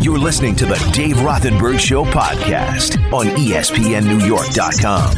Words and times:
You're 0.00 0.18
listening 0.18 0.54
to 0.56 0.66
the 0.66 0.76
Dave 0.92 1.16
Rothenberg 1.16 1.78
Show 1.80 2.04
podcast 2.04 2.96
on 3.12 3.26
ESPNNewYork.com. 3.26 5.14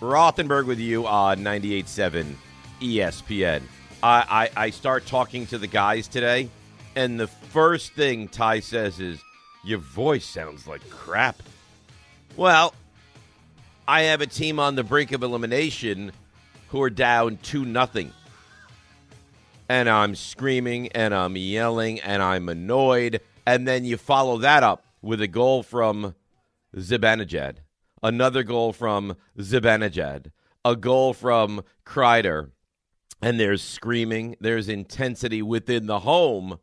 Rothenberg 0.00 0.66
with 0.66 0.78
you 0.78 1.06
on 1.06 1.38
98.7 1.38 2.34
ESPN. 2.80 3.62
I, 4.02 4.50
I, 4.56 4.64
I 4.64 4.70
start 4.70 5.04
talking 5.06 5.46
to 5.48 5.58
the 5.58 5.66
guys 5.66 6.08
today, 6.08 6.48
and 6.96 7.18
the 7.20 7.26
first 7.26 7.92
thing 7.92 8.28
Ty 8.28 8.60
says 8.60 9.00
is, 9.00 9.20
Your 9.64 9.78
voice 9.78 10.24
sounds 10.24 10.66
like 10.66 10.88
crap. 10.88 11.42
Well, 12.36 12.72
I 13.86 14.02
have 14.02 14.20
a 14.20 14.26
team 14.26 14.58
on 14.58 14.76
the 14.76 14.84
brink 14.84 15.12
of 15.12 15.22
elimination 15.22 16.12
who 16.68 16.80
are 16.82 16.90
down 16.90 17.38
2 17.42 17.64
nothing, 17.64 18.12
And 19.70 19.88
I'm 19.88 20.16
screaming 20.16 20.88
and 20.88 21.14
I'm 21.14 21.36
yelling 21.36 22.00
and 22.00 22.24
I'm 22.24 22.48
annoyed. 22.48 23.20
And 23.46 23.68
then 23.68 23.84
you 23.84 23.96
follow 23.96 24.36
that 24.38 24.64
up 24.64 24.84
with 25.00 25.22
a 25.22 25.28
goal 25.28 25.62
from 25.62 26.16
Zibanejad, 26.76 27.58
another 28.02 28.42
goal 28.42 28.72
from 28.72 29.16
Zibanejad, 29.38 30.32
a 30.64 30.74
goal 30.74 31.14
from 31.14 31.62
Kreider, 31.86 32.50
and 33.22 33.38
there's 33.38 33.62
screaming, 33.62 34.34
there's 34.40 34.68
intensity 34.68 35.40
within 35.40 35.86
the 35.86 36.00
home, 36.00 36.58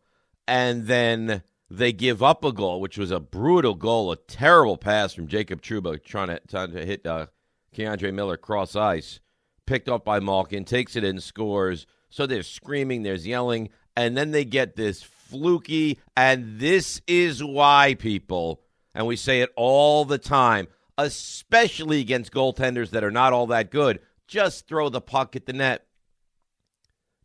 and 0.45 0.87
then 0.87 1.43
they 1.69 1.93
give 1.93 2.21
up 2.21 2.43
a 2.43 2.51
goal, 2.51 2.81
which 2.81 2.97
was 2.97 3.11
a 3.11 3.21
brutal 3.21 3.75
goal, 3.75 4.11
a 4.11 4.17
terrible 4.17 4.75
pass 4.75 5.13
from 5.13 5.27
Jacob 5.27 5.61
Trouba 5.61 6.03
trying 6.03 6.27
to, 6.27 6.41
trying 6.45 6.73
to 6.73 6.85
hit 6.85 7.05
uh, 7.05 7.27
K'Andre 7.73 8.13
Miller 8.13 8.35
cross 8.35 8.75
ice, 8.75 9.21
picked 9.65 9.87
up 9.87 10.03
by 10.03 10.19
Malkin, 10.19 10.65
takes 10.65 10.97
it 10.97 11.05
in, 11.05 11.21
scores. 11.21 11.87
So 12.09 12.25
there's 12.25 12.47
screaming, 12.47 13.03
there's 13.03 13.27
yelling, 13.27 13.69
and 13.95 14.15
then 14.15 14.31
they 14.31 14.45
get 14.45 14.75
this 14.75 15.03
fluky, 15.03 15.99
and 16.15 16.59
this 16.59 17.01
is 17.07 17.43
why 17.43 17.95
people, 17.99 18.61
and 18.95 19.05
we 19.07 19.15
say 19.15 19.41
it 19.41 19.51
all 19.55 20.05
the 20.05 20.17
time, 20.17 20.67
especially 20.97 21.99
against 21.99 22.31
goaltenders 22.31 22.91
that 22.91 23.03
are 23.03 23.11
not 23.11 23.33
all 23.33 23.47
that 23.47 23.71
good, 23.71 23.99
just 24.27 24.67
throw 24.67 24.89
the 24.89 25.01
puck 25.01 25.35
at 25.35 25.45
the 25.45 25.53
net. 25.53 25.85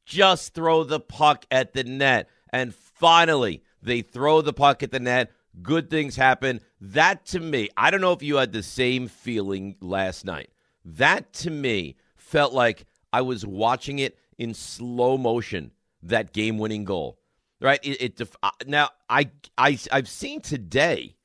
Just 0.04 0.54
throw 0.54 0.84
the 0.84 1.00
puck 1.00 1.46
at 1.50 1.72
the 1.72 1.84
net. 1.84 2.28
And 2.52 2.74
finally, 2.74 3.62
they 3.82 4.02
throw 4.02 4.42
the 4.42 4.52
puck 4.52 4.82
at 4.82 4.90
the 4.90 5.00
net. 5.00 5.32
Good 5.62 5.90
things 5.90 6.16
happen. 6.16 6.60
That 6.80 7.26
to 7.26 7.40
me, 7.40 7.68
I 7.76 7.90
don't 7.90 8.00
know 8.00 8.12
if 8.12 8.22
you 8.22 8.36
had 8.36 8.52
the 8.52 8.62
same 8.62 9.08
feeling 9.08 9.76
last 9.80 10.24
night. 10.24 10.50
That 10.84 11.32
to 11.34 11.50
me 11.50 11.96
felt 12.16 12.52
like 12.52 12.86
I 13.12 13.22
was 13.22 13.46
watching 13.46 13.98
it 13.98 14.16
in 14.38 14.54
slow 14.54 15.16
motion, 15.18 15.72
that 16.02 16.32
game 16.32 16.58
winning 16.58 16.84
goal. 16.84 17.18
Right? 17.60 17.80
It, 17.82 18.02
it 18.02 18.16
def- 18.16 18.36
uh, 18.42 18.50
now 18.66 18.90
I 19.08 19.30
I 19.56 19.78
I've 19.90 20.08
seen 20.08 20.40
today 20.40 21.16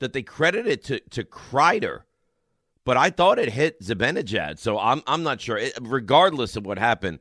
that 0.00 0.12
they 0.12 0.22
credit 0.22 0.66
it 0.66 0.82
to 0.84 1.00
to 1.10 1.22
Kreider, 1.22 2.02
but 2.84 2.96
I 2.96 3.10
thought 3.10 3.38
it 3.38 3.50
hit 3.50 3.80
Zibanejad. 3.80 4.58
So 4.58 4.78
I'm 4.78 5.02
I'm 5.06 5.22
not 5.22 5.40
sure. 5.40 5.56
It, 5.56 5.78
regardless 5.80 6.56
of 6.56 6.66
what 6.66 6.78
happened, 6.78 7.20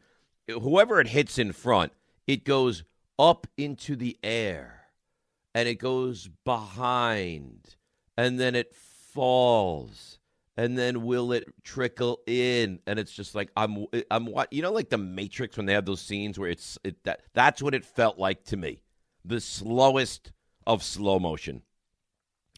whoever 0.49 0.99
it 0.99 1.07
hits 1.07 1.37
in 1.37 1.51
front, 1.51 1.93
it 2.25 2.45
goes 2.45 2.83
up 3.19 3.45
into 3.57 3.95
the 3.95 4.17
air, 4.23 4.87
and 5.53 5.69
it 5.69 5.75
goes 5.75 6.29
behind, 6.43 7.75
and 8.17 8.39
then 8.39 8.55
it 8.55 8.73
falls, 8.73 10.17
and 10.57 10.77
then 10.77 11.03
will 11.03 11.31
it 11.31 11.45
trickle 11.63 12.19
in? 12.27 12.79
And 12.85 12.99
it's 12.99 13.11
just 13.11 13.35
like 13.35 13.49
I'm 13.57 13.85
I'm 14.11 14.25
what 14.25 14.51
you 14.53 14.61
know, 14.61 14.71
like 14.71 14.89
the 14.89 14.97
Matrix 14.97 15.57
when 15.57 15.65
they 15.65 15.73
have 15.73 15.85
those 15.85 16.01
scenes 16.01 16.37
where 16.37 16.49
it's 16.49 16.77
it, 16.83 17.03
that 17.03 17.21
that's 17.33 17.61
what 17.61 17.73
it 17.73 17.85
felt 17.85 18.17
like 18.17 18.43
to 18.45 18.57
me, 18.57 18.81
the 19.25 19.41
slowest 19.41 20.31
of 20.65 20.83
slow 20.83 21.19
motion. 21.19 21.63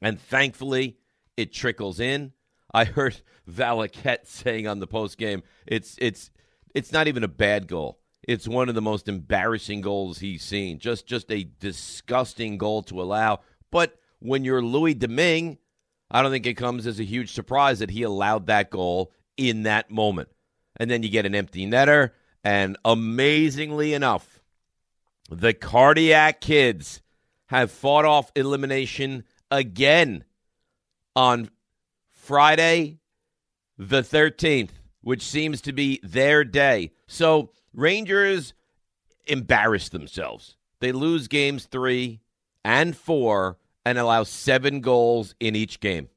And 0.01 0.19
thankfully, 0.19 0.97
it 1.37 1.53
trickles 1.53 1.99
in. 1.99 2.33
I 2.73 2.85
heard 2.85 3.21
Valiquette 3.49 4.27
saying 4.27 4.67
on 4.67 4.79
the 4.79 4.87
post 4.87 5.17
game, 5.17 5.43
it's 5.65 5.95
it's 5.99 6.31
it's 6.73 6.91
not 6.91 7.07
even 7.07 7.23
a 7.23 7.29
bad 7.29 7.67
goal. 7.67 7.99
It's 8.27 8.47
one 8.47 8.69
of 8.69 8.75
the 8.75 8.81
most 8.81 9.07
embarrassing 9.07 9.81
goals 9.81 10.19
he's 10.19 10.43
seen. 10.43 10.79
Just 10.79 11.07
just 11.07 11.31
a 11.31 11.43
disgusting 11.59 12.57
goal 12.57 12.83
to 12.83 13.01
allow. 13.01 13.39
But 13.71 13.97
when 14.19 14.43
you're 14.43 14.61
Louis 14.61 14.95
Domingue, 14.95 15.57
I 16.15 16.21
don't 16.21 16.31
think 16.31 16.45
it 16.45 16.53
comes 16.53 16.87
as 16.87 16.97
a 16.97 17.03
huge 17.03 17.33
surprise 17.33 17.79
that 17.79 17.89
he 17.89 18.03
allowed 18.03 18.47
that 18.47 18.69
goal 18.69 19.11
in 19.35 19.63
that 19.63 19.91
moment. 19.91 20.29
And 20.77 20.89
then 20.89 21.03
you 21.03 21.09
get 21.09 21.25
an 21.25 21.35
empty 21.35 21.67
netter, 21.67 22.11
and 22.41 22.77
amazingly 22.85 23.93
enough, 23.93 24.41
the 25.29 25.53
cardiac 25.53 26.39
kids 26.39 27.01
have 27.47 27.69
fought 27.69 28.05
off 28.05 28.31
elimination 28.33 29.25
again 29.51 30.23
on 31.17 31.49
Friday, 32.13 32.99
the 33.77 34.01
13th, 34.01 34.71
which 35.01 35.21
seems 35.21 35.59
to 35.59 35.73
be 35.73 35.99
their 36.01 36.45
day. 36.45 36.93
So, 37.07 37.51
Rangers 37.73 38.53
embarrass 39.27 39.89
themselves. 39.89 40.55
They 40.79 40.93
lose 40.93 41.27
games 41.27 41.65
three 41.65 42.21
and 42.63 42.95
four 42.95 43.57
and 43.85 43.97
allow 43.97 44.23
seven 44.23 44.81
goals 44.81 45.35
in 45.39 45.55
each 45.55 45.79
game. 45.79 46.09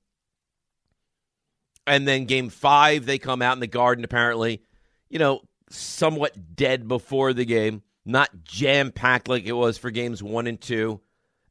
And 1.87 2.07
then 2.07 2.25
game 2.25 2.49
five, 2.49 3.07
they 3.07 3.19
come 3.19 3.43
out 3.43 3.55
in 3.55 3.61
the 3.61 3.67
garden, 3.67 4.05
apparently, 4.05 4.63
you 5.09 5.19
know, 5.19 5.43
somewhat 5.71 6.57
dead 6.57 6.89
before 6.89 7.33
the 7.33 7.45
game, 7.45 7.83
not 8.05 8.45
jam 8.45 8.91
packed 8.91 9.29
like 9.29 9.47
it 9.47 9.53
was 9.53 9.79
for 9.79 9.91
games 9.91 10.23
one 10.23 10.47
and 10.47 10.61
two. 10.61 11.01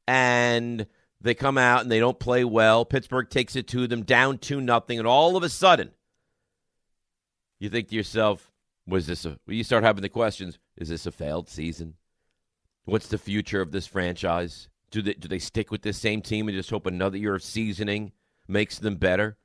And 0.07 0.87
they 1.21 1.33
come 1.33 1.57
out 1.57 1.81
and 1.81 1.91
they 1.91 1.99
don't 1.99 2.19
play 2.19 2.43
well. 2.43 2.85
Pittsburgh 2.85 3.29
takes 3.29 3.55
it 3.55 3.67
to 3.69 3.87
them 3.87 4.03
down 4.03 4.37
2 4.37 4.61
nothing, 4.61 4.99
and 4.99 5.07
all 5.07 5.35
of 5.35 5.43
a 5.43 5.49
sudden, 5.49 5.91
you 7.59 7.69
think 7.69 7.89
to 7.89 7.95
yourself, 7.95 8.51
was 8.85 9.07
this 9.07 9.25
a 9.25 9.37
you 9.47 9.63
start 9.63 9.83
having 9.83 10.01
the 10.01 10.09
questions, 10.09 10.59
is 10.77 10.89
this 10.89 11.05
a 11.05 11.11
failed 11.11 11.49
season? 11.49 11.95
What's 12.85 13.07
the 13.07 13.17
future 13.17 13.61
of 13.61 13.71
this 13.71 13.87
franchise? 13.87 14.69
Do 14.91 15.01
they 15.01 15.13
do 15.13 15.27
they 15.27 15.39
stick 15.39 15.71
with 15.71 15.81
this 15.81 15.97
same 15.97 16.21
team 16.21 16.47
and 16.47 16.57
just 16.57 16.69
hope 16.69 16.85
another 16.85 17.17
year 17.17 17.35
of 17.35 17.43
seasoning 17.43 18.11
makes 18.47 18.79
them 18.79 18.95
better? 18.95 19.37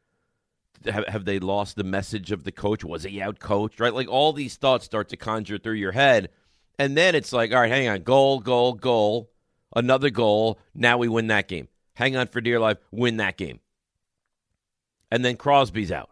Have, 0.85 1.07
have 1.07 1.25
they 1.25 1.39
lost 1.39 1.77
the 1.77 1.85
message 1.85 2.33
of 2.33 2.45
the 2.45 2.53
coach? 2.53 2.85
Was 2.85 3.05
he 3.05 3.21
out 3.23 3.39
coached? 3.39 3.81
Right? 3.81 3.95
Like 3.95 4.09
all 4.09 4.33
these 4.33 4.57
thoughts 4.57 4.85
start 4.85 5.09
to 5.11 5.17
conjure 5.17 5.59
through 5.59 5.75
your 5.75 5.93
head. 5.93 6.31
And 6.79 6.97
then 6.97 7.15
it's 7.15 7.33
like, 7.33 7.53
all 7.53 7.61
right, 7.61 7.71
hang 7.71 7.89
on, 7.89 8.03
goal, 8.03 8.41
goal, 8.41 8.73
goal, 8.73 9.31
another 9.77 10.11
goal. 10.11 10.59
Now 10.75 10.99
we 10.99 11.09
win 11.09 11.29
that 11.29 11.47
game. 11.47 11.69
Hang 11.95 12.17
on 12.17 12.27
for 12.29 12.41
dear 12.41 12.59
life, 12.59 12.79
win 12.91 13.19
that 13.19 13.37
game. 13.37 13.61
And 15.11 15.25
then 15.25 15.37
Crosby's 15.37 15.93
out. 15.93 16.11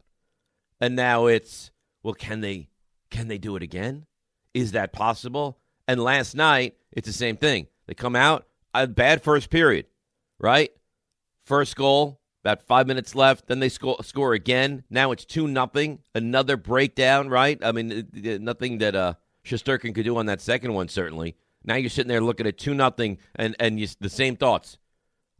And 0.80 0.94
now 0.94 1.26
it's, 1.26 1.70
well, 2.02 2.14
can 2.14 2.40
they 2.40 2.68
can 3.10 3.28
they 3.28 3.38
do 3.38 3.56
it 3.56 3.62
again? 3.62 4.06
Is 4.54 4.72
that 4.72 4.92
possible? 4.92 5.58
And 5.86 6.02
last 6.02 6.34
night, 6.34 6.76
it's 6.92 7.06
the 7.06 7.12
same 7.12 7.36
thing. 7.36 7.66
They 7.86 7.94
come 7.94 8.14
out, 8.14 8.46
a 8.74 8.86
bad 8.86 9.22
first 9.22 9.50
period, 9.50 9.86
right? 10.38 10.70
First 11.44 11.76
goal, 11.76 12.20
about 12.42 12.62
five 12.62 12.86
minutes 12.86 13.14
left. 13.14 13.46
Then 13.46 13.60
they 13.60 13.68
score, 13.68 14.02
score 14.02 14.32
again. 14.32 14.84
Now 14.90 15.12
it's 15.12 15.24
2 15.24 15.48
nothing. 15.48 16.00
Another 16.14 16.56
breakdown, 16.56 17.28
right? 17.28 17.58
I 17.62 17.72
mean, 17.72 18.08
nothing 18.12 18.78
that 18.78 18.94
uh, 18.94 19.14
Shesterkin 19.44 19.94
could 19.94 20.04
do 20.04 20.16
on 20.16 20.26
that 20.26 20.40
second 20.40 20.72
one, 20.74 20.88
certainly. 20.88 21.36
Now 21.64 21.74
you're 21.74 21.90
sitting 21.90 22.08
there 22.08 22.22
looking 22.22 22.46
at 22.46 22.58
2 22.58 22.74
nothing, 22.74 23.18
and, 23.34 23.54
and 23.60 23.78
you, 23.78 23.88
the 24.00 24.08
same 24.08 24.36
thoughts. 24.36 24.78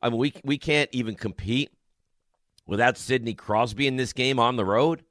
I 0.02 0.10
mean, 0.10 0.18
we, 0.18 0.34
we 0.44 0.58
can't 0.58 0.90
even 0.92 1.14
compete 1.14 1.70
without 2.66 2.98
Sidney 2.98 3.34
Crosby 3.34 3.86
in 3.86 3.96
this 3.96 4.12
game 4.12 4.38
on 4.38 4.56
the 4.56 4.64
road. 4.64 5.04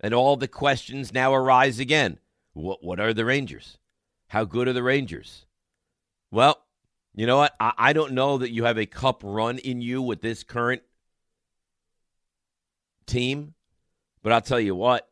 And 0.00 0.14
all 0.14 0.36
the 0.36 0.48
questions 0.48 1.12
now 1.12 1.34
arise 1.34 1.80
again. 1.80 2.18
What, 2.52 2.84
what 2.84 3.00
are 3.00 3.12
the 3.12 3.24
Rangers? 3.24 3.78
How 4.28 4.44
good 4.44 4.68
are 4.68 4.72
the 4.72 4.82
Rangers? 4.82 5.46
Well, 6.30 6.62
you 7.14 7.26
know 7.26 7.38
what? 7.38 7.54
I, 7.58 7.72
I 7.78 7.92
don't 7.92 8.12
know 8.12 8.38
that 8.38 8.50
you 8.50 8.64
have 8.64 8.78
a 8.78 8.86
cup 8.86 9.22
run 9.24 9.58
in 9.58 9.80
you 9.80 10.02
with 10.02 10.20
this 10.20 10.42
current 10.42 10.82
team, 13.06 13.54
but 14.22 14.32
I'll 14.32 14.40
tell 14.40 14.60
you 14.60 14.74
what, 14.74 15.08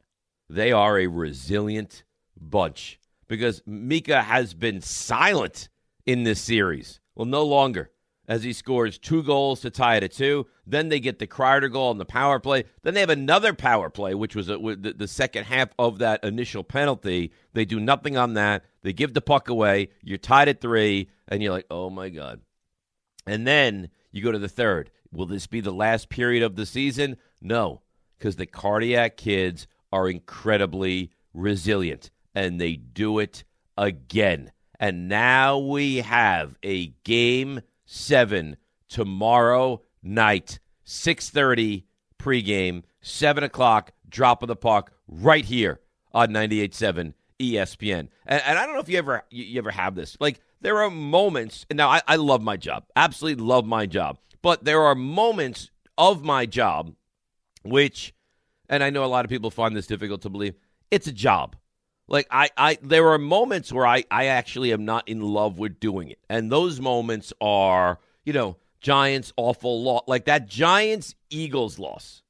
they 0.48 0.72
are 0.72 0.98
a 0.98 1.06
resilient 1.06 2.04
bunch 2.40 3.00
because 3.28 3.62
Mika 3.66 4.22
has 4.22 4.54
been 4.54 4.80
silent 4.80 5.68
in 6.04 6.22
this 6.22 6.40
series. 6.40 7.00
Well, 7.14 7.26
no 7.26 7.44
longer 7.44 7.90
as 8.28 8.42
he 8.42 8.52
scores 8.52 8.98
two 8.98 9.22
goals 9.22 9.60
to 9.60 9.70
tie 9.70 9.96
it 9.96 10.02
at 10.02 10.12
two. 10.12 10.46
Then 10.66 10.88
they 10.88 11.00
get 11.00 11.18
the 11.18 11.26
Kreider 11.26 11.70
goal 11.70 11.90
on 11.90 11.98
the 11.98 12.04
power 12.04 12.40
play. 12.40 12.64
Then 12.82 12.94
they 12.94 13.00
have 13.00 13.10
another 13.10 13.54
power 13.54 13.88
play, 13.90 14.14
which 14.14 14.34
was 14.34 14.48
a, 14.48 14.56
the, 14.56 14.94
the 14.96 15.08
second 15.08 15.44
half 15.44 15.68
of 15.78 15.98
that 15.98 16.24
initial 16.24 16.64
penalty. 16.64 17.32
They 17.52 17.64
do 17.64 17.78
nothing 17.78 18.16
on 18.16 18.34
that. 18.34 18.64
They 18.82 18.92
give 18.92 19.14
the 19.14 19.20
puck 19.20 19.48
away. 19.48 19.88
You're 20.02 20.18
tied 20.18 20.48
at 20.48 20.60
three, 20.60 21.08
and 21.28 21.42
you're 21.42 21.52
like, 21.52 21.66
oh 21.70 21.90
my 21.90 22.08
God. 22.08 22.40
And 23.26 23.46
then 23.46 23.90
you 24.12 24.22
go 24.22 24.32
to 24.32 24.38
the 24.38 24.48
third. 24.48 24.90
Will 25.12 25.26
this 25.26 25.46
be 25.46 25.60
the 25.60 25.72
last 25.72 26.08
period 26.08 26.42
of 26.42 26.56
the 26.56 26.66
season? 26.66 27.16
No, 27.40 27.82
because 28.18 28.36
the 28.36 28.46
cardiac 28.46 29.16
kids 29.16 29.66
are 29.92 30.08
incredibly 30.08 31.10
resilient, 31.32 32.10
and 32.34 32.60
they 32.60 32.74
do 32.74 33.18
it 33.18 33.44
again. 33.78 34.52
And 34.78 35.08
now 35.08 35.58
we 35.58 35.98
have 35.98 36.56
a 36.62 36.88
game 37.04 37.60
seven 37.86 38.56
tomorrow 38.88 39.82
night, 40.02 40.58
6.30 40.84 41.84
pregame, 42.18 42.82
7 43.00 43.44
o'clock, 43.44 43.92
drop 44.08 44.42
of 44.42 44.48
the 44.48 44.56
puck, 44.56 44.92
right 45.08 45.44
here 45.44 45.80
on 46.12 46.28
98.7 46.28 47.14
ESPN. 47.38 48.08
And, 48.26 48.42
and, 48.44 48.58
I 48.58 48.66
don't 48.66 48.74
know 48.74 48.80
if 48.80 48.88
you 48.88 48.98
ever 48.98 49.24
you, 49.30 49.44
you, 49.44 49.58
ever 49.58 49.70
have 49.70 49.94
this. 49.94 50.16
Like 50.20 50.40
there 50.60 50.82
are 50.82 50.90
moments, 50.90 51.66
and 51.70 51.76
now 51.76 51.88
I, 51.88 52.02
I 52.06 52.16
love 52.16 52.42
my 52.42 52.56
job, 52.56 52.84
absolutely 52.94 53.44
love 53.44 53.66
my 53.66 53.86
job, 53.86 54.18
but 54.42 54.64
there 54.64 54.82
are 54.82 54.94
moments 54.94 55.70
of 55.98 56.24
my 56.24 56.46
job 56.46 56.94
which, 57.62 58.14
and 58.68 58.82
I 58.82 58.90
know 58.90 59.04
a 59.04 59.06
lot 59.06 59.24
of 59.24 59.30
people 59.30 59.50
find 59.50 59.76
this 59.76 59.86
difficult 59.86 60.22
to 60.22 60.30
believe, 60.30 60.54
it's 60.90 61.06
a 61.06 61.12
job. 61.12 61.56
Like 62.08 62.26
I, 62.30 62.50
I 62.56 62.78
there 62.82 63.08
are 63.08 63.18
moments 63.18 63.72
where 63.72 63.86
I, 63.86 64.04
I 64.10 64.26
actually 64.26 64.72
am 64.72 64.84
not 64.84 65.08
in 65.08 65.20
love 65.20 65.58
with 65.58 65.80
doing 65.80 66.10
it. 66.10 66.18
And 66.28 66.50
those 66.50 66.80
moments 66.80 67.32
are, 67.40 67.98
you 68.24 68.32
know, 68.32 68.56
Giants 68.80 69.32
awful 69.36 69.82
loss. 69.82 70.04
Like 70.06 70.26
that 70.26 70.46
Giants 70.46 71.14
Eagles 71.30 71.78
loss. 71.78 72.22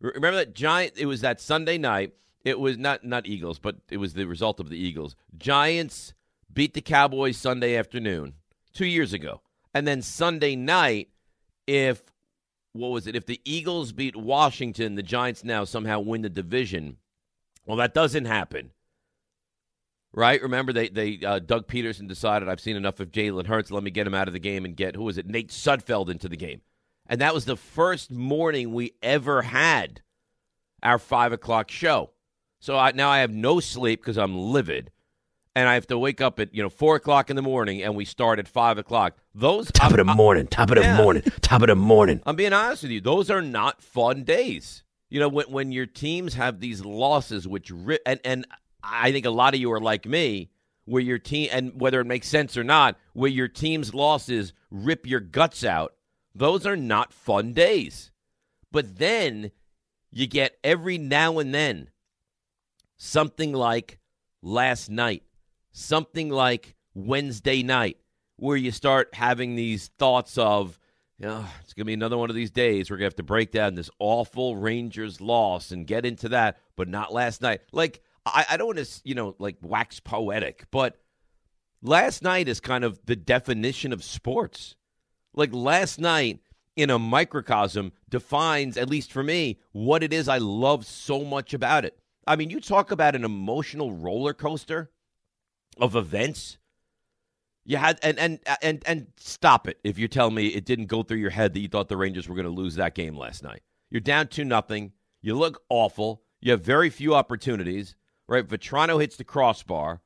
Remember 0.00 0.36
that 0.36 0.54
Giant 0.54 0.94
it 0.96 1.06
was 1.06 1.22
that 1.22 1.40
Sunday 1.40 1.78
night. 1.78 2.12
It 2.44 2.60
was 2.60 2.76
not 2.78 3.04
not 3.04 3.26
Eagles, 3.26 3.58
but 3.58 3.76
it 3.90 3.96
was 3.96 4.14
the 4.14 4.26
result 4.26 4.60
of 4.60 4.68
the 4.68 4.78
Eagles. 4.78 5.16
Giants 5.36 6.12
beat 6.52 6.74
the 6.74 6.80
Cowboys 6.80 7.36
Sunday 7.36 7.76
afternoon 7.76 8.34
2 8.74 8.86
years 8.86 9.12
ago. 9.12 9.40
And 9.74 9.86
then 9.86 10.02
Sunday 10.02 10.56
night 10.56 11.08
if 11.66 12.02
what 12.72 12.88
was 12.88 13.06
it? 13.06 13.16
If 13.16 13.26
the 13.26 13.40
Eagles 13.44 13.92
beat 13.92 14.14
Washington, 14.14 14.94
the 14.94 15.02
Giants 15.02 15.42
now 15.42 15.64
somehow 15.64 16.00
win 16.00 16.22
the 16.22 16.28
division. 16.28 16.98
Well, 17.68 17.76
that 17.76 17.92
doesn't 17.92 18.24
happen. 18.24 18.70
Right? 20.14 20.42
Remember, 20.42 20.72
they 20.72 20.88
they 20.88 21.20
uh, 21.24 21.38
Doug 21.38 21.68
Pederson 21.68 22.08
decided 22.08 22.48
I've 22.48 22.60
seen 22.60 22.76
enough 22.76 22.98
of 22.98 23.12
Jalen 23.12 23.46
Hurts. 23.46 23.70
Let 23.70 23.82
me 23.82 23.90
get 23.90 24.06
him 24.06 24.14
out 24.14 24.26
of 24.26 24.32
the 24.32 24.40
game 24.40 24.64
and 24.64 24.74
get 24.74 24.96
who 24.96 25.04
was 25.04 25.18
it? 25.18 25.26
Nate 25.26 25.50
Sudfeld 25.50 26.08
into 26.08 26.30
the 26.30 26.36
game, 26.36 26.62
and 27.06 27.20
that 27.20 27.34
was 27.34 27.44
the 27.44 27.58
first 27.58 28.10
morning 28.10 28.72
we 28.72 28.94
ever 29.02 29.42
had 29.42 30.00
our 30.82 30.98
five 30.98 31.30
o'clock 31.32 31.70
show. 31.70 32.10
So 32.58 32.76
I, 32.76 32.92
now 32.92 33.10
I 33.10 33.18
have 33.18 33.30
no 33.30 33.60
sleep 33.60 34.00
because 34.00 34.16
I'm 34.16 34.34
livid, 34.34 34.90
and 35.54 35.68
I 35.68 35.74
have 35.74 35.86
to 35.88 35.98
wake 35.98 36.22
up 36.22 36.40
at 36.40 36.54
you 36.54 36.62
know 36.62 36.70
four 36.70 36.96
o'clock 36.96 37.28
in 37.28 37.36
the 37.36 37.42
morning, 37.42 37.82
and 37.82 37.94
we 37.94 38.06
start 38.06 38.38
at 38.38 38.48
five 38.48 38.78
o'clock. 38.78 39.18
Those 39.34 39.70
top 39.70 39.92
I'm, 39.92 40.00
of 40.00 40.06
the 40.06 40.14
morning, 40.14 40.46
top 40.46 40.70
of 40.70 40.76
the 40.76 40.82
yeah. 40.82 40.96
morning, 40.96 41.22
top 41.42 41.60
of 41.60 41.68
the 41.68 41.76
morning. 41.76 42.22
I'm 42.24 42.34
being 42.34 42.54
honest 42.54 42.82
with 42.82 42.92
you; 42.92 43.02
those 43.02 43.30
are 43.30 43.42
not 43.42 43.82
fun 43.82 44.24
days. 44.24 44.84
You 45.10 45.20
know, 45.20 45.28
when 45.28 45.46
when 45.46 45.72
your 45.72 45.86
teams 45.86 46.34
have 46.34 46.60
these 46.60 46.84
losses, 46.84 47.48
which 47.48 47.70
ri- 47.70 48.00
and 48.04 48.20
and 48.24 48.46
I 48.82 49.12
think 49.12 49.26
a 49.26 49.30
lot 49.30 49.54
of 49.54 49.60
you 49.60 49.72
are 49.72 49.80
like 49.80 50.06
me, 50.06 50.50
where 50.84 51.02
your 51.02 51.18
team 51.18 51.48
and 51.52 51.80
whether 51.80 52.00
it 52.00 52.06
makes 52.06 52.28
sense 52.28 52.56
or 52.56 52.64
not, 52.64 52.96
where 53.12 53.30
your 53.30 53.48
team's 53.48 53.94
losses 53.94 54.52
rip 54.70 55.06
your 55.06 55.20
guts 55.20 55.64
out. 55.64 55.94
Those 56.34 56.66
are 56.66 56.76
not 56.76 57.12
fun 57.12 57.52
days. 57.52 58.10
But 58.70 58.98
then 58.98 59.50
you 60.10 60.26
get 60.26 60.58
every 60.62 60.98
now 60.98 61.38
and 61.38 61.54
then 61.54 61.88
something 62.96 63.52
like 63.52 63.98
last 64.42 64.90
night, 64.90 65.22
something 65.72 66.28
like 66.28 66.74
Wednesday 66.94 67.62
night, 67.62 67.98
where 68.36 68.56
you 68.56 68.70
start 68.70 69.14
having 69.14 69.56
these 69.56 69.88
thoughts 69.98 70.38
of 70.38 70.78
know, 71.26 71.44
it's 71.62 71.74
going 71.74 71.84
to 71.84 71.86
be 71.86 71.94
another 71.94 72.16
one 72.16 72.30
of 72.30 72.36
these 72.36 72.50
days. 72.50 72.90
We're 72.90 72.96
going 72.96 73.06
to 73.06 73.12
have 73.12 73.16
to 73.16 73.22
break 73.22 73.50
down 73.50 73.74
this 73.74 73.90
awful 73.98 74.56
Rangers 74.56 75.20
loss 75.20 75.72
and 75.72 75.86
get 75.86 76.06
into 76.06 76.28
that, 76.30 76.58
but 76.76 76.88
not 76.88 77.12
last 77.12 77.42
night. 77.42 77.60
Like, 77.72 78.02
I, 78.24 78.46
I 78.50 78.56
don't 78.56 78.68
want 78.68 78.78
to, 78.78 79.00
you 79.04 79.14
know, 79.14 79.34
like 79.38 79.56
wax 79.60 80.00
poetic, 80.00 80.66
but 80.70 80.96
last 81.82 82.22
night 82.22 82.48
is 82.48 82.60
kind 82.60 82.84
of 82.84 83.00
the 83.06 83.16
definition 83.16 83.92
of 83.92 84.04
sports. 84.04 84.76
Like, 85.34 85.52
last 85.52 85.98
night 85.98 86.40
in 86.76 86.90
a 86.90 86.98
microcosm 86.98 87.92
defines, 88.08 88.76
at 88.76 88.88
least 88.88 89.12
for 89.12 89.24
me, 89.24 89.58
what 89.72 90.04
it 90.04 90.12
is 90.12 90.28
I 90.28 90.38
love 90.38 90.86
so 90.86 91.24
much 91.24 91.52
about 91.52 91.84
it. 91.84 91.98
I 92.28 92.36
mean, 92.36 92.50
you 92.50 92.60
talk 92.60 92.92
about 92.92 93.16
an 93.16 93.24
emotional 93.24 93.92
roller 93.92 94.34
coaster 94.34 94.90
of 95.78 95.96
events 95.96 96.58
you 97.68 97.76
had 97.76 97.98
and 98.02 98.18
and 98.18 98.40
and 98.62 98.82
and 98.86 99.06
stop 99.18 99.68
it 99.68 99.78
if 99.84 99.98
you 99.98 100.08
tell 100.08 100.30
me 100.30 100.46
it 100.46 100.64
didn't 100.64 100.86
go 100.86 101.02
through 101.02 101.18
your 101.18 101.28
head 101.28 101.52
that 101.52 101.60
you 101.60 101.68
thought 101.68 101.88
the 101.88 101.98
Rangers 101.98 102.26
were 102.26 102.34
going 102.34 102.46
to 102.46 102.50
lose 102.50 102.76
that 102.76 102.94
game 102.94 103.14
last 103.14 103.42
night. 103.42 103.60
You're 103.90 104.00
down 104.00 104.28
two 104.28 104.44
nothing. 104.44 104.92
You 105.20 105.34
look 105.34 105.62
awful. 105.68 106.22
You 106.40 106.52
have 106.52 106.62
very 106.62 106.88
few 106.88 107.14
opportunities. 107.14 107.94
Right, 108.26 108.46
Vatrano 108.46 108.98
hits 108.98 109.16
the 109.16 109.24
crossbar. 109.24 110.00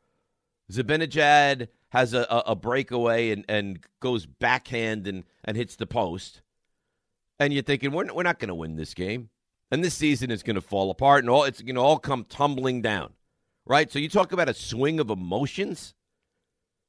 Zibanejad 0.73 1.69
has 1.91 2.15
a, 2.15 2.23
a, 2.23 2.43
a, 2.47 2.57
breakaway 2.57 3.31
and, 3.31 3.45
and 3.49 3.85
goes 4.01 4.27
backhand 4.27 5.07
and, 5.07 5.25
and 5.45 5.57
hits 5.57 5.77
the 5.77 5.87
post. 5.87 6.41
And 7.39 7.53
you're 7.53 7.65
thinking, 7.65 7.91
we're, 7.91 8.13
we're 8.13 8.23
not 8.23 8.39
going 8.39 8.49
to 8.49 8.55
win 8.55 8.77
this 8.77 8.95
game. 8.95 9.29
And 9.71 9.85
this 9.85 9.95
season 9.95 10.31
is 10.31 10.45
going 10.45 10.55
to 10.55 10.61
fall 10.61 10.91
apart 10.91 11.25
and 11.25 11.31
all 11.31 11.45
it's 11.45 11.61
going 11.61 11.75
to 11.75 11.81
all 11.81 11.99
come 11.99 12.25
tumbling 12.25 12.81
down. 12.81 13.13
Right? 13.67 13.91
So 13.91 13.99
you 13.99 14.09
talk 14.09 14.33
about 14.33 14.49
a 14.49 14.55
swing 14.55 15.01
of 15.01 15.11
emotions 15.11 15.95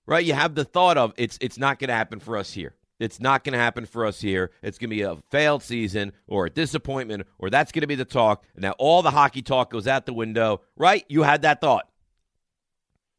right? 0.06 0.26
You 0.26 0.34
have 0.34 0.56
the 0.56 0.66
thought 0.66 0.98
of 0.98 1.14
it's 1.18 1.38
it's 1.42 1.58
not 1.58 1.80
going 1.80 1.90
to 1.90 1.94
happen 1.94 2.20
for 2.20 2.38
us 2.38 2.54
here. 2.54 2.76
It's 3.00 3.20
not 3.20 3.44
going 3.44 3.54
to 3.54 3.60
happen 3.60 3.86
for 3.86 4.06
us 4.06 4.22
here. 4.22 4.52
It's 4.62 4.78
going 4.78 4.90
to 4.90 4.96
be 4.96 5.02
a 5.02 5.18
failed 5.30 5.64
season 5.64 6.14
or 6.28 6.46
a 6.46 6.50
disappointment, 6.50 7.28
or 7.38 7.50
that's 7.50 7.72
going 7.72 7.82
to 7.82 7.88
be 7.88 7.96
the 7.96 8.06
talk. 8.06 8.46
Now 8.56 8.72
all 8.78 9.02
the 9.02 9.12
hockey 9.12 9.42
talk 9.42 9.72
goes 9.72 9.88
out 9.88 10.06
the 10.06 10.14
window, 10.14 10.62
right? 10.78 11.04
You 11.10 11.24
had 11.24 11.42
that 11.42 11.60
thought, 11.60 11.90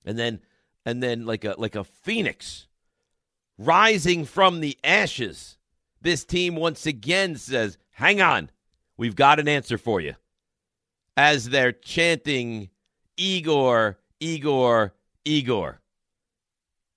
and 0.04 0.18
then 0.18 0.40
and 0.86 1.02
then 1.02 1.26
like 1.26 1.44
a 1.44 1.54
like 1.58 1.74
a 1.74 1.84
phoenix 1.84 2.66
rising 3.58 4.24
from 4.24 4.60
the 4.60 4.78
ashes, 4.82 5.58
this 6.00 6.24
team 6.24 6.56
once 6.56 6.86
again 6.86 7.36
says, 7.36 7.78
"Hang 7.90 8.20
on, 8.20 8.50
we've 8.96 9.16
got 9.16 9.40
an 9.40 9.48
answer 9.48 9.78
for 9.78 10.00
you." 10.00 10.14
As 11.16 11.50
they're 11.50 11.72
chanting, 11.72 12.70
"Igor, 13.16 13.98
Igor, 14.20 14.94
Igor." 15.24 15.80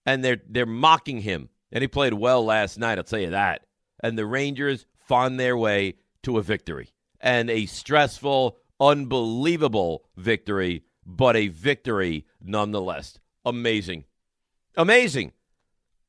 And 0.08 0.24
they're 0.24 0.42
they're 0.50 0.66
mocking 0.66 1.22
him. 1.22 1.50
And 1.72 1.82
he 1.82 1.88
played 1.88 2.14
well 2.14 2.44
last 2.44 2.80
night, 2.80 2.98
I'll 2.98 3.04
tell 3.04 3.20
you 3.20 3.32
that. 3.32 3.66
And 4.02 4.18
the 4.18 4.26
Rangers 4.26 4.86
found 4.96 5.40
their 5.40 5.58
way 5.58 5.96
to 6.24 6.38
a 6.38 6.42
victory. 6.42 6.90
And 7.20 7.50
a 7.50 7.66
stressful, 7.66 8.58
unbelievable 8.80 10.06
victory, 10.16 10.84
but 11.06 11.36
a 11.36 11.50
victory 11.50 12.26
nonetheless. 12.42 13.20
Amazing. 13.46 14.06
Amazing. 14.78 15.34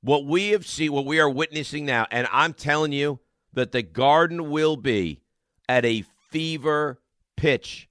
What 0.01 0.27
we 0.27 0.51
have 0.51 0.65
seen, 0.65 0.93
what 0.93 1.07
we 1.07 1.19
are 1.19 1.29
witnessing 1.29 1.85
now, 1.85 2.07
and 2.13 2.29
I'm 2.31 2.53
telling 2.53 2.93
you 2.93 3.19
that 3.53 3.73
the 3.73 3.83
garden 3.83 4.51
will 4.51 4.77
be 4.77 5.23
at 5.69 5.85
a 5.85 6.05
fever 6.31 7.01
pitch 7.37 7.89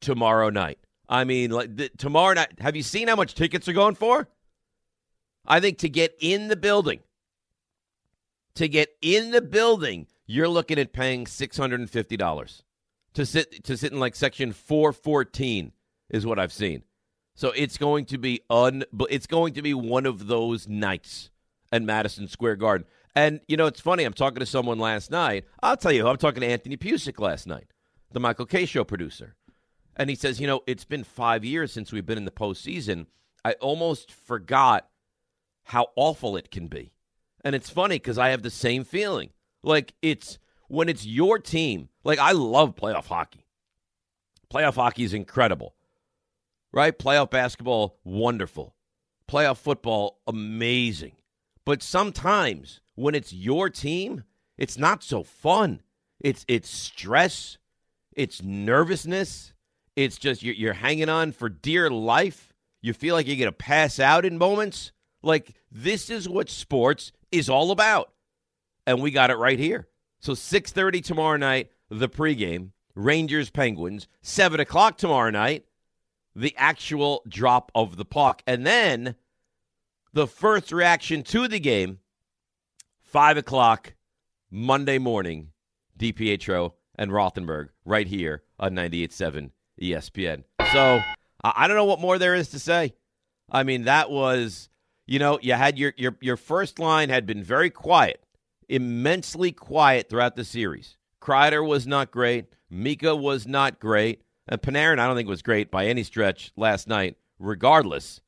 tomorrow 0.00 0.48
night. 0.48 0.78
I 1.06 1.24
mean, 1.24 1.50
like 1.50 1.98
tomorrow 1.98 2.34
night. 2.34 2.52
Have 2.60 2.76
you 2.76 2.82
seen 2.82 3.08
how 3.08 3.16
much 3.16 3.34
tickets 3.34 3.68
are 3.68 3.74
going 3.74 3.96
for? 3.96 4.28
I 5.46 5.60
think 5.60 5.78
to 5.78 5.88
get 5.88 6.14
in 6.20 6.48
the 6.48 6.56
building, 6.56 7.00
to 8.54 8.68
get 8.68 8.90
in 9.00 9.30
the 9.30 9.40
building, 9.40 10.06
you're 10.26 10.48
looking 10.48 10.78
at 10.78 10.92
paying 10.92 11.26
six 11.26 11.56
hundred 11.56 11.80
and 11.80 11.90
fifty 11.90 12.16
dollars 12.16 12.62
to 13.14 13.26
sit 13.26 13.64
to 13.64 13.76
sit 13.76 13.92
in 13.92 13.98
like 13.98 14.14
section 14.14 14.52
four 14.52 14.92
fourteen 14.92 15.72
is 16.08 16.26
what 16.26 16.38
I've 16.38 16.52
seen. 16.52 16.82
So 17.34 17.52
it's 17.52 17.78
going 17.78 18.04
to 18.06 18.18
be 18.18 18.42
un 18.50 18.84
it's 19.08 19.26
going 19.26 19.54
to 19.54 19.62
be 19.62 19.74
one 19.74 20.06
of 20.06 20.26
those 20.26 20.68
nights 20.68 21.30
at 21.72 21.82
Madison 21.82 22.28
Square 22.28 22.56
Garden. 22.56 22.86
And 23.14 23.40
you 23.48 23.56
know, 23.56 23.66
it's 23.66 23.80
funny. 23.80 24.04
I'm 24.04 24.12
talking 24.12 24.40
to 24.40 24.46
someone 24.46 24.78
last 24.78 25.10
night. 25.10 25.44
I'll 25.62 25.76
tell 25.76 25.92
you, 25.92 26.06
I'm 26.06 26.16
talking 26.16 26.42
to 26.42 26.46
Anthony 26.46 26.76
Pucik 26.76 27.18
last 27.18 27.46
night, 27.46 27.72
the 28.12 28.20
Michael 28.20 28.46
Kay 28.46 28.66
Show 28.66 28.84
producer, 28.84 29.36
and 29.96 30.10
he 30.10 30.16
says, 30.16 30.40
you 30.40 30.46
know, 30.46 30.60
it's 30.66 30.84
been 30.84 31.02
five 31.02 31.44
years 31.44 31.72
since 31.72 31.92
we've 31.92 32.06
been 32.06 32.18
in 32.18 32.24
the 32.24 32.30
postseason. 32.30 33.06
I 33.44 33.52
almost 33.54 34.12
forgot 34.12 34.89
how 35.64 35.88
awful 35.96 36.36
it 36.36 36.50
can 36.50 36.68
be. 36.68 36.92
And 37.44 37.54
it's 37.54 37.70
funny 37.70 37.96
because 37.96 38.18
I 38.18 38.30
have 38.30 38.42
the 38.42 38.50
same 38.50 38.84
feeling. 38.84 39.30
Like 39.62 39.94
it's 40.02 40.38
when 40.68 40.88
it's 40.88 41.06
your 41.06 41.38
team. 41.38 41.88
Like 42.04 42.18
I 42.18 42.32
love 42.32 42.76
playoff 42.76 43.06
hockey. 43.06 43.46
Playoff 44.52 44.74
hockey 44.74 45.04
is 45.04 45.14
incredible. 45.14 45.74
Right? 46.72 46.96
Playoff 46.96 47.30
basketball, 47.30 47.98
wonderful. 48.04 48.74
Playoff 49.28 49.58
football, 49.58 50.20
amazing. 50.26 51.12
But 51.64 51.82
sometimes 51.82 52.80
when 52.94 53.14
it's 53.14 53.32
your 53.32 53.70
team, 53.70 54.24
it's 54.58 54.78
not 54.78 55.02
so 55.02 55.22
fun. 55.22 55.82
It's 56.20 56.44
it's 56.48 56.68
stress, 56.68 57.56
it's 58.14 58.42
nervousness, 58.42 59.54
it's 59.96 60.18
just 60.18 60.42
you're, 60.42 60.54
you're 60.54 60.72
hanging 60.74 61.08
on 61.08 61.32
for 61.32 61.48
dear 61.48 61.90
life. 61.90 62.52
You 62.82 62.92
feel 62.92 63.14
like 63.14 63.26
you're 63.26 63.36
to 63.46 63.52
pass 63.52 63.98
out 63.98 64.24
in 64.24 64.38
moments. 64.38 64.92
Like, 65.22 65.54
this 65.70 66.10
is 66.10 66.28
what 66.28 66.48
sports 66.48 67.12
is 67.30 67.48
all 67.48 67.70
about. 67.70 68.12
And 68.86 69.02
we 69.02 69.10
got 69.10 69.30
it 69.30 69.36
right 69.36 69.58
here. 69.58 69.88
So 70.20 70.32
6.30 70.32 71.04
tomorrow 71.04 71.36
night, 71.36 71.70
the 71.88 72.08
pregame, 72.08 72.70
Rangers 72.94 73.50
Penguins. 73.50 74.08
7 74.22 74.60
o'clock 74.60 74.96
tomorrow 74.98 75.30
night, 75.30 75.64
the 76.34 76.54
actual 76.56 77.22
drop 77.28 77.70
of 77.74 77.96
the 77.96 78.04
puck. 78.04 78.42
And 78.46 78.66
then 78.66 79.14
the 80.12 80.26
first 80.26 80.72
reaction 80.72 81.22
to 81.24 81.48
the 81.48 81.60
game, 81.60 81.98
5 83.02 83.36
o'clock 83.36 83.94
Monday 84.50 84.98
morning, 84.98 85.48
DiPietro 85.98 86.72
and 86.96 87.10
Rothenberg 87.10 87.68
right 87.84 88.06
here 88.06 88.42
on 88.58 88.72
98.7 88.72 89.50
ESPN. 89.80 90.44
So 90.72 91.00
I 91.42 91.68
don't 91.68 91.76
know 91.76 91.84
what 91.84 92.00
more 92.00 92.18
there 92.18 92.34
is 92.34 92.48
to 92.50 92.58
say. 92.58 92.94
I 93.50 93.62
mean, 93.62 93.84
that 93.84 94.10
was, 94.10 94.69
you 95.10 95.18
know, 95.18 95.40
you 95.42 95.54
had 95.54 95.76
your, 95.76 95.92
your, 95.96 96.16
your 96.20 96.36
first 96.36 96.78
line 96.78 97.08
had 97.08 97.26
been 97.26 97.42
very 97.42 97.68
quiet, 97.68 98.22
immensely 98.68 99.50
quiet 99.50 100.08
throughout 100.08 100.36
the 100.36 100.44
series. 100.44 100.96
Kreider 101.20 101.66
was 101.66 101.84
not 101.84 102.12
great. 102.12 102.46
Mika 102.70 103.16
was 103.16 103.44
not 103.44 103.80
great. 103.80 104.22
And 104.46 104.62
Panarin, 104.62 105.00
I 105.00 105.08
don't 105.08 105.16
think 105.16 105.28
was 105.28 105.42
great 105.42 105.68
by 105.68 105.86
any 105.86 106.04
stretch 106.04 106.52
last 106.56 106.86
night, 106.86 107.16
regardless. 107.40 108.20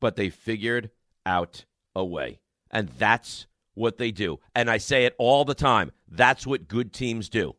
But 0.00 0.16
they 0.16 0.28
figured 0.28 0.90
out 1.24 1.66
a 1.94 2.04
way. 2.04 2.40
And 2.68 2.88
that's 2.88 3.46
what 3.74 3.98
they 3.98 4.10
do. 4.10 4.40
And 4.56 4.68
I 4.68 4.78
say 4.78 5.04
it 5.04 5.14
all 5.18 5.44
the 5.44 5.54
time. 5.54 5.92
That's 6.08 6.44
what 6.44 6.66
good 6.66 6.92
teams 6.92 7.28
do. 7.28 7.54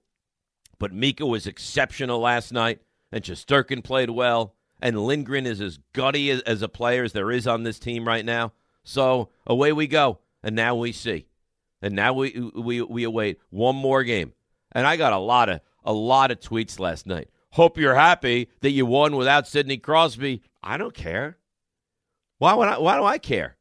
But 0.80 0.92
Mika 0.92 1.26
was 1.26 1.48
exceptional 1.48 2.20
last 2.20 2.52
night, 2.52 2.82
and 3.10 3.24
Shesterkin 3.24 3.86
played 3.86 4.10
well, 4.10 4.54
and 4.82 5.06
Lindgren 5.06 5.46
is 5.46 5.62
as 5.62 5.80
gutty 5.94 6.30
as, 6.30 6.42
as 6.42 6.62
a 6.62 6.68
player 6.68 7.06
as 7.06 7.14
there 7.14 7.32
is 7.32 7.48
on 7.48 7.64
this 7.64 7.80
team 7.80 8.06
right 8.06 8.26
now. 8.26 8.52
So 8.86 9.30
away 9.46 9.74
we 9.74 9.88
go, 9.88 10.20
and 10.42 10.56
now 10.56 10.76
we 10.76 10.94
see, 10.94 11.26
and 11.82 11.96
now 11.96 12.14
we 12.14 12.52
we 12.56 12.82
we 12.82 13.04
await 13.04 13.40
one 13.50 13.76
more 13.76 14.04
game. 14.04 14.34
And 14.72 14.86
I 14.86 14.96
got 14.96 15.12
a 15.12 15.18
lot 15.18 15.50
of 15.50 15.60
a 15.84 15.92
lot 15.92 16.32
of 16.32 16.40
tweets 16.40 16.80
last 16.80 17.06
night. 17.06 17.30
Hope 17.50 17.78
you're 17.78 17.96
happy 17.96 18.50
that 18.62 18.72
you 18.72 18.86
won 18.86 19.16
without 19.16 19.48
Sidney 19.48 19.78
Crosby. 19.78 20.44
I 20.62 20.78
don't 20.78 20.94
care. 20.94 21.38
Why 22.38 22.54
would 22.54 22.68
I? 22.68 22.78
Why 22.78 22.98
do 22.98 23.04
I 23.04 23.18
care? 23.18 23.58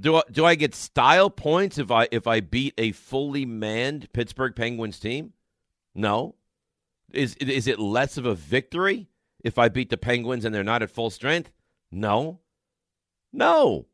Do 0.00 0.16
I, 0.16 0.22
do 0.30 0.44
I 0.44 0.54
get 0.54 0.74
style 0.74 1.28
points 1.28 1.76
if 1.76 1.90
I 1.90 2.08
if 2.10 2.26
I 2.26 2.40
beat 2.40 2.74
a 2.78 2.92
fully 2.92 3.44
manned 3.44 4.12
Pittsburgh 4.12 4.56
Penguins 4.56 4.98
team? 4.98 5.34
No. 5.94 6.36
Is 7.12 7.34
is 7.36 7.66
it 7.66 7.78
less 7.78 8.16
of 8.16 8.24
a 8.24 8.34
victory 8.34 9.08
if 9.44 9.58
I 9.58 9.68
beat 9.68 9.90
the 9.90 9.96
Penguins 9.98 10.44
and 10.44 10.54
they're 10.54 10.64
not 10.64 10.82
at 10.82 10.90
full 10.90 11.10
strength? 11.10 11.52
No. 11.90 12.40
No. 13.32 13.86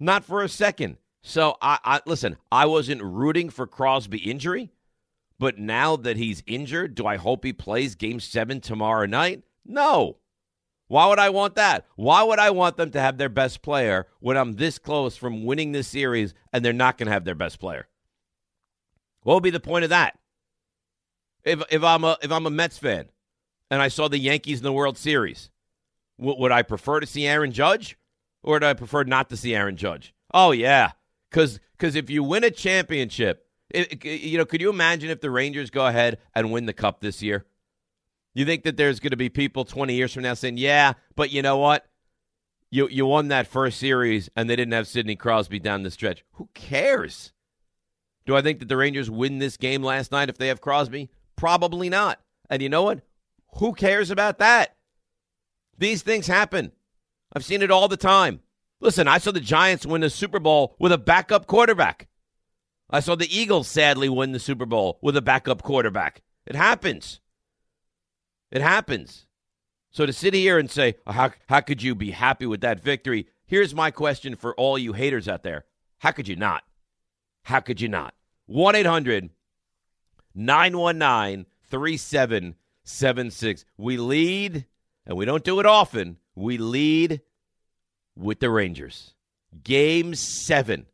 Not 0.00 0.24
for 0.24 0.42
a 0.42 0.48
second. 0.48 0.96
So 1.22 1.56
I, 1.60 1.78
I 1.84 2.00
listen, 2.06 2.38
I 2.50 2.64
wasn't 2.64 3.02
rooting 3.02 3.50
for 3.50 3.66
Crosby 3.66 4.18
injury, 4.18 4.70
but 5.38 5.58
now 5.58 5.96
that 5.96 6.16
he's 6.16 6.42
injured, 6.46 6.94
do 6.94 7.06
I 7.06 7.16
hope 7.16 7.44
he 7.44 7.52
plays 7.52 7.94
game 7.94 8.18
7 8.18 8.60
tomorrow 8.60 9.04
night? 9.04 9.42
No. 9.64 10.16
Why 10.88 11.06
would 11.06 11.18
I 11.20 11.30
want 11.30 11.54
that? 11.54 11.86
Why 11.94 12.22
would 12.22 12.38
I 12.38 12.50
want 12.50 12.76
them 12.76 12.90
to 12.92 13.00
have 13.00 13.18
their 13.18 13.28
best 13.28 13.62
player 13.62 14.08
when 14.18 14.36
I'm 14.36 14.54
this 14.54 14.78
close 14.78 15.16
from 15.16 15.44
winning 15.44 15.70
this 15.70 15.86
series 15.86 16.34
and 16.52 16.64
they're 16.64 16.72
not 16.72 16.98
going 16.98 17.06
to 17.06 17.12
have 17.12 17.24
their 17.24 17.34
best 17.36 17.60
player? 17.60 17.86
What 19.22 19.34
would 19.34 19.42
be 19.42 19.50
the 19.50 19.60
point 19.60 19.84
of 19.84 19.90
that? 19.90 20.18
If 21.44 21.62
if 21.70 21.84
I'm 21.84 22.04
a 22.04 22.18
if 22.22 22.32
I'm 22.32 22.46
a 22.46 22.50
Mets 22.50 22.78
fan 22.78 23.08
and 23.70 23.80
I 23.80 23.88
saw 23.88 24.08
the 24.08 24.18
Yankees 24.18 24.58
in 24.58 24.64
the 24.64 24.72
World 24.72 24.98
Series, 24.98 25.50
w- 26.18 26.38
would 26.38 26.52
I 26.52 26.62
prefer 26.62 27.00
to 27.00 27.06
see 27.06 27.26
Aaron 27.26 27.52
Judge 27.52 27.96
or 28.42 28.58
do 28.60 28.66
I 28.66 28.74
prefer 28.74 29.04
not 29.04 29.28
to 29.30 29.36
see 29.36 29.54
Aaron 29.54 29.76
Judge? 29.76 30.14
Oh 30.32 30.52
yeah, 30.52 30.92
because 31.30 31.60
because 31.72 31.94
if 31.94 32.10
you 32.10 32.22
win 32.22 32.44
a 32.44 32.50
championship, 32.50 33.46
it, 33.70 34.04
you 34.04 34.38
know, 34.38 34.44
could 34.44 34.60
you 34.60 34.70
imagine 34.70 35.10
if 35.10 35.20
the 35.20 35.30
Rangers 35.30 35.70
go 35.70 35.86
ahead 35.86 36.18
and 36.34 36.52
win 36.52 36.66
the 36.66 36.72
cup 36.72 37.00
this 37.00 37.22
year? 37.22 37.46
You 38.34 38.44
think 38.44 38.62
that 38.64 38.76
there's 38.76 39.00
going 39.00 39.10
to 39.10 39.16
be 39.16 39.28
people 39.28 39.64
20 39.64 39.94
years 39.94 40.12
from 40.12 40.22
now 40.22 40.34
saying, 40.34 40.56
"Yeah, 40.56 40.92
but 41.16 41.30
you 41.30 41.42
know 41.42 41.58
what? 41.58 41.86
You 42.70 42.88
you 42.88 43.06
won 43.06 43.28
that 43.28 43.46
first 43.46 43.78
series 43.78 44.28
and 44.36 44.48
they 44.48 44.56
didn't 44.56 44.72
have 44.72 44.86
Sidney 44.86 45.16
Crosby 45.16 45.58
down 45.58 45.82
the 45.82 45.90
stretch. 45.90 46.24
Who 46.32 46.48
cares?" 46.54 47.32
Do 48.26 48.36
I 48.36 48.42
think 48.42 48.60
that 48.60 48.68
the 48.68 48.76
Rangers 48.76 49.10
win 49.10 49.38
this 49.38 49.56
game 49.56 49.82
last 49.82 50.12
night 50.12 50.28
if 50.28 50.38
they 50.38 50.48
have 50.48 50.60
Crosby? 50.60 51.10
Probably 51.36 51.88
not. 51.88 52.20
And 52.48 52.62
you 52.62 52.68
know 52.68 52.82
what? 52.82 53.00
Who 53.54 53.72
cares 53.72 54.10
about 54.10 54.38
that? 54.38 54.76
These 55.78 56.02
things 56.02 56.26
happen. 56.26 56.72
I've 57.32 57.44
seen 57.44 57.62
it 57.62 57.70
all 57.70 57.88
the 57.88 57.96
time. 57.96 58.40
Listen, 58.80 59.06
I 59.06 59.18
saw 59.18 59.30
the 59.30 59.40
Giants 59.40 59.86
win 59.86 60.00
the 60.00 60.10
Super 60.10 60.38
Bowl 60.38 60.74
with 60.78 60.92
a 60.92 60.98
backup 60.98 61.46
quarterback. 61.46 62.08
I 62.88 63.00
saw 63.00 63.14
the 63.14 63.36
Eagles 63.36 63.68
sadly 63.68 64.08
win 64.08 64.32
the 64.32 64.40
Super 64.40 64.66
Bowl 64.66 64.98
with 65.00 65.16
a 65.16 65.22
backup 65.22 65.62
quarterback. 65.62 66.22
It 66.46 66.56
happens. 66.56 67.20
It 68.50 68.62
happens. 68.62 69.26
So 69.90 70.06
to 70.06 70.12
sit 70.12 70.34
here 70.34 70.58
and 70.58 70.70
say, 70.70 70.96
uh, 71.06 71.12
how, 71.12 71.30
how 71.48 71.60
could 71.60 71.82
you 71.82 71.94
be 71.94 72.10
happy 72.12 72.46
with 72.46 72.62
that 72.62 72.80
victory? 72.80 73.28
Here's 73.46 73.74
my 73.74 73.90
question 73.90 74.36
for 74.36 74.54
all 74.54 74.78
you 74.78 74.92
haters 74.92 75.28
out 75.28 75.42
there. 75.42 75.64
How 75.98 76.12
could 76.12 76.28
you 76.28 76.36
not? 76.36 76.62
How 77.44 77.60
could 77.60 77.80
you 77.80 77.88
not? 77.88 78.14
1 78.46 78.74
800 78.76 79.30
919 80.34 81.46
3776. 81.68 83.64
We 83.76 83.96
lead, 83.96 84.66
and 85.06 85.16
we 85.16 85.24
don't 85.24 85.44
do 85.44 85.60
it 85.60 85.66
often, 85.66 86.18
we 86.34 86.58
lead 86.58 87.20
with 88.16 88.40
the 88.40 88.50
Rangers. 88.50 89.14
Game 89.64 90.14
seven. 90.14 90.86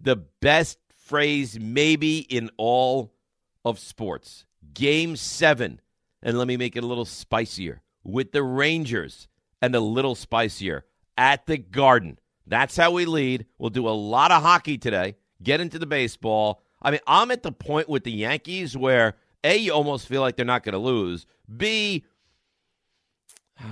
The 0.00 0.16
best 0.16 0.78
phrase, 0.96 1.58
maybe, 1.58 2.18
in 2.18 2.50
all 2.56 3.12
of 3.64 3.78
sports. 3.78 4.44
Game 4.74 5.16
seven. 5.16 5.80
And 6.22 6.38
let 6.38 6.48
me 6.48 6.56
make 6.56 6.76
it 6.76 6.84
a 6.84 6.86
little 6.86 7.04
spicier 7.04 7.82
with 8.02 8.32
the 8.32 8.42
Rangers 8.42 9.28
and 9.62 9.74
a 9.74 9.80
little 9.80 10.14
spicier 10.14 10.84
at 11.16 11.46
the 11.46 11.58
Garden. 11.58 12.18
That's 12.46 12.76
how 12.76 12.92
we 12.92 13.04
lead. 13.04 13.46
We'll 13.58 13.70
do 13.70 13.88
a 13.88 13.90
lot 13.90 14.30
of 14.30 14.42
hockey 14.42 14.78
today, 14.78 15.16
get 15.42 15.60
into 15.60 15.78
the 15.78 15.86
baseball. 15.86 16.62
I 16.80 16.90
mean, 16.90 17.00
I'm 17.06 17.30
at 17.30 17.42
the 17.42 17.52
point 17.52 17.88
with 17.88 18.04
the 18.04 18.12
Yankees 18.12 18.76
where 18.76 19.14
A, 19.42 19.56
you 19.56 19.72
almost 19.72 20.06
feel 20.06 20.20
like 20.20 20.36
they're 20.36 20.44
not 20.44 20.62
going 20.62 20.74
to 20.74 20.78
lose. 20.78 21.26
B, 21.54 22.04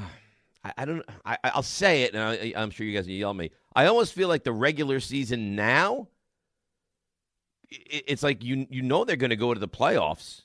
I, 0.64 0.72
I 0.78 0.84
don't. 0.84 1.02
I, 1.24 1.38
I'll 1.44 1.62
say 1.62 2.02
it, 2.02 2.14
and 2.14 2.22
I, 2.22 2.52
I'm 2.60 2.70
sure 2.70 2.86
you 2.86 2.96
guys 2.96 3.06
will 3.06 3.14
yell 3.14 3.30
at 3.30 3.36
me. 3.36 3.50
I 3.74 3.86
almost 3.86 4.14
feel 4.14 4.28
like 4.28 4.44
the 4.44 4.52
regular 4.52 5.00
season 5.00 5.54
now. 5.54 6.08
It's 7.70 8.22
like 8.22 8.44
you 8.44 8.66
you 8.70 8.82
know 8.82 9.04
they're 9.04 9.16
going 9.16 9.30
to 9.30 9.36
go 9.36 9.52
to 9.52 9.60
the 9.60 9.68
playoffs. 9.68 10.42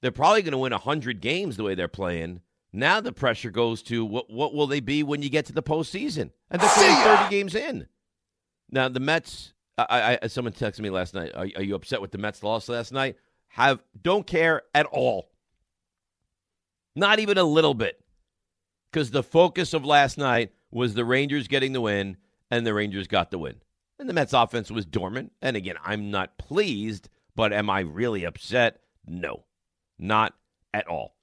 They're 0.00 0.12
probably 0.12 0.42
going 0.42 0.52
to 0.52 0.58
win 0.58 0.72
hundred 0.72 1.20
games 1.20 1.56
the 1.56 1.64
way 1.64 1.74
they're 1.74 1.88
playing. 1.88 2.40
Now 2.72 3.00
the 3.00 3.12
pressure 3.12 3.50
goes 3.50 3.82
to 3.84 4.04
what 4.04 4.30
what 4.30 4.54
will 4.54 4.66
they 4.66 4.80
be 4.80 5.02
when 5.02 5.22
you 5.22 5.28
get 5.28 5.46
to 5.46 5.52
the 5.52 5.62
postseason? 5.62 6.30
And 6.50 6.62
they're 6.62 6.68
thirty 6.68 7.30
games 7.30 7.54
in. 7.54 7.88
Now 8.70 8.88
the 8.88 9.00
Mets. 9.00 9.52
I, 9.76 10.18
I 10.22 10.26
someone 10.26 10.52
texted 10.54 10.80
me 10.80 10.90
last 10.90 11.14
night. 11.14 11.32
Are, 11.34 11.46
are 11.56 11.62
you 11.62 11.74
upset 11.74 12.00
with 12.00 12.10
the 12.10 12.18
Mets 12.18 12.42
loss 12.42 12.68
last 12.68 12.92
night? 12.92 13.16
Have 13.48 13.82
don't 14.00 14.26
care 14.26 14.62
at 14.74 14.86
all. 14.86 15.30
Not 16.94 17.20
even 17.20 17.38
a 17.38 17.44
little 17.44 17.74
bit 17.74 18.00
because 18.90 19.10
the 19.10 19.22
focus 19.22 19.74
of 19.74 19.84
last 19.84 20.18
night 20.18 20.52
was 20.70 20.94
the 20.94 21.04
Rangers 21.04 21.48
getting 21.48 21.72
the 21.72 21.80
win, 21.80 22.16
and 22.50 22.66
the 22.66 22.74
Rangers 22.74 23.06
got 23.06 23.30
the 23.30 23.38
win. 23.38 23.56
And 23.98 24.08
the 24.08 24.14
Mets 24.14 24.32
offense 24.32 24.70
was 24.70 24.86
dormant. 24.86 25.32
And 25.42 25.56
again, 25.56 25.76
I'm 25.84 26.10
not 26.10 26.38
pleased, 26.38 27.08
but 27.34 27.52
am 27.52 27.68
I 27.68 27.80
really 27.80 28.24
upset? 28.24 28.80
No, 29.06 29.44
not 29.98 30.34
at 30.72 30.86
all. 30.86 31.14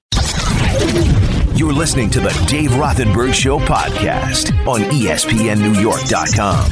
You're 1.54 1.72
listening 1.72 2.10
to 2.10 2.20
the 2.20 2.46
Dave 2.48 2.70
Rothenberg 2.72 3.32
Show 3.32 3.58
podcast 3.58 4.52
on 4.66 4.80
ESPNNewYork.com. 4.82 6.70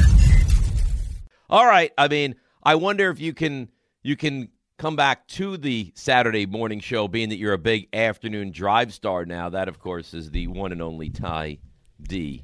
All 1.49 1.65
right. 1.65 1.91
I 1.97 2.07
mean, 2.07 2.35
I 2.61 2.75
wonder 2.75 3.09
if 3.09 3.19
you 3.19 3.33
can 3.33 3.69
you 4.03 4.15
can 4.15 4.49
come 4.77 4.95
back 4.95 5.27
to 5.27 5.57
the 5.57 5.91
Saturday 5.95 6.45
morning 6.45 6.79
show, 6.79 7.07
being 7.07 7.29
that 7.29 7.37
you're 7.37 7.53
a 7.53 7.57
big 7.57 7.87
afternoon 7.93 8.51
drive 8.51 8.93
star 8.93 9.25
now. 9.25 9.49
That, 9.49 9.67
of 9.67 9.79
course, 9.79 10.13
is 10.13 10.31
the 10.31 10.47
one 10.47 10.71
and 10.71 10.81
only 10.81 11.09
Ty 11.09 11.59
D. 12.01 12.43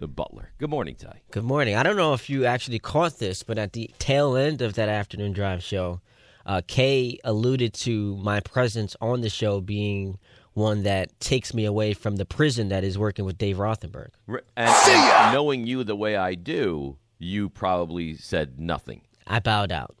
Butler. 0.00 0.52
Good 0.58 0.70
morning, 0.70 0.94
Ty. 0.94 1.22
Good 1.32 1.44
morning. 1.44 1.74
I 1.74 1.82
don't 1.82 1.96
know 1.96 2.14
if 2.14 2.30
you 2.30 2.44
actually 2.44 2.78
caught 2.78 3.18
this, 3.18 3.42
but 3.42 3.58
at 3.58 3.72
the 3.72 3.90
tail 3.98 4.36
end 4.36 4.62
of 4.62 4.74
that 4.74 4.88
afternoon 4.88 5.32
drive 5.32 5.62
show, 5.62 6.00
uh, 6.46 6.62
Kay 6.66 7.18
alluded 7.24 7.74
to 7.74 8.16
my 8.18 8.38
presence 8.40 8.94
on 9.00 9.22
the 9.22 9.28
show 9.28 9.60
being 9.60 10.18
one 10.54 10.84
that 10.84 11.18
takes 11.20 11.52
me 11.52 11.64
away 11.64 11.94
from 11.94 12.16
the 12.16 12.24
prison 12.24 12.68
that 12.68 12.84
is 12.84 12.96
working 12.96 13.24
with 13.24 13.38
Dave 13.38 13.56
Rothenberg. 13.56 14.10
And, 14.28 14.40
and 14.56 15.34
knowing 15.34 15.66
you 15.66 15.82
the 15.82 15.96
way 15.96 16.16
I 16.16 16.34
do, 16.34 16.96
you 17.18 17.48
probably 17.48 18.16
said 18.16 18.58
nothing. 18.60 19.02
I 19.26 19.40
bowed 19.40 19.72
out. 19.72 19.96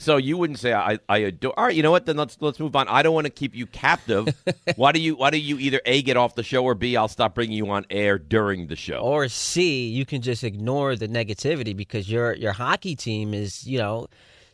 So 0.00 0.16
you 0.16 0.36
wouldn't 0.36 0.60
say 0.60 0.72
I, 0.72 1.00
I 1.08 1.18
adore. 1.18 1.58
All 1.58 1.66
right, 1.66 1.74
you 1.74 1.82
know 1.82 1.90
what? 1.90 2.06
Then 2.06 2.16
let's 2.16 2.38
let's 2.40 2.60
move 2.60 2.76
on. 2.76 2.86
I 2.88 3.02
don't 3.02 3.14
want 3.14 3.26
to 3.26 3.32
keep 3.32 3.54
you 3.54 3.66
captive. 3.66 4.28
why 4.76 4.92
do 4.92 5.00
you 5.00 5.16
Why 5.16 5.30
do 5.30 5.38
you 5.38 5.58
either 5.58 5.80
a 5.84 6.02
get 6.02 6.16
off 6.16 6.36
the 6.36 6.44
show 6.44 6.62
or 6.64 6.76
b 6.76 6.96
I'll 6.96 7.08
stop 7.08 7.34
bringing 7.34 7.56
you 7.56 7.68
on 7.70 7.84
air 7.90 8.16
during 8.16 8.68
the 8.68 8.76
show. 8.76 8.98
Or 8.98 9.26
c 9.28 9.88
you 9.88 10.06
can 10.06 10.22
just 10.22 10.44
ignore 10.44 10.94
the 10.94 11.08
negativity 11.08 11.76
because 11.76 12.08
your 12.08 12.34
your 12.34 12.52
hockey 12.52 12.94
team 12.94 13.34
is 13.34 13.66
you 13.66 13.78
know 13.78 14.06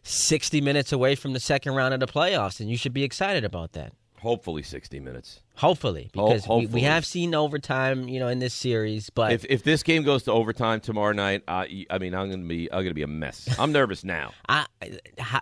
sixty 0.02 0.62
minutes 0.62 0.92
away 0.92 1.14
from 1.14 1.34
the 1.34 1.40
second 1.40 1.74
round 1.74 1.92
of 1.92 2.00
the 2.00 2.06
playoffs, 2.06 2.58
and 2.58 2.70
you 2.70 2.78
should 2.78 2.94
be 2.94 3.04
excited 3.04 3.44
about 3.44 3.72
that. 3.72 3.92
Hopefully 4.24 4.62
60 4.62 4.98
minutes. 4.98 5.40
Hopefully, 5.54 6.10
Ho- 6.16 6.28
because 6.28 6.48
we, 6.48 6.66
we 6.66 6.80
have 6.80 7.06
seen 7.06 7.34
overtime, 7.34 8.08
you 8.08 8.18
know, 8.18 8.26
in 8.26 8.40
this 8.40 8.54
series. 8.54 9.10
But 9.10 9.32
If 9.32 9.44
if 9.48 9.62
this 9.62 9.84
game 9.84 10.02
goes 10.02 10.24
to 10.24 10.32
overtime 10.32 10.80
tomorrow 10.80 11.12
night, 11.12 11.44
I 11.46 11.86
I 11.88 11.98
mean 11.98 12.14
I'm 12.14 12.28
gonna 12.30 12.44
be 12.44 12.72
I'm 12.72 12.82
gonna 12.82 12.94
be 12.94 13.02
a 13.02 13.06
mess. 13.06 13.48
I'm 13.58 13.70
nervous 13.70 14.02
now. 14.02 14.32
I, 14.48 14.66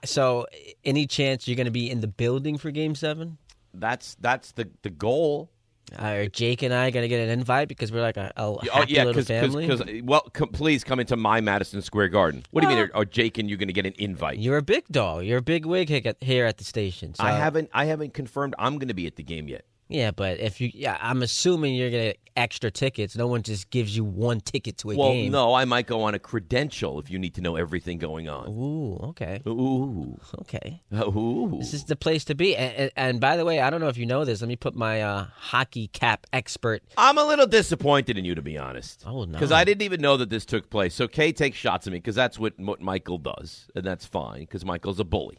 so 0.04 0.46
any 0.84 1.06
chance 1.06 1.48
you're 1.48 1.56
going 1.56 1.64
to 1.64 1.70
be 1.70 1.90
in 1.90 2.00
the 2.02 2.08
building 2.08 2.58
for 2.58 2.70
Game 2.70 2.94
Seven? 2.94 3.38
That's 3.72 4.16
that's 4.20 4.52
the 4.52 4.68
the 4.82 4.90
goal. 4.90 5.50
Are 5.98 6.26
Jake 6.26 6.62
and 6.62 6.72
I 6.72 6.90
going 6.90 7.02
to 7.04 7.08
get 7.08 7.20
an 7.20 7.30
invite 7.30 7.68
because 7.68 7.90
we're 7.92 8.02
like 8.02 8.16
a, 8.16 8.32
a 8.36 8.42
Oh 8.42 8.58
happy 8.72 8.92
yeah, 8.94 9.04
little 9.04 9.22
family? 9.22 9.66
because 9.66 9.82
well, 10.04 10.22
com- 10.32 10.48
please 10.50 10.84
come 10.84 11.00
into 11.00 11.16
my 11.16 11.40
Madison 11.40 11.82
Square 11.82 12.08
Garden. 12.08 12.44
What 12.50 12.62
do 12.62 12.68
you 12.68 12.74
mean? 12.74 12.84
Uh, 12.84 12.88
are, 12.94 13.02
are 13.02 13.04
Jake 13.04 13.38
and 13.38 13.48
you 13.50 13.56
going 13.56 13.68
to 13.68 13.72
get 13.74 13.86
an 13.86 13.94
invite? 13.98 14.38
You're 14.38 14.58
a 14.58 14.62
big 14.62 14.84
dog. 14.90 15.24
You're 15.24 15.38
a 15.38 15.42
big 15.42 15.66
wig 15.66 15.88
here 15.88 16.02
at- 16.04 16.22
here 16.22 16.46
at 16.46 16.58
the 16.58 16.64
station. 16.64 17.14
So, 17.14 17.24
I 17.24 17.32
haven't 17.32 17.70
I 17.72 17.84
haven't 17.86 18.14
confirmed 18.14 18.54
I'm 18.58 18.78
going 18.78 18.88
to 18.88 18.94
be 18.94 19.06
at 19.06 19.16
the 19.16 19.22
game 19.22 19.48
yet. 19.48 19.64
Yeah, 19.94 20.10
but 20.10 20.40
if 20.40 20.60
you, 20.60 20.70
yeah, 20.74 20.98
I'm 21.00 21.22
assuming 21.22 21.74
you're 21.74 21.90
gonna 21.90 22.14
extra 22.36 22.70
tickets. 22.70 23.16
No 23.16 23.26
one 23.26 23.42
just 23.42 23.70
gives 23.70 23.94
you 23.96 24.04
one 24.04 24.40
ticket 24.40 24.78
to 24.78 24.90
a 24.90 24.96
Well, 24.96 25.12
game. 25.12 25.32
no, 25.32 25.54
I 25.54 25.64
might 25.64 25.86
go 25.86 26.02
on 26.02 26.14
a 26.14 26.18
credential 26.18 26.98
if 26.98 27.10
you 27.10 27.18
need 27.18 27.34
to 27.34 27.40
know 27.40 27.56
everything 27.56 27.98
going 27.98 28.28
on. 28.28 28.48
Ooh, 28.48 28.96
okay, 29.08 29.42
Ooh, 29.46 30.18
okay. 30.40 30.82
ooh. 30.94 31.56
This 31.58 31.74
is 31.74 31.84
the 31.84 31.96
place 31.96 32.24
to 32.24 32.34
be. 32.34 32.56
And, 32.56 32.74
and, 32.74 32.92
and 32.96 33.20
by 33.20 33.36
the 33.36 33.44
way, 33.44 33.60
I 33.60 33.70
don't 33.70 33.80
know 33.80 33.88
if 33.88 33.98
you 33.98 34.06
know 34.06 34.24
this. 34.24 34.40
Let 34.40 34.48
me 34.48 34.56
put 34.56 34.74
my 34.74 35.02
uh, 35.02 35.26
hockey 35.34 35.88
cap 35.88 36.26
expert. 36.32 36.82
I'm 36.96 37.18
a 37.18 37.24
little 37.24 37.46
disappointed 37.46 38.16
in 38.16 38.24
you, 38.24 38.34
to 38.34 38.42
be 38.42 38.56
honest. 38.58 39.04
Oh, 39.06 39.24
no. 39.24 39.32
Because 39.32 39.52
I 39.52 39.64
didn't 39.64 39.82
even 39.82 40.00
know 40.00 40.16
that 40.16 40.30
this 40.30 40.44
took 40.44 40.70
place. 40.70 40.94
So 40.94 41.08
Kay 41.08 41.32
takes 41.32 41.56
shots 41.58 41.86
at 41.86 41.92
me 41.92 41.98
because 41.98 42.14
that's 42.14 42.38
what, 42.38 42.58
what 42.58 42.80
Michael 42.80 43.18
does, 43.18 43.68
and 43.74 43.84
that's 43.84 44.06
fine 44.06 44.40
because 44.40 44.64
Michael's 44.64 45.00
a 45.00 45.04
bully. 45.04 45.38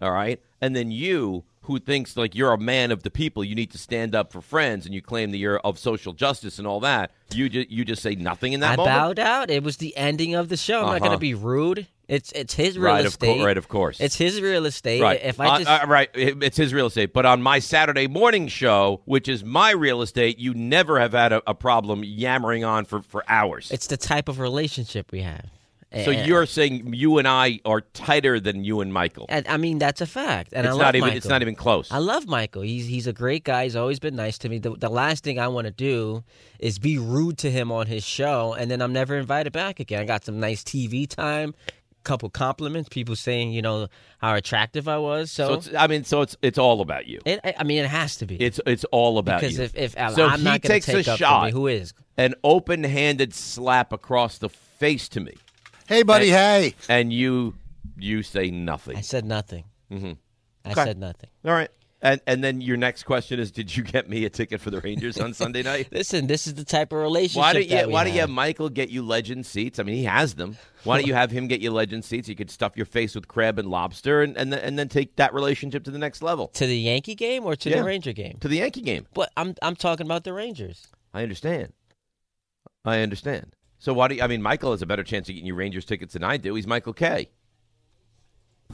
All 0.00 0.12
right, 0.12 0.40
and 0.60 0.76
then 0.76 0.92
you, 0.92 1.42
who 1.68 1.78
thinks 1.78 2.16
like 2.16 2.34
you're 2.34 2.52
a 2.52 2.58
man 2.58 2.90
of 2.90 3.04
the 3.04 3.10
people, 3.10 3.44
you 3.44 3.54
need 3.54 3.70
to 3.70 3.78
stand 3.78 4.14
up 4.14 4.32
for 4.32 4.40
friends, 4.40 4.84
and 4.84 4.92
you 4.94 5.00
claim 5.00 5.30
that 5.30 5.38
you're 5.38 5.60
of 5.60 5.78
social 5.78 6.12
justice 6.12 6.58
and 6.58 6.66
all 6.66 6.80
that. 6.80 7.12
You 7.32 7.48
just 7.48 7.70
you 7.70 7.84
just 7.84 8.02
say 8.02 8.16
nothing 8.16 8.52
in 8.54 8.60
that 8.60 8.72
I 8.72 8.76
moment. 8.76 8.96
bowed 8.96 9.18
out. 9.20 9.50
It 9.50 9.62
was 9.62 9.76
the 9.76 9.96
ending 9.96 10.34
of 10.34 10.48
the 10.48 10.56
show. 10.56 10.80
I'm 10.80 10.86
not 10.86 10.96
Uh-huh. 10.96 11.04
gonna 11.06 11.18
be 11.18 11.34
rude. 11.34 11.86
It's 12.08 12.32
it's 12.32 12.54
his 12.54 12.78
real 12.78 12.86
Right, 12.92 13.00
of 13.04 13.12
estate. 13.12 13.36
cour- 13.36 13.46
right, 13.46 13.58
of 13.58 13.68
course. 13.68 14.00
It's 14.00 14.16
his 14.16 14.40
real 14.40 14.64
estate. 14.64 15.02
Right. 15.02 15.20
If 15.22 15.38
I 15.38 15.46
Uh, 15.46 15.58
just 15.58 15.70
uh, 15.70 15.86
right. 15.86 16.08
It's 16.14 16.56
his 16.56 16.72
real 16.72 16.86
estate. 16.86 17.12
But 17.12 17.26
on 17.26 17.42
my 17.42 17.58
Saturday 17.58 18.06
morning 18.06 18.48
show, 18.48 19.02
which 19.04 19.28
is 19.28 19.44
my 19.44 19.72
real 19.72 20.00
estate, 20.00 20.38
you 20.38 20.54
never 20.54 20.98
have 20.98 21.12
had 21.12 21.32
a, 21.34 21.42
a 21.46 21.54
problem 21.54 22.02
yammering 22.02 22.64
on 22.64 22.86
for, 22.86 23.02
for 23.02 23.24
hours. 23.28 23.70
it's 23.70 23.88
the 23.88 23.98
type 23.98 24.26
of 24.28 24.40
relationship 24.40 25.12
we 25.12 25.20
have. 25.20 25.50
So 25.92 26.10
And- 26.10 26.26
you're 26.26 26.44
saying 26.46 26.92
you 26.92 27.16
and 27.18 27.26
I 27.26 27.60
are 27.64 27.80
tighter 27.80 28.38
than 28.38 28.62
you 28.64 28.80
and 28.80 28.92
Michael. 28.92 29.26
and, 29.28 29.46
I 29.48 29.56
mean 29.56 29.78
that's 29.78 30.00
a 30.00 30.06
fact. 30.06 30.52
And 30.52 30.66
I 30.66 30.70
it's 30.70 30.78
not 30.78 30.94
even 30.94 31.06
Michael. 31.06 31.16
it's 31.16 31.26
not 31.28 31.40
even 31.42 31.54
close. 31.54 31.90
I 31.90 31.98
love 31.98 32.26
Michael. 32.26 32.62
He's 32.62 32.86
he's 32.86 33.06
a 33.06 33.12
great 33.12 33.44
guy. 33.44 33.64
He's 33.64 33.76
always 33.76 33.98
been 33.98 34.16
nice 34.16 34.36
to 34.38 34.48
me. 34.48 34.58
The, 34.58 34.70
the 34.70 34.90
last 34.90 35.24
thing 35.24 35.38
I 35.38 35.48
want 35.48 35.66
to 35.66 35.70
do 35.72 36.24
is 36.58 36.78
be 36.78 36.98
rude 36.98 37.38
to 37.38 37.50
him 37.50 37.72
on 37.72 37.86
his 37.86 38.04
show, 38.04 38.52
and 38.52 38.70
then 38.70 38.82
I'm 38.82 38.92
never 38.92 39.16
invited 39.16 39.52
back 39.52 39.80
again. 39.80 40.00
I 40.00 40.04
got 40.04 40.24
some 40.24 40.38
nice 40.40 40.62
TV 40.62 41.08
time, 41.08 41.54
couple 42.04 42.28
compliments, 42.30 42.88
people 42.90 43.16
saying 43.16 43.52
you 43.52 43.62
know 43.62 43.88
how 44.18 44.34
attractive 44.34 44.88
I 44.88 44.98
was. 44.98 45.30
So, 45.30 45.46
so 45.48 45.54
it's 45.54 45.70
I 45.74 45.86
mean 45.86 46.04
so 46.04 46.20
it's 46.22 46.36
it's 46.42 46.58
all 46.58 46.80
about 46.82 47.06
you. 47.06 47.20
it, 47.24 47.40
I- 47.44 47.64
mean 47.64 47.78
it 47.84 47.88
has 47.88 48.16
to 48.16 48.26
be 48.26 48.36
It's 48.36 48.60
it's 48.66 48.84
all 48.92 49.18
about 49.18 49.40
because 49.40 49.56
you. 49.58 49.64
if 49.64 49.74
if 49.76 49.92
so 50.14 50.26
I'm 50.26 50.38
he 50.40 50.44
not 50.44 50.60
going 50.62 50.72
takes 50.72 50.86
to 50.86 50.92
take 50.92 51.06
a 51.06 51.12
up 51.12 51.18
shot, 51.18 51.46
me, 51.46 51.50
who 51.52 51.66
is? 51.66 51.94
an 52.18 52.34
open-handed 52.44 53.32
slap 53.32 53.92
across 53.92 54.38
the 54.38 54.48
face 54.48 55.08
to 55.10 55.20
me, 55.20 55.34
Hey, 55.88 56.02
buddy. 56.02 56.28
Hey. 56.28 56.74
and 56.88 57.12
you 57.12 57.54
you 57.98 58.22
say 58.22 58.50
nothing. 58.50 58.96
I 58.96 59.00
said 59.00 59.24
nothing. 59.24 59.64
Mhm. 59.90 60.18
I 60.64 60.70
Okay. 60.72 60.84
said 60.84 60.98
nothing. 60.98 61.30
All 61.44 61.52
right. 61.52 61.70
And 62.00 62.20
and 62.28 62.44
then 62.44 62.60
your 62.60 62.76
next 62.76 63.02
question 63.04 63.40
is, 63.40 63.50
did 63.50 63.74
you 63.76 63.82
get 63.82 64.08
me 64.08 64.24
a 64.24 64.30
ticket 64.30 64.60
for 64.60 64.70
the 64.70 64.80
Rangers 64.80 65.18
on 65.18 65.34
Sunday 65.34 65.64
night? 65.64 65.88
Listen, 65.92 66.28
this 66.28 66.46
is 66.46 66.54
the 66.54 66.64
type 66.64 66.92
of 66.92 67.00
relationship. 67.00 67.40
Why 67.40 67.52
don't 67.54 67.62
you 67.64 67.68
that 67.70 67.86
we 67.88 67.92
Why 67.92 68.04
don't 68.04 68.12
you 68.12 68.20
have. 68.20 68.28
have 68.28 68.34
Michael 68.36 68.68
get 68.68 68.88
you 68.90 69.02
legend 69.02 69.46
seats? 69.46 69.80
I 69.80 69.82
mean, 69.82 69.96
he 69.96 70.04
has 70.04 70.34
them. 70.36 70.56
Why 70.84 70.98
don't 70.98 71.08
you 71.08 71.14
have 71.14 71.32
him 71.32 71.48
get 71.48 71.60
you 71.60 71.72
legend 71.72 72.04
seats? 72.04 72.28
You 72.28 72.36
could 72.36 72.52
stuff 72.52 72.76
your 72.76 72.86
face 72.86 73.16
with 73.16 73.26
crab 73.26 73.58
and 73.58 73.68
lobster, 73.68 74.22
and 74.22 74.36
and 74.36 74.52
then, 74.52 74.60
and 74.60 74.78
then 74.78 74.88
take 74.88 75.16
that 75.16 75.34
relationship 75.34 75.82
to 75.84 75.90
the 75.90 75.98
next 75.98 76.22
level 76.22 76.48
to 76.48 76.66
the 76.66 76.78
Yankee 76.78 77.16
game 77.16 77.44
or 77.44 77.56
to 77.56 77.68
Yeah. 77.70 77.78
the 77.78 77.84
Ranger 77.84 78.12
game? 78.12 78.36
to 78.42 78.46
the 78.48 78.58
Yankee 78.58 78.82
game. 78.82 79.06
But 79.14 79.32
I'm 79.36 79.56
I'm 79.60 79.74
talking 79.74 80.06
about 80.06 80.22
the 80.22 80.32
Rangers. 80.32 80.86
I 81.12 81.22
understand. 81.24 81.72
I 82.84 83.00
understand. 83.00 83.56
So 83.78 83.92
why 83.92 84.08
do 84.08 84.16
you, 84.16 84.22
I 84.22 84.26
mean 84.26 84.42
Michael 84.42 84.72
has 84.72 84.82
a 84.82 84.86
better 84.86 85.04
chance 85.04 85.28
of 85.28 85.34
getting 85.34 85.46
you 85.46 85.54
Rangers 85.54 85.84
tickets 85.84 86.14
than 86.14 86.24
I 86.24 86.36
do. 86.36 86.54
He's 86.54 86.66
Michael 86.66 86.92
Kay. 86.92 87.30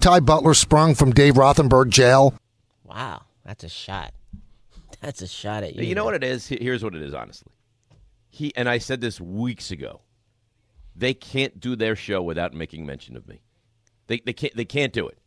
Ty 0.01 0.21
Butler 0.21 0.55
sprung 0.55 0.95
from 0.95 1.13
Dave 1.13 1.35
Rothenberg 1.35 1.91
jail. 1.91 2.35
Wow, 2.83 3.23
that's 3.45 3.65
a 3.65 3.69
shot. 3.69 4.13
That's 5.01 5.21
a 5.21 5.27
shot 5.27 5.65
at 5.65 5.75
you. 5.75 5.85
You 5.85 5.95
know 5.95 6.07
what 6.07 6.15
it 6.15 6.25
is? 6.25 6.47
Here's 6.47 6.83
what 6.83 6.95
it 6.95 7.03
is, 7.03 7.13
honestly. 7.13 7.53
He 8.31 8.57
and 8.57 8.71
I 8.71 8.79
said 8.79 9.03
this 9.03 9.21
weeks 9.21 9.71
ago. 9.71 10.01
They 10.97 11.13
can't 11.13 11.61
do 11.61 11.77
their 11.77 11.95
show 11.95 12.23
without 12.23 12.55
making 12.55 12.87
mention 12.87 13.15
of 13.15 13.29
me. 13.29 13.43
They 14.07 14.21
they 14.25 14.33
can't 14.33 14.57
they 14.57 14.65
can't 14.65 14.95
do 14.95 15.07
it. 15.07 15.19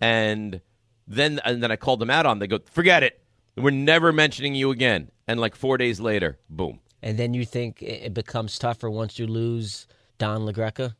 And 0.00 0.60
then 1.06 1.40
and 1.44 1.62
then 1.62 1.70
I 1.70 1.76
called 1.76 2.00
them 2.00 2.10
out 2.10 2.26
on. 2.26 2.40
They 2.40 2.48
go, 2.48 2.58
forget 2.70 3.04
it. 3.04 3.22
We're 3.56 3.70
never 3.70 4.12
mentioning 4.12 4.56
you 4.56 4.72
again. 4.72 5.10
And 5.28 5.38
like 5.38 5.54
four 5.54 5.78
days 5.78 6.00
later, 6.00 6.38
boom. 6.50 6.80
And 7.02 7.18
then 7.18 7.34
you 7.34 7.44
think 7.44 7.82
it 7.82 8.14
becomes 8.14 8.58
tougher 8.58 8.88
once 8.88 9.18
you 9.18 9.26
lose 9.26 9.86
Don 10.18 10.42
LaGreca? 10.42 10.94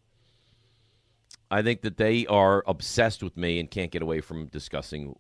I 1.53 1.61
think 1.61 1.83
that 1.83 1.99
they 1.99 2.27
are 2.27 2.65
obsessed 2.67 3.23
with 3.23 3.37
me 3.37 3.61
and 3.61 3.71
can't 3.71 3.91
get 3.91 4.01
away 4.01 4.23
from 4.23 4.47
discussing 4.47 5.17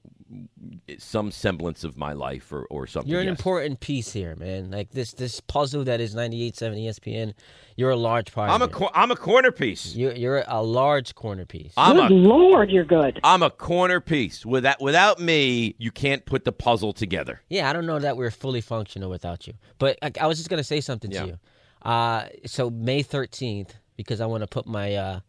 some 0.98 1.30
semblance 1.30 1.84
of 1.84 1.98
my 1.98 2.14
life 2.14 2.50
or, 2.52 2.64
or 2.70 2.86
something. 2.86 3.10
You're 3.10 3.20
an 3.20 3.26
yes. 3.26 3.38
important 3.38 3.80
piece 3.80 4.12
here, 4.12 4.34
man. 4.36 4.70
Like 4.70 4.92
this 4.92 5.12
this 5.12 5.40
puzzle 5.40 5.84
that 5.84 6.00
is 6.00 6.14
98.7 6.14 6.86
ESPN. 6.86 7.34
You're 7.76 7.90
a 7.90 7.96
large 7.96 8.32
part. 8.32 8.50
I'm 8.50 8.62
a 8.62 8.64
it. 8.64 8.72
Cor- 8.72 8.90
I'm 8.94 9.10
a 9.10 9.16
corner 9.16 9.52
piece. 9.52 9.94
You're 9.94 10.14
you're 10.14 10.42
a 10.48 10.62
large 10.62 11.14
corner 11.14 11.44
piece. 11.44 11.74
I'm 11.76 11.96
Good 11.96 12.10
a 12.10 12.14
Lord, 12.14 12.70
you're 12.70 12.86
good. 12.86 13.20
I'm 13.22 13.42
a 13.42 13.50
corner 13.50 14.00
piece. 14.00 14.46
Without 14.46 14.80
without 14.80 15.20
me, 15.20 15.74
you 15.76 15.90
can't 15.90 16.24
put 16.24 16.46
the 16.46 16.52
puzzle 16.52 16.94
together. 16.94 17.42
Yeah, 17.50 17.68
I 17.68 17.74
don't 17.74 17.84
know 17.84 17.98
that 17.98 18.16
we're 18.16 18.30
fully 18.30 18.62
functional 18.62 19.10
without 19.10 19.46
you. 19.46 19.52
But 19.78 19.98
I, 20.00 20.10
I 20.18 20.26
was 20.26 20.38
just 20.38 20.48
gonna 20.48 20.64
say 20.64 20.80
something 20.80 21.10
Yeah. 21.10 21.20
to 21.20 21.26
you. 21.26 21.38
Uh, 21.82 22.28
so 22.46 22.70
May 22.70 23.02
thirteenth, 23.02 23.74
because 23.98 24.22
I 24.22 24.26
want 24.26 24.42
to 24.42 24.46
put 24.46 24.66
my 24.66 24.94
uh, 24.94 25.20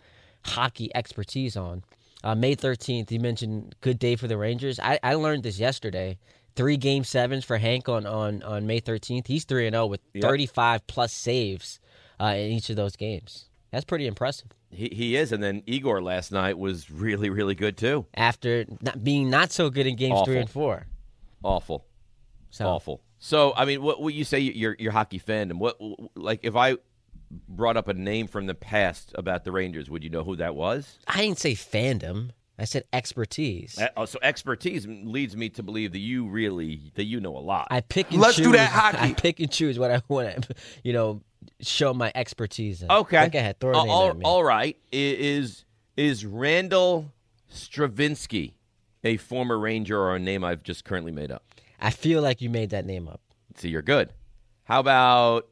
hockey 0.45 0.89
expertise 0.95 1.55
on. 1.57 1.83
Uh, 2.23 2.35
May 2.35 2.55
thirteenth, 2.55 3.11
you 3.11 3.19
mentioned 3.19 3.75
good 3.81 3.99
day 3.99 4.15
for 4.15 4.27
the 4.27 4.37
Rangers. 4.37 4.79
I, 4.79 4.99
I 5.03 5.15
learned 5.15 5.43
this 5.43 5.59
yesterday. 5.59 6.17
Three 6.55 6.77
game 6.77 7.03
sevens 7.03 7.43
for 7.43 7.57
Hank 7.57 7.89
on 7.89 8.05
on, 8.05 8.43
on 8.43 8.65
May 8.67 8.79
thirteenth. 8.79 9.27
He's 9.27 9.43
three 9.43 9.67
and 9.67 9.73
zero 9.73 9.87
with 9.87 10.01
Yep. 10.13 10.23
thirty 10.23 10.45
five 10.45 10.85
plus 10.87 11.11
saves 11.11 11.79
uh, 12.21 12.25
in 12.37 12.51
each 12.51 12.69
of 12.69 12.75
those 12.75 12.95
games. 12.95 13.45
That's 13.71 13.85
pretty 13.85 14.05
impressive. 14.07 14.47
He, 14.69 14.89
he 14.91 15.15
is, 15.15 15.31
and 15.31 15.41
then 15.43 15.63
Igor 15.65 16.01
last 16.01 16.31
night 16.31 16.57
was 16.57 16.89
really 16.89 17.29
really 17.29 17.55
good 17.55 17.75
too. 17.77 18.05
After 18.13 18.65
not 18.81 19.03
being 19.03 19.29
not 19.29 19.51
so 19.51 19.69
good 19.69 19.85
in 19.87 19.95
games 19.95 20.21
three 20.25 20.37
and 20.37 20.49
four. 20.49 20.85
Awful, 21.43 21.85
So 22.51 22.67
awful. 22.67 23.01
So 23.19 23.53
I 23.55 23.65
mean, 23.65 23.81
what 23.81 24.01
what 24.01 24.13
you 24.13 24.23
say 24.23 24.39
you're 24.39 24.75
you're 24.79 24.91
hockey 24.91 25.17
fan, 25.17 25.51
and 25.51 25.59
what 25.59 25.77
like 26.15 26.39
if 26.43 26.55
I 26.55 26.77
brought 27.47 27.77
up 27.77 27.87
a 27.87 27.93
name 27.93 28.27
from 28.27 28.45
the 28.45 28.55
past 28.55 29.11
about 29.15 29.43
the 29.43 29.51
Rangers, 29.51 29.89
would 29.89 30.03
you 30.03 30.09
know 30.09 30.23
who 30.23 30.35
that 30.37 30.55
was? 30.55 30.99
I 31.07 31.21
didn't 31.21 31.39
say 31.39 31.53
fandom. 31.53 32.31
I 32.57 32.65
said 32.65 32.83
expertise. 32.93 33.79
Uh, 33.79 33.87
oh, 33.97 34.05
so 34.05 34.19
expertise 34.21 34.85
leads 34.87 35.35
me 35.35 35.49
to 35.49 35.63
believe 35.63 35.91
that 35.93 35.99
you 35.99 36.27
really 36.27 36.91
that 36.95 37.05
you 37.05 37.19
know 37.19 37.35
a 37.35 37.39
lot. 37.39 37.67
I 37.71 37.81
pick 37.81 38.11
and 38.11 38.21
Let's 38.21 38.35
choose. 38.35 38.45
do 38.45 38.51
that 38.53 38.69
hockey. 38.69 38.97
I 38.99 39.13
pick 39.13 39.39
and 39.39 39.51
choose 39.51 39.79
what 39.79 39.89
I 39.89 40.01
want 40.07 40.43
to, 40.43 40.55
you 40.83 40.93
know, 40.93 41.21
show 41.61 41.93
my 41.93 42.11
expertise 42.13 42.83
In. 42.83 42.91
Okay. 42.91 43.27
Go 43.29 43.39
ahead. 43.39 43.59
Throw 43.59 43.73
uh, 43.73 43.85
all, 43.85 44.09
at 44.09 44.17
me. 44.17 44.23
all 44.23 44.43
right. 44.43 44.77
It 44.91 45.19
is 45.19 45.65
Is 45.97 46.19
is 46.19 46.25
Randall 46.25 47.11
Stravinsky 47.49 48.55
a 49.03 49.17
former 49.17 49.57
Ranger 49.57 49.99
or 49.99 50.15
a 50.15 50.19
name 50.19 50.43
I've 50.43 50.63
just 50.63 50.85
currently 50.85 51.11
made 51.11 51.31
up? 51.31 51.43
I 51.81 51.89
feel 51.89 52.21
like 52.21 52.41
you 52.41 52.49
made 52.49 52.69
that 52.69 52.85
name 52.85 53.07
up. 53.07 53.19
See, 53.55 53.69
you're 53.69 53.81
good. 53.81 54.13
How 54.63 54.79
about 54.79 55.47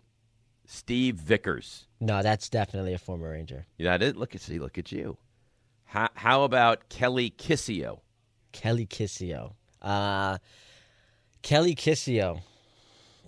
Steve 0.65 1.15
Vickers? 1.15 1.87
No, 1.99 2.21
that's 2.21 2.49
definitely 2.49 2.93
a 2.93 2.97
former 2.97 3.31
Ranger. 3.31 3.65
Yeah, 3.77 3.97
that 3.97 4.03
is. 4.03 4.15
Look 4.15 4.35
at 4.35 4.41
see. 4.41 4.59
Look 4.59 4.77
at 4.77 4.91
you. 4.91 5.17
How, 5.85 6.09
how 6.13 6.43
about 6.43 6.89
Kelly 6.89 7.29
Kisio? 7.37 7.99
Kelly 8.51 8.85
Kisio. 8.85 9.53
Uh, 9.81 10.37
Kelly 11.41 11.75
Kisio. 11.75 12.41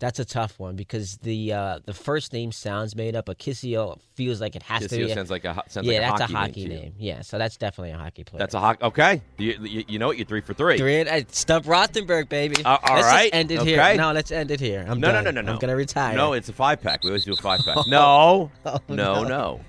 That's 0.04 0.20
a 0.20 0.26
tough 0.26 0.60
one 0.60 0.76
because 0.76 1.16
the 1.20 1.54
uh, 1.54 1.80
the 1.86 1.94
first 1.94 2.34
name 2.34 2.52
sounds 2.52 2.94
made 2.94 3.16
up, 3.16 3.24
but 3.28 3.39
Kisio 3.39 3.98
feels 4.16 4.42
like 4.42 4.58
it 4.58 4.63
has 4.63 4.86
to 4.86 4.98
be. 4.98 5.08
sounds 5.13 5.32
like 5.32 5.46
a 5.46 5.63
sounds 5.70 5.88
yeah, 5.88 5.94
like 5.94 6.02
a 6.02 6.02
that's 6.02 6.22
hockey, 6.24 6.34
a 6.34 6.38
hockey 6.38 6.66
name. 6.68 6.80
name. 6.82 6.94
Yeah, 6.98 7.22
so 7.22 7.38
that's 7.38 7.56
definitely 7.56 7.92
a 7.92 7.98
hockey 7.98 8.26
player. 8.26 8.39
That's 8.39 8.54
a 8.54 8.60
hockey. 8.60 8.84
Okay. 8.84 9.22
You, 9.38 9.54
you, 9.62 9.84
you 9.88 10.00
know 10.00 10.08
what? 10.08 10.18
You're 10.18 10.26
three 10.28 10.42
for 10.42 10.54
three. 10.54 10.78
Three 10.78 11.00
and, 11.00 11.08
uh, 11.08 11.22
Stump 11.30 11.66
Rothenberg, 11.66 12.28
baby. 12.28 12.66
Uh, 12.66 12.78
all 12.84 12.96
let's 12.98 13.08
right. 13.08 13.30
End 13.34 13.50
it 13.52 13.60
Okay. 13.60 13.70
here. 13.76 13.96
No, 13.96 14.12
let's 14.12 14.30
end 14.30 14.52
it 14.52 14.60
here. 14.60 14.86
I'm 14.86 15.00
No, 15.00 15.08
no, 15.08 15.13
done. 15.13 15.24
no, 15.24 15.32
no, 15.32 15.39
no. 15.42 15.54
I'm 15.54 15.60
gonna 15.60 15.78
retire. 15.78 16.18
No, 16.18 16.34
it's 16.34 16.50
a 16.50 16.54
five 16.54 16.82
pack. 16.82 17.06
We 17.06 17.10
always 17.12 17.24
do 17.24 17.32
a 17.32 17.38
five 17.38 17.62
pack. 17.62 17.78
No, 17.88 18.52
Oh, 18.66 18.80
no, 18.89 19.24
no. 19.24 19.24
no. 19.24 19.62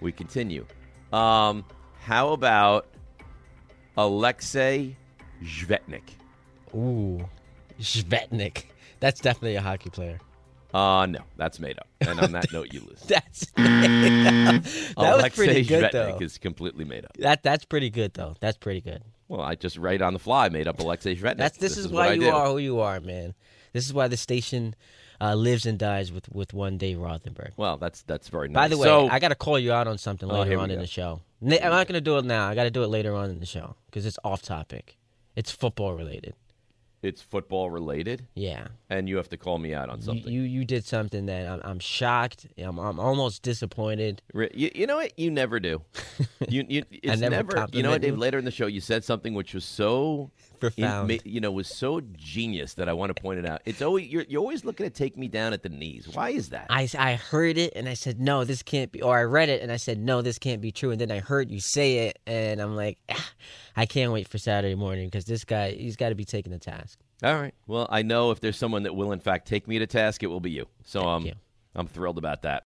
We 0.00 0.12
continue. 0.12 0.64
Um, 1.12 1.62
how 2.00 2.30
about 2.32 2.86
Alexei 3.98 4.96
Zvetnik? 5.42 6.14
Ooh, 6.74 7.28
Svetnik. 7.80 8.64
That's 9.04 9.20
definitely 9.20 9.56
a 9.56 9.60
hockey 9.60 9.90
player. 9.90 10.18
Uh, 10.72 11.04
no, 11.04 11.18
that's 11.36 11.60
made 11.60 11.78
up. 11.78 11.86
And 12.00 12.18
on 12.18 12.32
that 12.32 12.50
note, 12.54 12.72
you 12.72 12.80
lose. 12.88 13.02
That's 13.02 13.50
that 13.50 14.62
was 14.96 15.18
Alexei 15.20 15.44
pretty 15.44 15.64
good 15.64 15.84
Shvetnik 15.84 16.18
though. 16.18 16.24
is 16.24 16.38
completely 16.38 16.86
made 16.86 17.04
up. 17.04 17.14
That 17.18 17.42
that's 17.42 17.66
pretty 17.66 17.90
good 17.90 18.14
though. 18.14 18.34
That's 18.40 18.56
pretty 18.56 18.80
good. 18.80 19.02
Well, 19.28 19.42
I 19.42 19.56
just 19.56 19.76
right 19.76 20.00
on 20.00 20.14
the 20.14 20.18
fly 20.18 20.48
made 20.48 20.66
up 20.66 20.80
Alexei 20.80 21.16
Shvetnik. 21.16 21.36
That's 21.36 21.58
this, 21.58 21.76
is, 21.76 21.86
what 21.88 22.06
why 22.06 22.08
I 22.08 22.12
you 22.14 22.20
do. 22.22 22.30
are 22.30 22.46
who 22.46 22.56
you 22.56 22.80
are, 22.80 22.98
man. 22.98 23.34
This 23.74 23.84
is 23.84 23.92
why 23.92 24.08
the 24.08 24.16
station 24.16 24.74
uh, 25.20 25.34
lives 25.34 25.66
and 25.66 25.78
dies 25.78 26.10
with 26.10 26.30
with 26.30 26.54
one 26.54 26.78
Dave 26.78 26.96
Rothenberg. 26.96 27.50
Well, 27.58 27.76
that's 27.76 28.00
that's 28.04 28.28
very 28.28 28.48
nice. 28.48 28.54
By 28.54 28.68
the 28.68 28.78
way, 28.78 28.86
so, 28.86 29.06
I 29.10 29.18
got 29.18 29.28
to 29.28 29.34
call 29.34 29.58
you 29.58 29.74
out 29.74 29.86
on 29.86 29.98
something 29.98 30.30
Oh, 30.30 30.40
later 30.40 30.52
we 30.52 30.56
on 30.56 30.70
in 30.70 30.76
go. 30.78 30.80
the 30.80 30.86
show. 30.88 31.20
N- 31.44 31.58
I'm 31.62 31.72
not 31.72 31.86
going 31.88 31.98
to 31.98 32.00
do 32.00 32.16
it 32.16 32.24
now. 32.24 32.48
I 32.48 32.54
got 32.54 32.64
to 32.64 32.70
do 32.70 32.82
it 32.82 32.88
later 32.88 33.14
on 33.14 33.28
in 33.28 33.38
the 33.38 33.44
show 33.44 33.76
because 33.84 34.06
it's 34.06 34.18
off 34.24 34.40
topic. 34.40 34.96
It's 35.36 35.50
football 35.50 35.92
related. 35.92 36.34
It's 37.04 37.22
football 37.22 37.70
related, 37.70 38.26
Yeah, 38.34 38.68
and 38.90 39.08
you 39.08 39.16
have 39.16 39.28
to 39.30 39.36
call 39.36 39.58
me 39.58 39.74
out 39.74 39.88
on 39.90 40.00
something. 40.00 40.32
you 40.32 40.42
you 40.42 40.64
did 40.64 40.84
something 40.84 41.26
that 41.26 41.46
I'm, 41.48 41.60
I'm 41.62 41.78
shocked. 41.78 42.46
I'm, 42.58 42.78
I'm 42.78 42.98
almost 42.98 43.42
disappointed. 43.42 44.22
You, 44.34 44.70
you 44.74 44.86
know 44.86 44.96
what? 44.96 45.18
You 45.18 45.30
never 45.30 45.60
do. 45.60 45.82
You, 46.48 46.64
you, 46.68 46.84
it's 46.90 47.20
never 47.20 47.66
You 47.72 47.82
know 47.82 47.90
what, 47.90 48.02
Dave? 48.02 48.18
Later 48.18 48.38
in 48.38 48.44
the 48.44 48.50
show, 48.50 48.66
you 48.66 48.80
said 48.80 49.02
something 49.02 49.32
which 49.34 49.54
was 49.54 49.64
so 49.64 50.30
Profound. 50.60 51.08
ma- 51.08 51.14
you 51.24 51.40
know, 51.40 51.52
was 51.52 51.68
so 51.68 52.00
genius 52.16 52.74
that 52.74 52.88
I 52.88 52.92
want 52.92 53.14
to 53.14 53.20
point 53.20 53.38
it 53.38 53.46
out. 53.46 53.62
It's 53.64 53.82
always 53.82 54.08
you're, 54.08 54.24
you're 54.28 54.40
always 54.40 54.64
looking 54.64 54.84
to 54.84 54.90
take 54.90 55.16
me 55.16 55.28
down 55.28 55.52
at 55.52 55.62
the 55.62 55.68
knees. 55.68 56.08
Why 56.08 56.30
is 56.30 56.50
that? 56.50 56.66
I, 56.70 56.88
I 56.98 57.14
heard 57.14 57.58
it 57.58 57.72
and 57.76 57.88
I 57.88 57.94
said 57.94 58.20
no, 58.20 58.44
this 58.44 58.62
can't 58.62 58.90
be. 58.92 59.02
Or 59.02 59.18
I 59.18 59.24
read 59.24 59.48
it 59.48 59.62
and 59.62 59.72
I 59.72 59.76
said 59.76 59.98
no, 59.98 60.22
this 60.22 60.38
can't 60.38 60.60
be 60.60 60.72
true. 60.72 60.90
And 60.90 61.00
then 61.00 61.10
I 61.10 61.20
heard 61.20 61.50
you 61.50 61.60
say 61.60 62.08
it 62.08 62.18
and 62.26 62.60
I'm 62.60 62.76
like, 62.76 62.98
ah, 63.10 63.30
I 63.76 63.86
can't 63.86 64.12
wait 64.12 64.28
for 64.28 64.38
Saturday 64.38 64.74
morning 64.74 65.06
because 65.06 65.24
this 65.24 65.44
guy 65.44 65.72
he's 65.72 65.96
got 65.96 66.10
to 66.10 66.14
be 66.14 66.24
taking 66.24 66.52
to 66.52 66.58
task. 66.58 66.98
All 67.22 67.34
right. 67.34 67.54
Well, 67.66 67.86
I 67.90 68.02
know 68.02 68.30
if 68.30 68.40
there's 68.40 68.56
someone 68.56 68.84
that 68.84 68.94
will 68.94 69.12
in 69.12 69.20
fact 69.20 69.46
take 69.48 69.66
me 69.68 69.78
to 69.78 69.86
task, 69.86 70.22
it 70.22 70.26
will 70.28 70.40
be 70.40 70.50
you. 70.50 70.66
So 70.84 71.06
um, 71.06 71.26
you. 71.26 71.32
I'm 71.74 71.86
thrilled 71.86 72.18
about 72.18 72.42
that. 72.42 72.64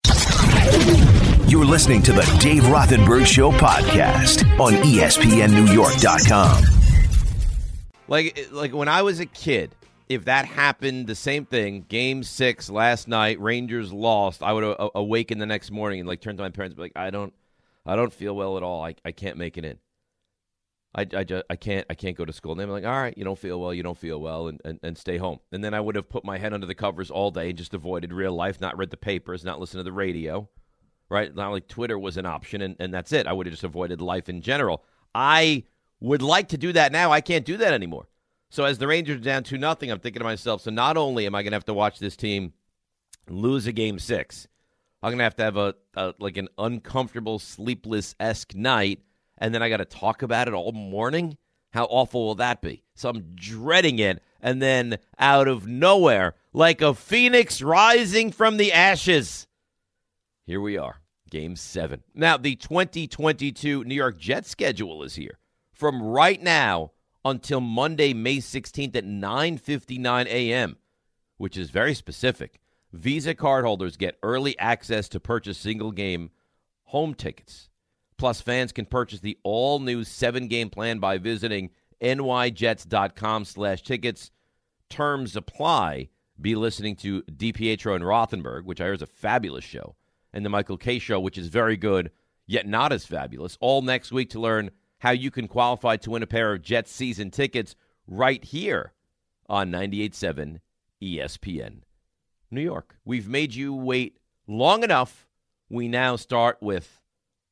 You're 1.47 1.65
listening 1.65 2.01
to 2.03 2.11
the 2.11 2.23
Dave 2.39 2.63
Rothenberg 2.63 3.25
Show 3.27 3.51
podcast 3.51 4.43
on 4.59 4.73
ESPNNewYork.com. 4.73 6.84
Like 8.07 8.47
like 8.51 8.73
when 8.73 8.87
I 8.87 9.01
was 9.01 9.19
a 9.19 9.25
kid, 9.25 9.75
if 10.09 10.25
that 10.25 10.45
happened, 10.45 11.07
the 11.07 11.15
same 11.15 11.45
thing. 11.45 11.85
Game 11.87 12.23
six 12.23 12.69
last 12.69 13.07
night, 13.07 13.39
Rangers 13.39 13.91
lost. 13.91 14.43
I 14.43 14.53
would 14.53 14.63
a- 14.63 14.89
awaken 14.95 15.39
the 15.39 15.45
next 15.45 15.71
morning 15.71 15.99
and 15.99 16.07
like 16.07 16.21
turn 16.21 16.37
to 16.37 16.43
my 16.43 16.49
parents, 16.49 16.77
like, 16.77 16.91
I 16.95 17.09
don't, 17.09 17.33
I 17.85 17.95
don't 17.95 18.13
feel 18.13 18.35
well 18.35 18.57
at 18.57 18.63
all. 18.63 18.83
I, 18.83 18.95
I 19.03 19.11
can't 19.11 19.37
make 19.37 19.57
it 19.57 19.65
in. 19.65 19.79
I, 20.97 21.07
I 21.13 21.23
just 21.23 21.43
I 21.49 21.55
can't 21.55 21.85
I 21.89 21.95
can't 21.95 22.15
go 22.15 22.23
to 22.25 22.31
school. 22.31 22.51
And 22.53 22.61
they're 22.61 22.67
like, 22.67 22.85
all 22.85 22.91
right, 22.91 23.17
you 23.17 23.23
don't 23.23 23.39
feel 23.39 23.59
well, 23.59 23.73
you 23.73 23.83
don't 23.83 23.97
feel 23.97 24.21
well, 24.21 24.47
and, 24.47 24.61
and, 24.63 24.79
and 24.83 24.97
stay 24.97 25.17
home. 25.17 25.39
And 25.51 25.63
then 25.63 25.73
I 25.73 25.81
would 25.81 25.95
have 25.95 26.07
put 26.07 26.23
my 26.23 26.37
head 26.37 26.53
under 26.53 26.67
the 26.67 26.75
covers 26.75 27.11
all 27.11 27.31
day 27.31 27.49
and 27.49 27.57
just 27.57 27.73
avoided 27.73 28.13
real 28.13 28.33
life, 28.33 28.61
not 28.61 28.77
read 28.77 28.91
the 28.91 28.97
papers, 28.97 29.43
not 29.43 29.59
listen 29.59 29.77
to 29.79 29.83
the 29.83 29.91
radio, 29.91 30.47
right? 31.09 31.35
Not 31.35 31.51
like 31.51 31.67
Twitter 31.67 31.99
was 31.99 32.17
an 32.17 32.25
option, 32.25 32.61
and, 32.61 32.75
and 32.79 32.93
that's 32.93 33.11
it. 33.11 33.27
I 33.27 33.33
would 33.33 33.45
have 33.47 33.53
just 33.53 33.63
avoided 33.63 33.99
life 33.99 34.29
in 34.29 34.41
general. 34.41 34.83
I 35.13 35.63
would 36.05 36.21
like 36.21 36.49
to 36.49 36.57
do 36.57 36.71
that 36.73 36.91
now. 36.91 37.11
I 37.11 37.21
can't 37.21 37.45
do 37.45 37.57
that 37.57 37.73
anymore. 37.73 38.07
So 38.49 38.63
as 38.63 38.77
the 38.77 38.87
Rangers 38.87 39.17
are 39.17 39.23
down 39.23 39.43
two 39.43 39.57
nothing, 39.57 39.91
I'm 39.91 39.99
thinking 39.99 40.19
to 40.19 40.23
myself, 40.23 40.61
so 40.61 40.71
not 40.71 40.97
only 40.97 41.25
am 41.25 41.35
I 41.35 41.41
going 41.41 41.51
to 41.51 41.55
have 41.55 41.65
to 41.65 41.73
watch 41.73 41.99
this 41.99 42.15
team 42.15 42.53
lose 43.27 43.65
a 43.67 43.71
game 43.71 43.97
six, 43.99 44.47
I'm 45.01 45.09
going 45.09 45.17
to 45.17 45.23
have 45.23 45.35
to 45.37 45.43
have 45.43 45.57
a, 45.57 45.75
a 45.95 46.13
like 46.19 46.37
an 46.37 46.47
uncomfortable, 46.57 47.39
sleepless 47.39 48.15
esque 48.19 48.55
night, 48.55 49.01
and 49.37 49.53
then 49.53 49.63
I 49.63 49.69
got 49.69 49.77
to 49.77 49.85
talk 49.85 50.21
about 50.21 50.47
it 50.47 50.53
all 50.53 50.71
morning. 50.71 51.37
How 51.73 51.85
awful 51.85 52.27
will 52.27 52.35
that 52.35 52.61
be? 52.61 52.83
So 52.93 53.09
I'm 53.09 53.33
dreading 53.35 53.99
it, 53.99 54.21
and 54.41 54.61
then 54.61 54.99
out 55.19 55.47
of 55.47 55.67
nowhere, 55.67 56.35
like 56.53 56.81
a 56.81 56.93
phoenix 56.93 57.61
rising 57.61 58.31
from 58.31 58.57
the 58.57 58.71
ashes, 58.71 59.47
here 60.45 60.61
we 60.61 60.77
are, 60.77 61.01
Game 61.29 61.55
Seven. 61.55 62.03
Now 62.13 62.37
the 62.37 62.55
2022 62.55 63.83
New 63.83 63.95
York 63.95 64.17
Jets 64.17 64.49
schedule 64.49 65.03
is 65.03 65.15
here 65.15 65.39
from 65.75 66.01
right 66.01 66.41
now 66.41 66.91
until 67.23 67.59
Monday, 67.59 68.13
May 68.13 68.37
16th 68.37 68.95
at 68.95 69.05
9:59 69.05 70.25
a.m., 70.27 70.77
which 71.37 71.57
is 71.57 71.69
very 71.69 71.93
specific. 71.93 72.61
Visa 72.93 73.35
cardholders 73.35 73.97
get 73.97 74.17
early 74.23 74.57
access 74.57 75.09
to 75.09 75.19
purchase 75.19 75.57
single 75.57 75.91
game 75.91 76.31
home 76.85 77.13
tickets. 77.13 77.69
Plus, 78.17 78.39
fans 78.39 78.71
can 78.71 78.85
purchase 78.85 79.19
the 79.19 79.37
all 79.43 79.79
new 79.79 80.03
seven 80.03 80.47
game 80.47 80.69
plan 80.69 80.99
by 80.99 81.17
visiting 81.17 81.71
nyjets.com 82.01 83.43
slash 83.43 83.81
tickets. 83.81 84.31
Terms 84.89 85.35
apply. 85.35 86.09
Be 86.39 86.55
listening 86.55 86.95
to 86.97 87.21
DiPietro 87.23 87.95
and 87.95 88.03
Rothenberg, 88.03 88.65
which 88.65 88.79
I 88.79 88.85
hear 88.85 88.93
is 88.93 89.01
a 89.01 89.07
fabulous 89.07 89.63
show, 89.63 89.95
and 90.33 90.45
the 90.45 90.49
Michael 90.49 90.77
Kay 90.77 90.99
show, 90.99 91.19
which 91.19 91.37
is 91.37 91.47
very 91.47 91.77
good, 91.77 92.11
yet 92.45 92.67
not 92.67 92.91
as 92.91 93.05
fabulous, 93.05 93.57
all 93.61 93.81
next 93.81 94.11
week 94.11 94.29
to 94.31 94.39
learn 94.39 94.71
how 95.05 95.11
you 95.11 95.29
can 95.29 95.47
qualify 95.47 95.95
to 95.95 96.09
win 96.09 96.23
a 96.23 96.27
pair 96.27 96.51
of 96.51 96.63
Jets 96.63 96.91
season 96.91 97.29
tickets 97.29 97.75
right 98.07 98.43
here 98.43 98.91
on 99.47 99.71
98.7 99.71 100.61
ESPN. 100.99 101.81
New 102.49 102.61
York. 102.61 102.95
We've 103.05 103.29
made 103.29 103.53
you 103.53 103.71
wait 103.71 104.17
long 104.47 104.83
enough. 104.83 105.27
We 105.69 105.87
now 105.87 106.15
start 106.15 106.57
with 106.59 107.01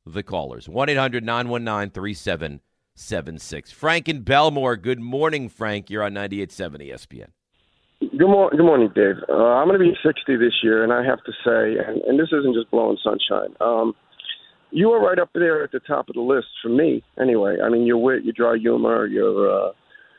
the 0.03 0.23
callers 0.23 0.67
1 0.67 0.89
800 0.89 1.23
919 1.23 1.91
3776. 1.91 3.71
Frank 3.71 4.07
and 4.07 4.25
Bellmore. 4.25 4.81
Good 4.81 4.99
morning, 4.99 5.47
Frank. 5.47 5.91
You're 5.91 6.01
on 6.01 6.15
98.7 6.15 6.89
ESPN. 6.89 7.27
Good, 8.17 8.27
mor- 8.27 8.49
good 8.49 8.65
morning, 8.65 8.91
Dave. 8.95 9.17
Uh, 9.29 9.33
I'm 9.33 9.67
going 9.67 9.79
to 9.79 9.85
be 9.85 9.95
60 10.03 10.37
this 10.37 10.53
year, 10.63 10.83
and 10.83 10.91
I 10.91 11.05
have 11.05 11.23
to 11.23 11.31
say, 11.45 11.77
and, 11.85 12.01
and 12.01 12.19
this 12.19 12.29
isn't 12.31 12.55
just 12.55 12.71
blowing 12.71 12.97
sunshine. 13.03 13.55
Um, 13.61 13.93
you 14.73 14.91
are 14.91 14.99
right 14.99 15.19
up 15.19 15.29
there 15.33 15.63
at 15.63 15.71
the 15.71 15.79
top 15.79 16.09
of 16.09 16.15
the 16.15 16.21
list 16.21 16.47
for 16.61 16.69
me, 16.69 17.03
anyway. 17.19 17.57
I 17.63 17.69
mean, 17.69 17.85
your 17.85 17.97
wit, 17.97 18.23
your 18.23 18.33
dry 18.33 18.57
humor, 18.57 19.05
your 19.05 19.69
uh, 19.69 19.71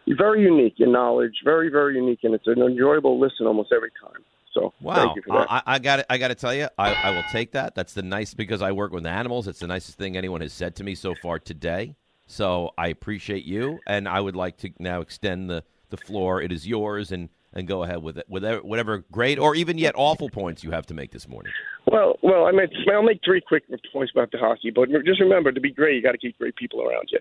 you're 0.07 0.17
very 0.17 0.43
unique. 0.43 0.75
Your 0.77 0.91
knowledge, 0.91 1.35
very, 1.45 1.69
very 1.71 1.97
unique, 1.97 2.21
and 2.23 2.35
it's 2.35 2.47
an 2.47 2.61
enjoyable 2.61 3.19
listen 3.19 3.47
almost 3.47 3.73
every 3.73 3.91
time. 4.01 4.23
So, 4.53 4.73
Wow. 4.81 4.95
thank 4.95 5.17
you 5.17 5.23
for 5.23 5.39
that. 5.39 5.51
I, 5.51 5.63
I 5.67 5.79
got. 5.81 6.07
I 6.09 6.19
got 6.19 6.29
to 6.29 6.35
tell 6.37 6.55
you, 6.55 6.69
I, 6.79 6.93
I 6.93 7.11
will 7.11 7.25
take 7.33 7.53
that. 7.53 7.75
That's 7.75 7.93
the 7.93 8.03
nice 8.03 8.35
because 8.35 8.63
I 8.63 8.71
work 8.71 8.93
with 8.93 9.05
animals. 9.05 9.49
It's 9.49 9.59
the 9.59 9.67
nicest 9.67 9.99
thing 9.99 10.17
anyone 10.17 10.41
has 10.43 10.53
said 10.53 10.77
to 10.77 10.85
me 10.85 10.95
so 10.95 11.15
far 11.15 11.39
today. 11.41 11.97
So 12.27 12.71
I 12.79 12.89
appreciate 12.89 13.45
you, 13.45 13.83
and 13.87 14.09
I 14.09 14.21
would 14.21 14.37
like 14.37 14.57
to 14.59 14.71
now 14.79 15.01
extend 15.01 15.51
the, 15.51 15.65
the 15.91 15.97
floor. 15.97 16.41
It 16.41 16.53
is 16.53 16.67
yours, 16.67 17.13
and, 17.13 17.29
and 17.53 17.67
go 17.67 17.83
ahead 17.83 18.03
with 18.03 18.17
it. 18.17 18.27
With 18.29 18.45
whatever 18.63 19.05
great 19.11 19.39
or 19.39 19.55
even 19.55 19.77
yet 19.77 19.95
awful 19.97 20.31
points 20.31 20.63
you 20.65 20.71
have 20.71 20.87
to 20.87 20.95
make 20.95 21.11
this 21.11 21.29
morning. 21.29 21.53
Well, 21.95 22.19
well, 22.23 22.47
I 22.47 22.51
mean, 22.51 22.67
I'll 22.93 23.05
make 23.05 23.21
three 23.25 23.41
quick 23.41 23.63
points 23.93 24.11
about 24.13 24.33
the 24.33 24.39
hockey, 24.39 24.73
but 24.75 24.89
just 25.07 25.21
remember, 25.21 25.53
to 25.53 25.61
be 25.61 25.71
great, 25.71 25.95
you 25.95 26.03
got 26.03 26.11
to 26.11 26.19
keep 26.19 26.37
great 26.37 26.57
people 26.57 26.83
around 26.83 27.09
you. 27.13 27.21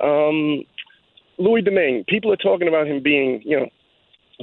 Um, 0.00 0.64
Louis 1.36 1.60
Domingue, 1.60 2.04
people 2.08 2.32
are 2.32 2.36
talking 2.36 2.66
about 2.66 2.86
him 2.86 3.02
being, 3.02 3.42
you 3.44 3.60
know, 3.60 3.68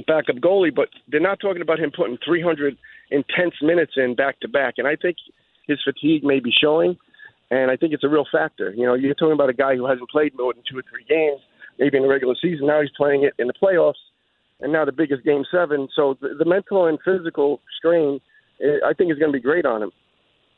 backup 0.06 0.36
goalie, 0.36 0.72
but 0.72 0.90
they're 1.08 1.18
not 1.18 1.40
talking 1.40 1.60
about 1.60 1.80
him 1.80 1.90
putting 1.90 2.18
300 2.24 2.78
intense 3.10 3.54
minutes 3.62 3.94
in 3.96 4.14
back 4.14 4.38
to 4.40 4.48
back, 4.48 4.74
and 4.78 4.86
I 4.86 4.94
think 4.94 5.16
his 5.66 5.80
fatigue 5.82 6.22
may 6.22 6.38
be 6.38 6.52
showing, 6.52 6.96
and 7.50 7.68
I 7.68 7.76
think 7.76 7.94
it's 7.94 8.04
a 8.04 8.08
real 8.08 8.26
factor. 8.30 8.72
You 8.76 8.86
know, 8.86 8.94
you're 8.94 9.14
talking 9.14 9.32
about 9.32 9.50
a 9.50 9.54
guy 9.54 9.74
who 9.74 9.88
hasn't 9.88 10.08
played 10.08 10.38
more 10.38 10.54
than 10.54 10.62
two 10.70 10.78
or 10.78 10.84
three 10.88 11.04
games, 11.08 11.40
maybe 11.80 11.96
in 11.96 12.04
the 12.04 12.08
regular 12.08 12.36
season. 12.40 12.68
Now 12.68 12.80
he's 12.80 12.92
playing 12.96 13.24
it 13.24 13.34
in 13.40 13.48
the 13.48 13.54
playoffs, 13.60 13.94
and 14.60 14.72
now 14.72 14.84
the 14.84 14.92
biggest 14.92 15.24
game 15.24 15.42
seven. 15.50 15.88
So 15.96 16.16
the, 16.20 16.36
the 16.38 16.44
mental 16.44 16.86
and 16.86 16.96
physical 17.04 17.60
strain, 17.76 18.20
I 18.60 18.92
think, 18.92 19.12
is 19.12 19.18
going 19.18 19.32
to 19.32 19.38
be 19.38 19.42
great 19.42 19.66
on 19.66 19.82
him. 19.82 19.90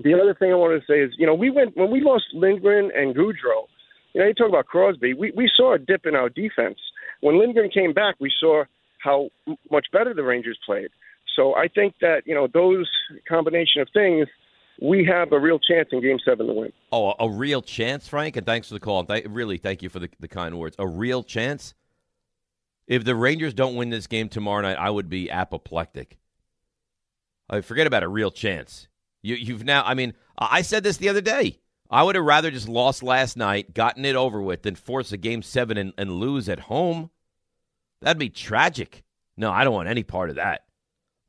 The 0.03 0.15
other 0.15 0.35
thing 0.35 0.53
I 0.53 0.57
wanted 0.57 0.81
to 0.81 0.87
say 0.87 1.01
is, 1.01 1.13
you 1.17 1.27
know, 1.27 1.35
we 1.35 1.51
went 1.51 1.77
when 1.77 1.91
we 1.91 2.01
lost 2.03 2.25
Lindgren 2.35 2.91
and 2.95 3.15
Goodrow. 3.15 3.67
You 4.13 4.21
know, 4.21 4.27
you 4.27 4.35
talk 4.35 4.49
about 4.49 4.67
Crosby. 4.67 5.15
We 5.15 5.33
we 5.35 5.51
saw 5.55 5.75
a 5.75 5.79
dip 5.79 6.07
in 6.07 6.15
our 6.15 6.29
defense 6.29 6.79
when 7.21 7.39
Lindgren 7.39 7.71
came 7.71 7.93
back. 7.93 8.17
We 8.21 8.31
saw 8.39 8.65
how 8.99 9.29
much 9.71 9.87
better 9.93 10.13
the 10.13 10.23
Rangers 10.23 10.59
played. 10.67 10.89
So 11.35 11.55
I 11.55 11.69
think 11.69 11.95
that 12.01 12.23
you 12.27 12.35
know 12.35 12.49
those 12.53 12.89
combination 13.29 13.81
of 13.83 13.89
things, 13.93 14.27
we 14.83 15.05
have 15.05 15.33
a 15.33 15.41
real 15.41 15.59
chance 15.59 15.89
in 15.93 16.03
Game 16.03 16.19
Seven 16.25 16.47
to 16.47 16.53
win. 16.53 16.73
Oh, 16.93 17.11
a, 17.11 17.27
a 17.27 17.31
real 17.31 17.63
chance, 17.63 18.09
Frank, 18.09 18.37
and 18.37 18.45
thanks 18.45 18.69
for 18.69 18.75
the 18.75 18.81
call. 18.81 19.05
Th- 19.05 19.27
really, 19.27 19.59
thank 19.59 19.83
you 19.83 19.89
for 19.89 19.99
the, 19.99 20.11
the 20.21 20.29
kind 20.29 20.59
words. 20.59 20.77
A 20.79 20.87
real 20.87 21.23
chance. 21.23 21.75
If 22.87 23.05
the 23.05 23.17
Rangers 23.17 23.53
don't 23.53 23.75
win 23.75 23.91
this 23.91 24.07
game 24.07 24.29
tomorrow 24.29 24.63
night, 24.63 24.77
I 24.79 24.91
would 24.91 25.09
be 25.09 25.31
apoplectic. 25.31 26.19
I 27.49 27.61
forget 27.61 27.87
about 27.87 28.03
a 28.03 28.09
real 28.09 28.31
chance. 28.31 28.89
You, 29.23 29.35
you've 29.37 29.65
now. 29.65 29.83
I 29.85 29.95
mean, 29.95 30.15
I 30.39 30.63
said 30.63 30.83
this 30.83 30.97
the 30.97 31.09
other 31.09 31.21
day. 31.21 31.59
I 31.89 32.03
would 32.03 32.17
have 32.17 32.25
rather 32.25 32.51
just 32.51 32.69
lost 32.69 33.03
last 33.03 33.37
night, 33.37 33.73
gotten 33.73 34.05
it 34.05 34.17
over 34.17 34.43
with, 34.43 34.63
than 34.63 34.75
force 34.75 35.13
a 35.13 35.17
game 35.17 35.43
seven 35.43 35.77
and, 35.77 35.93
and 35.97 36.11
lose 36.11 36.49
at 36.49 36.61
home. 36.61 37.11
That'd 38.01 38.19
be 38.19 38.29
tragic. 38.29 39.05
No, 39.37 39.53
I 39.53 39.65
don't 39.65 39.75
want 39.75 39.89
any 39.89 40.03
part 40.03 40.31
of 40.31 40.37
that. 40.37 40.63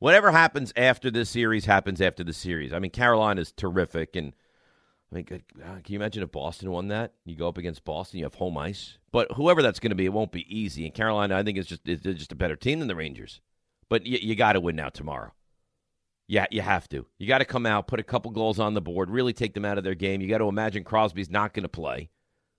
Whatever 0.00 0.30
happens 0.30 0.72
after 0.76 1.10
this 1.10 1.30
series 1.30 1.64
happens 1.64 2.00
after 2.00 2.24
the 2.24 2.32
series. 2.32 2.72
I 2.72 2.78
mean, 2.78 2.90
Carolina's 2.90 3.52
terrific, 3.52 4.16
and 4.16 4.32
I 5.10 5.14
mean, 5.14 5.26
uh, 5.30 5.74
can 5.82 5.82
you 5.86 5.98
imagine 5.98 6.22
if 6.22 6.32
Boston 6.32 6.70
won 6.70 6.88
that? 6.88 7.14
You 7.24 7.36
go 7.36 7.48
up 7.48 7.58
against 7.58 7.84
Boston, 7.84 8.18
you 8.18 8.24
have 8.24 8.34
home 8.34 8.58
ice. 8.58 8.98
But 9.10 9.32
whoever 9.32 9.62
that's 9.62 9.80
going 9.80 9.90
to 9.90 9.96
be, 9.96 10.06
it 10.06 10.12
won't 10.12 10.32
be 10.32 10.46
easy. 10.54 10.84
And 10.84 10.94
Carolina, 10.94 11.36
I 11.36 11.42
think, 11.42 11.58
is 11.58 11.66
just 11.66 11.88
is 11.88 12.00
just 12.00 12.32
a 12.32 12.36
better 12.36 12.56
team 12.56 12.78
than 12.78 12.88
the 12.88 12.96
Rangers. 12.96 13.40
But 13.88 14.06
you 14.06 14.34
got 14.34 14.52
to 14.52 14.60
win 14.60 14.76
now 14.76 14.90
tomorrow. 14.90 15.32
Yeah, 16.28 16.46
you 16.50 16.60
have 16.60 16.88
to. 16.90 17.06
You 17.18 17.26
got 17.26 17.38
to 17.38 17.46
come 17.46 17.64
out, 17.64 17.86
put 17.88 17.98
a 17.98 18.04
couple 18.04 18.30
goals 18.30 18.60
on 18.60 18.74
the 18.74 18.82
board, 18.82 19.10
really 19.10 19.32
take 19.32 19.54
them 19.54 19.64
out 19.64 19.78
of 19.78 19.84
their 19.84 19.94
game. 19.94 20.20
You 20.20 20.28
got 20.28 20.38
to 20.38 20.48
imagine 20.48 20.84
Crosby's 20.84 21.30
not 21.30 21.54
going 21.54 21.62
to 21.62 21.68
play. 21.68 22.10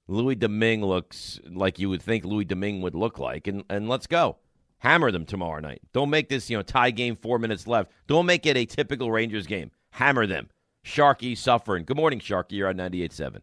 Louis 0.08 0.34
Domingue 0.34 0.84
looks 0.84 1.40
like 1.48 1.78
you 1.78 1.88
would 1.90 2.02
think 2.02 2.26
Louis 2.26 2.46
Domingue 2.46 2.82
would 2.82 2.96
look 2.96 3.20
like, 3.20 3.46
and 3.46 3.64
and 3.70 3.88
let's 3.88 4.08
go. 4.08 4.38
Hammer 4.80 5.12
them 5.12 5.26
tomorrow 5.26 5.60
night. 5.60 5.82
Don't 5.94 6.10
make 6.10 6.30
this, 6.30 6.50
you 6.50 6.58
know, 6.58 6.64
tie 6.64 6.90
game, 6.90 7.16
four 7.16 7.38
minutes 7.38 7.68
left. 7.68 7.92
Don't 8.08 8.26
make 8.26 8.46
it 8.46 8.58
a 8.58 8.66
typical 8.66 9.12
Rangers 9.12 9.46
game. 9.46 9.72
Hammer 9.92 10.26
them. 10.26 10.50
Sharky 10.86 11.38
suffering. 11.38 11.84
Good 11.84 11.98
morning, 11.98 12.20
Sharky. 12.20 12.54
You're 12.54 12.70
on 12.70 12.78
98.7. 12.78 13.42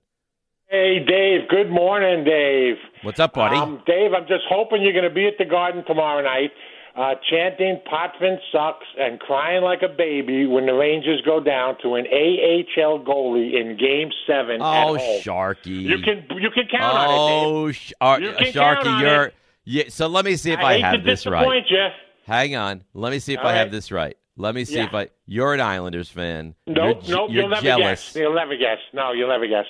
Hey, 0.68 1.04
Dave. 1.06 1.48
Good 1.48 1.70
morning, 1.70 2.24
Dave. 2.24 2.76
What's 3.02 3.20
up, 3.20 3.34
buddy? 3.34 3.56
Um, 3.56 3.82
Dave, 3.86 4.12
I'm 4.14 4.26
just 4.26 4.44
hoping 4.48 4.82
you're 4.82 4.94
going 4.94 5.04
to 5.04 5.14
be 5.14 5.26
at 5.26 5.34
the 5.38 5.44
Garden 5.44 5.84
tomorrow 5.86 6.22
night, 6.22 6.50
uh, 6.96 7.14
chanting 7.30 7.80
"Potvin 7.85 8.38
sucks" 8.50 8.87
and 8.98 9.20
crying 9.20 9.62
like 9.62 9.82
a 9.82 9.88
baby 9.88 10.46
when 10.46 10.66
the 10.66 10.72
Rangers 10.72 11.20
go 11.24 11.40
down 11.40 11.76
to 11.82 11.94
an 11.94 12.06
AHL 12.06 13.04
goalie 13.04 13.61
in 13.61 13.76
Game 13.76 14.11
Seven 14.26 14.61
oh. 14.61 14.96
Sharky. 15.20 15.82
You 15.82 15.98
can 15.98 16.26
you 16.40 16.50
can 16.50 16.64
count 16.70 16.96
on 16.96 17.11
it. 17.11 17.44
Oh, 17.44 17.72
sh- 17.72 17.92
uh, 18.00 18.18
You 18.20 18.32
Sharky, 18.32 19.00
you're. 19.00 19.32
Yeah, 19.68 19.85
so 19.88 20.06
let 20.06 20.24
me 20.24 20.37
see 20.37 20.52
if 20.52 20.61
I, 20.61 20.62
I, 20.62 20.72
hate 20.74 20.82
have 20.82 20.94
to 20.94 21.02
this 21.02 21.26
right. 21.26 21.64
you. 21.68 21.88
Hang 22.24 22.54
on. 22.54 22.85
Let 22.94 23.11
me 23.11 23.18
see 23.18 23.35
if 23.35 23.40
I 23.40 23.52
have 23.54 23.66
right. 23.66 23.72
this 23.72 23.90
right. 23.90 24.16
Let 24.38 24.55
me 24.55 24.64
see 24.66 24.77
Yeah. 24.77 24.85
if 24.87 24.94
I. 24.94 25.09
You're 25.27 25.55
an 25.55 25.61
Islanders 25.61 26.11
fan. 26.11 26.55
Nope, 26.66 26.99
you're, 27.05 27.16
nope, 27.16 27.31
you're 27.31 27.40
you'll 27.42 27.49
never 27.49 27.62
jealous. 27.62 28.12
guess. 28.12 28.16
You'll 28.16 28.35
never 28.35 28.55
guess. 28.57 28.79
No, 28.92 29.12
you'll 29.12 29.29
never 29.31 29.46
guess. 29.46 29.64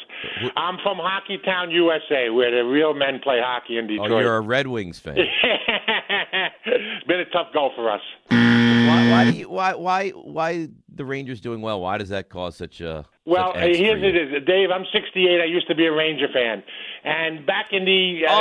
I'm 0.57 0.77
from 0.83 0.97
Hockey 0.99 1.39
Town, 1.45 1.71
USA, 1.71 2.31
where 2.31 2.51
the 2.51 2.65
real 2.69 2.93
men 2.93 3.21
play 3.23 3.39
hockey 3.41 3.79
in 3.79 3.87
Detroit. 3.87 4.11
Oh, 4.11 4.19
you're 4.19 4.37
a 4.37 4.41
Red 4.41 4.67
Wings 4.67 4.99
fan. 4.99 5.15
Been 7.07 7.21
a 7.21 7.25
tough 7.27 7.49
go 7.55 7.71
for 7.77 7.91
us. 7.91 8.01
why, 8.29 9.09
why 9.11 9.23
you? 9.35 9.49
Why? 9.49 9.75
Why? 9.75 10.11
Why 10.11 10.69
the 10.93 11.05
Rangers 11.05 11.41
doing 11.41 11.61
well? 11.63 11.81
Why 11.81 11.99
does 11.99 12.09
that 12.09 12.29
cause 12.29 12.57
such 12.57 12.81
a? 12.81 13.05
Well, 13.27 13.53
here's 13.55 14.03
it 14.05 14.15
is, 14.17 14.45
Dave. 14.47 14.71
I'm 14.71 14.85
68. 14.93 15.41
I 15.41 15.45
used 15.47 15.67
to 15.69 15.75
be 15.75 15.85
a 15.87 15.93
Ranger 15.93 16.29
fan, 16.33 16.62
and 17.05 17.45
back 17.45 17.73
in 17.73 17.85
the 17.85 18.23
uh, 18.29 18.33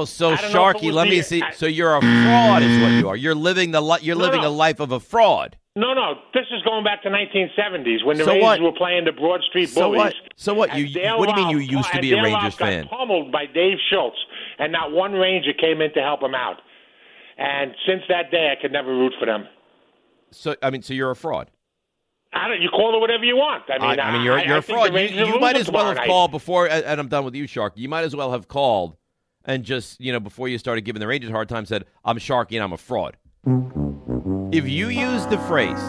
Oh, 0.00 0.04
so 0.06 0.30
I 0.30 0.36
don't 0.36 0.52
know 0.52 0.68
if 0.68 0.76
it 0.76 0.78
Sharky, 0.82 0.92
let 0.92 1.08
me 1.08 1.20
see. 1.20 1.42
I- 1.42 1.50
So 1.50 1.66
you're 1.66 1.94
a 1.94 2.00
fraud, 2.00 2.62
is 2.62 2.82
what 2.82 2.92
you 2.92 3.08
are. 3.10 3.16
You're 3.16 3.34
living 3.34 3.70
the 3.72 3.82
li- 3.82 3.98
you're 4.00 4.16
No, 4.16 4.22
living 4.24 4.40
no. 4.40 4.48
the 4.50 4.56
life 4.56 4.80
of 4.80 4.92
a 4.92 5.00
fraud. 5.00 5.56
no, 5.76 5.92
no, 5.92 6.14
this 6.32 6.46
is 6.50 6.62
going 6.62 6.84
back 6.84 7.02
to 7.02 7.10
1970s 7.10 8.02
when 8.04 8.16
the 8.16 8.24
So 8.24 8.30
Rangers 8.30 8.42
what? 8.42 8.60
were 8.62 8.72
playing 8.72 9.04
the 9.04 9.12
Broad 9.12 9.42
Street 9.44 9.68
So 9.68 9.82
Bullies. 9.90 9.98
what? 9.98 10.14
So 10.36 10.54
what? 10.54 10.74
You- 10.74 10.88
Dale 10.88 11.18
what 11.18 11.28
do 11.28 11.38
you 11.40 11.46
mean 11.46 11.50
you 11.50 11.76
used 11.78 11.92
to 11.92 12.00
be 12.00 12.12
a 12.12 12.14
Dale 12.16 12.24
Rangers 12.24 12.42
Rolfe 12.44 12.58
got 12.58 12.66
fan? 12.68 12.88
Pummeled 12.88 13.30
by 13.30 13.44
Dave 13.44 13.76
Schultz, 13.90 14.16
and 14.58 14.72
not 14.72 14.90
one 14.90 15.12
Ranger 15.12 15.52
came 15.52 15.82
in 15.82 15.92
to 15.92 16.00
help 16.00 16.22
him 16.22 16.34
out. 16.34 16.56
And 17.36 17.74
since 17.86 18.02
that 18.08 18.30
day, 18.30 18.52
I 18.56 18.60
could 18.60 18.72
never 18.72 18.90
root 18.90 19.12
for 19.20 19.26
them. 19.26 19.46
So 20.30 20.56
I 20.62 20.70
mean, 20.70 20.80
so 20.82 20.94
you're 20.94 21.10
a 21.10 21.16
fraud. 21.16 21.50
I 22.32 22.48
don't, 22.48 22.60
you 22.60 22.68
call 22.68 22.94
it 22.94 23.00
whatever 23.00 23.24
you 23.24 23.36
want. 23.36 23.64
I 23.68 23.78
mean, 23.78 24.00
I, 24.00 24.08
I 24.08 24.12
mean, 24.12 24.22
you're 24.22 24.38
I, 24.38 24.44
you're 24.44 24.56
I 24.56 24.58
a 24.58 24.62
fraud. 24.62 24.94
You, 24.94 25.00
you 25.00 25.40
might 25.40 25.56
as 25.56 25.70
well 25.70 25.86
have 25.86 25.96
night. 25.96 26.06
called 26.06 26.30
before, 26.30 26.68
and 26.68 26.84
and 26.84 27.00
I'm 27.00 27.08
done 27.08 27.24
with 27.24 27.34
you, 27.34 27.44
Sharky. 27.44 27.78
You 27.78 27.88
might 27.88 28.04
as 28.04 28.14
well 28.14 28.32
have 28.32 28.48
called 28.48 28.96
and 29.44 29.64
just 29.64 30.00
you 30.00 30.12
know 30.12 30.20
before 30.20 30.48
you 30.48 30.58
started 30.58 30.82
giving 30.82 31.00
the 31.00 31.06
Rangers 31.06 31.30
a 31.30 31.32
hard 31.32 31.48
time, 31.48 31.64
said 31.66 31.84
I'm 32.04 32.18
Sharky 32.18 32.52
and 32.52 32.62
I'm 32.62 32.72
a 32.72 32.76
fraud. 32.76 33.16
If 34.52 34.68
you 34.68 34.88
use 34.88 35.26
the 35.26 35.38
phrase, 35.38 35.80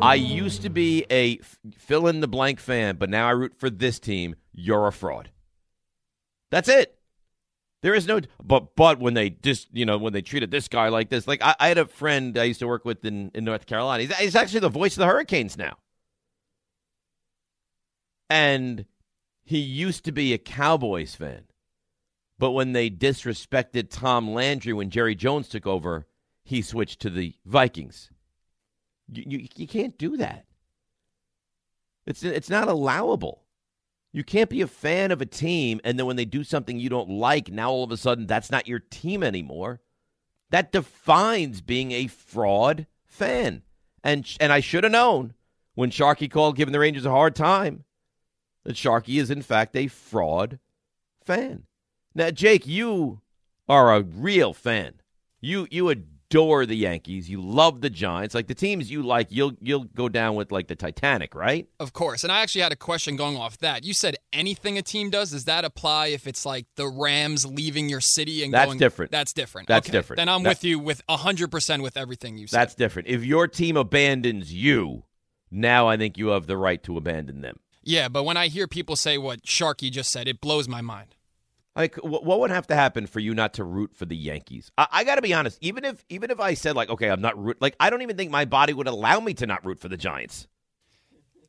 I 0.00 0.14
used 0.14 0.62
to 0.62 0.70
be 0.70 1.04
a 1.10 1.38
fill 1.76 2.08
in 2.08 2.20
the 2.20 2.28
blank 2.28 2.58
fan, 2.58 2.96
but 2.96 3.10
now 3.10 3.28
I 3.28 3.32
root 3.32 3.54
for 3.56 3.70
this 3.70 4.00
team, 4.00 4.34
you're 4.52 4.86
a 4.86 4.92
fraud. 4.92 5.30
That's 6.50 6.68
it. 6.68 6.98
There 7.82 7.94
is 7.94 8.06
no, 8.06 8.20
but 8.42 8.76
but 8.76 9.00
when 9.00 9.14
they 9.14 9.30
just 9.30 9.68
you 9.72 9.84
know 9.84 9.98
when 9.98 10.12
they 10.12 10.22
treated 10.22 10.52
this 10.52 10.68
guy 10.68 10.88
like 10.88 11.10
this, 11.10 11.26
like 11.26 11.42
I, 11.42 11.56
I 11.58 11.68
had 11.68 11.78
a 11.78 11.86
friend 11.86 12.38
I 12.38 12.44
used 12.44 12.60
to 12.60 12.68
work 12.68 12.84
with 12.84 13.04
in, 13.04 13.32
in 13.34 13.44
North 13.44 13.66
Carolina. 13.66 14.04
He's, 14.04 14.16
he's 14.16 14.36
actually 14.36 14.60
the 14.60 14.68
voice 14.68 14.94
of 14.94 15.00
the 15.00 15.06
Hurricanes 15.06 15.58
now, 15.58 15.76
and 18.30 18.86
he 19.44 19.58
used 19.58 20.04
to 20.04 20.12
be 20.12 20.32
a 20.32 20.38
Cowboys 20.38 21.16
fan, 21.16 21.42
but 22.38 22.52
when 22.52 22.72
they 22.72 22.88
disrespected 22.88 23.90
Tom 23.90 24.32
Landry 24.32 24.72
when 24.72 24.90
Jerry 24.90 25.16
Jones 25.16 25.48
took 25.48 25.66
over, 25.66 26.06
he 26.44 26.62
switched 26.62 27.00
to 27.00 27.10
the 27.10 27.34
Vikings. 27.44 28.10
You 29.12 29.24
you, 29.26 29.48
you 29.56 29.66
can't 29.66 29.98
do 29.98 30.16
that. 30.18 30.46
It's 32.06 32.22
it's 32.22 32.48
not 32.50 32.68
allowable. 32.68 33.41
You 34.12 34.24
can't 34.24 34.50
be 34.50 34.60
a 34.60 34.66
fan 34.66 35.10
of 35.10 35.22
a 35.22 35.26
team 35.26 35.80
and 35.84 35.98
then 35.98 36.06
when 36.06 36.16
they 36.16 36.24
do 36.24 36.44
something 36.44 36.78
you 36.78 36.90
don't 36.90 37.08
like, 37.08 37.50
now 37.50 37.70
all 37.70 37.84
of 37.84 37.90
a 37.90 37.96
sudden 37.96 38.26
that's 38.26 38.50
not 38.50 38.68
your 38.68 38.78
team 38.78 39.22
anymore. 39.22 39.80
That 40.50 40.70
defines 40.70 41.62
being 41.62 41.92
a 41.92 42.08
fraud 42.08 42.86
fan. 43.06 43.62
And 44.04 44.28
and 44.38 44.52
I 44.52 44.60
should 44.60 44.84
have 44.84 44.92
known 44.92 45.34
when 45.74 45.90
Sharky 45.90 46.30
called 46.30 46.56
giving 46.56 46.72
the 46.72 46.78
Rangers 46.78 47.06
a 47.06 47.10
hard 47.10 47.34
time 47.34 47.84
that 48.64 48.76
Sharky 48.76 49.20
is 49.20 49.30
in 49.30 49.42
fact 49.42 49.74
a 49.76 49.86
fraud 49.86 50.58
fan. 51.24 51.64
Now, 52.14 52.30
Jake, 52.30 52.66
you 52.66 53.22
are 53.68 53.94
a 53.94 54.02
real 54.02 54.52
fan. 54.52 55.00
You 55.40 55.66
you 55.70 55.88
adore 56.32 56.64
the 56.66 56.74
Yankees. 56.76 57.28
You 57.28 57.40
love 57.42 57.80
the 57.82 57.90
Giants. 57.90 58.34
Like 58.34 58.46
the 58.46 58.54
teams 58.54 58.90
you 58.90 59.02
like, 59.02 59.28
you'll 59.30 59.52
you'll 59.60 59.84
go 59.84 60.08
down 60.08 60.34
with 60.34 60.50
like 60.50 60.68
the 60.68 60.74
Titanic, 60.74 61.34
right? 61.34 61.68
Of 61.78 61.92
course. 61.92 62.22
And 62.22 62.32
I 62.32 62.40
actually 62.40 62.62
had 62.62 62.72
a 62.72 62.76
question 62.76 63.16
going 63.16 63.36
off 63.36 63.58
that. 63.58 63.84
You 63.84 63.92
said 63.92 64.16
anything 64.32 64.78
a 64.78 64.82
team 64.82 65.10
does, 65.10 65.30
does 65.32 65.44
that 65.44 65.64
apply 65.64 66.06
if 66.08 66.26
it's 66.26 66.46
like 66.46 66.66
the 66.76 66.88
Rams 66.88 67.44
leaving 67.44 67.88
your 67.88 68.00
city 68.00 68.42
and 68.42 68.52
That's 68.52 68.66
going 68.66 68.78
different. 68.78 69.12
That's 69.12 69.32
different. 69.32 69.68
That's 69.68 69.86
Okay. 69.88 69.96
different. 69.98 70.18
Then 70.18 70.28
I'm 70.28 70.42
That- 70.42 70.50
with 70.50 70.64
you 70.64 70.78
with 70.78 71.02
100% 71.08 71.82
with 71.82 71.96
everything 71.96 72.38
you 72.38 72.46
said. 72.46 72.58
That's 72.58 72.74
different. 72.74 73.08
If 73.08 73.24
your 73.24 73.46
team 73.46 73.76
abandons 73.76 74.52
you, 74.52 75.04
now 75.50 75.86
I 75.88 75.96
think 75.96 76.16
you 76.16 76.28
have 76.28 76.46
the 76.46 76.56
right 76.56 76.82
to 76.84 76.96
abandon 76.96 77.42
them. 77.42 77.58
yeah, 77.84 78.08
but 78.08 78.22
when 78.22 78.36
I 78.36 78.46
hear 78.48 78.66
people 78.68 78.96
say 78.96 79.18
what 79.18 79.42
Sharky 79.42 79.90
just 79.90 80.10
said, 80.10 80.28
it 80.28 80.40
blows 80.40 80.66
my 80.68 80.80
mind. 80.80 81.14
Like, 81.74 81.96
what 81.96 82.40
would 82.40 82.50
have 82.50 82.66
to 82.66 82.74
happen 82.74 83.06
for 83.06 83.18
you 83.18 83.34
not 83.34 83.54
to 83.54 83.64
root 83.64 83.94
for 83.94 84.04
the 84.04 84.16
Yankees? 84.16 84.70
I, 84.76 84.86
I 84.92 85.04
got 85.04 85.14
to 85.14 85.22
be 85.22 85.32
honest. 85.32 85.56
Even 85.62 85.84
if, 85.84 86.04
even 86.10 86.30
if 86.30 86.38
I 86.38 86.52
said 86.52 86.76
like, 86.76 86.90
okay, 86.90 87.08
I'm 87.08 87.22
not 87.22 87.42
root, 87.42 87.56
like, 87.60 87.76
I 87.80 87.88
don't 87.88 88.02
even 88.02 88.16
think 88.16 88.30
my 88.30 88.44
body 88.44 88.74
would 88.74 88.86
allow 88.86 89.20
me 89.20 89.32
to 89.34 89.46
not 89.46 89.64
root 89.64 89.80
for 89.80 89.88
the 89.88 89.96
Giants. 89.96 90.48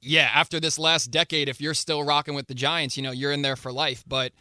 Yeah, 0.02 0.30
after 0.34 0.60
this 0.60 0.80
last 0.80 1.12
decade, 1.12 1.50
if 1.50 1.60
you're 1.60 1.74
still 1.74 2.04
rocking 2.04 2.36
with 2.36 2.48
the 2.48 2.54
Giants, 2.54 2.96
you 2.96 3.04
know, 3.04 3.12
you're 3.12 3.32
in 3.32 3.42
there 3.42 3.56
for 3.56 3.72
life. 3.72 4.04
But 4.08 4.32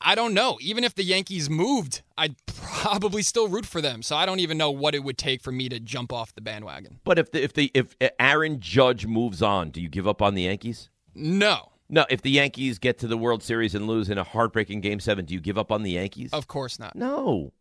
I 0.00 0.14
don't 0.14 0.34
know. 0.34 0.58
Even 0.60 0.84
if 0.84 0.94
the 0.94 1.02
Yankees 1.04 1.50
moved, 1.50 2.02
I'd 2.16 2.36
probably 2.46 3.22
still 3.22 3.48
root 3.48 3.66
for 3.66 3.80
them. 3.80 4.02
So 4.02 4.16
I 4.16 4.26
don't 4.26 4.40
even 4.40 4.58
know 4.58 4.70
what 4.70 4.94
it 4.94 5.02
would 5.04 5.18
take 5.18 5.40
for 5.40 5.52
me 5.52 5.68
to 5.68 5.80
jump 5.80 6.12
off 6.12 6.34
the 6.34 6.40
bandwagon. 6.40 7.00
But 7.04 7.18
if 7.18 7.32
the, 7.32 7.42
if 7.42 7.52
the 7.52 7.70
if 7.74 7.96
Aaron 8.20 8.60
Judge 8.60 9.06
moves 9.06 9.42
on, 9.42 9.70
do 9.70 9.80
you 9.80 9.88
give 9.88 10.06
up 10.06 10.22
on 10.22 10.34
the 10.34 10.42
Yankees? 10.42 10.90
No, 11.14 11.72
No. 11.88 12.04
If 12.10 12.22
the 12.22 12.30
Yankees 12.30 12.78
get 12.78 12.98
to 12.98 13.06
the 13.06 13.16
World 13.16 13.42
Series 13.42 13.74
and 13.74 13.86
lose 13.86 14.10
in 14.10 14.18
a 14.18 14.24
heartbreaking 14.24 14.80
Game 14.80 15.00
Seven, 15.00 15.24
do 15.24 15.34
you 15.34 15.40
give 15.40 15.56
up 15.58 15.72
on 15.72 15.82
the 15.82 15.92
Yankees? 15.92 16.30
of 16.32 16.46
course 16.46 16.78
not. 16.78 16.94
No. 16.96 17.52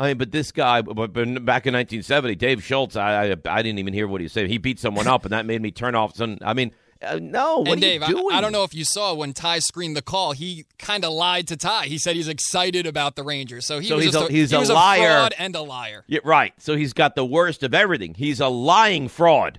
I 0.00 0.08
mean, 0.08 0.18
but 0.18 0.30
this 0.30 0.52
guy, 0.52 0.80
but, 0.80 1.12
back 1.12 1.66
in 1.66 1.74
1970, 1.74 2.36
Dave 2.36 2.62
Schultz, 2.62 2.94
I, 2.94 3.30
I 3.32 3.36
I 3.48 3.62
didn't 3.62 3.80
even 3.80 3.92
hear 3.92 4.06
what 4.06 4.20
he 4.20 4.28
said. 4.28 4.46
He 4.48 4.56
beat 4.58 4.78
someone 4.78 5.08
up, 5.08 5.24
and 5.24 5.32
that 5.32 5.44
made 5.44 5.60
me 5.60 5.72
turn 5.72 5.96
off. 5.96 6.14
Some, 6.14 6.38
I 6.40 6.54
mean, 6.54 6.70
uh, 7.02 7.18
no. 7.20 7.58
What 7.58 7.68
and 7.70 7.78
are 7.78 7.80
Dave, 7.80 8.02
you 8.02 8.14
doing? 8.14 8.32
I, 8.32 8.38
I 8.38 8.40
don't 8.40 8.52
know 8.52 8.62
if 8.62 8.74
you 8.74 8.84
saw 8.84 9.12
when 9.14 9.32
Ty 9.32 9.58
screened 9.58 9.96
the 9.96 10.02
call, 10.02 10.32
he 10.34 10.66
kind 10.78 11.04
of 11.04 11.12
lied 11.12 11.48
to 11.48 11.56
Ty. 11.56 11.86
He 11.86 11.98
said 11.98 12.14
he's 12.14 12.28
excited 12.28 12.86
about 12.86 13.16
the 13.16 13.24
Rangers. 13.24 13.66
So 13.66 13.80
he 13.80 13.88
So 13.88 13.96
was 13.96 14.04
he's 14.04 14.12
just 14.14 14.30
a- 14.30 14.32
he's 14.32 14.50
he 14.52 14.56
a 14.56 14.60
liar. 14.60 15.00
fraud 15.18 15.34
and 15.36 15.56
a 15.56 15.62
liar. 15.62 16.04
Yeah, 16.06 16.20
right. 16.22 16.54
So 16.58 16.76
he's 16.76 16.92
got 16.92 17.16
the 17.16 17.26
worst 17.26 17.64
of 17.64 17.74
everything. 17.74 18.14
He's 18.14 18.38
a 18.38 18.48
lying 18.48 19.08
fraud. 19.08 19.58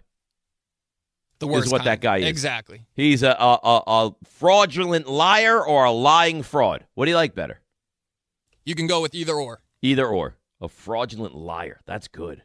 The 1.40 1.48
Is 1.48 1.72
what 1.72 1.80
kind. 1.80 1.88
that 1.88 2.02
guy 2.02 2.18
is. 2.18 2.26
Exactly. 2.26 2.82
He's 2.96 3.24
a, 3.24 3.32
a 3.32 3.60
a 3.64 3.82
a 3.88 4.16
fraudulent 4.26 5.08
liar 5.08 5.64
or 5.66 5.86
a 5.86 5.92
lying 5.92 6.44
fraud. 6.44 6.86
What 6.96 7.06
do 7.06 7.12
you 7.12 7.18
like 7.18 7.34
better? 7.34 7.60
You 8.66 8.76
can 8.76 8.88
go 8.88 9.02
with 9.02 9.16
either 9.16 9.34
or. 9.34 9.62
Either 9.82 10.06
or. 10.08 10.36
A 10.62 10.68
fraudulent 10.68 11.34
liar. 11.36 11.80
That's 11.86 12.08
good. 12.10 12.44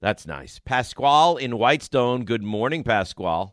That's 0.00 0.26
nice. 0.26 0.60
Pasquale 0.64 1.36
in 1.44 1.58
Whitestone. 1.58 2.24
Good 2.24 2.42
morning, 2.42 2.84
Pasquale. 2.84 3.52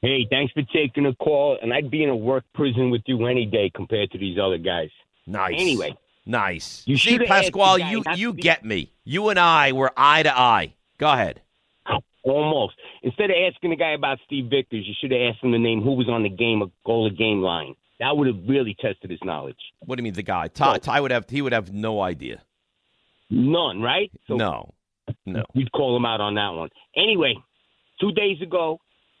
Hey, 0.00 0.26
thanks 0.28 0.52
for 0.52 0.62
taking 0.72 1.04
the 1.04 1.14
call. 1.14 1.56
And 1.62 1.72
I'd 1.72 1.88
be 1.90 2.02
in 2.02 2.08
a 2.08 2.16
work 2.16 2.42
prison 2.54 2.90
with 2.90 3.02
you 3.06 3.24
any 3.26 3.46
day 3.46 3.70
compared 3.72 4.10
to 4.10 4.18
these 4.18 4.38
other 4.38 4.58
guys. 4.58 4.90
Nice. 5.28 5.54
Anyway, 5.56 5.96
Nice. 6.26 6.82
You 6.86 6.96
See, 6.96 7.10
should've 7.12 7.28
Pasquale, 7.28 7.84
you 7.84 8.02
you 8.16 8.32
be- 8.32 8.42
get 8.42 8.64
me. 8.64 8.92
You 9.04 9.28
and 9.28 9.38
I 9.38 9.70
were 9.72 9.92
eye 9.96 10.24
to 10.24 10.36
eye. 10.36 10.74
Go 10.98 11.10
ahead. 11.12 11.41
Almost. 12.24 12.74
Instead 13.02 13.30
of 13.30 13.36
asking 13.50 13.70
the 13.70 13.76
guy 13.76 13.92
about 13.92 14.18
Steve 14.26 14.44
Vickers, 14.50 14.86
you 14.86 14.94
should 15.00 15.10
have 15.10 15.20
asked 15.20 15.42
him 15.42 15.52
the 15.52 15.58
name 15.58 15.82
who 15.82 15.94
was 15.94 16.08
on 16.08 16.22
the 16.22 16.28
game 16.28 16.62
goal 16.86 17.06
of 17.06 17.18
game 17.18 17.40
line. 17.42 17.74
That 17.98 18.16
would 18.16 18.26
have 18.26 18.38
really 18.48 18.76
tested 18.80 19.10
his 19.10 19.20
knowledge. 19.24 19.56
What 19.80 19.96
do 19.96 20.00
you 20.00 20.04
mean 20.04 20.14
the 20.14 20.22
guy? 20.22 20.48
Ty. 20.48 20.78
Ty 20.78 21.00
would 21.00 21.10
have 21.10 21.28
he 21.28 21.42
would 21.42 21.52
have 21.52 21.72
no 21.72 22.00
idea. 22.00 22.42
None, 23.30 23.80
right? 23.80 24.10
So 24.28 24.36
no. 24.36 24.74
No. 25.26 25.42
We'd 25.54 25.72
call 25.72 25.96
him 25.96 26.04
out 26.04 26.20
on 26.20 26.34
that 26.34 26.50
one. 26.50 26.68
Anyway, 26.96 27.34
two 28.00 28.12
days 28.12 28.40
ago, 28.40 28.78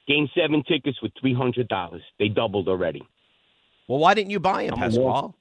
Game 0.08 0.28
seven 0.36 0.62
tickets 0.64 1.00
were 1.00 1.10
three 1.20 1.34
hundred 1.34 1.68
dollars. 1.68 2.02
They 2.18 2.28
doubled 2.28 2.68
already. 2.68 3.02
Well, 3.88 3.98
why 3.98 4.14
didn't 4.14 4.30
you 4.30 4.40
buy 4.40 4.64
him, 4.64 4.74
I'm 4.74 4.80
Pasquale? 4.80 5.32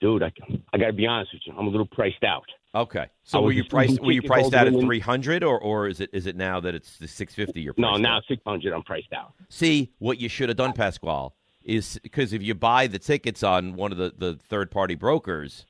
Dude, 0.00 0.22
I, 0.22 0.32
I 0.72 0.78
got 0.78 0.86
to 0.88 0.92
be 0.92 1.06
honest 1.06 1.32
with 1.32 1.42
you. 1.46 1.54
I'm 1.56 1.66
a 1.66 1.70
little 1.70 1.86
priced 1.86 2.24
out. 2.24 2.44
Okay, 2.74 3.06
so 3.22 3.40
were 3.40 3.52
you 3.52 3.62
priced? 3.64 4.00
Were 4.00 4.10
you 4.10 4.20
priced 4.22 4.52
out 4.52 4.66
at 4.66 4.72
three 4.80 4.98
hundred, 4.98 5.44
or 5.44 5.58
or 5.60 5.86
is 5.86 6.00
it 6.00 6.10
is 6.12 6.26
it 6.26 6.34
now 6.36 6.58
that 6.60 6.74
it's 6.74 6.98
the 6.98 7.06
six 7.06 7.32
fifty? 7.32 7.60
You're 7.60 7.74
No, 7.78 7.96
now 7.96 8.16
out? 8.16 8.24
six 8.28 8.42
hundred. 8.44 8.72
I'm 8.72 8.82
priced 8.82 9.12
out. 9.12 9.32
See 9.48 9.92
what 9.98 10.20
you 10.20 10.28
should 10.28 10.48
have 10.48 10.56
done, 10.58 10.72
Pasquale, 10.72 11.30
is 11.62 12.00
because 12.02 12.32
if 12.32 12.42
you 12.42 12.52
buy 12.54 12.88
the 12.88 12.98
tickets 12.98 13.44
on 13.44 13.76
one 13.76 13.92
of 13.92 13.98
the, 13.98 14.12
the 14.18 14.34
third 14.48 14.72
party 14.72 14.96
brokers, 14.96 15.66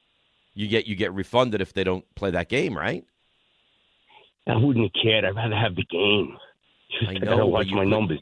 you 0.54 0.66
get 0.66 0.86
you 0.86 0.96
get 0.96 1.12
refunded 1.12 1.60
if 1.60 1.74
they 1.74 1.84
don't 1.84 2.06
play 2.14 2.30
that 2.30 2.48
game, 2.48 2.74
right? 2.76 3.04
I 4.46 4.56
wouldn't 4.56 4.84
have 4.84 5.02
cared. 5.02 5.24
I'd 5.26 5.36
rather 5.36 5.56
have 5.56 5.74
the 5.76 5.84
game. 5.84 6.36
Just, 6.90 7.10
I 7.10 7.14
I, 7.16 7.18
know, 7.18 7.24
gotta 7.26 7.36
but 7.42 7.46
watch 7.48 7.66
you 7.66 7.76
my 7.76 7.82
could- 7.82 7.90
numbers. 7.90 8.20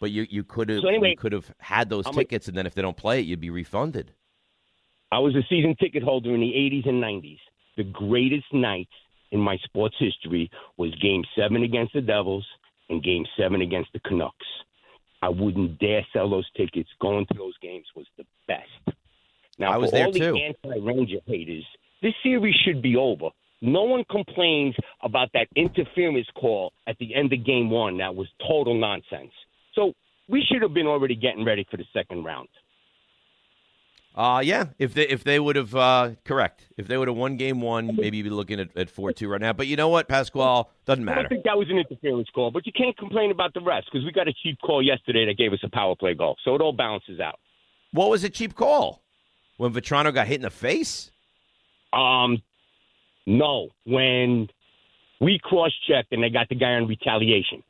But 0.00 0.10
you 0.10 0.26
you 0.30 0.44
could 0.44 0.70
have 0.70 0.80
So 0.80 0.88
anyway, 0.88 1.10
you 1.10 1.16
could 1.16 1.32
have 1.32 1.50
had 1.58 1.88
those 1.90 2.06
I'm 2.06 2.14
tickets, 2.14 2.48
and 2.48 2.56
then 2.56 2.66
if 2.66 2.74
they 2.74 2.80
don't 2.82 2.96
play 2.96 3.20
it, 3.20 3.26
you'd 3.26 3.40
be 3.40 3.50
refunded. 3.50 4.12
I 5.12 5.18
was 5.18 5.34
a 5.34 5.42
season 5.48 5.76
ticket 5.80 6.02
holder 6.02 6.34
in 6.34 6.40
the 6.40 6.52
80s 6.52 6.88
and 6.88 7.02
90s. 7.02 7.38
The 7.76 7.84
greatest 7.84 8.52
nights 8.52 8.90
in 9.30 9.40
my 9.40 9.56
sports 9.64 9.96
history 9.98 10.50
was 10.76 10.94
Game 10.96 11.24
Seven 11.36 11.62
against 11.62 11.92
the 11.92 12.00
Devils 12.00 12.46
and 12.88 13.02
Game 13.02 13.24
Seven 13.36 13.62
against 13.62 13.92
the 13.92 14.00
Canucks. 14.00 14.46
I 15.22 15.28
wouldn't 15.28 15.78
dare 15.78 16.06
sell 16.12 16.28
those 16.28 16.48
tickets. 16.56 16.88
Going 17.00 17.26
to 17.26 17.34
those 17.34 17.56
games 17.62 17.86
was 17.96 18.06
the 18.18 18.24
best. 18.46 18.96
Now, 19.58 19.72
I 19.72 19.76
was 19.78 19.90
for 19.90 19.96
there 19.96 20.06
all 20.06 20.12
too. 20.12 20.32
the 20.32 20.42
anti-Ranger 20.42 21.20
haters, 21.26 21.64
this 22.02 22.12
series 22.22 22.54
should 22.64 22.82
be 22.82 22.96
over. 22.96 23.30
No 23.62 23.84
one 23.84 24.04
complains 24.10 24.74
about 25.02 25.30
that 25.32 25.48
interference 25.56 26.26
call 26.34 26.72
at 26.86 26.98
the 26.98 27.14
end 27.14 27.32
of 27.32 27.46
Game 27.46 27.70
One. 27.70 27.98
That 27.98 28.14
was 28.14 28.28
total 28.46 28.78
nonsense. 28.78 29.32
So 29.74 29.94
we 30.28 30.42
should 30.42 30.60
have 30.62 30.74
been 30.74 30.86
already 30.86 31.14
getting 31.16 31.44
ready 31.44 31.66
for 31.70 31.78
the 31.78 31.86
second 31.92 32.24
round. 32.24 32.48
Uh 34.14 34.40
yeah. 34.44 34.66
If 34.78 34.94
they 34.94 35.08
if 35.08 35.24
they 35.24 35.40
would 35.40 35.56
have 35.56 35.74
uh, 35.74 36.10
correct, 36.24 36.68
if 36.76 36.86
they 36.86 36.96
would 36.96 37.08
have 37.08 37.16
won 37.16 37.36
game 37.36 37.60
one, 37.60 37.96
maybe 37.96 38.18
you'd 38.18 38.24
be 38.24 38.30
looking 38.30 38.60
at, 38.60 38.68
at 38.76 38.88
four 38.88 39.12
two 39.12 39.28
right 39.28 39.40
now. 39.40 39.52
But 39.52 39.66
you 39.66 39.74
know 39.74 39.88
what, 39.88 40.06
Pasquale 40.08 40.66
doesn't 40.86 41.02
I 41.02 41.06
matter. 41.06 41.22
don't 41.22 41.28
think 41.30 41.44
that 41.44 41.58
was 41.58 41.68
an 41.68 41.78
interference 41.78 42.28
call, 42.32 42.52
but 42.52 42.64
you 42.64 42.72
can't 42.72 42.96
complain 42.96 43.32
about 43.32 43.54
the 43.54 43.60
rest 43.60 43.88
because 43.92 44.04
we 44.04 44.12
got 44.12 44.28
a 44.28 44.32
cheap 44.42 44.58
call 44.60 44.80
yesterday 44.82 45.26
that 45.26 45.36
gave 45.36 45.52
us 45.52 45.58
a 45.64 45.68
power 45.68 45.96
play 45.96 46.14
goal, 46.14 46.36
so 46.44 46.54
it 46.54 46.60
all 46.60 46.72
balances 46.72 47.18
out. 47.18 47.40
What 47.90 48.08
was 48.08 48.22
a 48.22 48.30
cheap 48.30 48.54
call 48.54 49.02
when 49.56 49.72
Vatrano 49.72 50.14
got 50.14 50.28
hit 50.28 50.36
in 50.36 50.42
the 50.42 50.50
face? 50.50 51.10
Um, 51.92 52.40
no, 53.26 53.70
when 53.84 54.48
we 55.20 55.40
cross-checked 55.42 56.12
and 56.12 56.22
they 56.22 56.28
got 56.30 56.48
the 56.48 56.56
guy 56.56 56.72
on 56.74 56.86
retaliation. 56.86 57.62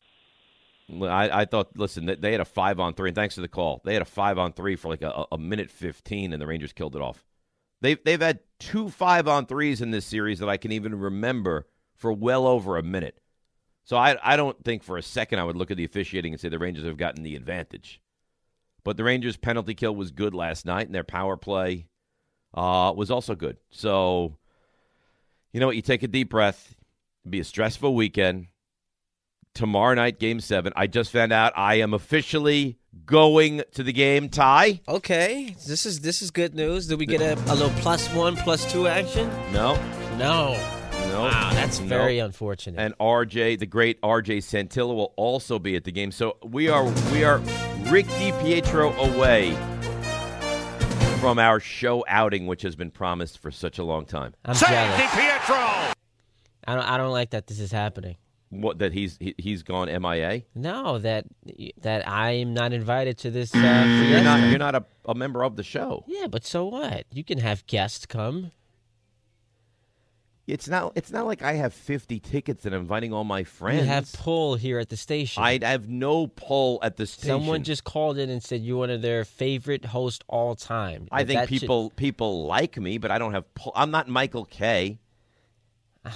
I, 0.91 1.41
I 1.41 1.45
thought, 1.47 1.77
listen, 1.77 2.15
they, 2.21 2.33
had 2.33 2.41
a 2.41 2.45
five 2.45 2.79
on 2.79 2.95
three, 2.95 3.09
and 3.09 3.17
thanks 3.17 3.37
to 3.37 3.41
the 3.41 3.49
call. 3.49 3.81
They 3.85 3.95
had 3.95 4.03
a 4.03 4.07
five 4.07 4.39
on 4.39 4.53
three 4.53 4.77
for 4.77 4.89
like 4.89 5.03
a, 5.03 5.27
a 5.33 5.39
minute 5.39 5.71
15, 5.71 6.33
and 6.33 6.41
the 6.41 6.47
Rangers 6.47 6.73
killed 6.73 6.95
it 6.95 7.03
off. 7.03 7.25
They've, 7.81 7.99
they've 8.05 8.21
had 8.21 8.41
two 8.59 8.89
five 8.89 9.27
on 9.29 9.47
threes 9.47 9.81
in 9.81 9.91
this 9.91 10.07
series 10.07 10.39
that 10.39 10.49
I 10.49 10.57
can 10.57 10.73
even 10.73 10.99
remember 10.99 11.67
for 11.95 12.13
well 12.13 12.47
over 12.47 12.77
a 12.77 12.83
minute. 12.83 13.21
So 13.85 13.97
I, 13.97 14.17
I 14.23 14.37
don't 14.37 14.63
think 14.65 14.83
for 14.83 14.97
a 14.97 15.03
second 15.03 15.39
I 15.39 15.45
would 15.45 15.57
look 15.57 15.71
at 15.71 15.77
the 15.77 15.85
officiating 15.85 16.33
and 16.33 16.41
say 16.41 16.49
the 16.49 16.59
Rangers 16.59 16.85
have 16.85 16.97
gotten 16.97 17.23
the 17.23 17.37
advantage. 17.37 18.01
But 18.83 18.97
the 18.97 19.05
Rangers' 19.05 19.37
penalty 19.37 19.75
kill 19.75 19.95
was 19.95 20.11
good 20.11 20.35
last 20.35 20.67
night, 20.67 20.87
and 20.87 20.95
their 20.95 21.05
power 21.05 21.37
play 21.37 21.87
uh, 22.53 22.93
was 22.95 23.11
also 23.11 23.35
good. 23.35 23.57
So, 23.71 24.37
you 25.53 25.61
know 25.61 25.67
what? 25.67 25.77
You 25.77 25.83
take 25.83 26.03
a 26.03 26.09
deep 26.09 26.31
breath. 26.31 26.75
It'll 27.23 27.31
be 27.31 27.41
a 27.41 27.45
stressful 27.45 27.95
weekend 27.95 28.49
tomorrow 29.55 29.95
night, 29.95 30.19
game 30.19 30.41
seven. 30.41 30.73
I 30.77 30.87
just 30.87 31.11
found 31.11 31.33
out 31.33 31.53
I 31.57 31.77
am 31.77 31.95
officially 31.95 32.79
going 33.07 33.63
to 33.73 33.83
the 33.83 33.93
game. 33.93 34.29
Ty? 34.29 34.81
Okay, 34.89 35.55
this 35.67 35.87
is 35.87 36.01
this 36.01 36.21
is 36.23 36.31
good 36.31 36.55
news. 36.55 36.87
Did 36.89 36.99
we 36.99 37.07
get 37.07 37.21
a, 37.21 37.35
a 37.51 37.55
little 37.55 37.71
plus 37.81 38.09
one, 38.13 38.37
plus 38.37 38.71
two 38.71 38.87
action? 38.87 39.29
No. 39.53 39.75
No. 40.19 40.53
No. 41.09 41.23
Wow, 41.23 41.51
that's 41.53 41.81
No. 41.81 41.87
very 41.87 42.19
unfortunate. 42.19 42.81
And 42.81 42.97
RJ, 42.99 43.59
the 43.59 43.67
great 43.67 44.01
RJ 44.03 44.39
Santilla, 44.39 44.95
will 44.95 45.13
also 45.17 45.59
be 45.59 45.77
at 45.77 45.85
the 45.85 45.93
game. 45.93 46.11
So 46.13 46.37
we 46.43 46.69
are 46.69 46.85
we 47.13 47.25
are 47.25 47.39
Rick 47.87 48.07
DiPietro 48.07 48.97
away 49.15 49.55
from 51.21 51.39
our 51.39 51.61
show 51.61 52.05
outing, 52.09 52.47
which 52.47 52.63
has 52.63 52.75
been 52.77 52.91
promised 52.91 53.39
for 53.39 53.51
such 53.51 53.79
a 53.79 53.85
long 53.85 54.05
time. 54.07 54.35
I'm 54.45 54.55
jealous. 54.55 55.01
I 56.67 56.75
don't. 56.75 56.85
I 56.85 56.97
don't 56.97 57.13
like 57.13 57.31
that 57.31 57.47
this 57.47 57.61
is 57.61 57.71
happening. 57.71 58.17
What 58.51 58.79
that 58.79 58.93
he's 58.93 59.17
he, 59.19 59.35
he's 59.37 59.63
gone 59.63 59.89
MIA. 59.89 60.43
No, 60.55 60.99
that 60.99 61.25
that 61.83 62.07
I 62.07 62.33
am 62.33 62.55
not 62.55 62.73
invited 62.73 63.19
to 63.19 63.31
this. 63.31 63.53
Uh, 63.55 63.59
You're 64.09 64.23
not 64.23 64.49
you're 64.49 64.59
not 64.59 64.75
a, 64.77 64.85
a 65.07 65.15
member 65.15 65.43
of 65.43 65.57
the 65.57 65.65
show. 65.65 66.05
Yeah, 66.07 66.29
but 66.29 66.45
so 66.45 66.67
what? 66.67 67.05
You 67.13 67.25
can 67.25 67.39
have 67.39 67.67
guests 67.67 68.07
come. 68.07 68.53
It's 70.47 70.69
not 70.69 70.93
it's 70.95 71.11
not 71.11 71.25
like 71.27 71.43
I 71.43 71.55
have 71.55 71.73
50 71.73 72.21
tickets 72.21 72.67
and 72.67 72.75
I'm 72.75 72.83
inviting 72.83 73.15
all 73.15 73.25
my 73.25 73.45
friends. 73.45 73.81
You 73.81 73.87
have 73.87 74.13
pull 74.13 74.57
here 74.57 74.79
at 74.79 74.91
the 74.91 74.97
station. 74.97 75.43
I 75.43 75.59
have 75.63 75.89
no 75.89 76.27
pull 76.27 76.79
at 76.83 76.97
the 76.97 77.07
station. 77.07 77.29
Someone 77.31 77.63
just 77.63 77.83
called 77.85 78.19
in 78.19 78.29
and 78.29 78.43
said 78.43 78.61
you're 78.61 78.77
one 78.77 78.91
of 78.91 79.01
their 79.01 79.25
favorite 79.25 79.87
hosts 79.87 80.23
all 80.29 80.55
time. 80.55 81.09
I 81.11 81.25
think 81.25 81.41
That 81.41 81.49
should- 81.49 81.61
people 81.61 81.91
people 81.97 82.47
like 82.47 82.77
me, 82.77 82.99
but 82.99 83.11
I 83.11 83.19
don't 83.19 83.33
have. 83.33 83.53
Pull. 83.55 83.73
I'm 83.75 83.91
not 83.91 84.07
Michael 84.07 84.45
Kay. 84.45 84.99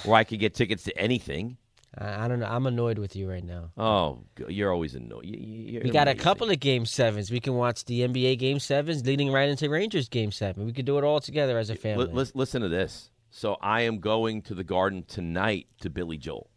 Where 0.05 0.17
I 0.17 0.25
could 0.25 0.39
get 0.39 0.55
tickets 0.55 0.85
to 0.85 0.97
anything. 0.99 1.57
I, 1.99 2.25
I 2.25 2.29
don't 2.29 2.41
know. 2.41 2.47
I'm 2.47 2.67
annoyed 2.67 2.99
with 2.99 3.17
you 3.17 3.29
right 3.29 3.45
now. 3.45 3.71
Oh, 3.77 4.25
you're 4.49 4.73
always 4.73 4.95
annoyed. 4.95 5.25
You- 5.25 5.39
you- 5.39 5.73
You're 5.73 5.83
We 5.83 5.91
got 5.91 6.09
a 6.09 6.15
couple 6.15 6.51
of 6.51 6.61
game 6.61 6.87
sevens. 6.87 7.31
We 7.31 7.41
can 7.41 7.55
watch 7.55 7.85
the 7.85 8.01
NBA 8.03 8.39
game 8.39 8.59
sevens 8.59 9.05
leading 9.05 9.31
right 9.33 9.49
into 9.49 9.69
Rangers 9.69 10.09
game 10.09 10.31
seven. 10.33 10.65
We 10.67 10.73
could 10.73 10.85
do 10.87 10.99
it 10.99 11.05
all 11.05 11.21
together 11.21 11.59
as 11.59 11.71
a 11.71 11.75
family. 11.77 12.07
Li- 12.07 12.13
lis- 12.13 12.35
listen 12.35 12.63
to 12.63 12.69
this. 12.69 13.11
So 13.31 13.57
I 13.61 13.83
am 13.83 13.99
going 13.99 14.43
to 14.43 14.55
the 14.55 14.65
Garden 14.65 15.05
tonight 15.07 15.67
to 15.81 15.91
Billy 15.91 16.17
Joel. 16.17 16.49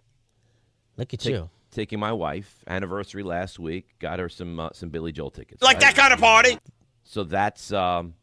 Look 0.97 1.13
at 1.13 1.19
Take- 1.21 1.33
you. 1.33 1.49
Taking 1.71 1.99
my 2.01 2.11
wife. 2.11 2.63
Anniversary 2.67 3.23
last 3.23 3.57
week. 3.57 3.97
Got 3.99 4.19
her 4.19 4.27
some 4.27 4.59
uh, 4.59 4.69
some 4.73 4.89
Billy 4.89 5.13
Joel 5.13 5.31
tickets. 5.31 5.61
Like 5.63 5.79
that 5.79 5.95
kind 5.95 6.11
of 6.11 6.19
party? 6.19 6.57
So 7.05 7.23
that's 7.23 7.71
um, 7.71 8.15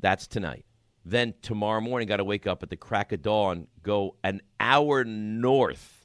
that's 0.00 0.26
tonight. 0.26 0.64
Then 1.04 1.34
tomorrow 1.42 1.82
morning, 1.82 2.08
got 2.08 2.16
to 2.16 2.24
wake 2.24 2.46
up 2.46 2.62
at 2.62 2.70
the 2.70 2.78
crack 2.78 3.12
of 3.12 3.20
dawn, 3.20 3.66
go 3.82 4.16
an 4.24 4.40
hour 4.58 5.04
north 5.04 6.03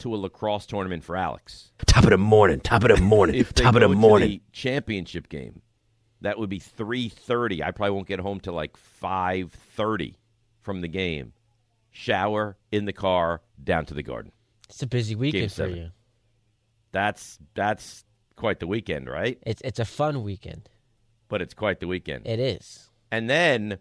to 0.00 0.14
a 0.14 0.16
lacrosse 0.16 0.66
tournament 0.66 1.04
for 1.04 1.16
Alex. 1.16 1.70
Top 1.86 2.04
of 2.04 2.10
the 2.10 2.18
morning. 2.18 2.60
Top 2.60 2.82
of 2.84 2.94
the 2.94 3.00
morning. 3.02 3.36
If 3.36 3.54
they 3.54 3.62
top 3.64 3.74
of 3.74 3.80
go 3.80 3.88
the 3.88 3.94
to 3.94 4.00
morning. 4.00 4.28
the 4.28 4.42
championship 4.52 5.28
game, 5.28 5.62
that 6.20 6.38
would 6.38 6.50
be 6.50 6.58
three 6.58 7.08
thirty. 7.08 7.62
I 7.62 7.70
probably 7.70 7.92
won't 7.94 8.08
get 8.08 8.20
home 8.20 8.40
till 8.40 8.54
like 8.54 8.76
five 8.76 9.52
thirty 9.52 10.16
from 10.62 10.80
the 10.80 10.88
game. 10.88 11.32
Shower 11.92 12.56
in 12.70 12.84
the 12.84 12.92
car, 12.92 13.40
down 13.62 13.84
to 13.86 13.94
the 13.94 14.02
garden. 14.02 14.32
It's 14.68 14.82
a 14.82 14.86
busy 14.86 15.14
weekend 15.16 15.50
for 15.50 15.56
seven. 15.56 15.76
you. 15.76 15.90
That's 16.92 17.38
that's 17.54 18.04
quite 18.36 18.60
the 18.60 18.66
weekend, 18.66 19.08
right? 19.08 19.38
It's 19.46 19.60
it's 19.62 19.78
a 19.78 19.84
fun 19.84 20.22
weekend. 20.22 20.68
But 21.28 21.42
it's 21.42 21.54
quite 21.54 21.80
the 21.80 21.86
weekend. 21.88 22.26
It 22.26 22.40
is. 22.40 22.90
and 23.12 23.28
then 23.30 23.78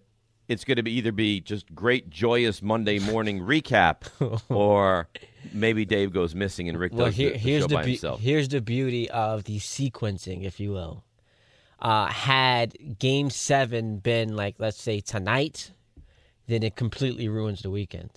it's 0.50 0.66
going 0.66 0.76
to 0.78 0.84
be 0.84 0.92
either 0.92 1.12
be 1.14 1.40
just 1.40 1.74
great 1.74 2.10
joyous 2.10 2.62
Monday 2.62 3.00
morning 3.00 3.40
recap, 3.40 4.10
or 4.50 5.08
maybe 5.54 5.86
Dave 5.86 6.12
goes 6.12 6.36
missing 6.36 6.68
and 6.68 6.78
Rick 6.78 6.92
Well, 6.94 7.06
does 7.06 7.16
here, 7.16 7.30
the, 7.30 7.34
the 7.34 7.40
here's 7.40 7.62
show 7.64 7.68
the 7.68 7.76
by 7.76 7.82
beau- 7.84 7.88
himself. 7.88 8.20
here's 8.22 8.50
the 8.50 8.60
beauty 8.62 9.10
of 9.10 9.46
the 9.46 9.60
sequencing, 9.60 10.44
if 10.44 10.60
you 10.60 10.72
will. 10.72 11.04
Uh, 11.80 12.08
had 12.08 12.76
Game 13.00 13.30
Seven 13.30 14.00
been 14.00 14.36
like, 14.36 14.56
let's 14.60 14.82
say 14.82 15.00
tonight, 15.00 15.72
then 16.48 16.62
it 16.64 16.76
completely 16.76 17.30
ruins 17.30 17.62
the 17.62 17.70
weekend. 17.70 18.10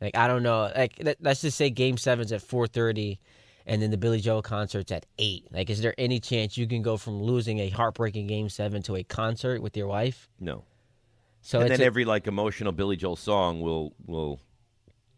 Like 0.00 0.16
I 0.16 0.26
don't 0.26 0.42
know, 0.42 0.72
like 0.76 0.94
let- 1.00 1.22
let's 1.22 1.42
just 1.42 1.56
say 1.56 1.70
Game 1.70 1.98
Seven's 1.98 2.32
at 2.32 2.42
four 2.42 2.66
thirty, 2.66 3.20
and 3.64 3.80
then 3.80 3.90
the 3.92 3.96
Billy 3.96 4.20
Joel 4.20 4.42
concert's 4.42 4.90
at 4.92 5.06
eight. 5.18 5.46
Like, 5.52 5.70
is 5.70 5.80
there 5.82 5.94
any 5.98 6.18
chance 6.20 6.56
you 6.58 6.66
can 6.66 6.82
go 6.82 6.96
from 6.96 7.22
losing 7.22 7.60
a 7.60 7.68
heartbreaking 7.68 8.26
Game 8.26 8.48
Seven 8.48 8.82
to 8.82 8.96
a 8.96 9.04
concert 9.04 9.62
with 9.62 9.76
your 9.76 9.86
wife? 9.86 10.28
no, 10.40 10.64
So 11.46 11.60
and 11.60 11.70
then 11.70 11.80
a- 11.80 11.84
every 11.84 12.04
like 12.04 12.26
emotional 12.26 12.72
Billy 12.72 12.96
Joel 12.96 13.14
song 13.14 13.60
will 13.60 13.94
will, 14.04 14.40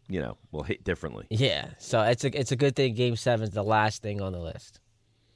you 0.07 0.21
know, 0.21 0.37
will 0.51 0.61
hit 0.61 0.83
differently. 0.83 1.25
yeah. 1.31 1.69
So 1.79 2.03
it's 2.03 2.23
a 2.23 2.39
it's 2.39 2.51
a 2.51 2.55
good 2.55 2.75
thing 2.75 2.93
Game 2.93 3.15
Seven's 3.15 3.49
the 3.49 3.63
last 3.63 4.03
thing 4.03 4.21
on 4.21 4.33
the 4.33 4.39
list. 4.39 4.79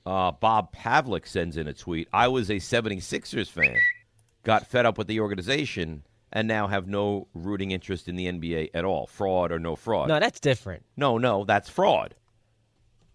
Uh, 0.06 0.32
Bob 0.32 0.72
Pavlik 0.72 1.26
sends 1.26 1.58
in 1.58 1.68
a 1.68 1.74
tweet. 1.74 2.08
I 2.14 2.28
was 2.28 2.52
a 2.52 2.58
76ers 2.58 3.50
fan, 3.50 3.76
got 4.44 4.68
fed 4.68 4.86
up 4.86 5.00
with 5.00 5.08
the 5.08 5.20
organization, 5.20 6.04
and 6.32 6.48
now 6.48 6.68
have 6.68 6.88
no 6.88 7.28
rooting 7.34 7.72
interest 7.72 8.08
in 8.08 8.16
the 8.16 8.28
NBA 8.28 8.70
at 8.76 8.86
all. 8.86 9.08
Fraud 9.08 9.52
or 9.52 9.58
no 9.58 9.76
fraud? 9.76 10.10
No, 10.10 10.20
that's 10.20 10.39
different. 10.39 10.86
no, 10.96 11.18
no, 11.18 11.44
that's 11.44 11.70
fraud. 11.70 12.14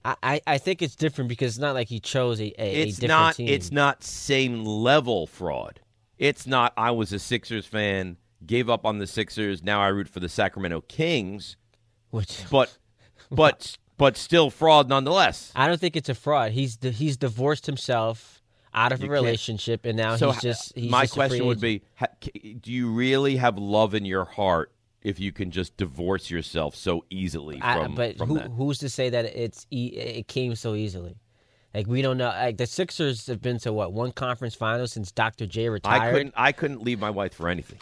I, 0.04 0.40
I, 0.46 0.58
think 0.58 0.80
it's 0.80 0.96
different 0.96 1.28
because 1.28 1.56
it's 1.56 1.60
not 1.60 1.74
like 1.74 1.88
he 1.88 2.00
chose 2.00 2.40
a, 2.40 2.44
a, 2.44 2.54
a 2.58 2.82
it's 2.84 2.96
different 2.96 3.08
not 3.08 3.34
team. 3.34 3.48
it's 3.48 3.70
not 3.70 4.02
same 4.02 4.64
level 4.64 5.26
fraud. 5.26 5.80
It's 6.18 6.46
not 6.46 6.72
I 6.76 6.90
was 6.90 7.12
a 7.12 7.18
Sixers 7.18 7.66
fan, 7.66 8.16
gave 8.44 8.68
up 8.68 8.84
on 8.84 8.98
the 8.98 9.06
Sixers, 9.06 9.62
now 9.62 9.80
I 9.80 9.88
root 9.88 10.08
for 10.08 10.20
the 10.20 10.28
Sacramento 10.28 10.82
Kings. 10.82 11.56
Which 12.10 12.42
But 12.50 12.76
but 13.30 13.76
but 13.96 14.16
still 14.16 14.50
fraud 14.50 14.88
nonetheless. 14.88 15.52
I 15.54 15.66
don't 15.66 15.80
think 15.80 15.96
it's 15.96 16.08
a 16.08 16.14
fraud. 16.14 16.52
He's 16.52 16.78
he's 16.80 17.16
divorced 17.16 17.66
himself 17.66 18.42
out 18.74 18.92
of 18.92 19.02
You 19.02 19.08
a 19.08 19.10
relationship, 19.10 19.84
and 19.84 19.96
now 19.96 20.16
so 20.16 20.30
he's 20.32 20.42
just. 20.42 20.74
He's 20.74 20.90
my 20.90 21.04
just 21.04 21.14
question 21.14 21.46
would 21.46 21.60
be: 21.60 21.82
ha- 21.96 22.06
Do 22.22 22.72
you 22.72 22.90
really 22.92 23.36
have 23.36 23.58
love 23.58 23.94
in 23.94 24.04
your 24.04 24.24
heart 24.24 24.72
if 25.02 25.20
you 25.20 25.32
can 25.32 25.50
just 25.50 25.76
divorce 25.76 26.30
yourself 26.30 26.74
so 26.74 27.04
easily 27.10 27.58
I- 27.62 27.74
from, 27.74 27.94
but 27.94 28.18
from 28.18 28.28
who, 28.28 28.34
that? 28.38 28.50
who's 28.50 28.78
to 28.78 28.88
say 28.88 29.10
that 29.10 29.24
it's 29.24 29.66
e- 29.70 29.92
it 29.96 30.28
came 30.28 30.54
so 30.54 30.74
easily? 30.74 31.16
Like 31.74 31.86
we 31.86 32.02
don't 32.02 32.16
know. 32.18 32.28
Like 32.28 32.56
the 32.56 32.66
Sixers 32.66 33.26
have 33.26 33.42
been 33.42 33.58
to 33.60 33.72
what 33.72 33.92
one 33.92 34.12
conference 34.12 34.54
final 34.54 34.86
since 34.86 35.12
Dr. 35.12 35.46
J 35.46 35.68
retired. 35.68 36.02
I 36.02 36.10
couldn't. 36.12 36.34
I 36.36 36.52
couldn't 36.52 36.82
leave 36.82 36.98
my 36.98 37.10
wife 37.10 37.34
for 37.34 37.48
anything. 37.48 37.78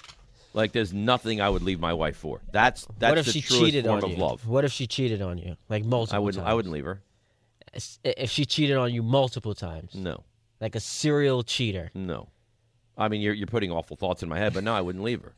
Like 0.54 0.72
there's 0.72 0.92
nothing 0.92 1.40
I 1.40 1.48
would 1.50 1.62
leave 1.62 1.78
my 1.80 1.92
wife 1.92 2.16
for. 2.16 2.40
That's 2.50 2.86
that's 2.98 3.10
what 3.12 3.18
if 3.18 3.26
the 3.26 3.32
she 3.32 3.40
truest 3.42 3.64
cheated 3.64 3.84
form 3.84 3.98
on 3.98 4.04
of 4.04 4.10
you? 4.10 4.16
love. 4.16 4.46
What 4.48 4.64
if 4.64 4.72
she 4.72 4.86
cheated 4.86 5.22
on 5.22 5.38
you 5.38 5.56
like 5.68 5.84
multiple? 5.84 6.16
I 6.16 6.18
wouldn't. 6.18 6.42
Times? 6.42 6.50
I 6.50 6.54
wouldn't 6.54 6.72
leave 6.74 6.84
her. 6.86 7.00
If 8.04 8.30
she 8.30 8.44
cheated 8.46 8.76
on 8.76 8.92
you 8.92 9.02
multiple 9.02 9.54
times, 9.54 9.94
No, 9.94 10.24
like 10.60 10.74
a 10.74 10.80
serial 10.80 11.42
cheater. 11.42 11.90
no. 11.94 12.28
I 12.98 13.08
mean, 13.08 13.20
you're 13.20 13.34
you're 13.34 13.46
putting 13.46 13.70
awful 13.70 13.96
thoughts 13.98 14.22
in 14.22 14.28
my 14.30 14.38
head, 14.38 14.54
but 14.54 14.64
no, 14.64 14.74
I 14.74 14.80
wouldn't 14.80 15.04
leave 15.04 15.20
her. 15.22 15.34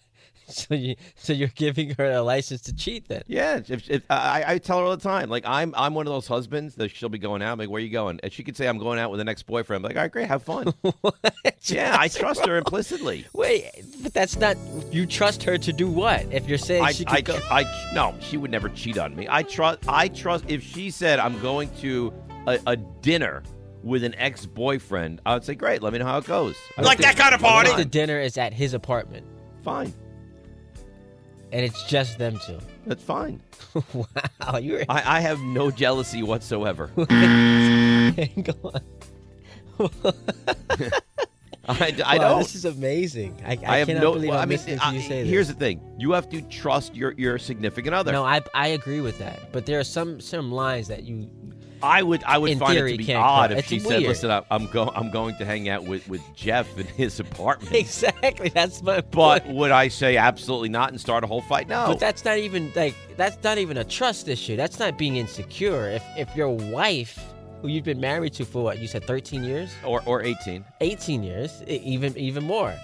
So 0.59 0.75
you 0.75 0.97
so 1.15 1.33
you're 1.33 1.49
giving 1.49 1.95
her 1.97 2.11
a 2.11 2.23
license 2.23 2.63
to 2.63 2.75
cheat 2.75 3.09
then? 3.09 3.23
Yeah, 3.27 3.61
if, 3.69 3.89
if, 3.91 4.03
I, 4.11 4.45
I 4.47 4.59
tell 4.59 4.79
her 4.79 4.85
all 4.85 4.97
the 4.97 5.03
time, 5.03 5.29
like 5.29 5.45
I'm 5.47 5.75
I'm 5.77 5.95
one 5.95 6.07
of 6.07 6.13
those 6.13 6.27
husbands 6.27 6.75
that 6.77 6.91
she'll 6.91 7.09
be 7.09 7.19
going 7.19 7.43
out. 7.43 7.53
I'm 7.53 7.59
like, 7.59 7.69
where 7.69 7.81
are 7.81 7.85
you 7.85 7.91
going? 7.91 8.19
And 8.23 8.33
she 8.33 8.43
could 8.43 8.57
say 8.57 8.67
I'm 8.67 8.79
going 8.79 8.99
out 8.99 9.11
with 9.11 9.21
an 9.21 9.29
ex 9.29 9.43
boyfriend. 9.43 9.85
I'm 9.85 9.89
like, 9.89 9.97
all 9.97 10.03
right, 10.03 10.11
great, 10.11 10.27
have 10.29 10.43
fun. 10.43 10.73
yeah, 11.65 11.97
I 11.99 12.09
trust 12.09 12.47
her 12.47 12.57
implicitly. 12.57 13.27
Wait, 13.35 13.71
but 14.03 14.15
that's 14.15 14.37
not. 14.37 14.57
You 14.91 15.07
trust 15.07 15.43
her 15.43 15.59
to 15.59 15.73
do 15.73 15.89
what? 15.89 16.27
If 16.33 16.49
you're 16.49 16.59
saying 16.59 16.85
I, 16.85 16.93
she 16.93 17.07
I, 17.07 17.17
could 17.17 17.27
go. 17.27 17.41
I, 17.51 17.91
no, 17.93 18.15
she 18.21 18.37
would 18.37 18.51
never 18.51 18.69
cheat 18.71 18.99
on 18.99 19.15
me. 19.15 19.27
I 19.31 19.43
trust. 19.43 19.81
I 19.87 20.09
trust. 20.09 20.45
If 20.49 20.63
she 20.63 20.91
said 20.91 21.19
I'm 21.19 21.39
going 21.41 21.71
to 21.81 22.13
a, 22.47 22.59
a 22.67 22.77
dinner 22.77 23.43
with 23.83 24.03
an 24.03 24.15
ex 24.17 24.47
boyfriend, 24.47 25.21
I 25.27 25.35
would 25.35 25.45
say, 25.45 25.55
great. 25.55 25.83
Let 25.83 25.93
me 25.93 25.99
know 25.99 26.07
how 26.07 26.19
it 26.19 26.25
goes. 26.25 26.57
I 26.77 26.83
Like 26.83 26.99
that 26.99 27.17
kind 27.17 27.35
of 27.35 27.41
party? 27.41 27.75
The 27.75 27.85
dinner 27.85 28.19
is 28.21 28.37
at 28.39 28.53
his 28.53 28.75
apartment 28.75 29.27
Fine, 29.63 29.93
and 31.53 31.65
it's 31.65 31.83
just 31.85 32.19
them 32.19 32.39
two? 32.47 32.59
that's 32.87 33.03
fine. 33.03 33.41
wow, 33.95 34.57
you're. 34.59 34.83
I, 34.89 35.19
I 35.19 35.21
have 35.21 35.41
no 35.41 35.71
jealousy 35.71 36.23
whatsoever. 36.23 36.89
Hang 37.11 38.47
on. 38.65 38.81
I, 41.71 41.95
I 42.05 42.17
Wow, 42.17 42.29
don't. 42.31 42.39
This 42.39 42.55
is 42.55 42.65
amazing. 42.65 43.43
I, 43.45 43.53
I, 43.53 43.59
I 43.67 43.77
have 43.79 43.89
cannot 43.89 44.03
no. 44.03 44.13
believe 44.15 44.31
well, 44.31 44.39
I'm 44.39 44.43
I 44.45 44.47
mean, 44.47 44.57
listening 44.59 44.79
to 44.79 44.87
I- 44.87 44.93
you 44.93 45.01
say 45.03 45.23
this. 45.23 45.31
here's 45.31 45.49
the 45.49 45.55
thing: 45.55 45.81
you 45.99 46.13
have 46.13 46.29
to 46.31 46.41
trust 46.43 46.95
your 46.97 47.13
your 47.19 47.39
significant 47.39 47.95
other. 47.95 48.11
No, 48.13 48.25
I 48.25 48.41
I 48.55 48.69
agree 48.69 49.03
with 49.03 49.19
that, 49.19 49.53
but 49.53 49.67
there 49.67 49.79
are 49.79 49.85
some 49.85 50.21
some 50.21 50.51
lines 50.51 50.89
that 50.89 51.03
you. 51.05 51.31
I 51.83 52.03
would 52.03 52.23
I 52.25 52.39
would 52.39 52.51
In 52.51 52.59
find 52.59 52.75
theory, 52.77 52.95
it 52.95 52.99
to 52.99 53.05
be 53.05 53.15
odd 53.15 53.53
if 53.53 53.67
she 53.67 53.79
said, 53.79 54.03
"Listen, 54.03 54.31
I- 54.31 54.43
I'm 54.51 54.67
going 54.69 54.91
I'm 54.95 55.11
going 55.11 55.37
to 55.37 55.45
hang 55.45 55.69
out 55.69 55.85
with, 55.85 56.09
with 56.09 56.23
Jeff 56.35 56.77
in 56.79 56.87
his 56.87 57.21
apartment." 57.21 57.73
Exactly, 57.77 58.49
that's 58.49 58.83
my 58.83 59.01
But 59.01 59.47
would 59.49 59.71
I 59.71 59.89
say 59.89 60.17
absolutely 60.17 60.69
not 60.69 60.91
and 60.91 61.01
start 61.01 61.25
a 61.25 61.27
whole 61.27 61.43
fight? 61.43 61.69
No. 61.69 61.87
But 61.89 62.01
that's 62.01 62.25
not 62.25 62.39
even 62.39 62.73
like 62.75 62.95
that's 63.17 63.43
not 63.45 63.59
even 63.59 63.77
a 63.79 63.85
trust 63.85 64.29
issue. 64.29 64.57
That's 64.57 64.79
not 64.79 64.99
being 64.99 65.17
insecure. 65.17 65.89
If 65.91 66.05
if 66.17 66.35
your 66.37 66.51
wife, 66.51 67.19
who 67.63 67.69
you've 67.69 67.85
been 67.85 68.01
married 68.01 68.33
to 68.35 68.45
for 68.45 68.63
what 68.63 68.79
you 68.79 68.87
said, 68.89 69.05
thirteen 69.05 69.43
years, 69.45 69.71
or 69.85 70.03
or 70.07 70.23
18. 70.23 70.65
eighteen 70.81 71.23
years, 71.23 71.63
even 71.67 72.17
even 72.17 72.45
more, 72.45 72.75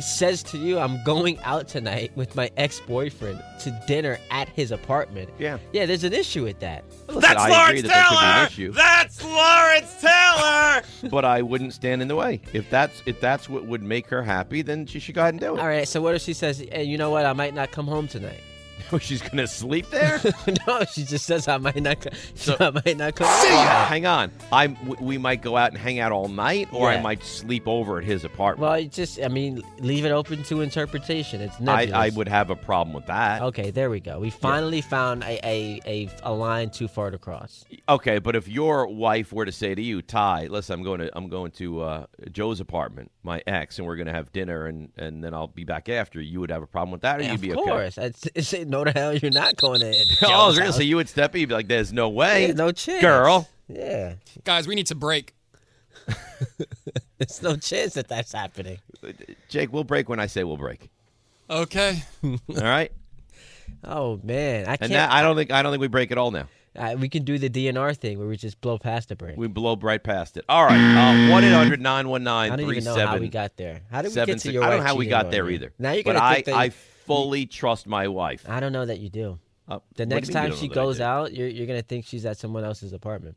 says 0.00 0.42
to 0.44 0.58
you, 0.58 0.78
"I'm 0.78 1.02
going 1.04 1.38
out 1.40 1.68
tonight 1.68 2.12
with 2.16 2.34
my 2.34 2.50
ex-boyfriend 2.56 3.42
to 3.60 3.82
dinner 3.86 4.18
at 4.30 4.48
his 4.48 4.70
apartment." 4.72 5.28
Yeah. 5.38 5.58
Yeah, 5.72 5.86
there's 5.86 6.04
an 6.04 6.12
issue 6.12 6.44
with 6.44 6.58
that. 6.60 6.84
Listen, 7.08 7.20
That's 7.20 7.40
I 7.40 7.44
agree 7.46 7.56
Lawrence 7.56 7.82
that 7.82 7.88
there 7.88 8.02
could 8.04 8.10
be 8.10 8.16
an 8.16 8.32
Taylor! 8.32 8.46
issue, 8.46 8.72
That's 8.72 9.24
Lawrence 9.24 10.00
Taylor! 10.00 11.10
but 11.10 11.24
I 11.24 11.42
wouldn't 11.42 11.74
stand 11.74 12.00
in 12.02 12.08
the 12.08 12.16
way. 12.16 12.40
If 12.52 12.68
that's 12.70 13.02
if 13.06 13.20
that's 13.20 13.48
what 13.48 13.66
would 13.66 13.82
make 13.82 14.06
her 14.08 14.22
happy, 14.22 14.62
then 14.62 14.86
she 14.86 14.98
should 14.98 15.14
go 15.14 15.20
ahead 15.22 15.34
and 15.34 15.40
do 15.40 15.56
it. 15.56 15.60
All 15.60 15.68
right, 15.68 15.86
so 15.86 16.00
what 16.00 16.14
if 16.14 16.22
she 16.22 16.32
says, 16.32 16.58
hey, 16.72 16.84
"You 16.84 16.98
know 16.98 17.10
what? 17.10 17.26
I 17.26 17.32
might 17.32 17.54
not 17.54 17.70
come 17.70 17.86
home 17.86 18.08
tonight." 18.08 18.40
She's 19.00 19.22
gonna 19.22 19.46
sleep 19.46 19.90
there. 19.90 20.20
no, 20.66 20.84
she 20.84 21.04
just 21.04 21.26
says, 21.26 21.48
"I 21.48 21.56
might 21.58 21.82
not. 21.82 22.00
Co- 22.00 22.10
So- 22.34 22.56
I 22.60 22.70
might 22.70 22.96
not 22.96 23.14
come." 23.14 23.26
Well, 23.26 23.56
home. 23.66 23.86
hang 23.88 24.06
on. 24.06 24.30
I'm. 24.52 24.76
We 25.00 25.18
might 25.18 25.42
go 25.42 25.56
out 25.56 25.70
and 25.70 25.78
hang 25.78 25.98
out 25.98 26.12
all 26.12 26.28
night, 26.28 26.68
or 26.72 26.88
I 26.88 27.00
might 27.00 27.22
sleep 27.24 27.66
over 27.66 27.98
at 27.98 28.04
his 28.04 28.24
apartment. 28.24 28.70
Well, 28.70 28.82
just, 28.84 29.20
I 29.22 29.28
mean, 29.28 29.62
leave 29.78 30.04
it 30.04 30.10
open 30.12 30.42
to 30.44 30.60
interpretation. 30.60 31.40
It's 31.40 31.56
I, 31.60 31.64
nebulous. 31.64 31.92
I 31.94 32.08
would 32.16 32.28
have 32.28 32.50
a 32.50 32.56
problem 32.56 32.94
with 32.94 33.06
that. 33.06 33.42
Okay, 33.42 33.70
there 33.70 33.90
we 33.90 34.00
go. 34.00 34.18
We 34.18 34.30
finally 34.30 34.80
found 34.80 35.22
a, 35.24 35.38
a, 35.46 35.80
a, 35.86 36.08
a 36.22 36.32
line 36.32 36.70
too 36.70 36.88
far 36.88 37.10
to 37.10 37.18
cross. 37.18 37.64
Okay, 37.88 38.18
but 38.18 38.36
if 38.36 38.48
your 38.48 38.86
wife 38.86 39.32
were 39.32 39.44
to 39.44 39.52
say 39.52 39.74
to 39.74 39.82
you, 39.82 40.02
Ty, 40.02 40.46
listen, 40.50 40.74
I'm 40.74 40.82
going 40.82 41.00
to 41.00 41.10
I'm 41.16 41.28
going 41.28 41.50
to 41.52 41.82
uh, 41.82 42.06
Joe's 42.30 42.60
apartment, 42.60 43.10
my 43.22 43.42
ex, 43.46 43.78
and 43.78 43.86
we're 43.86 43.96
going 43.96 44.06
to 44.06 44.12
have 44.12 44.32
dinner, 44.32 44.66
and, 44.66 44.90
and 44.96 45.22
then 45.22 45.34
I'll 45.34 45.46
be 45.48 45.64
back 45.64 45.88
after. 45.88 46.20
You 46.20 46.40
would 46.40 46.50
have 46.50 46.62
a 46.62 46.66
problem 46.66 46.90
with 46.92 47.02
that, 47.02 47.20
or 47.20 47.22
Yeah, 47.22 47.30
you'd 47.32 47.34
of 47.36 47.40
be 47.42 47.52
course. 47.52 47.98
I'd 47.98 48.14
s- 48.36 48.54
no, 48.66 48.81
the 48.84 48.92
hell, 48.92 49.14
you're 49.14 49.30
not 49.30 49.56
going 49.56 49.80
to. 49.80 49.88
okay? 49.90 50.04
Joe's 50.20 50.30
oh, 50.30 50.48
really? 50.52 50.62
house. 50.66 50.76
So 50.76 50.82
you 50.82 50.96
would 50.96 51.08
step 51.08 51.34
in, 51.34 51.40
you'd 51.42 51.48
be 51.48 51.54
like, 51.54 51.68
"There's 51.68 51.92
no 51.92 52.08
way, 52.08 52.46
Yeah, 52.48 52.52
no 52.54 52.72
chance. 52.72 53.00
girl." 53.02 53.48
Yeah. 53.68 54.14
Guys, 54.44 54.66
we 54.66 54.74
need 54.74 54.86
to 54.88 54.94
break. 54.94 55.34
There's 57.18 57.42
no 57.42 57.56
chance 57.56 57.94
that 57.94 58.08
that's 58.08 58.32
happening. 58.32 58.78
Jake, 59.48 59.72
we'll 59.72 59.84
break 59.84 60.08
when 60.08 60.18
I 60.20 60.26
say 60.26 60.44
we'll 60.44 60.56
break. 60.56 60.90
Okay. 61.48 62.02
All 62.24 62.38
right, 62.48 62.90
Oh, 63.84 64.20
man. 64.22 64.64
I 64.64 64.76
can't. 64.76 64.82
and 64.82 64.92
that, 64.92 65.10
I 65.10 65.22
don't 65.22 65.36
think 65.36 65.50
I 65.50 65.62
don't 65.62 65.72
think 65.72 65.80
we 65.80 65.88
break 65.88 66.10
at 66.10 66.18
all 66.18 66.30
now. 66.30 66.48
uh, 66.76 66.96
we 66.98 67.08
can 67.08 67.24
do 67.24 67.38
the 67.38 67.48
DNR 67.48 67.96
thing 67.96 68.18
where 68.18 68.26
we 68.28 68.36
just 68.36 68.60
blow 68.60 68.78
past 68.78 69.08
the 69.08 69.16
break. 69.16 69.36
We 69.36 69.46
blow 69.48 69.76
right 69.76 70.02
past 70.02 70.36
it. 70.36 70.44
All 70.48 70.64
right, 70.64 70.76
uh, 70.78 71.30
one 71.30 71.44
800 71.44 71.86
I 71.86 72.02
don't 72.02 72.60
even 72.60 72.84
know 72.84 72.94
how 73.06 73.16
we 73.18 73.28
got 73.28 73.56
there. 73.56 73.80
How 73.90 74.02
did 74.02 74.14
we 74.14 74.24
get 74.26 74.38
to 74.40 74.52
your 74.52 74.64
I 74.64 74.70
don't 74.70 74.78
know 74.80 74.84
how 74.84 74.96
we 74.96 75.06
got 75.06 75.30
there 75.30 75.48
either. 75.48 75.72
Now 75.78 75.92
you're 75.92 76.02
gonna 76.02 76.20
I 76.20 76.34
think 76.34 76.46
that 76.46 76.54
I 76.54 76.64
you- 76.64 76.72
fully 77.06 77.46
trust 77.46 77.86
my 77.86 78.08
wife. 78.08 78.44
I 78.48 78.60
don't 78.60 78.72
know 78.72 78.86
that 78.86 79.00
you 79.00 79.08
do. 79.10 79.38
Uh, 79.68 79.78
The 79.96 80.02
what 80.04 80.08
do 80.08 80.14
next 80.14 80.28
you 80.28 80.34
mean 80.34 80.42
you 80.44 80.50
time 80.50 80.58
she 80.58 80.68
know 80.68 80.74
that 80.74 80.80
I 80.80 80.84
goes 80.84 81.00
out, 81.00 81.32
you're, 81.34 81.48
you're 81.48 81.66
gonna 81.66 81.82
think 81.82 82.06
she's 82.06 82.26
at 82.26 82.36
someone 82.38 82.64
else's 82.64 82.92
apartment. 82.92 83.36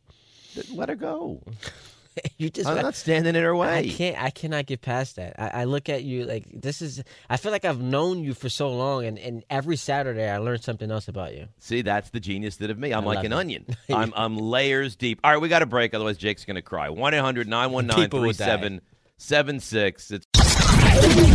let 0.73 0.89
her 0.89 0.95
go. 0.95 1.43
you 2.37 2.49
just 2.49 2.67
I'm 2.67 2.81
not 2.81 2.95
standing 2.95 3.35
in 3.35 3.43
her 3.43 3.53
way. 3.55 3.77
I 3.77 3.87
can't. 3.89 4.17
I 4.21 4.29
cannot 4.29 4.65
get 4.65 4.81
past 4.81 5.17
that. 5.17 5.35
I, 5.37 5.61
I 5.61 5.63
look 5.65 5.89
at 5.89 6.03
you 6.03 6.23
like 6.25 6.45
this 6.53 6.81
is. 6.81 7.03
I 7.29 7.35
feel 7.37 7.51
like 7.51 7.65
I've 7.65 7.81
known 7.81 8.23
you 8.23 8.33
for 8.33 8.47
so 8.49 8.69
long, 8.71 9.05
and, 9.05 9.19
and 9.19 9.43
every 9.49 9.75
Saturday 9.75 10.29
I 10.29 10.37
learn 10.37 10.59
something 10.61 10.89
else 10.89 11.07
about 11.09 11.33
you. 11.35 11.47
See, 11.59 11.81
that's 11.81 12.09
the 12.11 12.19
genius 12.21 12.55
that 12.57 12.69
of 12.69 12.79
me. 12.79 12.91
I'm 12.93 13.03
I 13.03 13.15
like 13.15 13.25
an 13.25 13.33
it. 13.33 13.35
onion. 13.35 13.65
I'm, 13.93 14.13
I'm 14.15 14.37
layers 14.37 14.95
deep. 14.95 15.19
All 15.23 15.31
right, 15.31 15.41
we 15.41 15.49
got 15.49 15.59
to 15.59 15.65
break, 15.65 15.93
otherwise 15.93 16.17
Jake's 16.17 16.45
going 16.45 16.55
to 16.55 16.61
cry. 16.61 16.89
1 16.89 17.13
800 17.13 17.47
919 17.49 18.03
People 18.05 18.21
will 18.21 18.31
die. 18.31 18.45
3776. 18.45 20.11
It's 20.11 20.25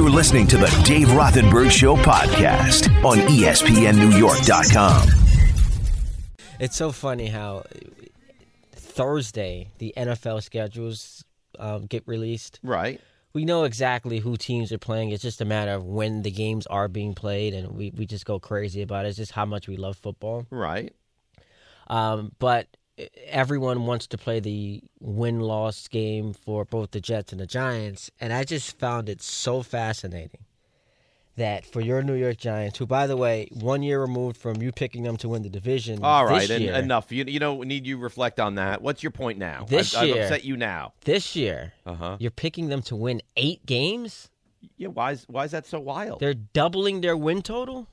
You're 0.00 0.08
listening 0.08 0.46
to 0.46 0.56
the 0.56 0.82
Dave 0.82 1.08
Rothenberg 1.08 1.70
Show 1.70 1.94
podcast 1.94 2.88
on 3.04 3.18
ESPNNewYork.com. 3.18 5.08
It's 6.58 6.74
so 6.74 6.90
funny 6.90 7.26
how 7.26 7.64
Thursday 8.72 9.68
the 9.76 9.92
NFL 9.98 10.42
schedules 10.42 11.22
um, 11.58 11.84
get 11.84 12.08
released. 12.08 12.60
right. 12.62 12.98
We 13.34 13.44
know 13.44 13.64
exactly 13.64 14.20
who 14.20 14.38
teams 14.38 14.72
are 14.72 14.78
playing. 14.78 15.10
It's 15.10 15.22
just 15.22 15.42
a 15.42 15.44
matter 15.44 15.72
of 15.72 15.84
when 15.84 16.22
the 16.22 16.30
games 16.30 16.66
are 16.68 16.88
being 16.88 17.12
played, 17.14 17.52
and 17.52 17.72
we, 17.72 17.90
we 17.90 18.06
just 18.06 18.24
go 18.24 18.38
crazy 18.40 18.80
about 18.80 19.04
it. 19.04 19.08
It's 19.10 19.18
just 19.18 19.32
how 19.32 19.44
much 19.44 19.68
we 19.68 19.76
love 19.76 19.98
football. 19.98 20.46
Right. 20.48 20.94
Um, 21.88 22.32
but 22.38 22.68
everyone 23.26 23.86
wants 23.86 24.06
to 24.08 24.18
play 24.18 24.40
the 24.40 24.82
win 25.00 25.40
loss 25.40 25.88
game 25.88 26.32
for 26.32 26.64
both 26.64 26.90
the 26.92 27.00
Jets 27.00 27.32
and 27.32 27.40
the 27.40 27.46
Giants. 27.46 28.10
And 28.20 28.32
I 28.32 28.44
just 28.44 28.78
found 28.78 29.08
it 29.08 29.22
so 29.22 29.62
fascinating 29.62 30.44
that 31.36 31.64
for 31.64 31.80
your 31.80 32.02
New 32.02 32.14
York 32.14 32.36
Giants, 32.36 32.78
who, 32.78 32.86
by 32.86 33.06
the 33.06 33.16
way, 33.16 33.48
one 33.52 33.82
year 33.82 34.00
removed 34.00 34.36
from 34.36 34.60
you 34.60 34.72
picking 34.72 35.04
them 35.04 35.16
to 35.18 35.28
win 35.28 35.42
the 35.42 35.48
division. 35.48 36.00
All 36.04 36.26
right, 36.26 36.40
this 36.40 36.50
right. 36.50 36.68
en- 36.68 36.84
enough. 36.84 37.10
You, 37.12 37.24
you 37.26 37.38
know, 37.38 37.62
need 37.62 37.86
you 37.86 37.96
reflect 37.96 38.38
on 38.40 38.56
that. 38.56 38.82
What's 38.82 39.02
your 39.02 39.12
point 39.12 39.38
now? 39.38 39.64
This 39.68 39.94
I've, 39.94 40.02
I've 40.02 40.08
year- 40.16 40.22
upset 40.24 40.44
you 40.44 40.56
now. 40.56 40.92
This 41.04 41.34
year, 41.36 41.72
Uh 41.86 41.94
huh. 41.94 42.16
you're 42.20 42.30
picking 42.30 42.68
them 42.68 42.82
to 42.82 42.96
win 42.96 43.22
eight 43.36 43.64
games? 43.64 44.28
Yeah. 44.76 44.88
Why 44.88 45.12
is, 45.12 45.24
why 45.28 45.44
is 45.44 45.52
that 45.52 45.66
so 45.66 45.80
wild? 45.80 46.20
They're 46.20 46.34
doubling 46.34 47.00
their 47.00 47.16
win 47.16 47.40
total? 47.42 47.86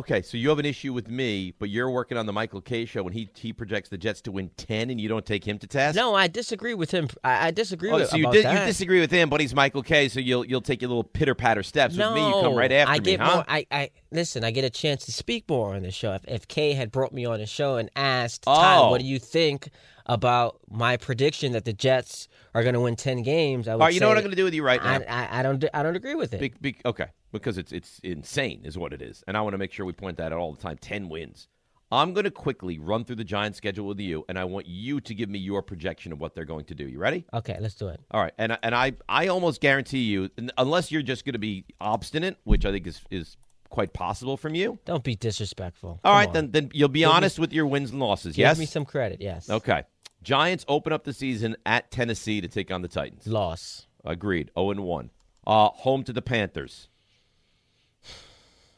Okay, 0.00 0.22
so 0.22 0.38
you 0.38 0.48
have 0.48 0.58
an 0.58 0.64
issue 0.64 0.94
with 0.94 1.10
me, 1.10 1.52
but 1.58 1.68
you're 1.68 1.90
working 1.90 2.16
on 2.16 2.24
the 2.24 2.32
Michael 2.32 2.62
Kay 2.62 2.86
show, 2.86 3.04
and 3.04 3.12
he 3.12 3.28
he 3.34 3.52
projects 3.52 3.90
the 3.90 3.98
Jets 3.98 4.22
to 4.22 4.32
win 4.32 4.48
ten, 4.56 4.88
and 4.88 4.98
you 4.98 5.10
don't 5.10 5.26
take 5.26 5.46
him 5.46 5.58
to 5.58 5.66
task. 5.66 5.94
No, 5.94 6.14
I 6.14 6.26
disagree 6.26 6.72
with 6.72 6.90
him. 6.90 7.08
I, 7.22 7.48
I 7.48 7.50
disagree 7.50 7.90
Oh, 7.90 7.96
with 7.96 8.08
so 8.08 8.16
you, 8.16 8.24
di- 8.32 8.38
you 8.60 8.66
disagree 8.66 9.00
with 9.00 9.10
him, 9.10 9.28
but 9.28 9.42
he's 9.42 9.54
Michael 9.54 9.82
Kay, 9.82 10.08
so 10.08 10.18
you'll 10.18 10.46
you'll 10.46 10.62
take 10.62 10.80
your 10.80 10.88
little 10.88 11.04
pitter 11.04 11.34
patter 11.34 11.62
steps. 11.62 11.96
no, 11.96 12.14
with 12.14 12.22
me, 12.22 12.26
you 12.28 12.32
come 12.32 12.54
right 12.54 12.72
after 12.72 12.90
I 12.94 12.96
me, 12.96 13.04
get 13.04 13.20
huh? 13.20 13.34
more. 13.34 13.44
I, 13.46 13.66
I 13.70 13.90
listen. 14.10 14.42
I 14.42 14.52
get 14.52 14.64
a 14.64 14.70
chance 14.70 15.04
to 15.04 15.12
speak 15.12 15.44
more 15.50 15.74
on 15.74 15.82
the 15.82 15.90
show. 15.90 16.14
If, 16.14 16.24
if 16.26 16.48
Kay 16.48 16.72
had 16.72 16.90
brought 16.90 17.12
me 17.12 17.26
on 17.26 17.38
the 17.38 17.46
show 17.46 17.76
and 17.76 17.90
asked, 17.94 18.44
Ty, 18.44 18.76
Oh. 18.78 18.90
what 18.90 19.00
do 19.02 19.06
oh. 19.06 19.10
you 19.10 19.18
think 19.18 19.68
about 20.06 20.60
my 20.70 20.96
prediction 20.96 21.52
that 21.52 21.66
the 21.66 21.74
Jets 21.74 22.26
are 22.54 22.62
going 22.62 22.72
to 22.74 22.80
win 22.80 22.96
ten 22.96 23.20
games? 23.22 23.68
I 23.68 23.74
would 23.74 23.82
All 23.82 23.86
right, 23.88 23.94
you 23.94 24.00
know 24.00 24.08
what 24.08 24.16
I'm 24.16 24.22
going 24.22 24.30
to 24.30 24.36
do 24.36 24.44
with 24.44 24.54
you 24.54 24.62
right 24.64 24.82
now? 24.82 24.92
I, 24.92 25.26
I, 25.26 25.40
I 25.40 25.42
don't. 25.42 25.62
I 25.74 25.82
don't 25.82 25.96
agree 25.96 26.14
with 26.14 26.32
it. 26.32 26.40
Be, 26.40 26.52
be, 26.58 26.76
okay, 26.86 27.08
because 27.32 27.58
it's 27.58 27.72
it's 27.72 27.98
insane, 28.02 28.62
is 28.64 28.76
what 28.78 28.92
it 28.92 29.02
is, 29.02 29.22
and 29.26 29.36
I 29.36 29.40
want 29.42 29.54
to 29.54 29.58
make 29.58 29.72
sure 29.72 29.86
we 29.86 29.92
point 29.92 30.16
that 30.18 30.32
out 30.32 30.38
all 30.38 30.52
the 30.52 30.60
time. 30.62 30.78
Ten 30.78 31.08
wins. 31.08 31.48
I'm 31.92 32.12
going 32.12 32.22
to 32.24 32.30
quickly 32.30 32.78
run 32.78 33.04
through 33.04 33.16
the 33.16 33.24
Giants' 33.24 33.58
schedule 33.58 33.84
with 33.88 33.98
you, 33.98 34.24
and 34.28 34.38
I 34.38 34.44
want 34.44 34.66
you 34.66 35.00
to 35.00 35.12
give 35.12 35.28
me 35.28 35.40
your 35.40 35.60
projection 35.60 36.12
of 36.12 36.20
what 36.20 36.36
they're 36.36 36.44
going 36.44 36.64
to 36.66 36.74
do. 36.74 36.86
You 36.86 37.00
ready? 37.00 37.24
Okay, 37.34 37.56
let's 37.60 37.74
do 37.74 37.88
it. 37.88 38.00
All 38.12 38.20
right, 38.22 38.32
and 38.38 38.56
and 38.62 38.74
I 38.74 38.92
I 39.08 39.26
almost 39.28 39.60
guarantee 39.60 40.02
you, 40.04 40.30
unless 40.56 40.92
you're 40.92 41.02
just 41.02 41.24
going 41.24 41.32
to 41.32 41.38
be 41.40 41.64
obstinate, 41.80 42.36
which 42.44 42.64
I 42.64 42.70
think 42.70 42.86
is 42.86 43.00
is 43.10 43.36
quite 43.70 43.92
possible 43.92 44.36
from 44.36 44.54
you. 44.54 44.78
Don't 44.84 45.02
be 45.04 45.14
disrespectful. 45.16 46.00
All 46.04 46.12
Come 46.12 46.14
right, 46.14 46.28
on. 46.28 46.32
then 46.34 46.50
then 46.52 46.70
you'll 46.72 46.88
be 46.88 47.00
Give 47.00 47.08
me- 47.08 47.14
honest 47.14 47.38
with 47.38 47.52
your 47.52 47.66
wins 47.66 47.90
and 47.90 47.98
losses. 48.00 48.36
Give 48.36 48.44
yes. 48.44 48.58
me 48.58 48.66
some 48.66 48.84
credit. 48.84 49.20
Yes. 49.20 49.48
Okay. 49.50 49.82
Giants 50.22 50.66
open 50.68 50.92
up 50.92 51.04
the 51.04 51.14
season 51.14 51.56
at 51.64 51.90
Tennessee 51.90 52.42
to 52.42 52.46
take 52.48 52.70
on 52.70 52.82
the 52.82 52.88
Titans. 52.88 53.26
Loss. 53.26 53.86
Agreed. 54.04 54.50
0 54.54 54.72
and 54.72 54.80
1. 54.84 55.10
Uh, 55.46 55.68
home 55.68 56.02
to 56.04 56.12
the 56.12 56.20
Panthers. 56.20 56.89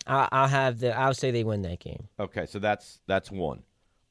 I, 0.06 0.28
I'll 0.32 0.48
have 0.48 0.80
the. 0.80 0.96
I'll 0.98 1.14
say 1.14 1.30
they 1.30 1.44
win 1.44 1.62
that 1.62 1.78
game. 1.80 2.08
Okay, 2.18 2.46
so 2.46 2.58
that's 2.58 3.00
that's 3.06 3.30
one. 3.30 3.62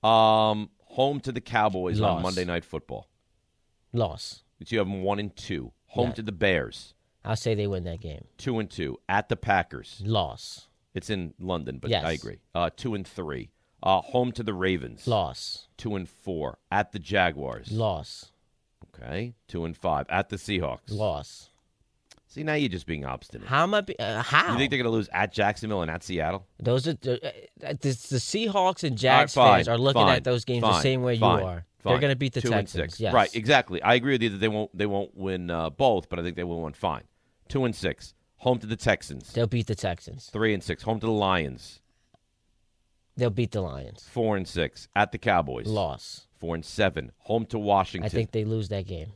Um, 0.03 0.69
home 0.85 1.19
to 1.21 1.31
the 1.31 1.41
Cowboys 1.41 1.99
on 2.01 2.21
Monday 2.21 2.45
Night 2.45 2.65
Football. 2.65 3.07
Loss. 3.93 4.43
So 4.63 4.67
you 4.73 4.77
have 4.79 4.87
them 4.87 5.03
one 5.03 5.19
and 5.19 5.35
two. 5.35 5.71
Home 5.87 6.07
Yeah. 6.09 6.13
to 6.13 6.21
the 6.21 6.31
Bears, 6.31 6.93
I'll 7.25 7.35
say 7.35 7.53
they 7.55 7.67
win 7.67 7.83
that 7.83 7.99
game. 7.99 8.25
two 8.37 8.59
and 8.59 8.69
two. 8.69 8.99
At 9.09 9.27
the 9.27 9.35
Packers, 9.35 10.01
Loss. 10.05 10.67
it's 10.93 11.09
in 11.09 11.33
London, 11.39 11.79
but 11.79 11.89
Yes. 11.91 12.05
I 12.05 12.11
agree. 12.13 12.39
Uh, 12.55 12.69
two 12.75 12.95
and 12.95 13.05
three. 13.05 13.51
Uh, 13.83 13.99
home 14.01 14.31
to 14.33 14.43
the 14.43 14.53
Ravens, 14.53 15.05
Loss. 15.07 15.67
two 15.77 15.95
and 15.95 16.07
four. 16.07 16.59
At 16.71 16.93
the 16.93 16.99
Jaguars, 16.99 17.71
Loss. 17.71 18.31
okay, 18.95 19.33
two 19.47 19.65
and 19.65 19.75
five. 19.75 20.05
At 20.09 20.29
the 20.29 20.37
Seahawks, 20.37 20.89
Loss. 20.89 21.49
See, 22.31 22.43
now 22.43 22.53
you're 22.53 22.69
just 22.69 22.85
being 22.85 23.03
obstinate. 23.03 23.49
How 23.49 23.63
am 23.63 23.73
I? 23.73 23.81
Be, 23.81 23.99
uh, 23.99 24.23
how? 24.23 24.53
You 24.53 24.57
think 24.57 24.71
they're 24.71 24.77
going 24.77 24.85
to 24.85 24.89
lose 24.89 25.09
at 25.11 25.33
Jacksonville 25.33 25.81
and 25.81 25.91
at 25.91 26.01
Seattle? 26.01 26.47
Those 26.59 26.87
are 26.87 26.93
the, 26.93 27.15
uh, 27.27 27.31
the, 27.59 27.89
the 27.89 28.19
Seahawks 28.19 28.85
and 28.85 29.03
All 29.03 29.11
right, 29.11 29.29
fine, 29.29 29.57
fans 29.57 29.67
are 29.67 29.77
looking 29.77 30.01
fine, 30.01 30.15
at 30.15 30.23
those 30.23 30.45
games 30.45 30.61
the 30.61 30.79
same 30.79 31.01
way 31.01 31.19
fine, 31.19 31.41
you 31.41 31.45
are. 31.45 31.65
fine. 31.79 31.91
They're 31.91 31.99
going 31.99 32.13
to 32.13 32.15
beat 32.15 32.31
the 32.31 32.39
Two 32.39 32.47
Texans. 32.51 32.79
and 32.79 32.89
six. 32.89 33.01
Yes. 33.01 33.13
Right, 33.13 33.35
exactly. 33.35 33.81
I 33.81 33.95
agree 33.95 34.13
with 34.13 34.21
you 34.21 34.29
that 34.29 34.37
they 34.37 34.47
won't 34.47 34.75
they 34.77 34.85
won't 34.85 35.13
win 35.13 35.49
uh, 35.51 35.71
both, 35.71 36.07
but 36.07 36.19
I 36.19 36.23
think 36.23 36.37
they 36.37 36.45
will 36.45 36.61
win 36.61 36.71
fine. 36.71 37.03
Two 37.49 37.65
and 37.65 37.75
six. 37.75 38.13
Home 38.37 38.59
to 38.59 38.65
the 38.65 38.77
Texans. 38.77 39.33
They'll 39.33 39.45
beat 39.45 39.67
the 39.67 39.75
Texans. 39.75 40.29
Three 40.31 40.53
and 40.53 40.63
six. 40.63 40.83
Home 40.83 41.01
to 41.01 41.07
the 41.07 41.11
Lions. 41.11 41.81
They'll 43.17 43.29
beat 43.29 43.51
the 43.51 43.59
Lions. 43.59 44.07
Four 44.09 44.37
and 44.37 44.47
six. 44.47 44.87
At 44.95 45.11
the 45.11 45.17
Cowboys. 45.17 45.67
Loss. 45.67 46.27
Four 46.39 46.55
and 46.55 46.63
seven. 46.63 47.11
Home 47.23 47.45
to 47.47 47.59
Washington. 47.59 48.05
I 48.05 48.09
think 48.09 48.31
they 48.31 48.45
lose 48.45 48.69
that 48.69 48.87
game. 48.87 49.11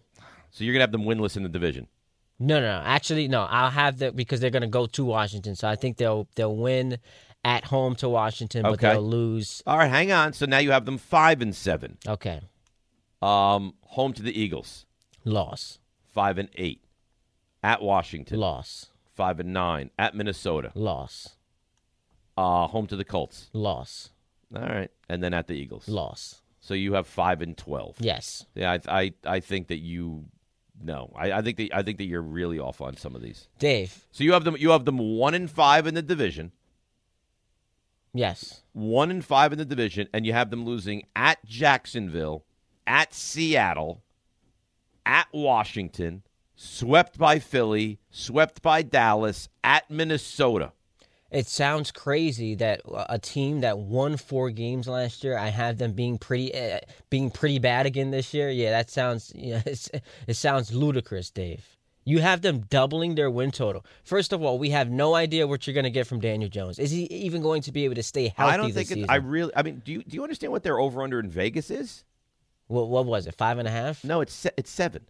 so. 0.51 0.65
You're 0.65 0.73
gonna 0.73 0.83
have 0.83 0.91
them 0.91 1.05
winless 1.05 1.37
in 1.37 1.43
the 1.43 1.49
division. 1.49 1.87
No, 2.39 2.59
no, 2.59 2.79
no. 2.79 2.85
Actually, 2.85 3.27
no. 3.27 3.43
I'll 3.43 3.69
have 3.71 3.99
that 3.99 4.15
because 4.15 4.39
they're 4.41 4.49
going 4.49 4.61
to 4.61 4.67
go 4.67 4.85
to 4.87 5.05
Washington. 5.05 5.55
So 5.55 5.67
I 5.69 5.75
think 5.75 5.97
they'll 5.97 6.27
they'll 6.35 6.55
win 6.55 6.97
at 7.45 7.65
home 7.65 7.95
to 7.97 8.09
Washington, 8.09 8.63
but 8.63 8.73
Okay. 8.73 8.89
they'll 8.91 9.01
lose. 9.07 9.61
All 9.67 9.77
right, 9.77 9.87
hang 9.89 10.11
on. 10.11 10.33
So 10.33 10.45
now 10.45 10.57
you 10.57 10.71
have 10.71 10.85
them 10.85 10.97
five 10.97 11.41
and 11.41 11.55
seven. 11.55 11.97
Okay, 12.07 12.41
Um, 13.21 13.75
home 13.83 14.13
to 14.13 14.21
the 14.23 14.37
Eagles. 14.37 14.85
loss, 15.23 15.79
Five 16.13 16.37
and 16.37 16.49
eight. 16.55 16.81
At 17.63 17.81
Washington. 17.81 18.39
loss, 18.39 18.87
Five 19.13 19.39
and 19.39 19.53
nine. 19.53 19.89
At 19.97 20.13
Minnesota. 20.15 20.71
loss, 20.75 21.35
Uh, 22.37 22.67
home 22.67 22.85
to 22.87 22.95
the 22.95 23.05
Colts. 23.05 23.49
loss, 23.53 24.09
All 24.55 24.61
right, 24.61 24.91
and 25.07 25.23
then 25.23 25.33
at 25.33 25.47
the 25.47 25.53
Eagles. 25.53 25.87
loss. 25.87 26.41
So 26.59 26.73
you 26.73 26.93
have 26.93 27.07
five 27.07 27.41
and 27.41 27.55
twelve. 27.57 27.95
Yes. 27.99 28.45
Yeah, 28.55 28.77
I 28.87 29.01
I, 29.01 29.13
I 29.25 29.39
think 29.39 29.67
that 29.67 29.77
you 29.79 30.25
no. 30.83 31.11
I, 31.15 31.31
I 31.33 31.41
think 31.41 31.57
that 31.57 31.73
I 31.73 31.81
think 31.83 31.97
that 31.97 32.05
you're 32.05 32.21
really 32.21 32.59
off 32.59 32.81
on 32.81 32.97
some 32.97 33.15
of 33.15 33.21
these. 33.21 33.47
Dave. 33.59 34.05
So 34.11 34.23
you 34.23 34.33
have 34.33 34.43
them 34.43 34.55
you 34.59 34.69
have 34.71 34.85
them 34.85 34.97
one 34.97 35.33
and 35.33 35.49
five 35.49 35.87
in 35.87 35.93
the 35.95 36.01
division, 36.01 36.51
Yes. 38.13 38.61
one 38.73 39.11
and 39.11 39.23
five 39.23 39.51
in 39.51 39.57
the 39.57 39.65
division, 39.65 40.07
and 40.13 40.25
you 40.25 40.33
have 40.33 40.49
them 40.49 40.63
losing 40.65 41.03
at 41.15 41.43
Jacksonville, 41.45 42.45
at 42.87 43.13
Seattle, 43.13 44.03
at 45.05 45.27
Washington, 45.33 46.23
swept 46.55 47.17
by 47.17 47.39
Philly, 47.39 47.99
swept 48.09 48.61
by 48.61 48.81
Dallas, 48.81 49.49
at 49.63 49.89
Minnesota. 49.91 50.71
It 51.31 51.47
sounds 51.47 51.91
crazy 51.91 52.55
that 52.55 52.81
a 53.09 53.19
team 53.19 53.61
that 53.61 53.77
won 53.77 54.15
four 54.17 54.51
games 54.51 54.87
last 54.87 55.23
year, 55.23 55.37
I 55.37 55.49
have 55.49 55.77
them 55.77 55.93
being 55.93 56.17
pretty, 56.17 56.53
uh, 56.53 56.79
being 57.09 57.31
pretty 57.31 57.59
bad 57.59 57.85
again 57.85 58.11
this 58.11 58.33
year. 58.33 58.49
Yeah, 58.49 58.71
that 58.71 58.89
sounds, 58.89 59.31
yeah, 59.35 59.61
it's, 59.65 59.89
it 60.27 60.35
sounds 60.35 60.73
ludicrous, 60.73 61.29
Dave. 61.29 61.65
You 62.07 62.19
have 62.19 62.41
them 62.41 62.59
doubling 62.69 63.15
their 63.15 63.31
win 63.31 63.49
total. 63.49 63.83
First 64.03 64.31
of 64.31 64.43
all, 64.43 64.59
we 64.59 64.69
have 64.69 64.91
no 64.91 65.15
idea 65.15 65.47
what 65.47 65.65
you're 65.65 65.73
going 65.73 65.85
to 65.85 65.89
get 65.89 66.05
from 66.05 66.19
Daniel 66.19 66.49
Jones. 66.49 66.77
Is 66.77 66.91
he 66.91 67.05
even 67.05 67.41
going 67.41 67.63
to 67.63 67.71
be 67.71 67.83
able 67.85 67.95
to 67.95 68.03
stay 68.03 68.31
healthy 68.37 68.53
I 68.53 68.57
don't 68.57 68.71
think 68.71 68.87
season? 68.89 69.05
I 69.09 69.15
really. 69.15 69.51
I 69.55 69.63
mean, 69.63 69.81
do 69.83 69.91
you 69.91 70.03
do 70.03 70.15
you 70.15 70.21
understand 70.21 70.53
what 70.53 70.61
their 70.61 70.77
over 70.79 71.01
under 71.01 71.19
in 71.19 71.31
Vegas 71.31 71.71
is? 71.71 72.03
what, 72.67 72.89
what 72.89 73.05
was 73.05 73.27
it? 73.27 73.35
Five 73.35 73.57
and 73.57 73.67
a 73.67 73.71
half? 73.71 74.03
No, 74.03 74.21
it's 74.21 74.45
it's 74.57 74.71
seven. 74.71 75.05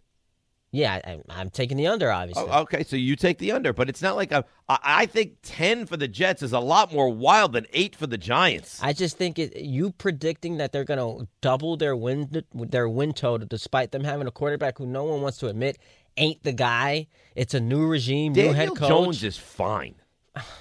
Yeah, 0.76 1.00
I, 1.02 1.20
I'm 1.30 1.48
taking 1.48 1.78
the 1.78 1.86
under, 1.86 2.12
obviously. 2.12 2.44
Oh, 2.46 2.60
okay, 2.62 2.84
so 2.84 2.96
you 2.96 3.16
take 3.16 3.38
the 3.38 3.52
under, 3.52 3.72
but 3.72 3.88
it's 3.88 4.02
not 4.02 4.14
like 4.14 4.30
a. 4.30 4.44
I, 4.68 4.78
I 4.82 5.06
think 5.06 5.36
ten 5.42 5.86
for 5.86 5.96
the 5.96 6.06
Jets 6.06 6.42
is 6.42 6.52
a 6.52 6.60
lot 6.60 6.92
more 6.92 7.08
wild 7.08 7.54
than 7.54 7.66
eight 7.72 7.96
for 7.96 8.06
the 8.06 8.18
Giants. 8.18 8.78
I 8.82 8.92
just 8.92 9.16
think 9.16 9.38
it, 9.38 9.56
you 9.56 9.92
predicting 9.92 10.58
that 10.58 10.72
they're 10.72 10.84
going 10.84 10.98
to 10.98 11.26
double 11.40 11.78
their 11.78 11.96
win 11.96 12.44
their 12.52 12.90
win 12.90 13.14
total, 13.14 13.46
despite 13.46 13.90
them 13.92 14.04
having 14.04 14.26
a 14.26 14.30
quarterback 14.30 14.76
who 14.76 14.84
no 14.84 15.04
one 15.04 15.22
wants 15.22 15.38
to 15.38 15.48
admit 15.48 15.78
ain't 16.18 16.42
the 16.42 16.52
guy. 16.52 17.06
It's 17.34 17.54
a 17.54 17.60
new 17.60 17.86
regime, 17.86 18.34
new 18.34 18.48
head 18.48 18.68
Daniel 18.68 18.76
coach. 18.76 18.88
Jones 18.88 19.24
is 19.24 19.38
fine. 19.38 19.94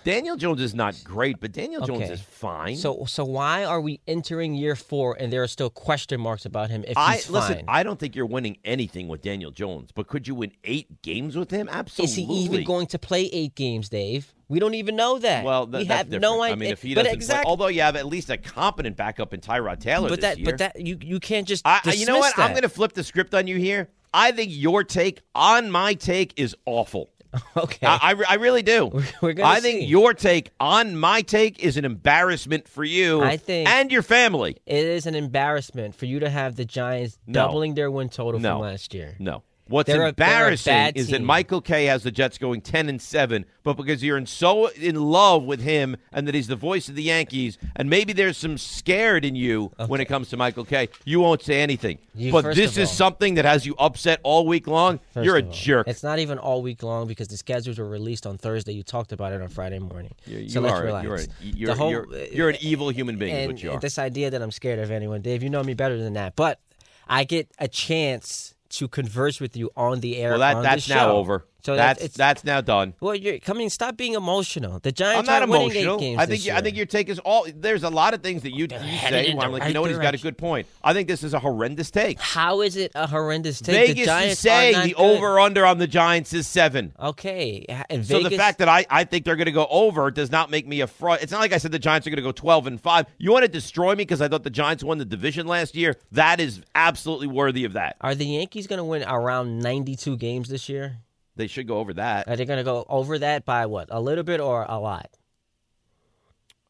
Daniel 0.03 0.35
Jones 0.35 0.61
is 0.61 0.73
not 0.73 0.95
great, 1.03 1.39
but 1.39 1.51
Daniel 1.51 1.85
Jones 1.85 2.09
is 2.09 2.21
fine. 2.21 2.75
So, 2.75 3.05
so 3.05 3.25
why 3.25 3.63
are 3.63 3.81
we 3.81 3.99
entering 4.07 4.53
year 4.53 4.75
four 4.75 5.17
and 5.19 5.31
there 5.31 5.43
are 5.43 5.47
still 5.47 5.69
question 5.69 6.19
marks 6.21 6.45
about 6.45 6.69
him 6.69 6.83
if 6.87 6.97
I 6.97 7.21
listen. 7.29 7.65
I 7.67 7.83
don't 7.83 7.99
think 7.99 8.15
you're 8.15 8.25
winning 8.25 8.57
anything 8.63 9.07
with 9.07 9.21
Daniel 9.21 9.51
Jones, 9.51 9.91
but 9.93 10.07
could 10.07 10.27
you 10.27 10.35
win 10.35 10.51
eight 10.63 11.01
games 11.01 11.35
with 11.35 11.51
him? 11.51 11.67
Absolutely. 11.71 12.23
Is 12.23 12.29
he 12.29 12.33
even 12.45 12.63
going 12.63 12.87
to 12.87 12.99
play 12.99 13.25
eight 13.25 13.55
games, 13.55 13.89
Dave? 13.89 14.33
We 14.47 14.59
don't 14.59 14.75
even 14.75 14.95
know 14.95 15.17
that. 15.19 15.43
Well, 15.43 15.65
th- 15.65 15.81
we 15.81 15.85
have 15.85 16.05
different. 16.05 16.21
no 16.21 16.41
idea. 16.43 16.53
I 16.53 16.55
mean, 16.55 16.71
if 16.71 16.81
he 16.83 16.93
doesn't, 16.93 17.11
exactly, 17.11 17.49
although 17.49 17.67
you 17.67 17.81
have 17.81 17.95
at 17.95 18.05
least 18.05 18.29
a 18.29 18.37
competent 18.37 18.95
backup 18.95 19.33
in 19.33 19.41
Tyrod 19.41 19.79
Taylor 19.79 20.07
but 20.07 20.21
this 20.21 20.35
that, 20.35 20.37
year, 20.37 20.45
but 20.45 20.57
that 20.59 20.85
you 20.85 20.97
you 21.01 21.19
can't 21.19 21.47
just. 21.47 21.65
I, 21.65 21.81
you 21.95 22.05
know 22.05 22.19
what? 22.19 22.37
I'm 22.37 22.51
going 22.51 22.61
to 22.61 22.69
flip 22.69 22.93
the 22.93 23.03
script 23.03 23.33
on 23.33 23.47
you 23.47 23.57
here. 23.57 23.89
I 24.13 24.31
think 24.31 24.51
your 24.53 24.83
take 24.83 25.21
on 25.33 25.69
my 25.69 25.93
take 25.93 26.39
is 26.39 26.55
awful. 26.65 27.09
Okay. 27.57 27.85
I, 27.87 28.11
I, 28.11 28.23
I 28.29 28.33
really 28.35 28.61
do. 28.61 28.87
we're 29.21 29.33
gonna 29.33 29.49
I 29.49 29.59
think 29.59 29.79
see. 29.81 29.85
your 29.85 30.13
take 30.13 30.51
on 30.59 30.95
my 30.97 31.21
take 31.21 31.59
is 31.59 31.77
an 31.77 31.85
embarrassment 31.85 32.67
for 32.67 32.83
you 32.83 33.21
I 33.21 33.37
think- 33.37 33.69
and 33.69 33.91
your 33.91 34.01
family. 34.03 34.57
It 34.65 34.85
is 34.85 35.05
an 35.05 35.15
embarrassment 35.15 35.95
for 35.95 36.05
you 36.05 36.19
to 36.19 36.29
have 36.29 36.55
the 36.55 36.65
Giants 36.65 37.17
No. 37.27 37.33
doubling 37.47 37.73
their 37.75 37.89
win 37.91 38.09
total 38.09 38.39
No. 38.39 38.53
from 38.55 38.61
last 38.61 38.93
year. 38.93 39.15
No. 39.19 39.43
What's 39.67 39.87
They're 39.87 40.03
a- 40.03 40.05
a 40.05 40.09
embarrassing 40.09 40.91
is 40.93 41.07
that. 41.07 41.21
Michael 41.23 41.59
Kay 41.59 41.85
has 41.85 42.03
the 42.03 42.11
Jets 42.11 42.37
going 42.37 42.61
10 42.61 42.87
and 42.87 43.01
7, 43.01 43.45
but 43.63 43.73
because 43.77 44.03
you're 44.03 44.17
in 44.17 44.27
so 44.27 44.67
in 44.67 44.95
love 44.95 45.43
with 45.43 45.61
him 45.61 45.97
and 46.11 46.27
that 46.27 46.35
he's 46.35 46.45
the 46.47 46.55
voice 46.55 46.87
of 46.87 46.93
the 46.95 47.01
Yankees, 47.03 47.57
and 47.75 47.89
maybe 47.89 48.13
there's 48.13 48.37
some 48.37 48.59
scared 48.59 49.25
in 49.25 49.35
you 49.35 49.71
when 49.87 49.99
it 50.01 50.05
comes 50.05 50.29
to 50.29 50.37
Michael 50.37 50.65
Kay, 50.65 50.89
you 51.03 51.19
won't 51.19 51.41
say 51.41 51.61
anything. 51.61 51.97
You- 52.13 52.31
but 52.31 52.53
this 52.53 52.77
is 52.77 52.89
all- 52.89 52.95
something 52.95 53.35
that 53.35 53.45
has 53.45 53.65
you 53.65 53.75
upset 53.79 54.19
all 54.21 54.45
week 54.45 54.67
long. 54.67 54.99
You're 55.19 55.37
a 55.37 55.43
all, 55.45 55.51
jerk. 55.51 55.87
It's 55.87 56.03
not 56.03 56.19
even 56.19 56.37
all 56.37 56.61
week 56.61 56.83
long 56.83 57.07
because 57.07 57.27
the 57.29 57.37
schedules 57.37 57.79
were 57.79 57.89
released 57.89 58.27
on 58.27 58.37
Thursday. 58.37 58.73
You 58.73 58.83
talked 58.83 59.11
about 59.11 59.33
it 59.33 59.41
on 59.41 59.47
Friday 59.47 59.79
morning. 59.79 60.13
You- 60.27 60.47
so 60.47 60.59
you 60.59 60.65
let's 60.67 60.79
are, 60.79 60.83
relax. 60.85 61.03
You're, 61.05 61.15
a- 61.15 61.27
you're, 61.41 61.75
whole- 61.75 61.89
you're, 61.91 62.17
you're 62.31 62.49
an 62.49 62.57
evil 62.61 62.89
human 62.89 63.17
being, 63.17 63.33
and 63.33 63.65
are. 63.65 63.79
this 63.79 63.97
idea 63.97 64.29
that 64.29 64.41
I'm 64.41 64.51
scared 64.51 64.79
of 64.79 64.91
anyone, 64.91 65.21
Dave, 65.21 65.41
you 65.41 65.49
know 65.49 65.63
me 65.63 65.73
better 65.73 65.97
than 65.97 66.13
that. 66.13 66.35
But 66.35 66.59
I 67.07 67.23
get 67.23 67.49
a 67.59 67.67
chance 67.67 68.54
to 68.77 68.87
converse 68.87 69.39
with 69.39 69.55
you 69.55 69.71
on 69.75 69.99
the 69.99 70.17
air. 70.17 70.31
well, 70.31 70.39
that, 70.39 70.61
that's 70.63 70.89
now 70.89 71.11
over. 71.11 71.45
So 71.65 71.75
that's 71.75 72.03
it's, 72.03 72.15
that's 72.15 72.43
now 72.43 72.61
done. 72.61 72.93
well, 72.99 73.15
you're 73.15 73.39
coming. 73.39 73.69
Stop 73.69 73.97
being 73.97 74.13
emotional. 74.13 74.79
The 74.79 74.89
I'm 74.89 74.93
Giants 74.93 75.27
not 75.27 75.41
aren't 75.41 75.51
winning 75.51 75.71
eight 75.71 75.99
games. 75.99 76.19
I 76.19 76.27
think 76.27 76.39
this 76.41 76.45
you, 76.45 76.53
I 76.53 76.61
think 76.61 76.77
your 76.77 76.85
take 76.85 77.09
is 77.09 77.17
all. 77.17 77.47
There's 77.55 77.81
a 77.81 77.89
lot 77.89 78.13
of 78.13 78.21
things 78.21 78.43
that 78.43 78.51
you, 78.51 78.67
you 78.69 78.97
say. 78.99 79.33
Where 79.33 79.45
I'm 79.45 79.51
like, 79.51 79.61
right 79.61 79.67
you 79.69 79.73
know 79.73 79.81
what? 79.81 79.89
He's 79.89 79.97
got 79.97 80.13
a 80.13 80.19
good 80.19 80.37
point. 80.37 80.67
I 80.83 80.93
think 80.93 81.07
this 81.07 81.23
is 81.23 81.33
a 81.33 81.39
horrendous 81.39 81.89
take. 81.89 82.19
How 82.19 82.61
is 82.61 82.75
it 82.75 82.91
a 82.93 83.07
horrendous 83.07 83.61
take? 83.61 83.95
the 83.95 84.05
Giants 84.05 84.33
is 84.33 84.39
saying 84.39 84.89
the 84.89 84.93
good. 84.93 85.01
over 85.01 85.39
under 85.39 85.65
on 85.65 85.79
the 85.79 85.87
Giants 85.87 86.33
is 86.33 86.45
seven. 86.45 86.93
Okay, 86.99 87.65
and 87.89 88.05
So 88.05 88.17
Vegas, 88.17 88.31
the 88.31 88.37
fact 88.37 88.59
that 88.59 88.69
I, 88.69 88.85
I 88.89 89.03
think 89.03 89.25
they're 89.25 89.35
going 89.35 89.45
to 89.45 89.51
go 89.51 89.67
over 89.69 90.11
does 90.11 90.31
not 90.31 90.51
make 90.51 90.67
me 90.67 90.81
a 90.81 90.87
fraud. 90.87 91.19
It's 91.23 91.31
not 91.31 91.39
like 91.39 91.51
I 91.53 91.57
said 91.57 91.71
the 91.71 91.79
Giants 91.79 92.05
are 92.05 92.11
going 92.11 92.17
to 92.17 92.21
go 92.21 92.31
12 92.31 92.67
and 92.67 92.79
5. 92.79 93.05
You 93.17 93.31
want 93.31 93.43
to 93.43 93.49
destroy 93.49 93.91
me 93.91 93.97
because 93.97 94.21
I 94.21 94.27
thought 94.27 94.43
the 94.43 94.51
Giants 94.51 94.83
won 94.83 94.99
the 94.99 95.05
division 95.05 95.47
last 95.47 95.73
year? 95.73 95.95
That 96.11 96.39
is 96.39 96.61
absolutely 96.75 97.27
worthy 97.27 97.65
of 97.65 97.73
that. 97.73 97.95
are 98.01 98.13
the 98.13 98.25
Yankees 98.25 98.67
going 98.67 98.77
to 98.77 98.83
win 98.83 99.03
around 99.03 99.59
92 99.59 100.17
games 100.17 100.49
this 100.49 100.69
year? 100.69 100.97
They 101.35 101.47
should 101.47 101.67
go 101.67 101.79
over 101.79 101.93
that. 101.95 102.27
Are 102.27 102.35
they 102.35 102.45
going 102.45 102.57
to 102.57 102.63
go 102.63 102.85
over 102.87 103.19
that 103.19 103.45
by 103.45 103.65
what? 103.65 103.89
A 103.91 103.99
little 103.99 104.23
bit 104.23 104.39
or 104.39 104.65
a 104.67 104.79
lot? 104.79 105.09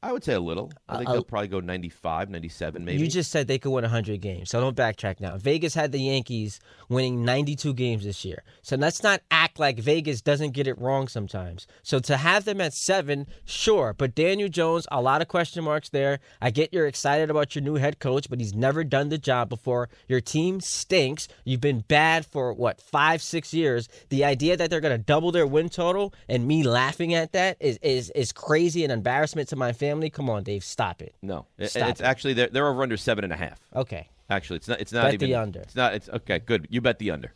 I 0.06 0.12
would 0.12 0.24
say 0.24 0.34
a 0.34 0.39
little. 0.39 0.72
I 0.88 0.97
think 0.97 1.10
Uh, 1.10 1.14
they'll 1.14 1.24
probably 1.24 1.47
go 1.47 1.60
95, 1.60 2.30
97 2.30 2.86
maybe. 2.86 3.01
You 3.01 3.08
just 3.08 3.32
said 3.32 3.47
they 3.47 3.58
could 3.58 3.72
win 3.72 3.82
100 3.84 4.22
games, 4.22 4.51
so 4.51 4.62
don't 4.62 4.78
backtrack 4.78 5.20
now. 5.20 5.36
Vegas 5.38 5.74
had 5.74 5.91
the 5.91 5.99
Yankees 5.99 6.60
winning 6.89 7.26
92 7.26 7.74
games 7.74 8.03
this 8.03 8.24
year. 8.24 8.43
So 8.62 8.76
let's 8.76 9.01
not 9.01 9.22
act 9.32 9.58
like 9.60 9.80
Vegas 9.80 10.22
doesn't 10.22 10.51
get 10.51 10.68
it 10.68 10.78
wrong 10.78 11.08
sometimes. 11.08 11.66
So 11.82 11.97
to 12.01 12.18
have 12.18 12.45
them 12.45 12.62
at 12.62 12.76
seven, 12.76 13.26
sure. 13.45 13.95
But 13.97 14.14
Daniel 14.14 14.47
Jones, 14.47 14.86
a 14.91 15.01
lot 15.01 15.24
of 15.24 15.28
question 15.28 15.64
marks 15.64 15.89
there. 15.89 16.20
I 16.39 16.51
get 16.51 16.72
you're 16.72 16.86
excited 16.86 17.32
about 17.32 17.56
your 17.56 17.64
new 17.64 17.76
head 17.76 17.97
coach, 17.97 18.30
but 18.30 18.39
he's 18.39 18.53
never 18.53 18.84
done 18.84 19.10
the 19.10 19.18
job 19.18 19.49
before. 19.49 19.89
Your 20.08 20.22
team 20.22 20.62
stinks. 20.62 21.28
You've 21.45 21.62
been 21.62 21.80
bad 21.80 22.28
for, 22.28 22.53
what, 22.53 22.80
five, 22.80 23.24
six 23.24 23.56
years. 23.56 23.89
The 24.10 24.24
idea 24.24 24.56
that 24.56 24.70
they're 24.70 24.82
going 24.82 24.95
to 24.95 25.03
double 25.03 25.32
their 25.32 25.47
win 25.47 25.70
total 25.70 26.14
and 26.30 26.47
me 26.47 26.62
laughing 26.62 27.16
at 27.16 27.32
that 27.32 27.58
is, 27.60 27.80
is, 27.82 28.12
is 28.12 28.32
crazy 28.32 28.84
and 28.84 28.93
embarrassment 28.93 29.49
to 29.49 29.56
my 29.56 29.74
family. 29.74 29.95
Come 30.10 30.30
on, 30.30 30.43
Dave, 30.43 30.64
stop 30.64 31.02
it. 31.02 31.16
no, 31.22 31.46
Stop 31.64 31.89
it's 31.89 32.00
it. 32.02 32.04
actually 32.06 32.34
they're, 32.34 32.48
they're 32.50 32.68
over 32.68 32.84
under 32.84 32.98
seven 32.98 33.24
and 33.24 33.34
a 33.34 33.38
half. 33.38 33.60
Okay. 33.76 34.10
Actually, 34.30 34.58
it's 34.58 34.68
not. 34.68 34.82
It's 34.82 34.91
not 34.91 35.04
Bet 35.04 35.14
even 35.16 35.30
the 35.30 35.36
under. 35.36 35.60
It's 35.62 35.76
not. 35.76 35.93
It's 35.93 36.10
okay. 36.10 36.39
Good. 36.39 36.68
You 36.72 36.82
bet 36.82 36.98
the 37.00 37.12
under. 37.12 37.32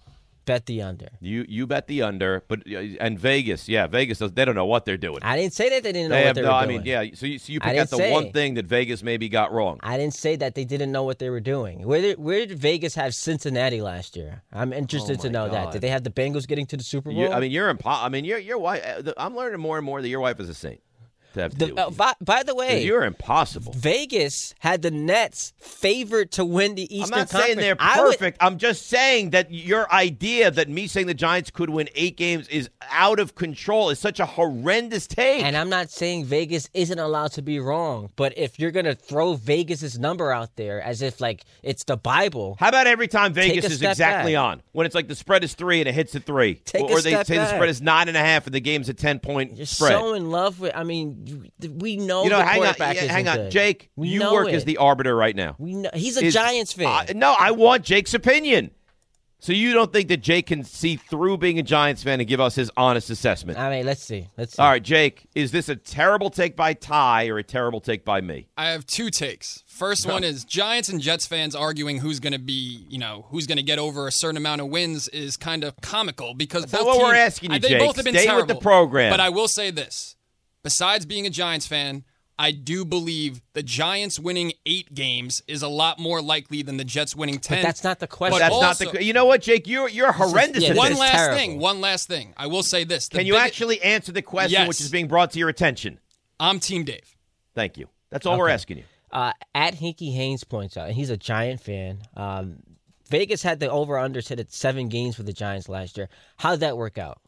Bet 0.45 0.65
the 0.65 0.81
under. 0.81 1.09
You 1.21 1.45
you 1.47 1.67
bet 1.67 1.85
the 1.85 2.01
under. 2.01 2.43
But 2.47 2.61
uh, 2.67 2.79
and 2.99 3.19
Vegas, 3.19 3.69
yeah, 3.69 3.85
Vegas. 3.85 4.17
does- 4.17 4.31
They 4.31 4.43
don't 4.43 4.55
know 4.55 4.65
what 4.65 4.85
they're 4.85 4.97
doing. 4.97 5.19
I 5.21 5.37
didn't 5.37 5.53
say 5.53 5.69
that 5.69 5.83
they 5.83 5.91
didn't 5.91 6.09
know 6.09 6.15
they 6.15 6.25
what 6.25 6.33
they 6.35 6.41
no. 6.41 6.47
were 6.47 6.53
I 6.55 6.65
mean, 6.65 6.81
yeah. 6.85 7.03
So 7.13 7.27
you 7.27 7.37
so 7.37 7.53
you 7.53 7.59
pick 7.59 7.77
out 7.77 7.91
the 7.91 7.97
say- 7.97 8.11
one 8.11 8.31
thing 8.31 8.55
that 8.55 8.65
Vegas 8.65 9.03
maybe 9.03 9.29
got 9.29 9.51
wrong. 9.51 9.79
I 9.83 9.97
didn't 9.97 10.15
say 10.15 10.35
that 10.37 10.55
they 10.55 10.65
didn't 10.65 10.91
know 10.91 11.03
what 11.03 11.19
they 11.19 11.29
were 11.29 11.39
doing. 11.41 11.85
Where 11.85 12.01
did, 12.01 12.17
where 12.17 12.43
did 12.47 12.57
Vegas 12.57 12.95
have 12.95 13.13
Cincinnati 13.13 13.81
last 13.81 14.15
year? 14.17 14.41
I'm 14.51 14.73
interested 14.73 15.19
Oh 15.19 15.21
to 15.21 15.29
know 15.29 15.49
that. 15.49 15.71
Did 15.71 15.81
they 15.81 15.89
have 15.89 16.03
the 16.03 16.09
Bengals 16.09 16.47
getting 16.47 16.65
to 16.67 16.77
the 16.77 16.83
Super 16.83 17.11
Bowl? 17.11 17.19
You, 17.19 17.27
I 17.29 17.39
mean, 17.39 17.51
you're 17.51 17.71
impo- 17.71 18.03
I 18.03 18.09
mean, 18.09 18.25
your 18.25 18.39
your 18.39 18.57
wife. 18.57 18.81
uh, 18.83 19.13
I'm 19.17 19.35
learning 19.35 19.59
more 19.59 19.77
and 19.77 19.85
more 19.85 20.01
that 20.01 20.09
your 20.09 20.21
wife 20.21 20.39
is 20.39 20.49
a 20.49 20.55
saint. 20.55 20.81
To 21.35 21.41
have 21.41 21.51
to 21.57 21.65
The- 21.67 21.75
uh, 21.75 21.89
by, 21.91 22.13
by 22.21 22.43
the 22.43 22.55
way, 22.55 22.83
you're 22.83 23.03
impossible. 23.03 23.73
Vegas 23.77 24.55
had 24.59 24.81
the 24.81 24.91
Nets 24.91 25.53
favored 25.59 26.31
to 26.33 26.43
win 26.45 26.75
the 26.75 26.83
Eastern. 26.95 27.13
I'm 27.13 27.19
not 27.19 27.29
saying 27.29 27.57
they're 27.57 27.75
I 27.79 28.01
would- 28.01 28.11
perfect. 28.17 28.37
I'm 28.41 28.57
just 28.57 28.87
saying 28.87 29.29
that 29.31 29.51
your 29.53 29.91
idea 29.93 30.49
that 30.51 30.69
me 30.69 30.87
saying 30.87 31.07
the 31.07 31.13
Giants 31.13 31.51
could 31.51 31.69
win 31.69 31.87
eight 31.95 32.17
games 32.17 32.47
is 32.47 32.69
out 32.91 33.19
of 33.19 33.35
control. 33.35 33.89
Is 33.89 33.99
such 33.99 34.19
a 34.19 34.25
horrendous 34.25 35.05
take. 35.07 35.43
and 35.43 35.55
I'm 35.55 35.69
not 35.69 35.89
saying 35.91 36.25
Vegas 36.25 36.69
isn't 36.73 36.99
allowed 36.99 37.31
to 37.33 37.41
be 37.41 37.59
wrong, 37.59 38.09
but 38.15 38.35
if 38.37 38.59
you're 38.59 38.71
gonna 38.71 38.95
throw 38.95 39.33
Vegas's 39.35 39.99
number 39.99 40.31
out 40.31 40.55
there 40.55 40.81
as 40.81 41.01
if 41.01 41.21
like 41.21 41.43
it's 41.63 41.83
the 41.83 41.97
Bible, 41.97 42.57
How 42.59 42.69
about 42.69 42.87
every 42.87 43.07
time 43.07 43.33
Vegas 43.33 43.65
is 43.65 43.81
exactly 43.81 44.33
back. 44.33 44.39
on? 44.41 44.61
When 44.71 44.85
it's 44.85 44.95
like 44.95 45.07
the 45.07 45.15
spread 45.15 45.43
is 45.43 45.53
three 45.53 45.79
and 45.79 45.87
it 45.87 45.93
hits 45.93 46.15
at 46.15 46.23
three. 46.25 46.55
Take 46.65 46.83
or 46.83 46.97
a 46.99 47.01
they 47.01 47.11
step 47.11 47.27
say 47.27 47.37
the 47.37 47.47
spread 47.47 47.69
is 47.69 47.81
nine 47.81 48.07
and 48.07 48.17
a 48.17 48.21
half 48.21 48.45
and 48.45 48.55
the 48.55 48.59
game's 48.61 48.89
a 48.89 48.93
10 48.93 49.19
point 49.19 49.57
you're 49.57 49.65
spread. 49.65 49.91
so 49.91 50.13
in 50.13 50.29
love 50.31 50.59
with. 50.59 50.75
I 50.75 50.83
mean, 50.83 51.18
we 51.77 51.97
know. 51.97 52.23
you 52.23 52.29
know, 52.29 52.37
the 52.37 52.45
hang 52.45 52.59
on, 52.59 52.65
quarterback 52.65 52.95
yeah, 52.95 53.01
hang 53.11 53.27
on. 53.27 53.35
good. 53.37 53.51
Jake, 53.51 53.89
We 53.95 54.09
you 54.09 54.21
work 54.31 54.49
it. 54.49 54.55
as 54.55 54.65
the 54.65 54.77
arbiter 54.77 55.15
right 55.15 55.35
now. 55.35 55.55
We 55.59 55.73
know 55.73 55.89
he's 55.93 56.17
a 56.17 56.25
Is- 56.25 56.33
Giants 56.33 56.73
fan. 56.73 56.87
Uh, 56.87 57.05
no, 57.15 57.35
I 57.37 57.51
want 57.51 57.83
Jake's 57.83 58.13
opinion. 58.13 58.71
So 59.41 59.53
you 59.53 59.71
don't 59.71 59.93
think 59.93 60.09
that 60.09 60.17
Jake 60.17 60.47
can 60.47 60.65
see 60.65 60.97
through 60.97 61.37
being 61.37 61.59
a 61.59 61.63
Giants 61.63 62.03
fan 62.03 62.19
and 62.19 62.27
give 62.27 62.41
us 62.41 62.55
his 62.55 62.69
honest 62.75 63.09
assessment? 63.09 63.57
I 63.57 63.69
mean, 63.69 63.85
let's 63.85 64.03
see. 64.03 64.27
Let's 64.37 64.57
see. 64.57 64.61
All 64.61 64.67
right, 64.69 64.83
Jake, 64.83 65.27
is 65.33 65.53
this 65.53 65.69
a 65.69 65.77
terrible 65.77 66.29
take 66.29 66.57
by 66.57 66.73
Ty 66.73 67.29
or 67.29 67.37
a 67.37 67.43
terrible 67.43 67.79
take 67.79 68.03
by 68.03 68.19
me? 68.19 68.49
I 68.57 68.71
have 68.71 68.85
two 68.85 69.09
takes. 69.09 69.63
First 69.65 70.05
one 70.05 70.25
is 70.25 70.43
Giants 70.43 70.89
and 70.89 70.99
Jets 70.99 71.25
fans 71.25 71.55
arguing 71.55 71.99
who's 71.99 72.19
going 72.19 72.33
to 72.33 72.39
be, 72.39 72.85
you 72.89 72.97
know, 72.99 73.27
who's 73.29 73.47
going 73.47 73.55
to 73.59 73.63
get 73.63 73.79
over 73.79 74.09
a 74.09 74.11
certain 74.11 74.35
amount 74.35 74.59
of 74.59 74.67
wins 74.67 75.07
is 75.07 75.37
kind 75.37 75.63
of 75.63 75.79
comical 75.79 76.33
because 76.33 76.63
That's 76.63 76.73
both 76.73 76.87
not 76.87 76.97
what 76.97 76.99
we're 77.07 77.13
teams- 77.13 77.19
asking 77.27 77.51
you, 77.51 77.55
I- 77.55 77.59
they 77.59 77.67
Jake. 77.69 77.79
both 77.79 77.95
have 77.95 78.03
been 78.03 78.15
Stay 78.15 78.25
with 78.35 78.47
the 78.47 78.55
terrible. 78.55 78.61
program. 78.61 79.09
But 79.13 79.21
I 79.21 79.29
will 79.29 79.47
say 79.47 79.71
this: 79.71 80.17
besides 80.63 81.05
being 81.05 81.25
a 81.25 81.29
Giants 81.29 81.67
fan, 81.67 82.03
I 82.37 82.51
do 82.51 82.85
believe 82.85 83.41
the 83.53 83.61
Giants 83.63 84.17
winning 84.17 84.53
eight 84.65 84.93
games 84.93 85.41
is 85.47 85.61
a 85.61 85.67
lot 85.67 85.99
more 85.99 86.21
likely 86.21 86.61
than 86.61 86.77
the 86.77 86.85
Jets 86.85 87.15
winning 87.15 87.39
ten. 87.39 87.57
But 87.59 87.63
that's 87.67 87.83
not 87.83 87.99
the 87.99 88.07
question. 88.07 88.39
That's 88.39 88.53
also- 88.55 88.85
not 88.85 88.93
the. 88.93 89.03
You 89.03 89.11
know 89.13 89.25
what, 89.25 89.41
Jake? 89.41 89.67
You're 89.67 89.89
you're 89.89 90.11
horrendous 90.13 90.63
yeah, 90.63 90.69
at 90.69 90.73
this 90.75 90.77
one 90.79 90.93
last 90.95 91.11
terrible. 91.15 91.37
thing. 91.37 91.59
One 91.59 91.81
last 91.81 92.07
thing. 92.07 92.33
I 92.37 92.47
will 92.47 92.63
say 92.63 92.85
this: 92.85 93.09
the 93.09 93.17
Can 93.17 93.27
you 93.27 93.33
big- 93.33 93.41
actually 93.41 93.81
answer 93.81 94.11
the 94.13 94.21
question 94.21 94.53
Yes. 94.61 94.67
which 94.69 94.79
is 94.81 94.89
being 94.89 95.07
brought 95.09 95.31
to 95.31 95.39
your 95.39 95.49
attention? 95.49 95.99
I'm 96.39 96.59
Team 96.61 96.85
Dave. 96.85 97.17
Thank 97.55 97.77
you. 97.77 97.89
That's 98.09 98.25
all 98.25 98.37
we're 98.37 98.49
asking 98.49 98.77
you. 98.77 98.83
Uh, 99.11 99.33
at 99.53 99.73
Hinky 99.75 100.13
Haynes 100.15 100.43
points 100.45 100.77
out, 100.77 100.87
and 100.87 100.95
he's 100.95 101.09
a 101.09 101.17
Giant 101.17 101.59
fan. 101.59 101.99
Um, 102.15 102.57
Vegas 103.09 103.41
had 103.43 103.59
the 103.59 103.69
over 103.69 103.97
under 103.97 104.21
set 104.21 104.39
at 104.39 104.51
seven 104.53 104.87
games 104.87 105.15
for 105.15 105.23
the 105.23 105.33
Giants 105.33 105.67
last 105.67 105.97
year. 105.97 106.07
How 106.37 106.51
did 106.51 106.59
that 106.61 106.77
work 106.77 106.97
out? 106.97 107.19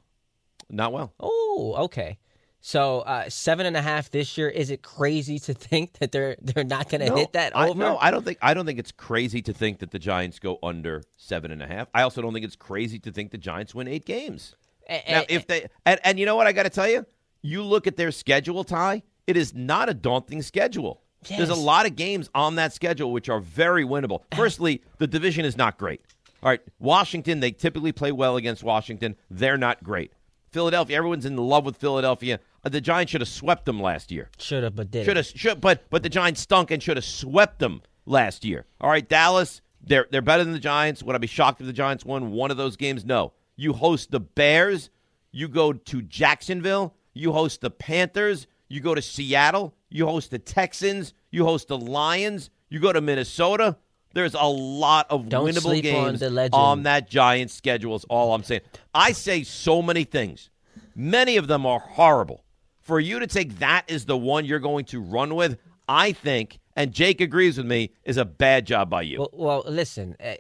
Not 0.70 0.94
well. 0.94 1.12
Oh, 1.20 1.74
okay. 1.86 2.18
So 2.64 3.00
uh, 3.00 3.28
seven 3.30 3.66
and 3.66 3.76
a 3.76 3.82
half 3.82 4.12
this 4.12 4.38
year. 4.38 4.48
Is 4.48 4.70
it 4.70 4.84
crazy 4.84 5.40
to 5.40 5.54
think 5.54 5.94
that 5.94 6.12
they're 6.12 6.36
they're 6.42 6.64
not 6.64 6.90
going 6.90 7.02
to 7.02 7.08
No, 7.10 7.16
hit 7.16 7.34
that 7.34 7.58
I, 7.58 7.74
no, 7.74 7.98
I 7.98 8.12
don't 8.12 8.24
think. 8.24 8.38
I 8.42 8.54
don't 8.54 8.66
think 8.68 8.78
it's 8.80 8.92
crazy 8.92 9.42
to 9.42 9.54
think 9.54 9.80
that 9.80 9.90
the 9.92 10.00
Giants 10.00 10.38
go 10.40 10.60
under 10.62 11.04
seven 11.18 11.52
and 11.52 11.62
a 11.64 11.68
half. 11.68 11.88
I 11.94 12.04
also 12.04 12.22
don't 12.22 12.34
think 12.34 12.46
it's 12.46 12.56
crazy 12.56 13.00
to 13.00 13.12
think 13.12 13.32
the 13.32 13.38
Giants 13.40 13.74
win 13.74 13.88
eight 13.88 14.06
games. 14.06 14.56
A- 14.88 15.04
Now, 15.10 15.24
if 15.28 15.48
they 15.48 15.68
and, 15.86 16.00
and 16.04 16.20
you 16.20 16.26
know 16.28 16.36
what 16.36 16.46
I 16.48 16.52
got 16.52 16.64
to 16.64 16.70
tell 16.70 16.88
you, 16.88 17.06
you 17.42 17.64
look 17.64 17.88
at 17.88 17.98
their 17.98 18.12
schedule, 18.12 18.64
Ty. 18.64 19.04
It 19.26 19.38
is 19.38 19.54
not 19.56 19.90
a 19.90 19.94
daunting 19.94 20.42
schedule. 20.42 21.02
There's 21.28 21.50
a 21.50 21.56
lot 21.56 21.86
of 21.86 21.96
games 21.96 22.30
on 22.34 22.56
that 22.56 22.74
schedule 22.74 23.12
which 23.12 23.30
are 23.30 23.40
very 23.40 23.84
winnable. 23.86 24.22
Firstly, 24.36 24.82
the 24.98 25.06
division 25.08 25.46
is 25.46 25.56
not 25.56 25.78
great. 25.78 26.02
All 26.44 26.50
right, 26.50 26.62
Washington. 26.80 27.40
They 27.40 27.52
typically 27.52 27.92
play 27.92 28.12
well 28.12 28.36
against 28.38 28.64
Washington. 28.64 29.16
They're 29.30 29.58
not 29.58 29.84
great. 29.84 30.12
Philadelphia. 30.52 30.98
Everyone's 30.98 31.26
in 31.26 31.38
love 31.38 31.64
with 31.66 31.78
Philadelphia. 31.78 32.40
The 32.64 32.82
Giants 32.82 33.12
should 33.12 33.22
have 33.22 33.28
swept 33.28 33.66
them 33.66 33.82
last 33.82 34.12
year. 34.12 34.30
should 34.38 34.64
have, 34.64 34.76
but 34.76 34.92
did 34.92 35.06
Should 35.06 35.18
have, 35.18 35.26
should, 35.26 35.62
but 35.62 35.84
but 35.90 36.04
the 36.04 36.10
Giants 36.10 36.42
stunk 36.42 36.70
and 36.72 36.82
should 36.82 36.98
have 36.98 37.06
swept 37.06 37.60
them 37.60 37.82
last 38.06 38.46
year. 38.46 38.66
All 38.80 38.90
right, 38.90 39.08
Dallas, 39.08 39.62
they're 39.84 40.08
they're 40.12 40.22
better 40.22 40.44
than 40.44 40.54
the 40.54 40.60
Giants. 40.60 41.02
Would 41.02 41.16
I 41.16 41.20
be 41.20 41.28
shocked 41.28 41.60
if 41.62 41.68
the 41.68 41.74
Giants 41.74 42.06
won 42.06 42.32
one 42.32 42.52
of 42.52 42.58
those 42.58 42.76
games? 42.76 43.04
No. 43.04 43.34
You 43.56 43.74
host 43.74 44.12
the 44.12 44.20
Bears. 44.20 44.90
You 45.32 45.48
go 45.48 45.74
to 45.74 46.02
Jacksonville. 46.02 46.94
You 47.14 47.32
host 47.32 47.62
the 47.62 47.70
Panthers. 47.70 48.48
You 48.68 48.80
go 48.80 48.96
to 48.96 49.02
Seattle. 49.02 49.74
You 49.90 50.06
host 50.06 50.32
the 50.32 50.40
Texans. 50.40 51.14
You 51.32 51.46
host 51.46 51.68
the 51.68 51.78
Lions. 51.78 52.50
You 52.70 52.80
go 52.80 52.94
to 52.94 53.02
Minnesota. 53.02 53.78
There's 54.14 54.34
a 54.34 54.44
lot 54.46 55.08
of 55.10 55.30
Don't 55.30 55.48
winnable 55.48 55.76
on 55.76 55.82
games 55.82 56.20
the 56.20 56.50
on 56.54 56.84
that 56.84 57.10
Giants 57.10 57.54
schedule. 57.54 57.96
Is 57.96 58.04
all 58.06 58.34
I'm 58.34 58.44
saying. 58.44 58.62
I 58.94 59.14
say 59.14 59.44
so 59.44 59.82
many 59.82 60.04
things. 60.04 60.50
Many 60.96 61.38
of 61.38 61.48
them 61.48 61.66
are 61.66 61.80
horrible. 61.80 62.44
For 62.82 63.00
you 63.00 63.20
to 63.20 63.28
take 63.28 63.60
that 63.60 63.90
as 63.90 64.06
the 64.06 64.18
one 64.18 64.46
you're 64.46 64.60
going 64.60 64.86
to 64.86 65.00
run 65.00 65.36
with, 65.36 65.58
I 65.88 66.14
think, 66.14 66.60
and 66.76 66.92
Jake 66.92 67.22
agrees 67.22 67.58
with 67.58 67.68
me, 67.68 67.92
is 68.04 68.18
a 68.18 68.26
bad 68.26 68.66
job 68.66 68.90
by 68.90 69.04
you. 69.04 69.20
Well, 69.20 69.30
well 69.34 69.64
listen. 69.68 70.16
Uh, 70.24 70.36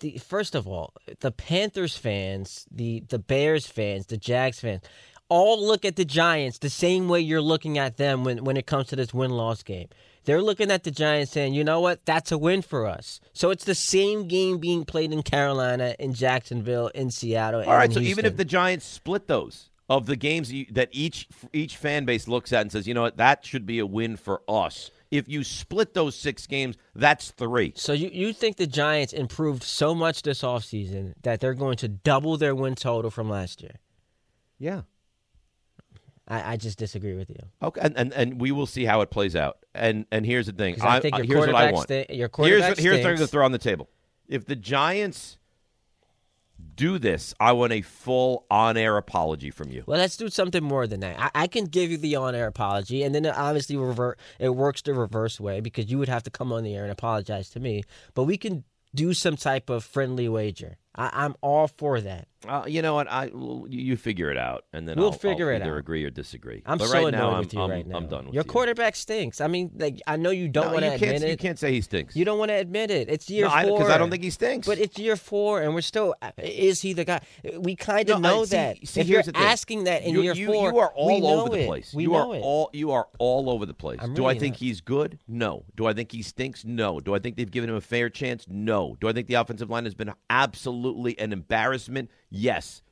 the, 0.00 0.18
first 0.18 0.54
of 0.54 0.66
all, 0.66 0.94
the 1.20 1.32
Panthers 1.32 1.96
fans, 1.96 2.66
the 2.70 3.00
the 3.08 3.18
Bears 3.18 3.66
fans, 3.66 4.06
the 4.06 4.16
Jags 4.16 4.60
fans, 4.60 4.82
all 5.28 5.64
look 5.64 5.84
at 5.84 5.96
the 5.96 6.04
Giants 6.04 6.58
the 6.58 6.70
same 6.70 7.08
way 7.08 7.20
you're 7.20 7.42
looking 7.42 7.78
at 7.78 7.96
them 7.96 8.24
when 8.24 8.44
when 8.44 8.56
it 8.56 8.66
comes 8.66 8.88
to 8.88 8.96
this 8.96 9.12
win 9.12 9.30
loss 9.30 9.62
game. 9.62 9.88
They're 10.24 10.42
looking 10.42 10.70
at 10.70 10.84
the 10.84 10.92
Giants 10.92 11.32
saying, 11.32 11.52
you 11.54 11.64
know 11.64 11.80
what, 11.80 12.06
that's 12.06 12.30
a 12.30 12.38
win 12.38 12.62
for 12.62 12.86
us. 12.86 13.18
So 13.32 13.50
it's 13.50 13.64
the 13.64 13.74
same 13.74 14.28
game 14.28 14.58
being 14.58 14.84
played 14.84 15.12
in 15.12 15.24
Carolina, 15.24 15.96
in 15.98 16.14
Jacksonville, 16.14 16.88
in 16.88 17.10
Seattle. 17.10 17.64
all 17.64 17.74
right, 17.74 17.92
so 17.92 17.98
even 17.98 18.24
if 18.24 18.36
the 18.36 18.44
Giants 18.44 18.86
split 18.86 19.26
those 19.26 19.70
of 19.88 20.06
the 20.06 20.16
games 20.16 20.52
you- 20.52 20.66
that 20.70 20.88
each 20.92 21.28
each 21.52 21.76
fan 21.76 22.04
base 22.04 22.26
looks 22.28 22.52
at 22.52 22.62
and 22.62 22.72
says, 22.72 22.86
you 22.86 22.94
know 22.94 23.02
what, 23.02 23.16
that 23.16 23.44
should 23.44 23.66
be 23.66 23.78
a 23.78 23.86
win 23.86 24.16
for 24.16 24.42
us. 24.48 24.90
If 25.10 25.28
you 25.28 25.44
split 25.44 25.92
those 25.92 26.14
six 26.16 26.46
games, 26.46 26.76
that's 26.94 27.30
three. 27.32 27.74
So 27.76 27.92
you, 27.92 28.08
you 28.10 28.32
think 28.32 28.56
the 28.56 28.66
Giants 28.66 29.12
improved 29.12 29.62
so 29.62 29.94
much 29.94 30.22
this 30.22 30.40
offseason 30.40 31.12
that 31.22 31.40
they're 31.40 31.52
going 31.52 31.76
to 31.78 31.88
double 31.88 32.38
their 32.38 32.54
win 32.54 32.74
total 32.76 33.10
from 33.10 33.28
last 33.28 33.60
year? 33.60 33.74
Yeah. 34.58 34.82
I, 36.26 36.52
I 36.52 36.56
just 36.56 36.78
disagree 36.78 37.14
with 37.14 37.28
you. 37.28 37.36
Okay, 37.62 37.80
and, 37.82 37.96
and 37.98 38.12
and 38.14 38.40
we 38.40 38.52
will 38.52 38.64
see 38.66 38.84
how 38.84 39.00
it 39.00 39.10
plays 39.10 39.34
out. 39.36 39.58
And 39.74 40.06
and 40.12 40.24
here's 40.24 40.46
the 40.46 40.52
thing. 40.52 40.76
'Cause 40.76 40.84
I 40.84 41.00
think 41.00 41.14
uh, 41.16 41.18
your 41.18 41.26
here's 41.26 41.46
what 41.48 41.56
I 41.56 41.72
want. 41.72 41.88
sta- 41.88 42.06
your 42.08 42.16
here's 42.16 42.28
quarterback 42.30 42.78
here's 42.78 42.92
what 42.98 42.98
I'm 43.00 43.02
going 43.02 43.16
to 43.18 43.26
throw 43.26 43.44
on 43.44 43.52
the 43.52 43.58
table. 43.58 43.90
If 44.28 44.46
the 44.46 44.56
Giants 44.56 45.36
do 46.82 46.98
this, 46.98 47.32
I 47.38 47.52
want 47.52 47.72
a 47.72 47.82
full 47.82 48.44
on-air 48.50 48.96
apology 48.96 49.52
from 49.52 49.70
you. 49.70 49.84
Well, 49.86 50.00
let's 50.00 50.16
do 50.16 50.28
something 50.28 50.64
more 50.64 50.88
than 50.88 50.98
that. 50.98 51.16
I, 51.16 51.42
I 51.42 51.46
can 51.46 51.66
give 51.66 51.92
you 51.92 51.96
the 51.96 52.16
on-air 52.16 52.48
apology, 52.48 53.04
and 53.04 53.14
then 53.14 53.24
it 53.24 53.36
obviously 53.36 53.76
revert. 53.76 54.18
It 54.40 54.48
works 54.48 54.82
the 54.82 54.92
reverse 54.92 55.38
way 55.38 55.60
because 55.60 55.92
you 55.92 55.98
would 55.98 56.08
have 56.08 56.24
to 56.24 56.30
come 56.30 56.52
on 56.52 56.64
the 56.64 56.74
air 56.74 56.82
and 56.82 56.90
apologize 56.90 57.50
to 57.50 57.60
me. 57.60 57.84
But 58.14 58.24
we 58.24 58.36
can 58.36 58.64
do 58.92 59.14
some 59.14 59.36
type 59.36 59.70
of 59.70 59.84
friendly 59.84 60.28
wager. 60.28 60.76
I, 60.96 61.10
I'm 61.12 61.36
all 61.40 61.68
for 61.68 62.00
that. 62.00 62.26
Uh, 62.48 62.64
you 62.66 62.82
know 62.82 62.94
what? 62.94 63.08
I 63.10 63.30
well, 63.32 63.66
you, 63.68 63.96
figure 63.96 64.30
it 64.30 64.36
out, 64.36 64.64
and 64.72 64.88
then 64.88 64.96
We'll 64.96 65.06
I'll, 65.06 65.12
figure 65.12 65.50
I'll 65.50 65.56
it 65.56 65.62
either 65.62 65.74
out. 65.74 65.78
agree 65.80 66.04
or 66.04 66.10
disagree. 66.10 66.62
I'm 66.66 66.78
but 66.78 66.88
so 66.88 66.94
right 66.94 67.08
annoyed 67.08 67.12
now, 67.12 67.38
with 67.38 67.52
I'm, 67.54 67.58
you 67.58 67.64
I'm, 67.64 67.70
right 67.70 67.86
now. 67.86 67.96
I'm 67.96 68.08
done 68.08 68.24
with 68.26 68.34
you. 68.34 68.38
Your 68.38 68.44
you. 68.44 68.50
quarterback 68.50 68.96
stinks. 68.96 69.40
I 69.40 69.46
mean, 69.46 69.70
like 69.78 70.00
I 70.06 70.16
know 70.16 70.30
you 70.30 70.48
don't 70.48 70.66
No, 70.68 70.72
want 70.74 70.84
you 70.84 70.90
to 70.92 70.98
can't. 70.98 71.16
admit 71.16 71.30
You 71.30 71.36
can't 71.36 71.58
say 71.58 71.72
he 71.72 71.80
stinks. 71.80 72.16
You 72.16 72.24
don't 72.24 72.38
want 72.38 72.50
to 72.50 72.54
admit 72.54 72.90
it. 72.90 73.08
It's 73.08 73.28
year 73.30 73.46
No, 73.46 73.52
I- 73.52 73.66
four 73.66 73.78
'cause 73.80 73.90
I 73.90 73.98
don't 73.98 74.10
think 74.10 74.22
he 74.22 74.30
stinks. 74.30 74.66
But 74.66 74.78
it's 74.78 74.98
year 74.98 75.16
four, 75.16 75.60
and 75.62 75.74
we're 75.74 75.80
still. 75.82 76.14
Is 76.38 76.80
he 76.82 76.92
the 76.92 77.04
guy? 77.04 77.20
We 77.58 77.76
kind 77.76 78.08
No, 78.08 78.14
of 78.16 78.24
I- 78.24 78.28
know 78.28 78.44
see- 78.44 78.56
that. 78.56 78.76
see, 78.88 79.00
if 79.00 79.08
you're 79.08 79.16
here's 79.18 79.26
the 79.26 79.32
thing. 79.32 79.42
asking 79.42 79.84
that 79.84 80.02
in 80.02 80.14
you, 80.14 80.22
year 80.22 80.34
you, 80.34 80.46
four, 80.46 80.70
you 80.72 80.78
are 80.78 80.92
we 80.96 81.00
all 81.02 81.20
know 81.20 81.40
over 81.42 81.50
the 81.56 81.62
it. 81.62 81.66
place. 81.66 81.94
We 81.94 82.04
you 82.04 82.10
know 82.10 82.32
are 82.32 82.36
it. 82.36 82.40
all 82.42 82.70
you 82.72 82.90
are 82.92 83.08
all 83.18 83.48
over 83.50 83.66
the 83.66 83.74
place. 83.74 83.98
I'm 84.02 84.14
Do 84.14 84.24
I 84.24 84.28
really 84.30 84.40
think 84.40 84.54
not. 84.54 84.58
he's 84.60 84.80
good? 84.80 85.18
No. 85.28 85.64
Do 85.76 85.86
I 85.86 85.92
think 85.92 86.12
he 86.12 86.22
stinks? 86.22 86.64
No. 86.64 87.00
Do 87.00 87.14
I 87.14 87.18
think 87.18 87.36
they've 87.36 87.50
given 87.50 87.70
him 87.70 87.76
a 87.76 87.80
fair 87.80 88.08
chance? 88.10 88.46
No. 88.48 88.96
Do 89.00 89.08
I 89.08 89.12
think 89.12 89.26
the 89.28 89.34
offensive 89.34 89.70
line 89.70 89.84
has 89.84 89.94
been 89.94 90.12
absolutely 90.30 91.18
an 91.18 91.32
embarrassment? 91.32 92.10
Yes. 92.32 92.82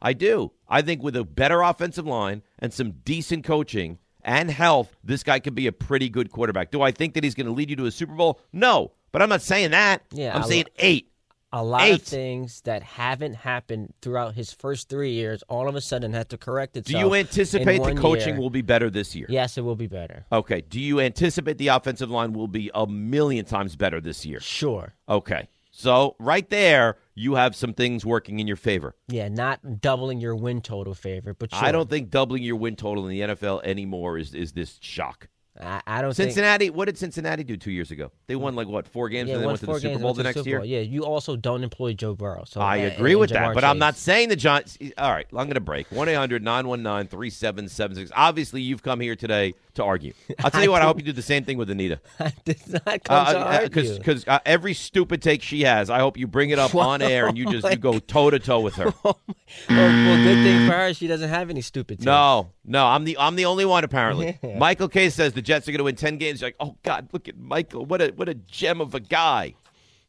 I 0.00 0.12
do. 0.12 0.52
I 0.68 0.82
think 0.82 1.02
with 1.02 1.16
a 1.16 1.24
better 1.24 1.60
offensive 1.62 2.06
line 2.06 2.42
and 2.58 2.72
some 2.72 2.92
decent 3.04 3.44
coaching 3.44 3.98
and 4.22 4.50
health, 4.50 4.96
this 5.02 5.22
guy 5.22 5.40
could 5.40 5.54
be 5.54 5.66
a 5.66 5.72
pretty 5.72 6.08
good 6.08 6.30
quarterback. 6.30 6.70
Do 6.70 6.82
I 6.82 6.92
think 6.92 7.14
that 7.14 7.24
he's 7.24 7.34
going 7.34 7.46
to 7.46 7.52
lead 7.52 7.68
you 7.70 7.76
to 7.76 7.86
a 7.86 7.90
Super 7.90 8.14
Bowl? 8.14 8.40
No. 8.52 8.92
But 9.10 9.22
I'm 9.22 9.28
not 9.28 9.42
saying 9.42 9.72
that. 9.72 10.02
Yeah, 10.12 10.36
I'm 10.36 10.44
saying 10.44 10.66
eight. 10.78 11.10
a 11.52 11.64
lot 11.64 11.80
Eight. 11.82 11.94
of 11.94 12.02
things 12.02 12.60
that 12.60 12.82
haven't 12.82 13.34
happened 13.34 13.94
throughout 14.02 14.34
his 14.34 14.52
first 14.52 14.90
three 14.90 15.12
years 15.12 15.42
all 15.48 15.66
of 15.66 15.74
a 15.74 15.80
sudden 15.80 16.12
had 16.12 16.28
to 16.28 16.36
correct 16.36 16.76
itself. 16.76 17.00
Do 17.02 17.08
you 17.08 17.14
anticipate 17.14 17.82
the 17.82 17.94
coaching 17.94 18.34
year. 18.34 18.40
will 18.40 18.50
be 18.50 18.60
better 18.62 18.90
this 18.90 19.16
year? 19.16 19.26
Yes, 19.30 19.56
it 19.56 19.62
will 19.62 19.76
be 19.76 19.86
better. 19.86 20.26
Okay. 20.30 20.60
Do 20.60 20.78
you 20.78 21.00
anticipate 21.00 21.56
the 21.58 21.68
offensive 21.68 22.10
line 22.10 22.34
will 22.34 22.48
be 22.48 22.70
a 22.74 22.86
million 22.86 23.46
times 23.46 23.74
better 23.76 23.98
this 24.00 24.26
year? 24.26 24.40
Sure. 24.40 24.94
Okay. 25.08 25.48
So 25.70 26.14
right 26.18 26.48
there, 26.50 26.98
you 27.18 27.34
have 27.34 27.56
some 27.56 27.74
things 27.74 28.06
working 28.06 28.38
in 28.38 28.46
your 28.46 28.56
favor. 28.56 28.94
Yeah, 29.08 29.28
not 29.28 29.80
doubling 29.80 30.20
your 30.20 30.36
win 30.36 30.60
total 30.60 30.94
favor, 30.94 31.34
but 31.34 31.52
sure. 31.52 31.64
I 31.64 31.72
don't 31.72 31.90
think 31.90 32.10
doubling 32.10 32.42
your 32.42 32.56
win 32.56 32.76
total 32.76 33.06
in 33.06 33.10
the 33.10 33.20
NFL 33.20 33.62
anymore 33.64 34.18
is 34.18 34.34
is 34.34 34.52
this 34.52 34.78
shock. 34.80 35.28
I, 35.60 35.82
I 35.86 36.02
don't 36.02 36.14
think. 36.14 36.28
Cincinnati, 36.28 36.70
what 36.70 36.84
did 36.84 36.96
Cincinnati 36.96 37.42
do 37.42 37.56
two 37.56 37.72
years 37.72 37.90
ago? 37.90 38.12
They 38.28 38.36
won 38.36 38.54
like 38.54 38.68
what 38.68 38.86
four 38.86 39.08
games 39.08 39.28
Yeah, 39.28 39.34
and 39.34 39.42
then 39.42 39.48
went 39.48 39.60
to 39.60 39.66
the 39.66 39.80
Super 39.80 39.98
Bowl 39.98 40.14
the 40.14 40.22
next 40.22 40.46
year. 40.46 40.62
Yeah, 40.62 40.80
you 40.80 41.04
also 41.04 41.34
don't 41.36 41.64
employ 41.64 41.94
Joe 41.94 42.14
Burrow. 42.14 42.44
So 42.46 42.60
I 42.60 42.78
uh, 42.78 42.82
and- 42.82 42.92
agree 42.92 43.12
and 43.12 43.20
with 43.20 43.30
Jamar 43.30 43.48
that, 43.48 43.54
but 43.54 43.64
I'm 43.64 43.78
not 43.78 43.96
saying 43.96 44.28
the 44.28 44.36
Giants. 44.36 44.78
All 44.96 45.10
right, 45.10 45.26
I'm 45.30 45.46
going 45.46 45.54
to 45.54 45.60
break. 45.60 45.90
1 45.90 46.08
800 46.08 46.42
919 46.44 47.08
3776. 47.08 48.12
Obviously, 48.14 48.62
you've 48.62 48.82
come 48.82 49.00
here 49.00 49.16
today 49.16 49.54
to 49.78 49.84
argue. 49.84 50.12
I'll 50.44 50.50
tell 50.50 50.62
you 50.62 50.70
what, 50.70 50.82
I 50.82 50.84
hope 50.84 50.98
you 50.98 51.04
do 51.04 51.12
the 51.12 51.22
same 51.22 51.44
thing 51.44 51.56
with 51.56 51.70
Anita. 51.70 52.00
I 52.20 52.32
did 52.44 52.60
not 52.68 53.04
come 53.04 53.16
uh, 53.16 53.20
uh, 53.20 53.32
to 53.32 53.38
uh, 53.38 53.58
argue. 53.62 53.98
Because 53.98 54.28
uh, 54.28 54.38
every 54.44 54.74
stupid 54.74 55.22
take 55.22 55.42
she 55.42 55.62
has, 55.62 55.90
I 55.90 55.98
hope 56.00 56.16
you 56.16 56.26
bring 56.26 56.50
it 56.50 56.58
up 56.58 56.74
oh 56.74 56.80
on 56.80 57.02
air 57.02 57.26
and 57.26 57.38
you 57.38 57.50
just 57.50 57.68
you 57.68 57.76
go 57.76 57.98
toe 57.98 58.30
to 58.30 58.38
toe 58.38 58.60
with 58.60 58.74
her. 58.74 58.92
Oh 59.04 59.16
well, 59.24 59.36
well, 59.68 60.22
good 60.22 60.44
thing 60.44 60.68
for 60.68 60.74
her, 60.74 60.94
she 60.94 61.06
doesn't 61.06 61.28
have 61.28 61.50
any 61.50 61.62
stupid. 61.62 61.98
Takes. 61.98 62.04
No, 62.06 62.50
no, 62.64 62.86
I'm 62.86 63.04
the 63.04 63.16
I'm 63.18 63.36
the 63.36 63.46
only 63.46 63.64
one 63.64 63.84
apparently. 63.84 64.38
Michael 64.42 64.88
Kay 64.88 65.10
says 65.10 65.32
the 65.32 65.42
Jets 65.42 65.68
are 65.68 65.72
going 65.72 65.78
to 65.78 65.84
win 65.84 65.96
ten 65.96 66.18
games. 66.18 66.40
You're 66.40 66.48
like, 66.48 66.56
oh 66.60 66.76
God, 66.82 67.08
look 67.12 67.28
at 67.28 67.38
Michael. 67.38 67.86
What 67.86 68.02
a 68.02 68.08
what 68.08 68.28
a 68.28 68.34
gem 68.34 68.80
of 68.80 68.94
a 68.94 69.00
guy. 69.00 69.54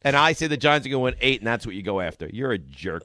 And 0.02 0.16
I 0.16 0.32
say 0.32 0.46
the 0.46 0.56
Giants 0.56 0.86
are 0.86 0.90
going 0.90 1.00
to 1.00 1.04
win 1.04 1.14
eight, 1.20 1.40
and 1.40 1.46
that's 1.46 1.66
what 1.66 1.74
you 1.74 1.82
go 1.82 2.00
after. 2.00 2.28
You're 2.32 2.52
a 2.52 2.58
jerk. 2.58 3.04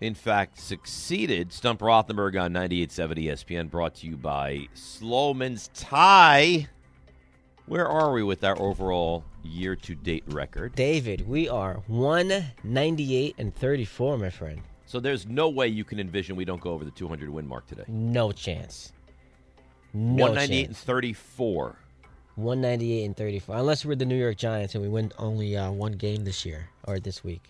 in 0.00 0.14
fact, 0.14 0.58
succeeded. 0.58 1.52
Stump 1.52 1.80
Rothenberg 1.80 2.40
on 2.40 2.52
98.7 2.52 3.26
ESPN, 3.26 3.70
brought 3.70 3.96
to 3.96 4.06
you 4.06 4.16
by 4.16 4.68
Slomin's 4.72 5.68
Tie. 5.74 6.68
Where 7.66 7.86
are 7.86 8.12
we 8.12 8.22
with 8.22 8.42
our 8.42 8.60
overall 8.60 9.24
year-to-date 9.42 10.24
record? 10.28 10.74
David, 10.74 11.26
we 11.28 11.48
are 11.48 11.82
one 11.86 12.44
ninety 12.62 13.16
eight 13.16 13.34
and 13.38 13.54
thirty 13.54 13.86
four, 13.86 14.18
my 14.18 14.28
friend. 14.30 14.60
So 14.86 15.00
there's 15.00 15.26
no 15.26 15.48
way 15.48 15.68
you 15.68 15.84
can 15.84 15.98
envision 15.98 16.36
we 16.36 16.44
don't 16.44 16.60
go 16.60 16.70
over 16.70 16.84
the 16.84 16.90
200 16.90 17.30
win 17.30 17.46
mark 17.46 17.66
today. 17.66 17.84
No 17.88 18.32
chance. 18.32 18.92
No 19.92 20.24
198 20.24 20.66
and 20.68 20.76
34. 20.76 21.76
198 22.36 23.04
and 23.04 23.16
34. 23.16 23.56
Unless 23.56 23.84
we're 23.84 23.94
the 23.94 24.04
New 24.04 24.18
York 24.18 24.36
Giants 24.36 24.74
and 24.74 24.82
we 24.82 24.88
win 24.90 25.12
only 25.18 25.56
uh, 25.56 25.70
one 25.70 25.92
game 25.92 26.24
this 26.24 26.44
year 26.44 26.68
or 26.84 26.98
this 26.98 27.22
week, 27.22 27.42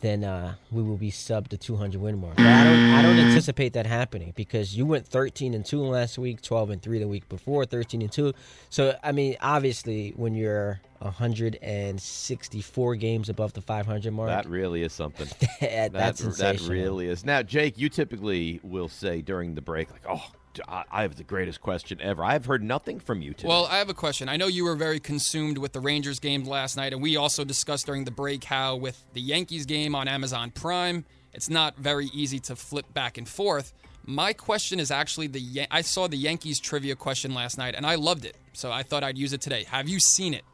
then 0.00 0.24
uh, 0.24 0.54
we 0.70 0.82
will 0.82 0.96
be 0.96 1.10
sub 1.10 1.48
the 1.48 1.56
200 1.56 2.00
win 2.00 2.20
mark. 2.20 2.36
But 2.36 2.46
I 2.46 2.64
don't, 2.64 2.90
I 2.94 3.02
don't 3.02 3.18
anticipate 3.18 3.72
that 3.74 3.86
happening 3.86 4.32
because 4.36 4.76
you 4.76 4.84
went 4.86 5.06
13 5.06 5.54
and 5.54 5.64
2 5.64 5.80
last 5.82 6.18
week, 6.18 6.42
12 6.42 6.70
and 6.70 6.82
3 6.82 6.98
the 6.98 7.08
week 7.08 7.28
before, 7.28 7.64
13 7.64 8.02
and 8.02 8.12
2. 8.12 8.32
So 8.70 8.94
I 9.02 9.12
mean, 9.12 9.36
obviously, 9.40 10.12
when 10.16 10.34
you're 10.34 10.80
164 11.00 12.96
games 12.96 13.28
above 13.28 13.52
the 13.52 13.60
500 13.62 14.12
mark, 14.12 14.28
That 14.28 14.46
really 14.48 14.82
is 14.82 14.92
something. 14.92 15.28
that- 15.60 15.92
that's 15.92 16.20
that, 16.20 16.36
that 16.36 16.60
really 16.68 17.08
is. 17.08 17.24
Now, 17.24 17.42
Jake, 17.42 17.78
you 17.78 17.88
typically 17.88 18.60
will 18.62 18.88
say 18.88 19.22
during 19.22 19.54
the 19.54 19.62
break, 19.62 19.90
like, 19.90 20.04
oh, 20.08 20.24
I 20.66 20.84
I 20.90 21.02
have 21.02 21.16
the 21.16 21.24
greatest 21.24 21.60
question 21.60 22.00
ever. 22.00 22.24
I've 22.24 22.46
heard 22.46 22.62
nothing 22.62 23.00
from 23.00 23.20
you 23.22 23.32
today. 23.32 23.48
Well, 23.48 23.66
I 23.66 23.78
have 23.78 23.88
a 23.88 23.94
question. 23.94 24.28
I 24.28 24.36
know 24.36 24.46
you 24.46 24.64
were 24.64 24.76
very 24.76 25.00
consumed 25.00 25.58
with 25.58 25.72
the 25.72 25.80
Rangers 25.80 26.18
game 26.18 26.44
last 26.44 26.76
night, 26.76 26.92
and 26.92 27.02
we 27.02 27.16
also 27.16 27.44
discussed 27.44 27.86
during 27.86 28.04
the 28.04 28.10
break 28.10 28.44
how 28.44 28.76
with 28.76 29.04
the 29.12 29.20
Yankees 29.20 29.66
game 29.66 29.94
on 29.94 30.08
Amazon 30.08 30.50
Prime, 30.50 31.04
it's 31.32 31.50
not 31.50 31.76
very 31.76 32.06
easy 32.06 32.38
to 32.40 32.56
flip 32.56 32.92
back 32.94 33.18
and 33.18 33.28
forth. 33.28 33.72
My 34.04 34.32
question 34.32 34.78
is 34.78 34.90
actually 34.90 35.26
the 35.26 35.40
Yan- 35.40 35.66
I 35.70 35.80
saw 35.80 36.06
the 36.06 36.16
Yankees 36.16 36.60
trivia 36.60 36.94
question 36.94 37.34
last 37.34 37.58
night, 37.58 37.74
and 37.74 37.84
I 37.84 37.96
loved 37.96 38.24
it, 38.24 38.36
so 38.52 38.70
I 38.70 38.82
thought 38.82 39.02
I'd 39.02 39.18
use 39.18 39.32
it 39.32 39.40
today. 39.40 39.64
Have 39.64 39.88
you 39.88 40.00
seen 40.00 40.32
it? 40.34 40.44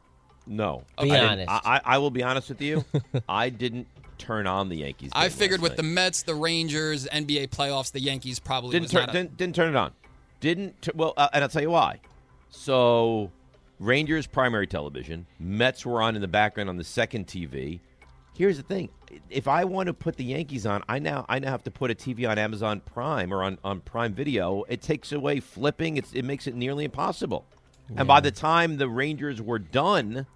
no. 0.47 0.83
Be 1.01 1.11
honest. 1.15 1.51
I, 1.51 1.61
I, 1.65 1.81
I 1.85 1.99
will 1.99 2.11
be 2.11 2.23
honest 2.23 2.49
with 2.49 2.61
you. 2.61 2.85
I 3.29 3.49
didn't 3.51 3.87
turn 4.23 4.47
on 4.47 4.69
the 4.69 4.77
Yankees. 4.77 5.11
I 5.15 5.29
figured 5.29 5.61
last 5.61 5.71
with 5.71 5.77
the. 5.77 5.83
Mets, 5.83 6.23
the 6.23 6.35
Rangers, 6.35 7.07
NBA 7.07 7.49
playoffs, 7.51 7.93
the 7.93 8.01
Yankees 8.01 8.39
probably 8.39 8.71
didn't 8.73 8.85
was 8.85 8.91
turn 8.93 9.01
not 9.03 9.09
a- 9.11 9.13
didn't, 9.13 9.37
didn't 9.37 9.55
turn 9.55 9.69
it 9.71 9.77
on. 9.77 9.93
Didn't 10.41 10.81
t- 10.83 10.93
well, 10.95 11.15
uh, 11.17 11.29
and 11.33 11.43
I'll 11.45 11.49
tell 11.51 11.63
you 11.63 11.71
why. 11.71 12.01
So, 12.51 13.31
Rangers 13.79 14.27
primary 14.27 14.67
television, 14.67 15.27
Mets 15.39 15.85
were 15.85 16.03
on 16.03 16.15
in 16.15 16.23
the 16.23 16.29
background 16.29 16.69
on 16.69 16.77
the 16.77 16.85
second 16.85 17.27
TV. 17.27 17.81
Here's 18.35 18.57
the 18.57 18.63
thing: 18.63 18.89
if 19.29 19.49
I 19.49 19.65
want 19.65 19.89
to 19.89 19.95
put 19.95 20.17
the 20.17 20.25
Yankees 20.25 20.67
on, 20.67 20.83
I 20.89 20.99
now 20.99 21.27
I 21.29 21.39
now 21.39 21.51
have 21.51 21.65
to 21.65 21.71
put 21.71 21.91
a 21.91 21.95
TV 21.95 22.29
on 22.29 22.39
Amazon 22.39 22.81
Prime 22.81 23.33
or 23.33 23.43
on, 23.43 23.59
on 23.65 23.81
Prime 23.81 24.15
Video. 24.15 24.65
It 24.69 24.83
takes 24.83 25.13
away 25.13 25.41
flipping. 25.41 25.97
It's, 25.97 26.13
it 26.13 26.25
makes 26.25 26.47
it 26.47 26.55
nearly 26.55 26.85
impossible. 26.85 27.45
And 27.95 28.09
by 28.09 28.21
the 28.21 28.31
time 28.31 28.79
the 28.79 28.89
Rangers 28.89 29.43
were 29.43 29.59
done, 29.59 30.27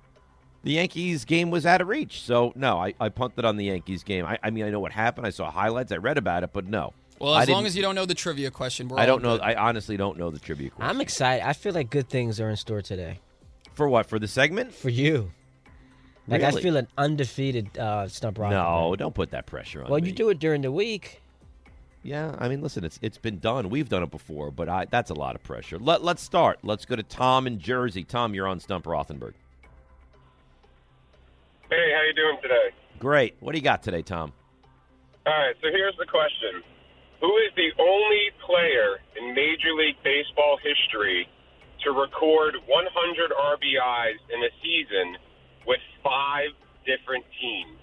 the 0.67 0.73
Yankees 0.73 1.25
game 1.25 1.51
was 1.51 1.65
out 1.65 1.81
of 1.81 1.87
reach. 1.89 2.23
So 2.23 2.53
no, 2.57 2.79
I, 2.79 2.93
I 3.01 3.09
punted 3.09 3.45
on 3.45 3.57
the 3.57 3.67
Yankees 3.67 4.03
game. 4.03 4.27
I, 4.27 4.37
I 4.43 4.51
mean, 4.51 4.65
I 4.65 4.71
know 4.71 4.81
what 4.81 4.91
happened. 4.93 5.27
I 5.27 5.31
saw 5.31 5.51
highlights. 5.51 5.93
I 5.93 5.97
read 5.97 6.19
about 6.19 6.43
it, 6.43 6.51
but 6.53 6.67
no. 6.67 6.93
Well, 7.21 7.33
I 7.35 7.43
as 7.45 7.49
long 7.49 7.65
as 7.67 7.75
you 7.77 7.83
don't 7.83 7.95
know 7.95 8.05
the 8.05 8.15
trivia 8.15 8.51
question, 8.51 8.89
we're 8.89 8.99
I 8.99 9.07
don't 9.07 9.23
know. 9.23 9.37
good. 9.39 9.43
I 9.45 9.55
honestly 9.55 9.97
don't 9.97 10.19
know 10.19 10.31
the 10.31 10.39
trivia 10.41 10.71
question. 10.71 10.91
I'm 10.91 11.01
excited. 11.01 11.47
I 11.47 11.53
feel 11.55 11.73
like 11.73 11.89
good 11.89 12.09
things 12.09 12.41
are 12.41 12.51
in 12.51 12.57
store 12.57 12.83
today 12.83 13.21
For 13.75 13.89
what? 13.89 14.07
For 14.07 14.19
the 14.19 14.29
segment? 14.29 14.75
for 14.75 14.91
you. 14.91 15.31
Like 16.29 16.43
I 16.43 16.49
Really? 16.49 16.63
feel 16.63 16.77
an 16.77 16.89
undefeated 16.99 17.79
uh, 17.79 18.09
stump 18.09 18.37
rock. 18.39 18.51
No, 18.51 18.97
don't 18.97 19.15
put 19.15 19.31
that 19.31 19.47
pressure 19.47 19.85
on 19.85 19.91
Well, 19.91 20.01
me. 20.01 20.09
you 20.09 20.13
do 20.15 20.29
it 20.31 20.41
during 20.41 20.61
the 20.63 20.73
week. 20.73 21.23
Yeah, 22.03 22.35
I 22.39 22.49
mean, 22.49 22.61
listen, 22.61 22.85
it's 22.85 22.99
it's 23.03 23.19
been 23.19 23.39
done. 23.39 23.71
We've 23.71 23.89
done 23.89 24.03
it 24.03 24.11
before, 24.11 24.51
but 24.51 24.69
I 24.69 24.85
that's 24.87 25.11
a 25.11 25.15
lot 25.15 25.37
of 25.37 25.43
pressure. 25.45 25.79
Let 25.79 26.03
Let's 26.03 26.23
start. 26.23 26.59
Let's 26.65 26.85
go 26.85 26.97
to 26.97 27.03
Tom 27.05 27.47
in 27.47 27.59
Jersey. 27.61 28.03
Tom, 28.05 28.35
you're 28.35 28.47
on 28.49 28.59
Stump 28.61 28.85
Rothenberg. 28.87 29.35
Hey, 31.69 31.91
how 31.93 32.03
you 32.07 32.15
doing 32.15 32.39
today? 32.43 32.71
Great. 33.01 33.37
What 33.41 33.53
do 33.53 33.59
you 33.59 33.65
got 33.65 33.83
today, 33.83 34.03
Tom? 34.03 34.33
All 35.27 35.33
right, 35.33 35.55
so 35.61 35.69
here's 35.73 35.97
the 35.99 36.07
question. 36.07 36.63
Who 37.21 37.37
is 37.39 37.53
the 37.57 37.71
only 37.83 38.31
player 38.47 38.99
in 39.19 39.35
Major 39.35 39.75
League 39.75 39.97
Baseball 40.05 40.59
history 40.63 41.29
to 41.83 41.91
record 41.91 42.55
100 42.67 43.31
RBIs 43.33 44.19
in 44.33 44.43
a 44.45 44.51
season 44.63 45.17
with 45.67 45.81
five 46.05 46.51
different 46.87 47.25
teams? 47.41 47.79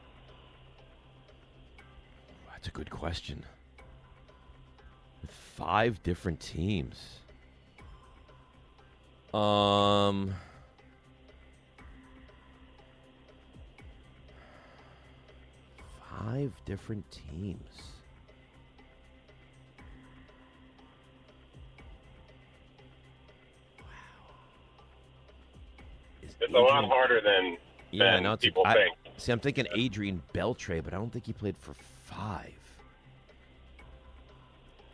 That's 2.51 2.67
a 2.69 2.71
good 2.71 2.89
question. 2.89 3.43
five 5.27 6.01
different 6.03 6.39
teams. 6.39 7.19
Um. 9.33 10.35
Five 16.19 16.51
different 16.65 17.03
teams. 17.11 17.67
Wow. 23.79 23.85
It's 26.21 26.35
a 26.41 26.51
lot 26.59 26.85
harder 26.85 27.21
than, 27.21 27.57
Yeah, 27.91 28.15
than 28.15 28.23
no, 28.23 28.37
people 28.37 28.63
I- 28.65 28.73
think. 28.73 28.97
See, 29.17 29.31
I'm 29.31 29.39
thinking 29.39 29.67
Adrian 29.75 30.21
Beltre, 30.33 30.83
but 30.83 30.93
I 30.93 30.97
don't 30.97 31.11
think 31.11 31.25
he 31.25 31.33
played 31.33 31.55
for 31.57 31.73
five. 32.03 32.53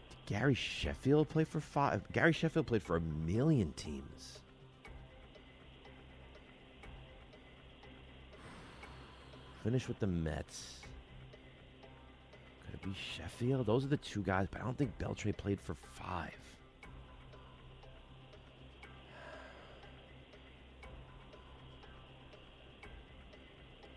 Did 0.09 0.17
Gary 0.37 0.53
Sheffield 0.53 1.29
play 1.29 1.45
for 1.45 1.61
five? 1.61 2.01
Gary 2.11 2.33
Sheffield 2.33 2.67
played 2.67 2.83
for 2.83 2.97
a 2.97 3.01
million 3.01 3.71
teams. 3.73 4.39
Finish 9.63 9.87
with 9.87 9.99
the 9.99 10.07
Mets. 10.07 10.79
Be 12.83 12.93
Sheffield? 12.93 13.65
Those 13.65 13.83
are 13.85 13.89
the 13.89 13.97
two 13.97 14.21
guys, 14.21 14.47
but 14.49 14.61
I 14.61 14.63
don't 14.63 14.77
think 14.77 14.97
Beltre 14.97 15.35
played 15.35 15.59
for 15.59 15.75
five. 15.93 16.33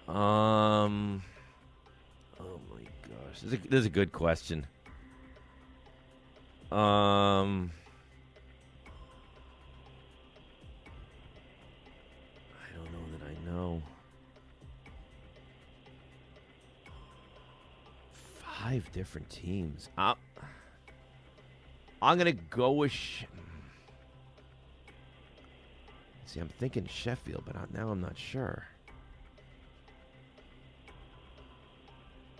Um. 0.09 1.23
Oh 2.39 2.61
my 2.71 2.83
gosh, 3.09 3.41
this 3.41 3.45
is 3.45 3.53
a, 3.53 3.57
this 3.69 3.81
is 3.81 3.87
a 3.87 3.91
good 3.91 4.13
question. 4.13 4.67
Um. 6.71 7.71
I 12.53 12.77
don't 12.77 12.93
know 12.93 13.19
that 13.19 13.25
I 13.27 13.51
know. 13.51 13.83
Five 18.63 18.91
different 18.93 19.29
teams. 19.29 19.89
Uh, 19.99 20.15
I'm 22.01 22.17
gonna 22.17 22.33
go 22.33 22.73
with. 22.73 22.93
Sh- 22.93 23.25
See, 26.27 26.41
I'm 26.41 26.49
thinking 26.49 26.87
Sheffield, 26.87 27.43
but 27.45 27.57
now 27.75 27.91
I'm 27.91 28.01
not 28.01 28.17
sure. 28.17 28.65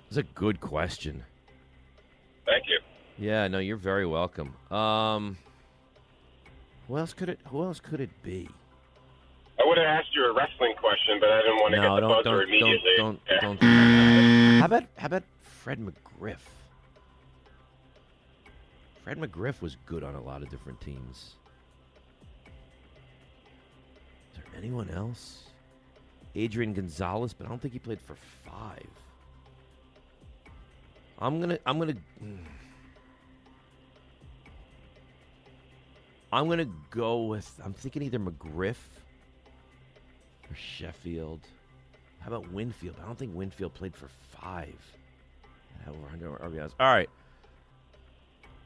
It's 0.09 0.17
a 0.17 0.23
good 0.23 0.61
question. 0.61 1.25
Thank 2.47 2.65
you. 2.69 2.79
Yeah, 3.19 3.49
no, 3.49 3.59
you're 3.59 3.77
very 3.77 4.07
welcome. 4.07 4.55
Um, 4.71 5.37
who 6.89 6.97
else 6.99 7.13
could 7.13 7.29
it? 7.31 7.41
Who 7.49 7.65
else 7.65 7.81
could 7.81 8.01
it 8.01 8.11
be? 8.23 8.49
I 9.61 9.65
would 9.67 9.77
have 9.77 9.87
asked 9.87 10.15
you 10.15 10.25
a 10.25 10.33
wrestling 10.35 10.75
question, 10.79 11.19
but 11.21 11.31
I 11.31 11.41
didn't 11.43 11.57
want 11.57 11.75
to 11.75 11.81
no, 11.81 11.83
get 11.83 11.95
the 11.95 12.01
don't, 12.01 12.11
buzzer 12.11 12.23
don't, 12.23 12.39
don't, 12.39 12.49
immediately. 12.49 12.93
don't, 12.97 13.21
Yeah. 13.31 13.41
don't. 13.41 14.61
How 14.61 14.67
about 14.67 14.85
how 14.97 15.07
about 15.07 15.23
Fred 15.63 15.79
McGriff? 15.79 16.41
Fred 19.05 19.19
McGriff 19.19 19.61
was 19.63 19.77
good 19.87 20.03
on 20.03 20.17
a 20.17 20.21
lot 20.21 20.43
of 20.43 20.51
different 20.51 20.81
teams. 20.81 21.37
Is 24.33 24.35
there 24.35 24.45
anyone 24.59 24.91
else? 24.91 25.45
Adrian 26.35 26.73
Gonzalez, 26.75 27.33
but 27.33 27.47
I 27.47 27.49
don't 27.49 27.63
think 27.63 27.75
he 27.75 27.79
played 27.79 28.01
for 28.01 28.17
five. 28.45 28.89
I'm 31.21 31.41
gonna. 31.41 31.61
I'm 31.65 31.79
gonna. 31.79 31.95
I'm 36.33 36.49
gonna 36.49 36.67
go 36.91 37.27
with. 37.27 37.49
I'm 37.65 37.73
thinking 37.73 38.03
either 38.03 38.19
McGriff 38.19 38.79
or 40.51 40.57
Sheffield. 40.57 41.47
How 42.19 42.35
about 42.35 42.51
Winfield? 42.51 42.97
I 43.01 43.07
don't 43.07 43.17
think 43.17 43.33
Winfield 43.33 43.75
played 43.75 43.95
for 43.95 44.09
five. 44.41 44.75
Hell, 45.85 45.97
we're 46.01 46.13
under 46.13 46.31
RBIs. 46.31 46.73
All 46.79 46.93
right. 46.93 47.09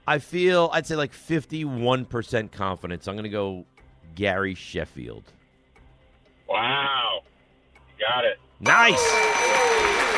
I 0.06 0.18
feel 0.18 0.70
I'd 0.72 0.86
say 0.86 0.96
like 0.96 1.12
51% 1.12 2.52
confidence. 2.52 3.08
I'm 3.08 3.14
going 3.14 3.24
to 3.24 3.28
go 3.28 3.64
Gary 4.14 4.54
Sheffield. 4.54 5.24
Wow. 6.48 7.22
You 7.98 8.06
got 8.06 8.24
it. 8.24 8.38
Nice. 8.60 9.02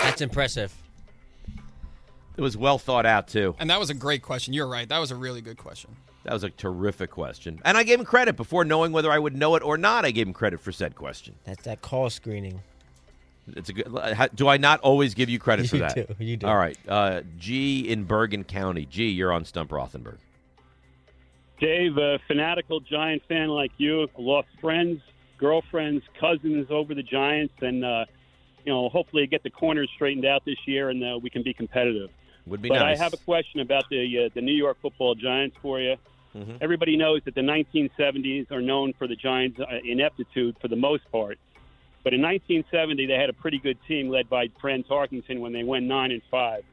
That's 0.02 0.20
impressive. 0.20 0.74
It 2.36 2.42
was 2.42 2.56
well 2.56 2.78
thought 2.78 3.06
out 3.06 3.28
too. 3.28 3.56
And 3.58 3.70
that 3.70 3.80
was 3.80 3.90
a 3.90 3.94
great 3.94 4.22
question. 4.22 4.54
You're 4.54 4.68
right. 4.68 4.88
That 4.88 4.98
was 4.98 5.10
a 5.10 5.16
really 5.16 5.40
good 5.40 5.58
question. 5.58 5.96
That 6.24 6.34
was 6.34 6.44
a 6.44 6.50
terrific 6.50 7.10
question. 7.10 7.60
And 7.64 7.76
I 7.76 7.82
gave 7.82 7.98
him 7.98 8.04
credit 8.04 8.36
before 8.36 8.64
knowing 8.64 8.92
whether 8.92 9.10
I 9.10 9.18
would 9.18 9.34
know 9.34 9.54
it 9.54 9.62
or 9.62 9.78
not. 9.78 10.04
I 10.04 10.10
gave 10.10 10.26
him 10.26 10.34
credit 10.34 10.60
for 10.60 10.70
said 10.70 10.94
question. 10.94 11.34
That's 11.44 11.64
that 11.64 11.80
call 11.80 12.10
screening. 12.10 12.60
It's 13.56 13.68
a 13.68 13.72
good. 13.72 14.30
Do 14.34 14.48
I 14.48 14.56
not 14.56 14.80
always 14.80 15.14
give 15.14 15.28
you 15.28 15.38
credit 15.38 15.68
for 15.70 15.78
that? 15.78 15.94
do, 15.94 16.24
you 16.24 16.36
do. 16.36 16.46
All 16.46 16.56
right. 16.56 16.76
Uh, 16.86 17.22
G 17.38 17.88
in 17.88 18.04
Bergen 18.04 18.44
County. 18.44 18.86
G, 18.86 19.08
you're 19.08 19.32
on 19.32 19.44
Stump 19.44 19.70
Rothenberg. 19.70 20.18
Dave, 21.60 21.96
a 21.96 22.18
fanatical 22.28 22.80
Giant 22.80 23.22
fan 23.28 23.48
like 23.48 23.72
you, 23.78 24.08
lost 24.16 24.48
friends, 24.60 25.00
girlfriends, 25.38 26.04
cousins 26.20 26.68
over 26.70 26.94
the 26.94 27.02
Giants, 27.02 27.54
and 27.60 27.84
uh, 27.84 28.04
you 28.64 28.72
know, 28.72 28.88
hopefully 28.88 29.26
get 29.26 29.42
the 29.42 29.50
corners 29.50 29.90
straightened 29.94 30.24
out 30.24 30.44
this 30.44 30.58
year, 30.66 30.90
and 30.90 31.02
uh, 31.02 31.18
we 31.20 31.30
can 31.30 31.42
be 31.42 31.52
competitive. 31.52 32.10
Would 32.46 32.62
be 32.62 32.68
but 32.68 32.76
nice. 32.76 32.98
I 32.98 33.02
have 33.02 33.12
a 33.12 33.18
question 33.18 33.60
about 33.60 33.84
the 33.90 34.26
uh, 34.26 34.28
the 34.34 34.40
New 34.40 34.54
York 34.54 34.78
Football 34.80 35.14
Giants 35.14 35.56
for 35.60 35.80
you. 35.80 35.96
Mhm. 36.36 36.58
Everybody 36.60 36.96
knows 36.96 37.22
that 37.24 37.34
the 37.34 37.40
1970s 37.40 38.50
are 38.52 38.60
known 38.60 38.92
for 38.92 39.08
the 39.08 39.16
Giants' 39.16 39.58
uh, 39.60 39.64
ineptitude 39.84 40.56
for 40.60 40.68
the 40.68 40.76
most 40.76 41.10
part. 41.10 41.38
But 42.08 42.14
in 42.14 42.22
1970, 42.22 43.04
they 43.04 43.12
had 43.20 43.28
a 43.28 43.34
pretty 43.34 43.58
good 43.58 43.76
team 43.86 44.08
led 44.08 44.30
by 44.30 44.48
Fran 44.62 44.82
Tarkenton 44.82 45.40
when 45.40 45.52
they 45.52 45.62
went 45.62 45.84
nine 45.84 46.10
and 46.10 46.22
five. 46.30 46.64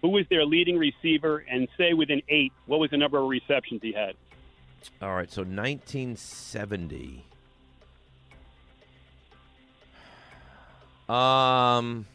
Who 0.00 0.10
was 0.10 0.26
their 0.30 0.44
leading 0.46 0.78
receiver? 0.78 1.44
And 1.50 1.66
say 1.76 1.92
within 1.92 2.22
eight, 2.28 2.52
what 2.66 2.78
was 2.78 2.90
the 2.92 2.96
number 2.96 3.18
of 3.18 3.28
receptions 3.28 3.80
he 3.82 3.90
had? 3.92 4.14
All 5.02 5.12
right, 5.12 5.28
so 5.28 5.42
1970. 5.42 7.24
Um. 11.08 12.06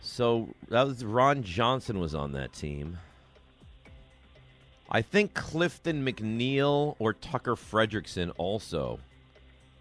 So 0.00 0.48
that 0.70 0.86
was 0.86 1.04
Ron 1.04 1.42
Johnson 1.42 2.00
was 2.00 2.14
on 2.14 2.32
that 2.32 2.54
team. 2.54 3.00
I 4.90 5.02
think 5.02 5.34
Clifton 5.34 6.04
McNeil 6.04 6.96
or 6.98 7.12
Tucker 7.12 7.54
Frederickson 7.54 8.32
also. 8.36 8.98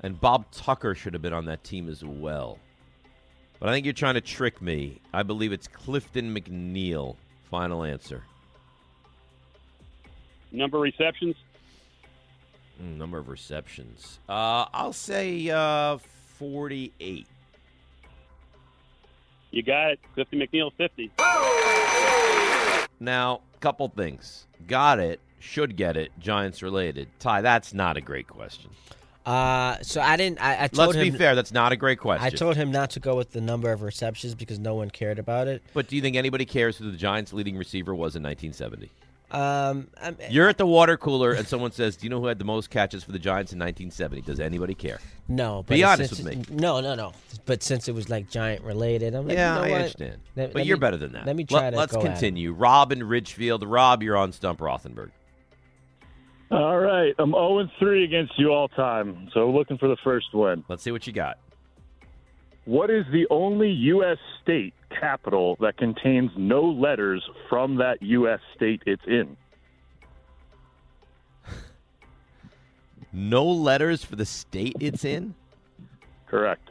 And 0.01 0.19
Bob 0.19 0.45
Tucker 0.51 0.93
should 0.95 1.13
have 1.13 1.21
been 1.21 1.33
on 1.33 1.45
that 1.45 1.63
team 1.63 1.89
as 1.89 2.03
well. 2.05 2.59
But 3.59 3.69
I 3.69 3.73
think 3.73 3.85
you're 3.85 3.93
trying 3.93 4.13
to 4.13 4.21
trick 4.21 4.61
me. 4.61 5.01
I 5.13 5.23
believe 5.23 5.51
it's 5.51 5.67
Clifton 5.67 6.33
McNeil. 6.33 7.15
Final 7.49 7.83
answer. 7.83 8.23
Number 10.51 10.77
of 10.77 10.83
receptions? 10.83 11.35
Mm, 12.81 12.97
number 12.97 13.17
of 13.17 13.27
receptions. 13.27 14.19
Uh, 14.29 14.65
I'll 14.73 14.93
say 14.93 15.49
uh, 15.49 15.97
48. 16.37 17.27
You 19.51 19.63
got 19.63 19.91
it. 19.91 19.99
Clifton 20.13 20.39
McNeil, 20.39 20.71
50. 20.77 21.11
Now, 22.99 23.41
couple 23.59 23.87
things. 23.89 24.45
Got 24.67 24.99
it. 24.99 25.19
Should 25.39 25.75
get 25.75 25.95
it. 25.95 26.11
Giants 26.19 26.61
related. 26.61 27.07
Ty, 27.19 27.41
that's 27.41 27.73
not 27.73 27.97
a 27.97 28.01
great 28.01 28.27
question. 28.27 28.69
Uh, 29.25 29.77
so 29.81 30.01
I 30.01 30.17
didn't. 30.17 30.41
I, 30.41 30.63
I 30.63 30.67
told 30.67 30.95
Let's 30.95 30.97
him. 30.97 31.11
be 31.13 31.17
fair. 31.17 31.35
That's 31.35 31.51
not 31.51 31.71
a 31.71 31.75
great 31.75 31.99
question. 31.99 32.25
I 32.25 32.29
told 32.29 32.55
him 32.55 32.71
not 32.71 32.89
to 32.91 32.99
go 32.99 33.15
with 33.15 33.31
the 33.31 33.41
number 33.41 33.71
of 33.71 33.81
receptions 33.81 34.33
because 34.33 34.59
no 34.59 34.75
one 34.75 34.89
cared 34.89 35.19
about 35.19 35.47
it. 35.47 35.61
But 35.73 35.87
do 35.87 35.95
you 35.95 36.01
think 36.01 36.15
anybody 36.15 36.45
cares 36.45 36.77
who 36.77 36.89
the 36.89 36.97
Giants' 36.97 37.31
leading 37.31 37.55
receiver 37.55 37.93
was 37.93 38.15
in 38.15 38.23
1970? 38.23 38.89
Um, 39.31 39.87
I'm, 40.01 40.17
You're 40.31 40.49
at 40.49 40.57
the 40.57 40.65
water 40.65 40.97
cooler 40.97 41.33
and 41.33 41.47
someone 41.47 41.71
says, 41.71 41.95
"Do 41.97 42.05
you 42.05 42.09
know 42.09 42.19
who 42.19 42.25
had 42.25 42.39
the 42.39 42.45
most 42.45 42.69
catches 42.71 43.03
for 43.03 43.11
the 43.11 43.19
Giants 43.19 43.53
in 43.53 43.59
1970?" 43.59 44.21
Does 44.23 44.39
anybody 44.39 44.73
care? 44.73 44.99
no. 45.27 45.63
But 45.67 45.75
Be 45.75 45.83
honest 45.83 46.11
with 46.11 46.25
me. 46.25 46.43
No, 46.49 46.79
no, 46.81 46.95
no. 46.95 47.13
But 47.45 47.61
since 47.61 47.87
it 47.87 47.93
was 47.93 48.09
like 48.09 48.29
giant 48.29 48.63
related, 48.63 49.13
I'm 49.13 49.27
like, 49.27 49.37
yeah, 49.37 49.53
you 49.53 49.59
know 49.59 49.65
I 49.65 49.69
what? 49.69 49.81
understand. 49.81 50.17
Let- 50.35 50.47
but 50.53 50.59
let 50.59 50.65
you're 50.65 50.77
me- 50.77 50.81
better 50.81 50.97
than 50.97 51.11
that. 51.11 51.27
Let 51.27 51.35
me 51.35 51.43
try 51.43 51.59
Let, 51.61 51.69
to 51.71 51.77
Let's 51.77 51.93
go 51.93 52.01
continue. 52.01 52.53
Rob 52.53 52.91
in 52.91 53.03
Ridgefield. 53.03 53.63
Rob, 53.63 54.01
you're 54.01 54.17
on 54.17 54.31
Stump 54.31 54.59
Rothenberg. 54.59 55.11
All 56.51 56.79
right, 56.79 57.13
I'm 57.19 57.29
0 57.31 57.69
3 57.77 58.03
against 58.03 58.33
you 58.39 58.49
all 58.51 58.67
time, 58.69 59.29
so 59.35 59.51
looking 59.51 59.77
for 59.77 59.87
the 59.87 59.97
first 60.03 60.33
win. 60.33 60.63
Let's 60.67 60.81
see 60.81 60.91
what 60.91 61.05
you 61.05 61.13
got. 61.13 61.37
What 62.65 62.89
is 62.89 63.05
the 63.11 63.27
only 63.29 63.69
U.S. 63.69 64.17
state 64.41 64.73
capital 64.89 65.57
that 65.59 65.77
contains 65.77 66.31
no 66.37 66.61
letters 66.63 67.27
from 67.49 67.77
that 67.77 68.01
U.S. 68.01 68.39
state 68.55 68.81
it's 68.85 69.03
in? 69.07 69.35
No 73.11 73.45
letters 73.45 74.03
for 74.03 74.15
the 74.15 74.25
state 74.25 74.75
it's 74.79 75.03
in. 75.03 75.33
Correct. 76.27 76.69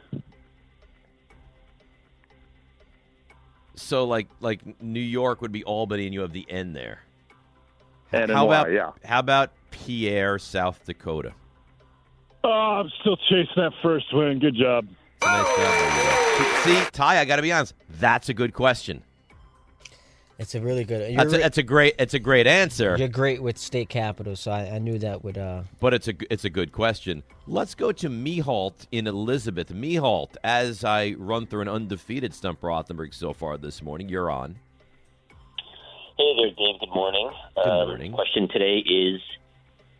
So 3.75 4.05
like 4.05 4.27
like 4.39 4.61
New 4.81 4.99
York 4.99 5.41
would 5.41 5.51
be 5.51 5.63
Albany, 5.63 6.05
and 6.05 6.13
you 6.13 6.21
have 6.21 6.33
the 6.33 6.45
N 6.49 6.73
there. 6.73 6.99
N 8.13 8.23
and 8.23 8.31
how 8.31 8.45
about 8.45 8.71
yeah. 8.71 8.91
how 9.03 9.19
about 9.19 9.51
Pierre, 9.71 10.39
South 10.39 10.83
Dakota? 10.85 11.33
Oh, 12.43 12.49
I'm 12.49 12.91
still 13.01 13.17
chasing 13.17 13.53
that 13.57 13.73
first 13.81 14.05
win. 14.13 14.39
Good 14.39 14.55
job. 14.55 14.87
Nice 15.21 15.57
job. 15.57 16.08
See, 16.63 16.81
Ty, 16.91 17.19
I 17.19 17.25
got 17.25 17.37
to 17.37 17.41
be 17.41 17.51
honest. 17.51 17.73
That's 17.89 18.29
a 18.29 18.33
good 18.33 18.53
question. 18.53 19.03
It's 20.37 20.55
a 20.55 20.61
really 20.61 20.85
good. 20.85 21.17
That's 21.17 21.33
a, 21.33 21.37
that's 21.37 21.57
a 21.57 21.63
great. 21.63 21.95
It's 21.99 22.13
a 22.13 22.19
great 22.19 22.47
answer. 22.47 22.95
You're 22.97 23.09
great 23.09 23.43
with 23.43 23.57
state 23.57 23.89
capitals, 23.89 24.39
so 24.39 24.51
I, 24.51 24.75
I 24.75 24.77
knew 24.79 24.97
that 24.99 25.21
would. 25.23 25.37
Uh, 25.37 25.63
But 25.81 25.93
it's 25.93 26.07
a 26.07 26.13
it's 26.31 26.45
a 26.45 26.49
good 26.49 26.71
question. 26.71 27.23
Let's 27.45 27.75
go 27.75 27.91
to 27.91 28.09
Mihalt 28.09 28.87
in 28.91 29.05
Elizabeth. 29.05 29.73
Mihalt, 29.73 30.37
as 30.41 30.85
I 30.85 31.15
run 31.17 31.45
through 31.45 31.61
an 31.61 31.67
undefeated 31.67 32.33
Stump 32.33 32.61
Rothenberg 32.61 33.13
so 33.13 33.33
far 33.33 33.57
this 33.57 33.81
morning, 33.81 34.07
you're 34.07 34.31
on. 34.31 34.55
Hey 36.17 36.33
there, 36.37 36.49
Dave. 36.51 36.79
Good 36.79 36.93
morning. 36.95 37.31
Good 37.55 37.61
Uh, 37.69 37.85
morning. 37.87 38.13
question 38.13 38.47
today 38.47 38.77
is 38.77 39.19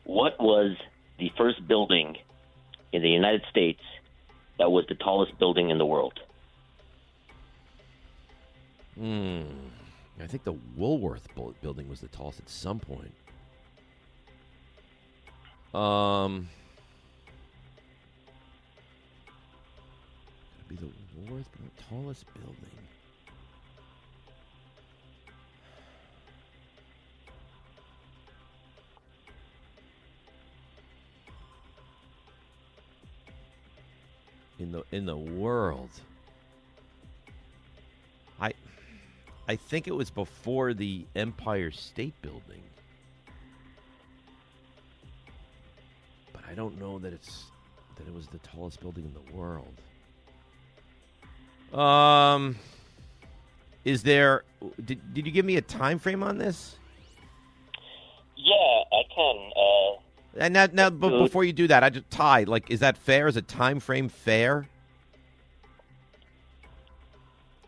What 0.06 0.40
was 0.40 0.78
the 1.18 1.32
first 1.38 1.68
building 1.68 2.16
in 2.94 3.02
the 3.02 3.10
United 3.10 3.44
States 3.50 3.82
that 4.58 4.72
was 4.72 4.86
the 4.88 4.96
tallest 4.96 5.38
building 5.38 5.70
in 5.70 5.78
the 5.78 5.86
world? 5.86 6.18
Hmm. 8.96 9.44
I 10.22 10.28
think 10.28 10.44
the 10.44 10.58
Woolworth 10.76 11.28
building 11.62 11.88
was 11.88 12.02
the 12.02 12.10
tallest 12.10 12.40
at 12.40 12.50
some 12.50 12.80
point. 12.80 13.14
Um. 15.74 16.50
Could 20.58 20.68
be 20.68 20.76
the 20.76 20.92
Woolworth 21.16 21.48
tallest 21.90 22.26
building? 22.34 22.56
In 34.60 34.74
the 34.74 34.84
in 34.92 35.06
the 35.06 35.16
world. 35.16 35.90
I 39.50 39.56
think 39.56 39.88
it 39.88 39.96
was 39.96 40.12
before 40.12 40.76
the 40.76 41.08
Empire 41.16 41.72
State 41.72 42.14
Building. 42.22 42.62
But 46.32 46.44
I 46.48 46.54
don't 46.54 46.80
know 46.80 47.00
that 47.00 47.14
it's 47.14 47.46
that 47.96 48.08
it 48.08 48.14
was 48.14 48.28
the 48.28 48.38
tallest 48.38 48.80
building 48.80 49.06
in 49.06 49.14
the 49.16 49.36
world. 49.36 49.74
Um 51.74 52.58
is 53.86 54.04
there 54.04 54.44
did, 54.86 55.16
did 55.16 55.26
you 55.26 55.32
give 55.32 55.46
me 55.46 55.56
a 55.56 55.62
time 55.62 55.98
frame 55.98 56.22
on 56.22 56.38
this? 56.38 56.78
Yeah, 58.38 58.54
I 58.54 59.02
can. 59.16 59.52
Uh, 59.58 60.44
And 60.46 60.54
now, 60.54 60.68
now 60.72 60.92
but 60.92 61.24
before 61.24 61.44
you 61.44 61.54
do 61.54 61.68
that, 61.70 61.84
I 61.84 61.90
just 61.90 62.08
Ty, 62.12 62.44
like 62.44 62.70
is 62.70 62.82
that 62.82 63.00
fair? 63.00 63.28
Is 63.28 63.36
a 63.36 63.42
time 63.42 63.80
frame 63.80 64.10
fair? 64.10 64.70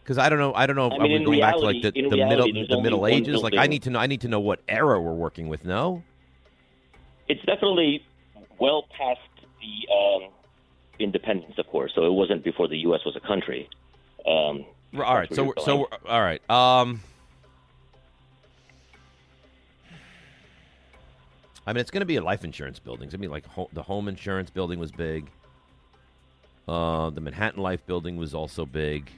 Because 0.04 0.18
I 0.18 0.30
don't 0.30 0.40
know, 0.40 0.54
I 0.54 0.66
don't 0.66 0.76
know. 0.76 0.88
If 0.88 0.94
I 0.94 0.96
are 0.96 1.00
mean, 1.02 1.12
we 1.12 1.16
in 1.18 1.24
going 1.26 1.40
back 1.42 1.56
to 1.56 1.60
like 1.62 1.82
the, 1.82 1.92
the 1.92 2.10
reality, 2.10 2.52
middle, 2.54 2.78
the 2.78 2.84
Middle 2.84 3.08
Ages? 3.08 3.42
Like 3.42 3.56
I 3.56 3.68
need 3.68 3.84
to 3.84 3.90
know, 3.92 4.00
I 4.00 4.08
need 4.08 4.22
to 4.22 4.28
know 4.28 4.40
what 4.40 4.62
era 4.68 5.00
we're 5.00 5.14
working 5.14 5.48
with. 5.48 5.66
No, 5.66 6.04
it's 7.28 7.44
definitely 7.46 8.04
well 8.60 8.88
past 8.98 9.20
the 9.60 9.94
um, 9.94 10.30
independence, 11.00 11.58
of 11.58 11.68
course. 11.68 11.92
So 11.96 12.06
it 12.06 12.12
wasn't 12.14 12.44
before 12.44 12.68
the 12.68 12.78
U.S. 12.80 13.02
was 13.06 13.16
a 13.16 13.20
country. 13.20 13.70
Um, 14.26 14.66
all 14.96 15.16
right. 15.16 15.34
So, 15.34 15.46
we're, 15.46 15.54
so 15.64 15.78
we're, 15.80 16.10
all 16.10 16.22
right. 16.22 16.42
Um, 16.50 17.02
I 21.66 21.74
mean, 21.74 21.82
it's 21.82 21.92
going 21.92 22.02
to 22.02 22.06
be 22.06 22.18
a 22.18 22.24
life 22.24 22.44
insurance 22.44 22.80
buildings. 22.80 23.14
I 23.14 23.18
mean, 23.18 23.30
like 23.30 23.46
ho- 23.46 23.70
the 23.72 23.84
home 23.84 24.08
insurance 24.08 24.50
building 24.50 24.80
was 24.80 24.92
big. 24.92 25.30
Uh, 26.68 27.10
the 27.10 27.22
Manhattan 27.22 27.62
Life 27.62 27.86
building 27.86 28.18
was 28.18 28.34
also 28.34 28.66
big. 28.66 29.12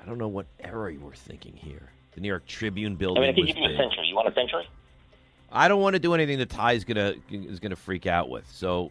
I 0.00 0.06
don't 0.06 0.18
know 0.18 0.28
what 0.28 0.46
era 0.60 0.92
you 0.92 1.00
were 1.00 1.14
thinking 1.14 1.54
here. 1.54 1.90
The 2.14 2.20
New 2.20 2.28
York 2.28 2.46
Tribune 2.46 2.92
I 2.92 2.96
building 2.96 3.22
mean, 3.22 3.30
I 3.30 3.34
can 3.34 3.42
was 3.44 3.54
give 3.54 3.58
you 3.58 3.64
a 3.64 3.76
century. 3.76 4.06
You 4.06 4.14
want 4.16 4.28
a 4.28 4.34
century? 4.34 4.68
I 5.52 5.68
don't 5.68 5.80
want 5.80 5.94
to 5.94 6.00
do 6.00 6.14
anything 6.14 6.38
that 6.38 6.50
Ty's 6.50 6.84
gonna 6.84 7.14
is 7.30 7.60
gonna 7.60 7.76
freak 7.76 8.06
out 8.06 8.30
with. 8.30 8.48
So, 8.50 8.90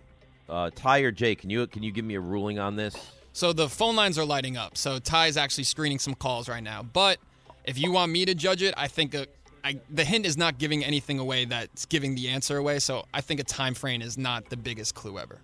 uh, 0.49 0.69
Ty 0.75 0.99
or 0.99 1.11
Jay, 1.11 1.35
can 1.35 1.49
you 1.49 1.65
can 1.67 1.83
you 1.83 1.91
give 1.91 2.05
me 2.05 2.15
a 2.15 2.19
ruling 2.19 2.59
on 2.59 2.75
this? 2.75 2.95
So 3.33 3.53
the 3.53 3.69
phone 3.69 3.95
lines 3.95 4.17
are 4.17 4.25
lighting 4.25 4.57
up. 4.57 4.77
So 4.77 4.99
Ty's 4.99 5.37
actually 5.37 5.63
screening 5.63 5.99
some 5.99 6.15
calls 6.15 6.49
right 6.49 6.63
now. 6.63 6.83
But 6.83 7.19
if 7.65 7.77
you 7.77 7.91
want 7.91 8.11
me 8.11 8.25
to 8.25 8.35
judge 8.35 8.61
it, 8.61 8.73
I 8.75 8.87
think 8.87 9.13
a, 9.13 9.27
I, 9.63 9.79
the 9.89 10.03
hint 10.03 10.25
is 10.25 10.35
not 10.37 10.57
giving 10.57 10.83
anything 10.83 11.19
away 11.19 11.45
that's 11.45 11.85
giving 11.85 12.15
the 12.15 12.29
answer 12.29 12.57
away. 12.57 12.79
So 12.79 13.05
I 13.13 13.21
think 13.21 13.39
a 13.39 13.43
time 13.43 13.73
frame 13.75 14.01
is 14.01 14.17
not 14.17 14.49
the 14.49 14.57
biggest 14.57 14.95
clue 14.95 15.19
ever. 15.19 15.39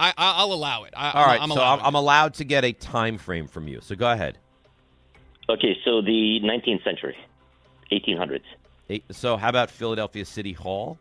I, 0.00 0.08
I 0.16 0.32
I'll 0.38 0.52
allow 0.52 0.84
it. 0.84 0.94
I, 0.96 1.10
All 1.10 1.26
right, 1.26 1.40
I'm, 1.40 1.50
so 1.50 1.56
allowing 1.56 1.80
I'm, 1.80 1.86
I'm 1.88 1.94
allowed 1.94 2.34
to 2.34 2.44
get 2.44 2.64
a 2.64 2.72
time 2.72 3.18
frame 3.18 3.46
from 3.46 3.68
you. 3.68 3.80
So 3.82 3.94
go 3.94 4.10
ahead. 4.10 4.38
Okay, 5.50 5.76
so 5.84 6.00
the 6.00 6.40
19th 6.42 6.82
century, 6.84 7.16
1800s. 7.92 8.40
Eight, 8.88 9.04
so 9.10 9.36
how 9.36 9.50
about 9.50 9.70
Philadelphia 9.70 10.24
City 10.24 10.52
Hall? 10.52 10.98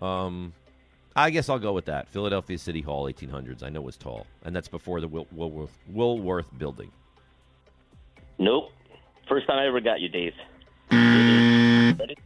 Um, 0.00 0.52
I 1.16 1.30
guess 1.30 1.48
I'll 1.48 1.58
go 1.58 1.72
with 1.72 1.86
that. 1.86 2.08
Philadelphia 2.08 2.56
City 2.56 2.82
Hall, 2.82 3.04
1800s. 3.04 3.62
I 3.62 3.68
know 3.68 3.80
it 3.80 3.84
was 3.84 3.96
tall, 3.96 4.26
and 4.44 4.54
that's 4.54 4.68
before 4.68 5.00
the 5.00 5.08
Wil- 5.08 5.26
Woolworth, 5.32 5.76
Woolworth 5.88 6.56
building. 6.56 6.92
Nope. 8.38 8.70
First 9.28 9.46
time 9.48 9.58
I 9.58 9.66
ever 9.66 9.80
got 9.80 10.00
you, 10.00 10.08
Dave. 10.08 10.34
Ready? 10.90 12.16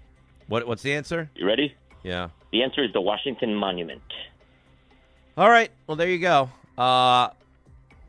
What? 0.48 0.66
What's 0.66 0.82
the 0.82 0.92
answer? 0.92 1.30
You 1.34 1.46
ready? 1.46 1.74
Yeah. 2.02 2.28
The 2.52 2.62
answer 2.62 2.84
is 2.84 2.92
the 2.92 3.00
Washington 3.00 3.54
Monument. 3.54 4.02
All 5.36 5.50
right. 5.50 5.70
Well, 5.86 5.96
there 5.96 6.08
you 6.08 6.18
go. 6.18 6.50
Uh, 6.78 7.28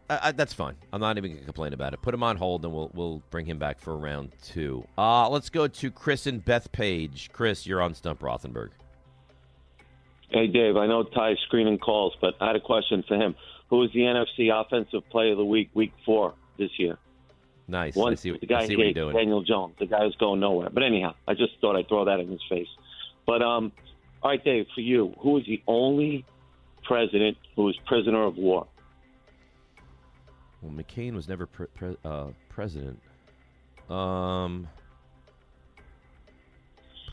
I, 0.10 0.20
I, 0.24 0.32
that's 0.32 0.54
fine. 0.54 0.76
I'm 0.94 1.02
not 1.02 1.18
even 1.18 1.32
going 1.32 1.40
to 1.42 1.46
complain 1.46 1.74
about 1.74 1.94
it. 1.94 2.02
Put 2.02 2.14
him 2.14 2.24
on 2.24 2.38
hold, 2.38 2.64
and 2.64 2.74
we'll 2.74 2.92
we'll 2.94 3.22
bring 3.30 3.46
him 3.46 3.58
back 3.58 3.80
for 3.80 3.98
round 3.98 4.32
two. 4.42 4.88
Uh, 4.98 5.30
let's 5.30 5.50
go 5.50 5.68
to 5.68 5.92
Chris 5.92 6.28
and 6.28 6.44
Bethpage. 6.44 7.32
Chris, 7.32 7.66
you're 7.66 7.82
on 7.82 7.94
Stump 7.94 8.22
Rothenberg. 8.22 8.70
Hey, 10.30 10.48
Dave, 10.48 10.76
I 10.76 10.88
know 10.88 11.04
Ty's 11.04 11.38
screening 11.46 11.78
calls, 11.80 12.14
but 12.20 12.36
I 12.42 12.48
had 12.48 12.56
a 12.56 12.62
question 12.62 13.04
for 13.08 13.16
him. 13.16 13.36
Who 13.70 13.78
was 13.80 13.92
the 13.94 14.02
NFC 14.02 14.50
Offensive 14.54 15.10
Player 15.10 15.32
of 15.32 15.38
the 15.38 15.46
Week, 15.46 15.70
Week 15.74 15.94
Four 16.06 16.34
this 16.58 16.72
year? 16.78 16.98
Nice. 17.68 17.96
One, 17.96 18.14
I 18.14 18.16
see, 18.16 18.32
what- 18.32 18.40
the 18.42 18.48
guy 18.48 18.62
I 18.62 18.68
see 18.68 18.76
what 18.78 18.84
you're 18.86 18.94
doing. 18.94 19.16
Daniel 19.16 19.42
Jones. 19.44 19.76
The 19.78 19.86
guy 19.86 20.04
who's 20.06 20.16
going 20.16 20.40
nowhere. 20.40 20.70
But 20.70 20.84
anyhow, 20.84 21.16
I 21.28 21.34
just 21.34 21.54
thought 21.60 21.76
I'd 21.76 21.88
throw 21.90 22.06
that 22.06 22.20
in 22.22 22.30
his 22.30 22.42
face. 22.50 22.68
But 23.26 23.42
um, 23.42 23.74
all 24.22 24.32
right, 24.32 24.44
Dave, 24.44 24.68
for 24.74 24.80
you, 24.82 25.14
who 25.20 25.32
was 25.32 25.44
the 25.46 25.62
only 25.68 26.26
president 26.88 27.38
who 27.56 27.64
was 27.64 27.78
prisoner 27.86 28.24
of 28.24 28.38
war? 28.38 28.68
Well, 30.62 30.72
McCain 30.72 31.14
was 31.14 31.28
never 31.28 31.46
pre- 31.46 31.68
pre- 31.68 31.98
uh, 32.04 32.28
president. 32.50 33.00
Um, 33.90 34.68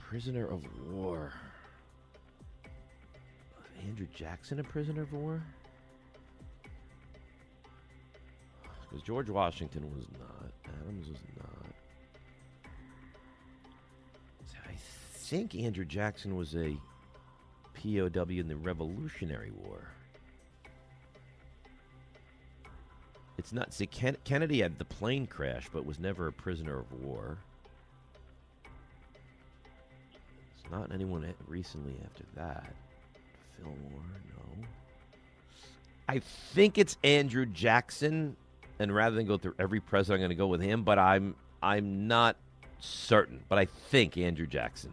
prisoner 0.09 0.47
of 0.47 0.63
war. 0.91 1.33
Andrew 3.87 4.07
Jackson 4.15 4.61
a 4.61 4.65
prisoner 4.65 5.03
of 5.03 5.13
war? 5.13 5.43
Because 8.83 9.03
George 9.03 9.29
Washington 9.29 9.93
was 9.95 10.07
not. 10.19 10.53
Adams 10.81 11.09
was 11.09 11.19
not. 11.37 11.49
I 14.67 14.75
think 15.17 15.55
Andrew 15.55 15.85
Jackson 15.85 16.37
was 16.37 16.55
a 16.55 16.77
POW 17.85 18.31
in 18.31 18.49
the 18.49 18.57
Revolutionary 18.57 19.51
War. 19.51 19.89
It's 23.37 23.53
not. 23.53 23.75
See, 23.75 23.87
Ken- 23.87 24.17
Kennedy 24.25 24.63
had 24.63 24.79
the 24.79 24.85
plane 24.85 25.27
crash, 25.27 25.69
but 25.73 25.85
was 25.85 25.99
never 25.99 26.29
a 26.29 26.33
prisoner 26.33 26.79
of 26.79 26.93
war. 27.03 27.37
It's 30.57 30.71
not 30.71 30.93
anyone 30.93 31.35
recently 31.47 31.95
after 32.05 32.25
that. 32.37 32.73
Fillmore, 33.59 33.77
no. 34.37 34.65
I 36.09 36.21
think 36.21 36.79
it's 36.79 36.97
Andrew 37.05 37.45
Jackson, 37.45 38.37
and 38.79 38.95
rather 38.95 39.17
than 39.17 39.27
go 39.27 39.37
through 39.37 39.57
every 39.59 39.81
president, 39.81 40.23
I'm 40.23 40.29
going 40.29 40.37
to 40.37 40.37
go 40.37 40.47
with 40.47 40.63
him. 40.63 40.85
But 40.85 40.99
I'm 40.99 41.35
I'm 41.63 42.07
not 42.07 42.37
certain. 42.79 43.41
But 43.49 43.59
I 43.59 43.67
think 43.67 44.17
Andrew 44.17 44.47
Jackson. 44.47 44.93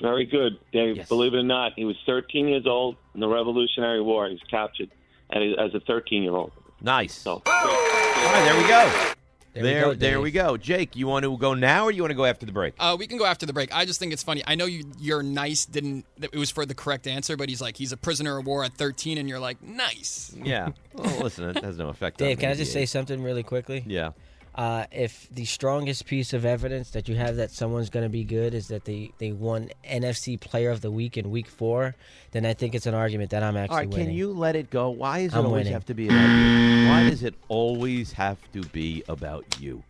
Very 0.00 0.24
good, 0.26 0.58
Dave. 0.72 1.08
Believe 1.08 1.34
it 1.34 1.38
or 1.38 1.42
not, 1.42 1.72
he 1.76 1.84
was 1.84 1.96
13 2.06 2.48
years 2.48 2.66
old 2.66 2.96
in 3.14 3.20
the 3.20 3.28
Revolutionary 3.28 4.00
War. 4.02 4.26
He 4.28 4.34
was 4.34 4.42
captured 4.50 4.90
as 5.32 5.74
a 5.74 5.80
13 5.86 6.22
year 6.22 6.32
old. 6.34 6.52
Nice. 6.80 7.14
So, 7.14 7.42
All 7.46 7.52
right, 7.54 8.42
there 8.44 8.56
we 8.62 8.68
go. 8.68 9.12
There, 9.54 9.62
There, 9.62 9.88
we 9.88 9.94
go. 9.94 9.98
there 9.98 10.20
we 10.22 10.30
go. 10.30 10.56
Jake, 10.56 10.96
you 10.96 11.06
want 11.06 11.24
to 11.24 11.36
go 11.36 11.52
now 11.52 11.84
or 11.84 11.90
you 11.90 12.00
want 12.02 12.10
to 12.10 12.16
go 12.16 12.24
after 12.24 12.46
the 12.46 12.52
break? 12.52 12.72
Uh, 12.78 12.96
we 12.98 13.06
can 13.06 13.18
go 13.18 13.26
after 13.26 13.44
the 13.44 13.52
break. 13.52 13.74
I 13.74 13.84
just 13.84 14.00
think 14.00 14.14
it's 14.14 14.22
funny. 14.22 14.42
I 14.46 14.54
know 14.54 14.64
you, 14.64 14.84
you're 14.98 15.22
nice. 15.22 15.66
Didn't 15.66 16.06
it 16.22 16.34
was 16.34 16.50
for 16.50 16.64
the 16.64 16.74
correct 16.74 17.06
answer, 17.06 17.36
but 17.36 17.50
he's 17.50 17.60
like 17.60 17.76
he's 17.76 17.92
a 17.92 17.98
prisoner 17.98 18.38
of 18.38 18.46
war 18.46 18.64
at 18.64 18.72
13, 18.74 19.18
and 19.18 19.28
you're 19.28 19.38
like 19.40 19.62
nice. 19.62 20.34
Yeah. 20.42 20.70
Well, 20.94 21.20
listen, 21.22 21.50
it 21.54 21.62
has 21.62 21.76
no 21.76 21.88
effect. 21.90 22.20
on 22.22 22.28
Dave, 22.28 22.38
can 22.38 22.50
I 22.50 22.54
just 22.54 22.72
say 22.72 22.86
something 22.86 23.22
really 23.22 23.42
quickly? 23.42 23.84
Yeah. 23.86 24.12
Uh, 24.54 24.84
if 24.92 25.28
the 25.30 25.46
strongest 25.46 26.04
piece 26.06 26.34
of 26.34 26.44
evidence 26.44 26.90
that 26.90 27.08
you 27.08 27.16
have 27.16 27.36
that 27.36 27.50
someone's 27.50 27.88
going 27.88 28.04
to 28.04 28.10
be 28.10 28.22
good 28.22 28.52
is 28.52 28.68
that 28.68 28.84
they, 28.84 29.10
they 29.18 29.32
won 29.32 29.70
NFC 29.88 30.38
Player 30.38 30.70
of 30.70 30.82
the 30.82 30.90
Week 30.90 31.16
in 31.16 31.30
Week 31.30 31.48
Four, 31.48 31.94
then 32.32 32.44
I 32.44 32.52
think 32.52 32.74
it's 32.74 32.86
an 32.86 32.92
argument 32.94 33.30
that 33.30 33.42
I'm 33.42 33.56
actually 33.56 33.72
All 33.74 33.78
right, 33.78 33.88
winning. 33.88 34.06
can 34.08 34.14
you 34.14 34.30
let 34.32 34.54
it 34.54 34.68
go? 34.68 34.90
Why 34.90 35.24
does 35.24 35.32
it 35.32 35.38
I'm 35.38 35.46
always 35.46 35.60
winning. 35.60 35.72
have 35.72 35.86
to 35.86 35.94
be 35.94 36.06
about 36.08 36.28
you? 36.28 36.88
Why 36.88 37.08
does 37.08 37.22
it 37.22 37.34
always 37.48 38.12
have 38.12 38.36
to 38.52 38.60
be 38.60 39.02
about 39.08 39.46
you? 39.58 39.82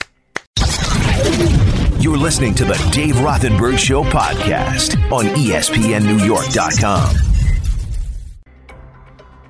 You're 1.99 2.19
listening 2.19 2.55
to 2.57 2.65
the 2.65 2.75
Dave 2.93 3.15
Rothenberg 3.17 3.79
Show 3.79 4.03
podcast 4.05 4.95
on 5.13 5.25
ESPNNewYork.com. 5.27 7.32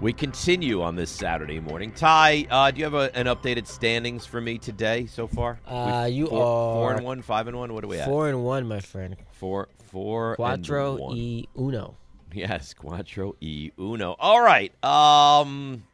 We 0.03 0.12
continue 0.12 0.82
on 0.82 0.96
this 0.96 1.12
Saturday 1.12 1.61
morning. 1.61 1.92
Ty, 1.92 2.48
uh, 2.50 2.72
do 2.72 2.78
you 2.78 2.84
have 2.86 2.94
a, 2.94 3.16
an 3.16 3.26
updated 3.26 3.68
standings 3.68 4.26
for 4.26 4.40
me 4.40 4.59
today 4.59 5.07
so 5.07 5.28
far? 5.28 5.61
Uh, 5.64 6.07
We've 6.07 6.14
you 6.16 6.26
four, 6.26 6.40
four 6.40 6.94
and 6.94 7.05
one, 7.05 7.22
five 7.22 7.46
and 7.46 7.57
one. 7.57 7.72
What 7.72 7.84
are 7.84 7.86
we 7.86 8.00
at? 8.00 8.09
Four 8.09 8.28
and 8.28 8.42
one, 8.42 8.66
my 8.66 8.80
friend. 8.80 9.14
Four, 9.30 9.68
four, 9.92 10.34
Quattro 10.34 10.94
and 10.94 11.00
one. 11.00 11.16
e 11.16 11.48
uno. 11.57 11.94
Yes, 12.32 12.74
Quattro 12.74 13.36
e 13.40 13.70
uno. 13.78 14.16
All 14.18 14.42
right. 14.42 14.72
Um, 14.84 15.84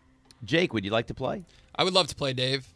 Jake, 0.42 0.72
would 0.72 0.86
you 0.86 0.90
like 0.90 1.09
to 1.09 1.14
play? 1.14 1.44
I 1.74 1.84
would 1.84 1.92
love 1.92 2.06
to 2.06 2.16
play, 2.16 2.32
Dave. 2.32 2.66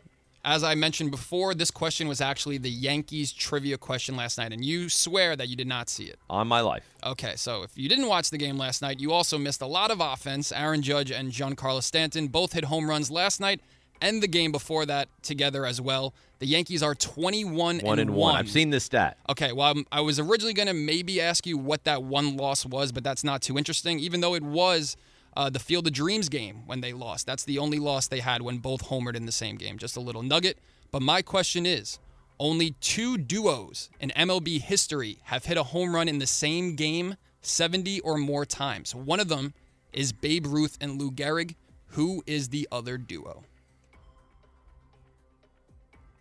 As 0.45 0.64
I 0.64 0.74
mentioned 0.74 1.12
before, 1.12 1.55
this 1.55 1.70
question 1.70 2.09
was 2.09 2.20
actually 2.20 2.59
the 2.59 2.68
Yankees 2.70 3.32
trivia 3.32 3.78
question 3.78 4.16
last 4.16 4.38
night, 4.38 4.53
and 4.53 4.64
you 4.64 4.88
swear 4.88 5.36
that 5.36 5.49
you 5.49 5.55
did 5.55 5.68
not 5.68 5.88
see 5.88 6.05
it. 6.07 6.18
On 6.28 6.49
my 6.49 6.61
life. 6.61 6.82
Okay, 7.05 7.34
so 7.36 7.62
if 7.62 7.78
you 7.78 7.88
didn't 7.88 8.09
watch 8.09 8.30
the 8.30 8.38
game 8.38 8.59
last 8.59 8.82
night, 8.82 8.99
you 8.99 9.12
also 9.12 9.38
missed 9.38 9.62
a 9.62 9.66
lot 9.66 9.93
of 9.93 10.01
offense. 10.01 10.51
Aaron 10.51 10.82
Judge 10.82 11.12
and 11.12 11.30
Giancarlo 11.30 11.80
Stanton 11.80 12.26
both 12.26 12.55
hit 12.55 12.64
home 12.64 12.90
runs 12.90 13.09
last 13.09 13.38
night 13.40 13.61
and 14.01 14.20
the 14.20 14.26
game 14.26 14.51
before 14.51 14.84
that 14.84 15.09
together 15.22 15.64
as 15.64 15.80
well. 15.80 16.12
The 16.40 16.47
Yankees 16.47 16.82
are 16.82 16.97
21 16.97 17.78
One 17.78 17.99
and 18.01 18.11
one. 18.11 18.34
I've 18.34 18.51
seen 18.51 18.70
this 18.70 18.82
stat. 18.82 19.16
Okay, 19.28 19.53
well, 19.53 19.68
I'm- 19.68 19.86
I 19.93 20.01
was 20.01 20.18
originally 20.18 20.55
going 20.55 20.66
to 20.66 20.74
maybe 20.74 21.20
ask 21.20 21.47
you 21.47 21.57
what 21.57 21.84
that 21.84 22.03
one 22.03 22.36
loss 22.36 22.66
was, 22.66 22.90
but 22.90 23.05
that's 23.05 23.22
not 23.22 23.43
too 23.43 23.57
interesting, 23.57 24.01
even 24.01 24.20
though 24.20 24.34
it 24.34 24.43
was 24.43 24.97
uh, 25.36 25.50
the 25.50 25.58
Field 25.58 25.86
of 25.86 25.92
Dreams 25.92 26.28
game 26.28 26.62
when 26.66 26.80
they 26.80 26.92
lost. 26.92 27.26
That's 27.26 27.44
the 27.44 27.58
only 27.58 27.78
loss 27.78 28.08
they 28.08 28.20
had 28.20 28.42
when 28.42 28.58
both 28.58 28.88
homered 28.88 29.16
in 29.16 29.26
the 29.26 29.32
same 29.32 29.56
game. 29.56 29.78
Just 29.78 29.96
a 29.96 30.00
little 30.00 30.22
nugget. 30.22 30.58
But 30.90 31.02
my 31.02 31.22
question 31.22 31.64
is 31.66 31.98
only 32.38 32.72
two 32.80 33.16
duos 33.16 33.88
in 34.00 34.10
MLB 34.10 34.60
history 34.60 35.18
have 35.24 35.44
hit 35.44 35.56
a 35.56 35.62
home 35.62 35.94
run 35.94 36.08
in 36.08 36.18
the 36.18 36.26
same 36.26 36.76
game 36.76 37.16
70 37.40 38.00
or 38.00 38.18
more 38.18 38.44
times. 38.44 38.94
One 38.94 39.20
of 39.20 39.28
them 39.28 39.54
is 39.92 40.12
Babe 40.12 40.46
Ruth 40.46 40.76
and 40.80 41.00
Lou 41.00 41.10
Gehrig. 41.10 41.56
Who 41.88 42.22
is 42.26 42.48
the 42.48 42.68
other 42.72 42.96
duo? 42.98 43.44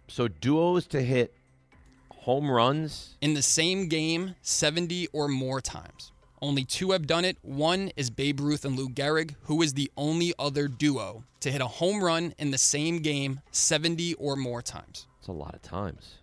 So 0.08 0.28
duos 0.28 0.88
to 0.88 1.02
hit 1.02 1.34
home 2.10 2.52
runs. 2.52 3.16
in 3.22 3.34
the 3.34 3.42
same 3.42 3.88
game 3.88 4.36
70 4.42 5.08
or 5.14 5.28
more 5.28 5.60
times. 5.62 6.12
Only 6.42 6.66
two 6.66 6.92
have 6.92 7.06
done 7.06 7.24
it. 7.24 7.38
One 7.44 7.92
is 7.96 8.10
Babe 8.10 8.40
Ruth 8.40 8.66
and 8.66 8.76
Lou 8.76 8.90
Gehrig, 8.90 9.36
who 9.44 9.62
is 9.62 9.74
the 9.74 9.92
only 9.96 10.34
other 10.40 10.68
duo 10.68 11.24
to 11.42 11.52
hit 11.52 11.62
a 11.62 11.68
home 11.68 12.04
run 12.04 12.34
in 12.40 12.50
the 12.50 12.58
same 12.58 13.00
game 13.00 13.42
70 13.52 14.16
or 14.16 14.36
more 14.36 14.64
times. 14.64 15.08
It's 15.20 15.28
a 15.28 15.32
lot 15.32 15.54
of 15.54 15.62
times. 15.62 16.16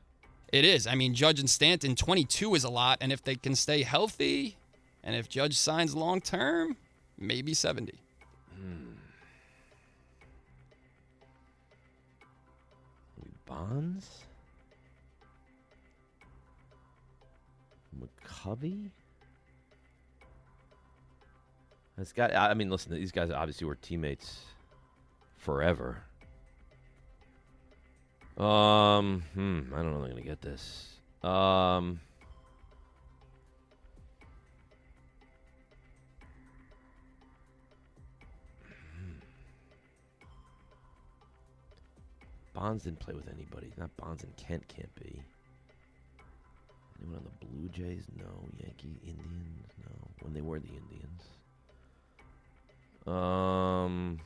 It 0.53 0.65
is. 0.65 0.89
I 0.89 0.97
mean, 0.97 1.15
Judge 1.15 1.39
and 1.39 1.49
Stanton, 1.49 1.95
22 1.95 2.57
is 2.57 2.65
a 2.65 2.69
lot. 2.69 2.99
And 3.01 3.13
if 3.13 3.23
they 3.23 3.37
can 3.37 3.55
stay 3.55 3.83
healthy, 3.85 4.57
and 5.05 5.15
if 5.15 5.29
Judge 5.29 5.57
signs 5.57 5.95
long 5.95 6.21
term, 6.21 6.77
maybe 7.17 7.55
70. 7.55 7.95
Hmm. 8.57 8.95
Bonds? 13.47 14.25
McCovey? 17.97 18.91
This 21.99 22.13
guy, 22.13 22.29
I 22.29 22.55
mean, 22.55 22.71
listen, 22.71 22.95
these 22.95 23.11
guys 23.11 23.33
obviously 23.33 23.67
were 23.67 23.75
teammates 23.75 24.43
forever. 25.37 26.05
Um, 28.37 29.25
hmm, 29.35 29.63
I 29.75 29.79
don't 29.79 29.91
know 29.91 29.97
I'm 29.97 30.11
going 30.11 30.15
to 30.15 30.23
get 30.23 30.41
this. 30.41 31.01
Um, 31.25 31.99
Bonds 42.55 42.85
didn't 42.85 43.01
play 43.01 43.15
with 43.15 43.29
anybody. 43.29 43.73
Not 43.77 43.97
Bonds 43.97 44.23
and 44.23 44.37
Kent 44.37 44.69
can't 44.69 44.95
be. 44.95 45.21
Anyone 47.01 47.19
on 47.19 47.25
the 47.25 47.47
Blue 47.47 47.69
Jays? 47.69 48.05
No. 48.17 48.49
Yankee 48.57 49.01
Indians? 49.03 49.67
No. 49.85 50.09
When 50.21 50.33
they 50.33 50.43
were 50.43 50.61
the 50.61 50.69
Indians. 50.69 51.38
Um. 53.09 54.19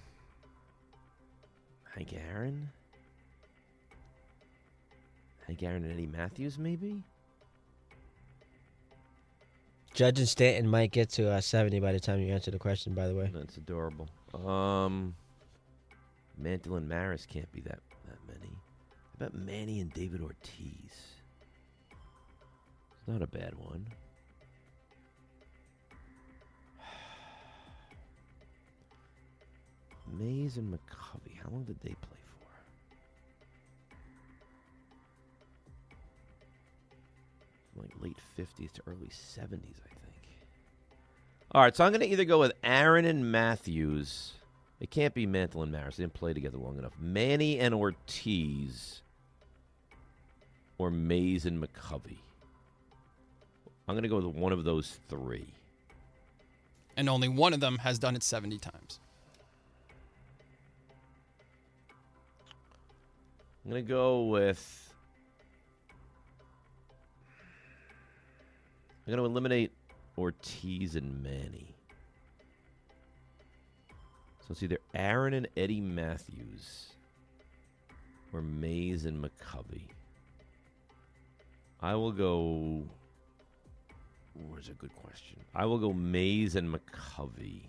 Hank 1.94 2.14
Aaron? 2.14 2.70
Hank 5.46 5.62
Aaron 5.62 5.84
and 5.84 5.92
Eddie 5.92 6.06
Mathews, 6.06 6.58
maybe? 6.58 7.02
Judge 9.94 10.18
and 10.18 10.28
Stanton 10.28 10.70
might 10.70 10.90
get 10.90 11.10
to 11.10 11.30
uh, 11.30 11.40
70 11.40 11.80
by 11.80 11.92
the 11.92 12.00
time 12.00 12.18
you 12.20 12.32
answer 12.32 12.50
the 12.50 12.58
question, 12.58 12.94
by 12.94 13.08
the 13.08 13.14
way. 13.14 13.30
That's 13.32 13.56
adorable. 13.56 14.08
Um. 14.34 15.14
Mantle 16.38 16.76
and 16.76 16.88
Maris 16.88 17.26
can't 17.26 17.50
be 17.52 17.60
that 17.60 17.78
that 18.06 18.18
many. 18.26 18.50
How 18.50 19.26
about 19.26 19.34
Manny 19.34 19.80
and 19.80 19.92
David 19.92 20.22
Ortiz? 20.22 20.90
It's 22.98 23.06
not 23.06 23.22
a 23.22 23.26
bad 23.26 23.54
one. 23.54 23.86
Mays 30.18 30.56
and 30.56 30.72
McCovey. 30.72 31.36
How 31.42 31.50
long 31.50 31.64
did 31.64 31.80
they 31.80 31.94
play 31.94 32.18
for? 37.74 37.80
Like 37.80 37.92
late 38.00 38.18
50s 38.38 38.72
to 38.72 38.82
early 38.86 39.08
70s, 39.08 39.44
I 39.44 39.88
think. 39.88 40.22
All 41.52 41.62
right, 41.62 41.74
so 41.74 41.84
I'm 41.84 41.92
going 41.92 42.00
to 42.00 42.08
either 42.08 42.24
go 42.24 42.38
with 42.38 42.52
Aaron 42.62 43.04
and 43.04 43.30
Mathews. 43.30 44.32
It 44.80 44.90
can't 44.90 45.14
be 45.14 45.26
Mantle 45.26 45.62
and 45.62 45.70
Maris. 45.70 45.96
They 45.96 46.02
didn't 46.02 46.14
play 46.14 46.32
together 46.32 46.58
long 46.58 46.78
enough. 46.78 46.92
Manny 46.98 47.58
and 47.58 47.74
Ortiz. 47.74 49.02
Or 50.78 50.90
Mays 50.90 51.46
and 51.46 51.62
McCovey. 51.62 52.18
I'm 53.86 53.94
going 53.94 54.02
to 54.02 54.08
go 54.08 54.16
with 54.16 54.26
one 54.26 54.52
of 54.52 54.64
those 54.64 54.98
three. 55.08 55.46
And 56.96 57.08
only 57.08 57.28
one 57.28 57.52
of 57.52 57.60
them 57.60 57.78
has 57.78 57.98
done 57.98 58.16
it 58.16 58.22
70 58.22 58.58
times. 58.58 58.98
I'm 63.64 63.70
going 63.70 63.84
to 63.84 63.88
go 63.88 64.24
with. 64.24 64.94
I'm 69.06 69.12
going 69.12 69.18
to 69.18 69.24
eliminate 69.24 69.72
Ortiz 70.18 70.96
and 70.96 71.22
Manny. 71.22 71.74
So 74.40 74.48
it's 74.50 74.62
either 74.62 74.78
Aaron 74.94 75.34
and 75.34 75.48
Eddie 75.56 75.80
Mathews 75.80 76.88
or 78.32 78.42
Mays 78.42 79.04
and 79.04 79.22
McCovey. 79.22 79.88
I 81.80 81.94
will 81.94 82.12
go. 82.12 82.84
Where's 84.48 84.68
a 84.68 84.74
good 84.74 84.94
question? 84.96 85.38
I 85.54 85.66
will 85.66 85.78
go 85.78 85.92
Mays 85.92 86.56
and 86.56 86.74
McCovey. 86.74 87.62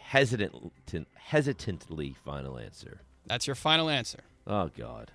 Hesitant, 0.00 0.72
hesitantly, 1.14 2.14
final 2.24 2.58
answer. 2.58 3.02
That's 3.26 3.46
your 3.46 3.56
final 3.56 3.88
answer. 3.88 4.20
Oh 4.46 4.70
God, 4.76 5.10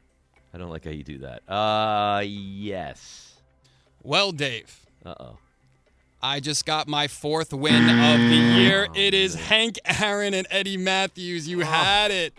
I 0.53 0.57
don't 0.57 0.69
like 0.69 0.85
how 0.85 0.91
you 0.91 1.03
do 1.03 1.19
that. 1.19 1.41
Uh, 1.51 2.21
yes. 2.25 3.35
Well, 4.03 4.31
Dave. 4.31 4.79
Uh 5.05 5.15
oh. 5.19 5.37
I 6.21 6.39
just 6.39 6.65
got 6.65 6.87
my 6.87 7.07
fourth 7.07 7.53
win 7.53 7.89
of 7.89 8.19
the 8.19 8.59
year. 8.59 8.87
It 8.95 9.13
is 9.13 9.35
Hank 9.35 9.77
Aaron 9.85 10.33
and 10.33 10.47
Eddie 10.49 10.77
Mathews. 10.77 11.47
You 11.47 11.59
had 11.59 12.09
it. 12.09 12.33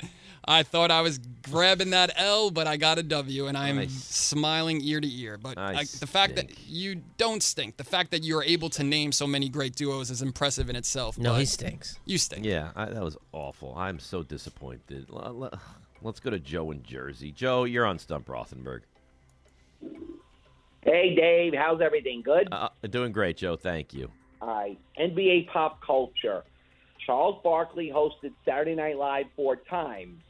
I 0.45 0.63
thought 0.63 0.91
I 0.91 1.03
was 1.03 1.19
grabbing 1.43 1.91
that 1.91 2.11
L, 2.17 2.51
but 2.51 2.67
I 2.67 2.79
got 2.79 2.97
a 2.99 3.03
W, 3.03 3.47
and 3.49 3.57
I'm 3.57 3.77
Nice. 3.77 3.93
smiling 3.93 4.81
ear 4.83 4.99
to 5.01 5.07
ear. 5.07 5.37
But 5.37 5.59
I 5.59 5.75
I, 5.81 5.85
the 5.85 6.07
fact 6.07 6.37
that 6.37 6.67
you 6.67 7.03
don't 7.19 7.43
stink, 7.43 7.77
the 7.77 7.85
fact 7.85 8.11
that 8.13 8.25
you're 8.25 8.43
able 8.43 8.71
to 8.71 8.83
name 8.83 9.13
so 9.13 9.27
many 9.27 9.51
great 9.51 9.77
duos 9.77 10.11
is 10.11 10.23
impressive 10.23 10.71
in 10.71 10.75
itself. 10.77 11.19
No, 11.19 11.33
but 11.33 11.41
he 11.41 11.45
stinks. 11.45 11.99
You 12.07 12.17
stink. 12.17 12.47
Yeah, 12.47 12.71
I, 12.75 12.87
that 12.87 13.03
was 13.03 13.17
awful. 13.33 13.75
I'm 13.77 13.99
so 13.99 14.23
disappointed. 14.23 15.07
Let's 16.03 16.21
go 16.21 16.31
to 16.31 16.39
Joe 16.39 16.71
in 16.71 16.83
Jersey. 16.83 17.33
Joe, 17.33 17.65
you're 17.65 17.85
on 17.85 17.99
Stump 17.99 18.27
Rothenberg. 18.29 18.83
Hey, 20.83 21.15
Dave. 21.15 21.55
How's 21.55 21.81
everything? 21.81 22.23
Good? 22.23 22.49
Uh, 22.53 22.69
doing 22.89 23.13
great, 23.13 23.37
Joe. 23.37 23.57
Thank 23.57 23.93
you. 23.93 24.11
All 24.41 24.49
right. 24.49 24.79
NBA 24.99 25.49
pop 25.49 25.83
culture. 25.85 26.45
Charles 27.05 27.41
Barkley 27.43 27.91
hosted 27.93 28.33
Saturday 28.45 28.75
Night 28.75 28.97
Live 28.97 29.27
four 29.35 29.57
times. 29.57 30.23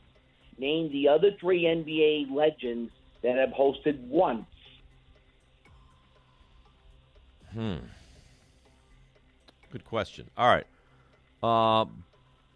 Name 0.59 0.91
the 0.91 1.09
other 1.09 1.31
three 1.39 1.63
NBA 1.65 2.35
legends 2.35 2.91
that 3.23 3.37
have 3.37 3.51
hosted 3.51 4.01
once. 4.09 4.47
Hmm. 7.53 7.77
Good 9.71 9.85
question. 9.85 10.31
All 10.37 10.49
right. 10.49 10.67
Uh, 11.43 11.87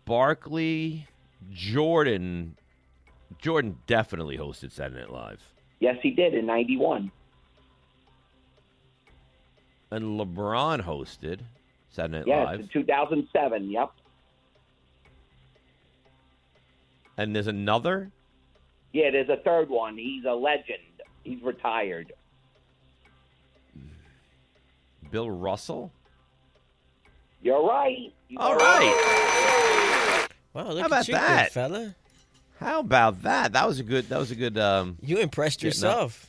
Barkley, 0.04 1.06
Jordan. 1.50 2.56
Jordan 3.42 3.76
definitely 3.88 4.38
hosted 4.38 4.70
Saturday 4.70 5.00
Night 5.00 5.10
Live. 5.12 5.42
Yes, 5.80 5.96
he 6.00 6.12
did 6.12 6.32
in 6.32 6.46
91. 6.46 7.10
And 9.90 10.18
LeBron 10.18 10.80
hosted 10.82 11.40
Saturday 11.90 12.18
Night 12.18 12.26
Yes, 12.28 12.46
Live. 12.46 12.60
in 12.60 12.68
2007. 12.68 13.68
Yep. 13.70 13.90
And 17.18 17.34
there's 17.34 17.48
another? 17.48 18.10
Yeah, 18.92 19.10
there's 19.10 19.28
a 19.28 19.36
third 19.38 19.68
one. 19.68 19.98
He's 19.98 20.24
a 20.24 20.32
legend. 20.32 20.78
He's 21.24 21.42
retired. 21.42 22.12
Bill 25.10 25.30
Russell? 25.30 25.92
You're 27.42 27.66
right. 27.66 28.12
You 28.28 28.38
All 28.38 28.52
are 28.52 28.56
right. 28.56 30.28
Wow, 30.54 30.68
look 30.70 30.80
How 30.80 30.86
about 30.86 31.00
at 31.00 31.08
you, 31.08 31.14
that? 31.14 31.44
good 31.48 31.52
fella. 31.52 31.94
How 32.62 32.80
about 32.80 33.22
that? 33.22 33.52
That 33.52 33.66
was 33.66 33.80
a 33.80 33.82
good 33.82 34.08
that 34.08 34.18
was 34.18 34.30
a 34.30 34.36
good 34.36 34.56
um 34.58 34.96
You 35.02 35.18
impressed 35.18 35.62
yeah, 35.62 35.66
no. 35.66 35.68
yourself. 35.68 36.28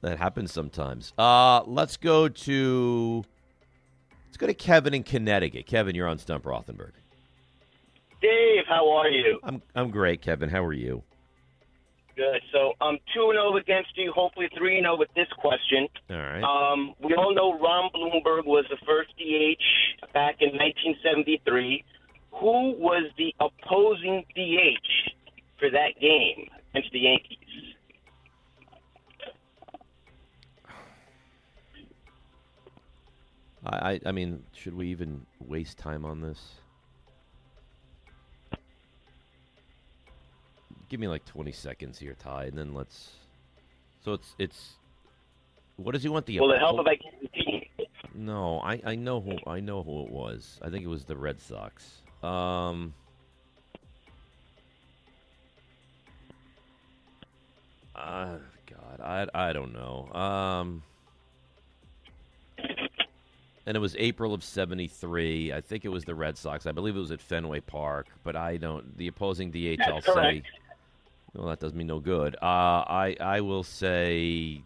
That 0.00 0.18
happens 0.18 0.52
sometimes. 0.52 1.12
Uh 1.18 1.62
let's 1.66 1.96
go 1.96 2.28
to 2.28 3.24
let's 4.26 4.36
go 4.36 4.46
to 4.46 4.54
Kevin 4.54 4.94
in 4.94 5.02
Connecticut. 5.02 5.66
Kevin, 5.66 5.94
you're 5.94 6.08
on 6.08 6.18
Stump 6.18 6.44
Rothenberg. 6.44 6.92
Dave, 8.20 8.64
how 8.68 8.90
are 8.90 9.08
you? 9.08 9.38
I'm 9.42 9.62
I'm 9.74 9.90
great, 9.90 10.22
Kevin. 10.22 10.48
How 10.48 10.64
are 10.64 10.72
you? 10.72 11.02
Good. 12.16 12.42
So 12.52 12.72
I'm 12.80 12.98
2 13.14 13.30
and 13.30 13.36
0 13.36 13.56
against 13.58 13.96
you, 13.96 14.10
hopefully 14.12 14.48
3 14.58 14.78
and 14.78 14.84
0 14.86 14.96
with 14.96 15.08
this 15.14 15.28
question. 15.38 15.86
All 16.10 16.16
right. 16.16 16.42
Um, 16.42 16.94
we 17.00 17.14
all 17.14 17.32
know 17.32 17.56
Ron 17.60 17.90
Blomberg 17.94 18.44
was 18.44 18.64
the 18.70 18.76
first 18.84 19.10
DH 19.18 19.62
back 20.12 20.38
in 20.40 20.48
1973. 20.58 21.84
Who 22.32 22.72
was 22.76 23.04
the 23.16 23.32
opposing 23.38 24.24
DH 24.34 24.97
for 25.58 25.70
that 25.70 25.98
game 26.00 26.48
against 26.74 26.92
the 26.92 27.00
Yankees? 27.00 27.38
I, 33.64 33.92
I 33.92 34.00
I 34.06 34.12
mean, 34.12 34.44
should 34.52 34.74
we 34.74 34.88
even 34.88 35.26
waste 35.40 35.78
time 35.78 36.04
on 36.04 36.20
this? 36.20 36.54
Give 40.88 41.00
me 41.00 41.08
like 41.08 41.24
20 41.26 41.52
seconds 41.52 41.98
here, 41.98 42.14
Ty, 42.18 42.44
and 42.44 42.56
then 42.56 42.72
let's. 42.72 43.10
So 44.04 44.14
it's 44.14 44.34
it's. 44.38 44.76
What 45.76 45.92
does 45.92 46.02
he 46.02 46.08
want 46.08 46.26
the? 46.26 46.40
Will 46.40 46.52
it 46.52 46.58
help 46.58 46.80
if 46.80 46.86
I 46.86 46.98
the? 47.34 47.58
No, 48.14 48.58
I, 48.60 48.80
I 48.84 48.94
know 48.96 49.20
who 49.20 49.36
I 49.46 49.60
know 49.60 49.82
who 49.82 50.02
it 50.04 50.10
was. 50.10 50.58
I 50.62 50.70
think 50.70 50.84
it 50.84 50.88
was 50.88 51.04
the 51.04 51.16
Red 51.16 51.40
Sox. 51.40 52.02
Um, 52.22 52.94
uh, 57.98 58.38
God, 58.66 59.00
I 59.00 59.26
I 59.34 59.52
don't 59.52 59.72
know. 59.72 60.08
Um, 60.12 60.82
and 63.66 63.76
it 63.76 63.80
was 63.80 63.94
April 63.98 64.32
of 64.32 64.42
'73. 64.42 65.52
I 65.52 65.60
think 65.60 65.84
it 65.84 65.88
was 65.88 66.04
the 66.04 66.14
Red 66.14 66.38
Sox. 66.38 66.66
I 66.66 66.72
believe 66.72 66.96
it 66.96 67.00
was 67.00 67.10
at 67.10 67.20
Fenway 67.20 67.60
Park, 67.60 68.06
but 68.24 68.36
I 68.36 68.56
don't. 68.56 68.96
The 68.96 69.08
opposing 69.08 69.50
DH, 69.50 69.80
I'll 69.82 70.00
say. 70.00 70.42
Well, 71.34 71.48
that 71.48 71.60
does 71.60 71.74
me 71.74 71.84
no 71.84 72.00
good. 72.00 72.36
Uh, 72.36 72.82
I 72.86 73.16
I 73.20 73.40
will 73.42 73.62
say 73.62 74.62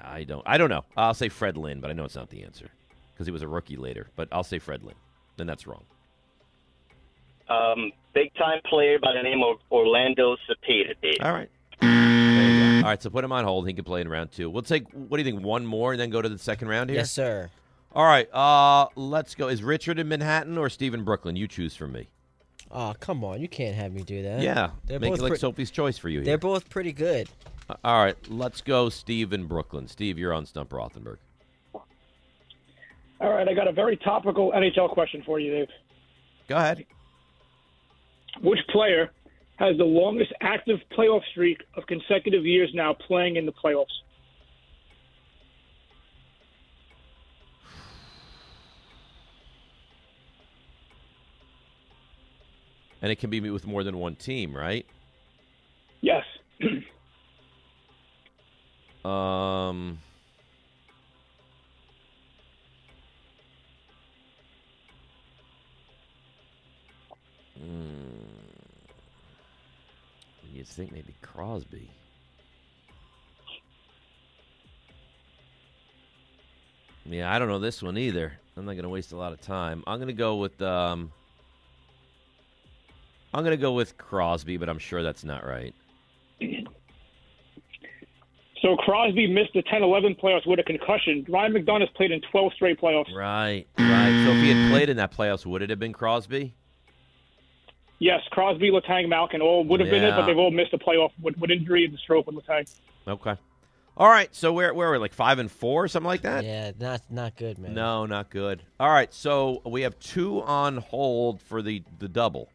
I 0.00 0.24
don't 0.24 0.42
I 0.46 0.58
don't 0.58 0.70
know. 0.70 0.84
I'll 0.96 1.14
say 1.14 1.28
Fred 1.28 1.56
Lynn, 1.56 1.80
but 1.80 1.90
I 1.90 1.92
know 1.92 2.04
it's 2.04 2.14
not 2.14 2.30
the 2.30 2.44
answer 2.44 2.70
because 3.12 3.26
he 3.26 3.32
was 3.32 3.42
a 3.42 3.48
rookie 3.48 3.76
later. 3.76 4.08
But 4.16 4.28
I'll 4.30 4.44
say 4.44 4.58
Fred 4.58 4.82
Lynn. 4.84 4.94
Then 5.36 5.46
that's 5.46 5.66
wrong. 5.66 5.82
Um, 7.48 7.92
big 8.14 8.32
time 8.34 8.60
player 8.64 8.98
by 8.98 9.12
the 9.12 9.22
name 9.22 9.42
of 9.42 9.56
Orlando 9.70 10.36
Cepeda, 10.48 10.94
Dave. 11.02 11.16
All 11.20 11.32
right. 11.32 11.50
There 12.84 12.88
you 12.88 12.88
go. 12.88 12.88
All 12.88 12.90
right, 12.90 13.02
so 13.02 13.10
put 13.10 13.24
him 13.24 13.32
on 13.32 13.44
hold. 13.44 13.66
He 13.66 13.74
can 13.74 13.84
play 13.84 14.00
in 14.00 14.08
round 14.08 14.32
two. 14.32 14.50
We'll 14.50 14.62
take. 14.62 14.88
What 14.92 15.16
do 15.16 15.22
you 15.22 15.30
think? 15.30 15.44
One 15.44 15.66
more 15.66 15.92
and 15.92 16.00
then 16.00 16.10
go 16.10 16.22
to 16.22 16.28
the 16.28 16.38
second 16.38 16.68
round 16.68 16.90
here. 16.90 17.00
Yes, 17.00 17.10
sir. 17.12 17.50
All 17.92 18.04
right. 18.04 18.32
Uh, 18.34 18.88
let's 18.96 19.34
go. 19.34 19.48
Is 19.48 19.62
Richard 19.62 19.98
in 19.98 20.08
Manhattan 20.08 20.58
or 20.58 20.68
Steve 20.68 20.94
in 20.94 21.04
Brooklyn? 21.04 21.36
You 21.36 21.46
choose 21.46 21.76
for 21.76 21.86
me. 21.86 22.08
Oh, 22.70 22.94
come 22.98 23.22
on. 23.22 23.40
You 23.40 23.48
can't 23.48 23.76
have 23.76 23.92
me 23.92 24.02
do 24.02 24.22
that. 24.22 24.40
Yeah. 24.40 24.70
They're 24.86 24.98
Make 24.98 25.10
both 25.12 25.20
it 25.20 25.22
like 25.22 25.30
pre- 25.30 25.38
Sophie's 25.38 25.70
choice 25.70 25.96
for 25.96 26.08
you. 26.08 26.18
Here. 26.18 26.24
They're 26.24 26.38
both 26.38 26.68
pretty 26.68 26.92
good. 26.92 27.28
Uh, 27.70 27.74
All 27.84 28.02
right. 28.04 28.16
Let's 28.28 28.60
go. 28.60 28.88
Steve 28.88 29.32
in 29.32 29.46
Brooklyn. 29.46 29.86
Steve, 29.86 30.18
you're 30.18 30.32
on 30.32 30.44
Stump 30.44 30.70
Rothenberg. 30.70 31.18
All 33.20 33.32
right, 33.32 33.48
I 33.48 33.54
got 33.54 33.68
a 33.68 33.72
very 33.72 33.96
topical 33.96 34.52
NHL 34.52 34.90
question 34.90 35.22
for 35.24 35.38
you, 35.38 35.52
Dave. 35.52 35.68
Go 36.48 36.56
ahead. 36.56 36.84
Which 38.42 38.58
player 38.70 39.12
has 39.56 39.76
the 39.78 39.84
longest 39.84 40.32
active 40.40 40.78
playoff 40.96 41.22
streak 41.30 41.62
of 41.76 41.86
consecutive 41.86 42.44
years 42.44 42.70
now 42.74 42.94
playing 43.06 43.36
in 43.36 43.46
the 43.46 43.52
playoffs? 43.52 43.86
And 53.00 53.12
it 53.12 53.16
can 53.16 53.28
be 53.28 53.38
with 53.40 53.66
more 53.66 53.84
than 53.84 53.98
one 53.98 54.16
team, 54.16 54.56
right? 54.56 54.86
Yes. 56.00 56.24
Um. 59.04 59.98
hmm. 67.58 68.23
You'd 70.64 70.70
think 70.70 70.92
maybe 70.92 71.14
Crosby. 71.20 71.90
Yeah, 77.04 77.30
I 77.30 77.38
don't 77.38 77.48
know 77.48 77.58
this 77.58 77.82
one 77.82 77.98
either. 77.98 78.32
I'm 78.56 78.64
not 78.64 78.72
going 78.72 78.84
to 78.84 78.88
waste 78.88 79.12
a 79.12 79.16
lot 79.18 79.34
of 79.34 79.42
time. 79.42 79.84
I'm 79.86 79.98
going 79.98 80.06
to 80.06 80.14
go 80.14 80.36
with 80.36 80.62
um. 80.62 81.12
I'm 83.34 83.44
going 83.44 83.54
to 83.54 83.60
go 83.60 83.72
with 83.72 83.98
Crosby, 83.98 84.56
but 84.56 84.70
I'm 84.70 84.78
sure 84.78 85.02
that's 85.02 85.22
not 85.22 85.46
right. 85.46 85.74
So 88.62 88.76
Crosby 88.76 89.26
missed 89.26 89.52
the 89.52 89.62
10-11 89.64 90.18
playoffs 90.18 90.46
with 90.46 90.60
a 90.60 90.62
concussion. 90.62 91.26
Ryan 91.28 91.52
McDonagh's 91.52 91.90
played 91.94 92.10
in 92.10 92.22
12 92.30 92.54
straight 92.54 92.80
playoffs. 92.80 93.14
Right, 93.14 93.66
right. 93.78 94.24
So 94.24 94.30
if 94.30 94.42
he 94.42 94.48
had 94.50 94.70
played 94.70 94.88
in 94.88 94.96
that 94.96 95.12
playoffs, 95.12 95.44
would 95.44 95.60
it 95.60 95.68
have 95.68 95.78
been 95.78 95.92
Crosby? 95.92 96.54
Yes, 97.98 98.20
Crosby, 98.30 98.70
Letang, 98.70 99.08
Malkin 99.08 99.40
all 99.40 99.64
would 99.64 99.80
have 99.80 99.88
been 99.90 100.02
it, 100.02 100.10
but 100.10 100.26
they've 100.26 100.36
all 100.36 100.50
missed 100.50 100.74
a 100.74 100.78
playoff 100.78 101.10
with, 101.22 101.36
with 101.38 101.50
injury 101.50 101.84
and 101.84 101.94
the 101.94 101.98
stroke 101.98 102.26
with 102.26 102.36
Letang. 102.36 102.68
Okay. 103.06 103.36
All 103.96 104.08
right. 104.08 104.34
So 104.34 104.52
where 104.52 104.74
where 104.74 104.88
are 104.88 104.92
we? 104.92 104.98
Like 104.98 105.14
five 105.14 105.38
and 105.38 105.50
four, 105.50 105.86
something 105.86 106.08
like 106.08 106.22
that? 106.22 106.44
Yeah, 106.44 106.72
not 106.78 107.02
not 107.10 107.36
good, 107.36 107.58
man. 107.58 107.74
No, 107.74 108.06
not 108.06 108.28
good. 108.30 108.62
All 108.80 108.90
right. 108.90 109.12
So 109.14 109.62
we 109.64 109.82
have 109.82 109.98
two 110.00 110.42
on 110.42 110.78
hold 110.78 111.40
for 111.40 111.62
the 111.62 111.82
the 112.00 112.08
double, 112.08 112.50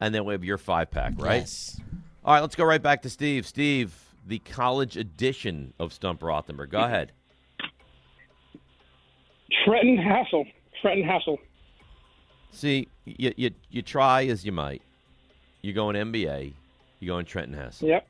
and 0.00 0.14
then 0.14 0.24
we 0.24 0.32
have 0.32 0.44
your 0.44 0.58
five 0.58 0.90
pack, 0.90 1.12
right? 1.18 1.40
Yes. 1.40 1.78
All 2.24 2.32
right. 2.34 2.40
Let's 2.40 2.56
go 2.56 2.64
right 2.64 2.82
back 2.82 3.02
to 3.02 3.10
Steve. 3.10 3.46
Steve, 3.46 3.94
the 4.26 4.38
college 4.38 4.96
edition 4.96 5.74
of 5.78 5.92
Stump 5.92 6.20
Rothenberg. 6.20 6.70
Go 6.70 6.80
ahead. 6.80 7.12
Trenton 9.64 9.98
Hassell. 9.98 10.44
Trenton 10.80 11.06
Hassell. 11.06 11.38
See, 12.52 12.88
you 13.04 13.32
you 13.36 13.50
you 13.70 13.82
try 13.82 14.26
as 14.26 14.44
you 14.44 14.52
might. 14.52 14.82
You're 15.62 15.74
going 15.74 15.96
NBA. 15.96 16.52
You're 17.00 17.14
going 17.14 17.26
Trenton 17.26 17.54
Hassell. 17.58 17.88
Yep. 17.88 18.08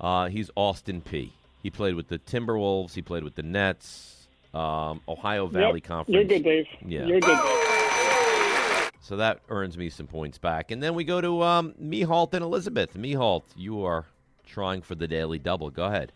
Uh, 0.00 0.28
he's 0.28 0.50
Austin 0.56 1.00
Peay. 1.00 1.30
He 1.62 1.70
played 1.70 1.94
with 1.94 2.08
the 2.08 2.18
Timberwolves. 2.18 2.92
He 2.94 3.02
played 3.02 3.24
with 3.24 3.34
the 3.34 3.42
Nets. 3.42 4.26
Um, 4.52 5.00
Ohio 5.08 5.46
Valley 5.46 5.80
Yep. 5.80 5.84
Conference. 5.84 6.14
You're 6.14 6.24
good, 6.24 6.44
Dave. 6.44 6.66
Yeah. 6.84 7.06
You're 7.06 7.20
good, 7.20 7.38
Dave. 7.38 8.90
So 9.00 9.16
that 9.16 9.40
earns 9.48 9.76
me 9.78 9.88
some 9.90 10.06
points 10.06 10.38
back. 10.38 10.70
And 10.70 10.82
then 10.82 10.94
we 10.94 11.04
go 11.04 11.20
to 11.20 11.42
um, 11.42 11.74
Mihalt 11.82 12.34
and 12.34 12.42
Elizabeth. 12.44 12.94
Mihalt, 12.94 13.42
you 13.56 13.84
are 13.84 14.04
trying 14.46 14.82
for 14.82 14.94
the 14.94 15.08
daily 15.08 15.38
double. 15.38 15.70
Go 15.70 15.84
ahead. 15.86 16.12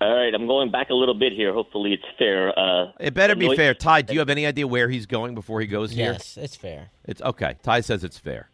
All 0.00 0.14
right, 0.14 0.32
I'm 0.32 0.46
going 0.46 0.70
back 0.70 0.90
a 0.90 0.94
little 0.94 1.14
bit 1.14 1.32
here. 1.32 1.52
Hopefully, 1.52 1.92
it's 1.92 2.04
fair. 2.18 2.56
Uh, 2.56 2.92
It 3.00 3.14
better 3.14 3.34
be 3.34 3.46
Anoint- 3.46 3.56
fair. 3.58 3.74
Ty, 3.74 4.02
do 4.02 4.12
you 4.12 4.20
have 4.20 4.28
any 4.30 4.46
idea 4.46 4.66
where 4.66 4.88
he's 4.88 5.06
going 5.06 5.34
before 5.34 5.60
he 5.60 5.66
goes 5.66 5.90
here? 5.90 6.12
Yes, 6.12 6.36
it's 6.36 6.54
fair. 6.54 6.90
It's 7.04 7.20
okay. 7.22 7.56
Ty 7.64 7.80
says 7.80 8.04
it's 8.04 8.18
fair. 8.18 8.48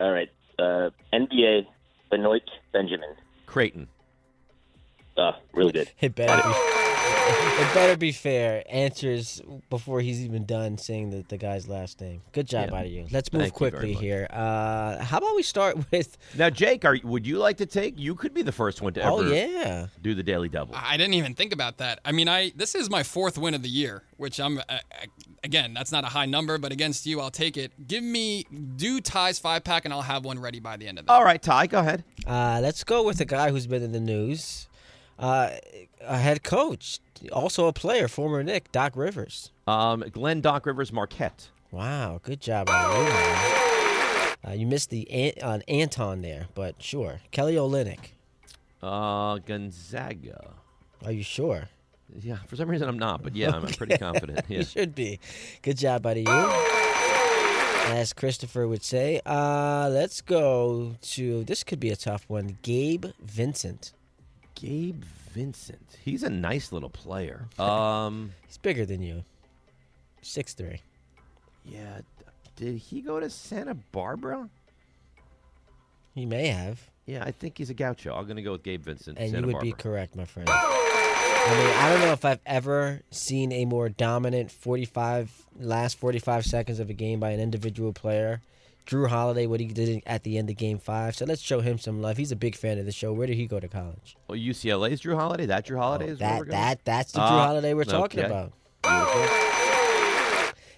All 0.00 0.12
right, 0.12 0.30
uh, 0.60 0.90
NBA, 1.12 1.66
Benoit 2.10 2.42
Benjamin. 2.72 3.16
Creighton. 3.46 3.88
Uh, 5.16 5.32
really 5.52 5.72
good. 5.72 5.90
It 6.00 6.14
better 6.14 6.40
be. 6.48 6.54
It 7.60 7.74
better 7.74 7.96
be 7.96 8.12
fair. 8.12 8.62
Answers 8.68 9.42
before 9.68 10.00
he's 10.00 10.22
even 10.24 10.46
done 10.46 10.78
saying 10.78 11.10
the, 11.10 11.24
the 11.28 11.36
guy's 11.36 11.66
last 11.66 12.00
name. 12.00 12.22
Good 12.32 12.46
job 12.46 12.68
Yeah. 12.70 12.78
out 12.78 12.86
of 12.86 12.92
you. 12.92 13.06
Let's 13.10 13.32
move 13.32 13.42
Thank 13.42 13.54
quickly 13.54 13.94
here. 13.94 14.28
Uh, 14.30 15.02
how 15.02 15.18
about 15.18 15.34
we 15.34 15.42
start 15.42 15.76
with? 15.90 16.16
Now, 16.36 16.50
Jake, 16.50 16.84
are 16.84 16.96
would 17.02 17.26
you 17.26 17.38
like 17.38 17.56
to 17.56 17.66
take? 17.66 17.98
You 17.98 18.14
could 18.14 18.32
be 18.32 18.42
the 18.42 18.52
first 18.52 18.80
one 18.80 18.92
to 18.94 19.02
ever 19.02 19.10
Oh, 19.10 19.20
yeah. 19.22 19.86
do 20.02 20.14
the 20.14 20.22
daily 20.22 20.48
double. 20.48 20.74
I 20.76 20.96
didn't 20.96 21.14
even 21.14 21.34
think 21.34 21.52
about 21.52 21.78
that. 21.78 21.98
I 22.04 22.12
mean, 22.12 22.28
I 22.28 22.52
this 22.54 22.76
is 22.76 22.88
my 22.88 23.02
fourth 23.02 23.36
win 23.36 23.54
of 23.54 23.62
the 23.62 23.68
year, 23.68 24.04
which 24.18 24.38
I'm 24.38 24.58
uh, 24.58 24.78
again, 25.42 25.74
that's 25.74 25.90
not 25.90 26.04
a 26.04 26.08
high 26.08 26.26
number, 26.26 26.58
but 26.58 26.70
against 26.70 27.06
you, 27.06 27.20
I'll 27.20 27.30
take 27.32 27.56
it. 27.56 27.72
Give 27.88 28.04
me 28.04 28.44
do 28.76 29.00
ties 29.00 29.40
five 29.40 29.64
pack, 29.64 29.84
and 29.84 29.92
I'll 29.92 30.02
have 30.02 30.24
one 30.24 30.38
ready 30.38 30.60
by 30.60 30.76
the 30.76 30.86
end 30.86 31.00
of 31.00 31.06
the. 31.06 31.12
All 31.12 31.24
right, 31.24 31.42
Ty, 31.42 31.66
go 31.66 31.80
ahead. 31.80 32.04
Uh, 32.24 32.60
let's 32.62 32.84
go 32.84 33.02
with 33.02 33.20
a 33.20 33.24
guy 33.24 33.50
who's 33.50 33.66
been 33.66 33.82
in 33.82 33.90
the 33.90 33.98
news. 34.00 34.67
Uh, 35.18 35.50
a 36.00 36.16
head 36.18 36.42
coach, 36.44 37.00
also 37.32 37.66
a 37.66 37.72
player, 37.72 38.06
former 38.08 38.42
Knick 38.42 38.70
Doc 38.70 38.92
Rivers. 38.96 39.50
Um, 39.66 40.04
Glenn 40.12 40.40
Doc 40.40 40.64
Rivers 40.66 40.92
Marquette. 40.92 41.48
Wow, 41.72 42.20
good 42.22 42.40
job 42.40 42.70
on 42.70 43.06
you. 43.06 43.12
Uh, 44.46 44.52
you 44.52 44.66
missed 44.66 44.90
the 44.90 45.10
An- 45.10 45.32
uh, 45.42 45.58
Anton 45.66 46.22
there, 46.22 46.46
but 46.54 46.80
sure. 46.80 47.20
Kelly 47.32 47.56
Olynyk. 47.56 48.10
Uh, 48.82 49.38
Gonzaga. 49.38 50.52
Are 51.04 51.12
you 51.12 51.24
sure? 51.24 51.68
Yeah, 52.20 52.36
for 52.46 52.56
some 52.56 52.70
reason 52.70 52.88
I'm 52.88 52.98
not, 52.98 53.22
but 53.22 53.34
yeah, 53.36 53.50
I'm, 53.54 53.66
I'm 53.66 53.72
pretty 53.72 53.98
confident. 53.98 54.42
Yeah. 54.48 54.58
you 54.58 54.64
should 54.64 54.94
be. 54.94 55.18
Good 55.62 55.76
job 55.78 56.06
out 56.06 56.16
of 56.16 56.22
you. 56.22 57.92
As 57.92 58.12
Christopher 58.12 58.68
would 58.68 58.84
say. 58.84 59.20
Uh, 59.26 59.88
let's 59.90 60.20
go 60.20 60.94
to 61.02 61.42
this 61.44 61.64
could 61.64 61.80
be 61.80 61.90
a 61.90 61.96
tough 61.96 62.24
one. 62.28 62.58
Gabe 62.62 63.06
Vincent. 63.20 63.92
Gabe 64.60 65.02
Vincent. 65.32 65.96
He's 66.04 66.22
a 66.22 66.30
nice 66.30 66.72
little 66.72 66.90
player. 66.90 67.46
Um, 67.58 68.32
He's 68.46 68.58
bigger 68.58 68.84
than 68.86 69.02
you. 69.02 69.24
Six 70.22 70.54
three. 70.54 70.80
yeah. 71.64 72.00
Did 72.56 72.76
he 72.76 73.02
go 73.02 73.20
to 73.20 73.30
Santa 73.30 73.74
Barbara? 73.74 74.48
He 76.14 76.26
may 76.26 76.48
have. 76.48 76.80
Yeah, 77.06 77.22
I 77.24 77.30
think 77.30 77.56
he's 77.56 77.70
a 77.70 77.74
gaucho. 77.74 78.12
I'm 78.14 78.26
gonna 78.26 78.42
go 78.42 78.52
with 78.52 78.64
Gabe 78.64 78.82
Vincent. 78.82 79.16
And 79.16 79.30
Santa 79.30 79.42
you 79.42 79.46
would 79.46 79.52
Barbara. 79.52 79.70
be 79.70 79.72
correct, 79.72 80.16
my 80.16 80.24
friend. 80.24 80.48
I 80.50 81.54
mean, 81.56 81.74
I 81.76 81.88
don't 81.90 82.00
know 82.00 82.12
if 82.12 82.24
I've 82.24 82.40
ever 82.44 83.00
seen 83.10 83.52
a 83.52 83.64
more 83.64 83.88
dominant 83.88 84.50
45 84.50 85.30
last 85.60 85.98
45 85.98 86.44
seconds 86.44 86.80
of 86.80 86.90
a 86.90 86.92
game 86.94 87.20
by 87.20 87.30
an 87.30 87.38
individual 87.40 87.92
player. 87.92 88.42
Jrue 88.88 89.08
Holiday, 89.08 89.46
what 89.46 89.60
he 89.60 89.66
did 89.66 90.02
at 90.06 90.22
the 90.24 90.38
end 90.38 90.48
of 90.48 90.56
Game 90.56 90.78
Five. 90.78 91.14
So 91.14 91.26
let's 91.26 91.42
show 91.42 91.60
him 91.60 91.78
some 91.78 92.00
love. 92.00 92.16
He's 92.16 92.32
a 92.32 92.36
big 92.36 92.56
fan 92.56 92.78
of 92.78 92.86
the 92.86 92.92
show. 92.92 93.12
Where 93.12 93.26
did 93.26 93.36
he 93.36 93.46
go 93.46 93.60
to 93.60 93.68
college? 93.68 94.16
Well, 94.28 94.38
UCLA's 94.38 95.02
Jrue 95.02 95.14
Holiday. 95.14 95.44
That 95.46 95.66
Jrue 95.66 95.76
Holiday 95.78 96.08
is 96.08 96.16
Oh, 96.18 96.24
That 96.24 96.38
we're 96.38 96.44
going? 96.46 96.50
that 96.58 96.84
that's 96.84 97.12
the 97.12 97.20
Jrue 97.20 97.22
Ah, 97.24 97.46
Holiday 97.46 97.74
we're 97.74 97.84
talking 97.84 98.20
okay. 98.24 98.26
about. 98.26 98.52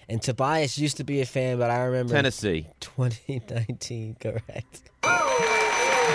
And 0.09 0.21
Tobias 0.21 0.77
used 0.77 0.97
to 0.97 1.05
be 1.05 1.21
a 1.21 1.25
fan, 1.25 1.57
but 1.57 1.71
I 1.71 1.83
remember 1.85 2.13
Tennessee. 2.13 2.67
2019, 2.81 4.15
correct. 4.19 4.90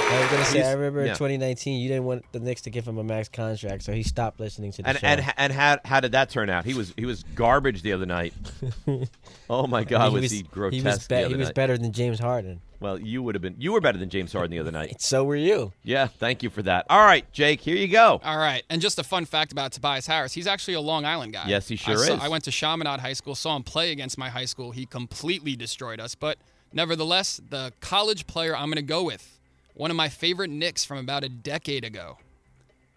I 0.09 0.21
was 0.21 0.31
gonna 0.31 0.45
say, 0.45 0.59
He's- 0.59 0.67
I 0.69 0.73
remember 0.73 1.01
in 1.01 1.07
yeah. 1.09 1.13
2019, 1.15 1.81
you 1.81 1.89
didn't 1.89 2.05
want 2.05 2.25
the 2.33 2.39
Knicks 2.41 2.63
to 2.63 2.71
give 2.71 2.87
him 2.87 2.97
a 2.99 3.05
max 3.05 3.29
contract, 3.29 3.83
so 3.83 3.93
he 3.93 4.03
stopped 4.05 4.39
listening 4.39 4.71
to 4.73 4.83
the 4.83 4.89
And 4.89 4.99
show. 4.99 5.07
and 5.07 5.25
and 5.37 5.53
how 5.53 5.79
how 5.85 6.01
did 6.01 6.13
that 6.13 6.31
turn 6.31 6.49
out? 6.49 6.65
He 6.65 6.75
was 6.75 6.95
he 6.97 7.05
was 7.07 7.25
garbage 7.35 7.83
the 7.83 7.93
other 7.93 8.07
night. 8.07 8.33
Oh 9.49 9.67
my 9.69 9.85
God, 9.85 10.13
was, 10.13 10.31
he 10.33 10.43
grotesque? 10.43 10.75
He 10.75 10.83
was, 10.83 11.07
the 11.07 11.15
be- 11.15 11.21
other 11.23 11.29
he 11.29 11.37
was 11.37 11.49
night? 11.49 11.55
better 11.55 11.79
than 11.79 11.93
James 11.93 12.19
Harden. 12.19 12.61
Well, 12.81 12.99
you 13.01 13.23
would 13.23 13.37
have 13.37 13.43
been. 13.43 13.55
You 13.59 13.73
were 13.73 13.81
better 13.81 13.97
than 13.99 14.11
James 14.11 14.33
Harden 14.33 14.51
the 14.51 14.59
other 14.59 14.73
night. 14.73 14.97
So 15.01 15.23
were 15.25 15.37
you. 15.37 15.73
Yeah, 15.85 16.09
thank 16.09 16.43
you 16.43 16.51
for 16.51 16.63
that. 16.63 16.85
All 16.91 17.05
right, 17.05 17.31
Jake, 17.33 17.61
here 17.61 17.77
you 17.77 17.87
go. 17.89 18.21
All 18.25 18.37
right, 18.39 18.65
and 18.69 18.83
just 18.83 18.99
a 18.99 19.05
fun 19.05 19.25
fact 19.25 19.53
about 19.53 19.71
Tobias 19.73 20.07
Harris: 20.07 20.33
he's 20.33 20.47
actually 20.49 20.75
a 20.75 20.81
Long 20.81 21.05
Island 21.05 21.33
guy. 21.33 21.45
Yes, 21.47 21.69
he 21.69 21.77
sure 21.77 21.95
I 21.95 21.97
saw- 22.07 22.15
is. 22.15 22.21
I 22.21 22.29
went 22.29 22.43
to 22.45 22.51
Chaminade 22.51 23.01
High 23.01 23.13
School, 23.13 23.35
saw 23.37 23.55
him 23.55 23.63
play 23.63 23.93
against 23.93 24.19
my 24.19 24.29
high 24.31 24.45
school. 24.47 24.73
He 24.73 24.85
completely 24.87 25.55
destroyed 25.55 26.01
us, 26.01 26.15
but 26.17 26.39
nevertheless, 26.73 27.41
the 27.51 27.73
college 27.81 28.27
player 28.27 28.57
I'm 28.57 28.67
going 28.67 28.75
to 28.77 28.83
go 28.83 29.05
with, 29.05 29.36
one 29.77 29.91
of 29.91 29.97
my 29.97 30.09
favorite 30.09 30.51
Knicks 30.51 30.85
from 30.85 30.99
about 30.99 31.23
a 31.23 31.29
decade 31.29 31.85
ago, 31.85 32.19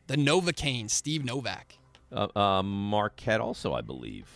the 0.07 0.15
Novocaine, 0.15 0.89
Steve 0.89 1.23
Novak. 1.23 1.77
Uh, 2.11 2.27
uh, 2.35 2.63
Marquette 2.63 3.41
also, 3.41 3.73
I 3.73 3.81
believe. 3.81 4.27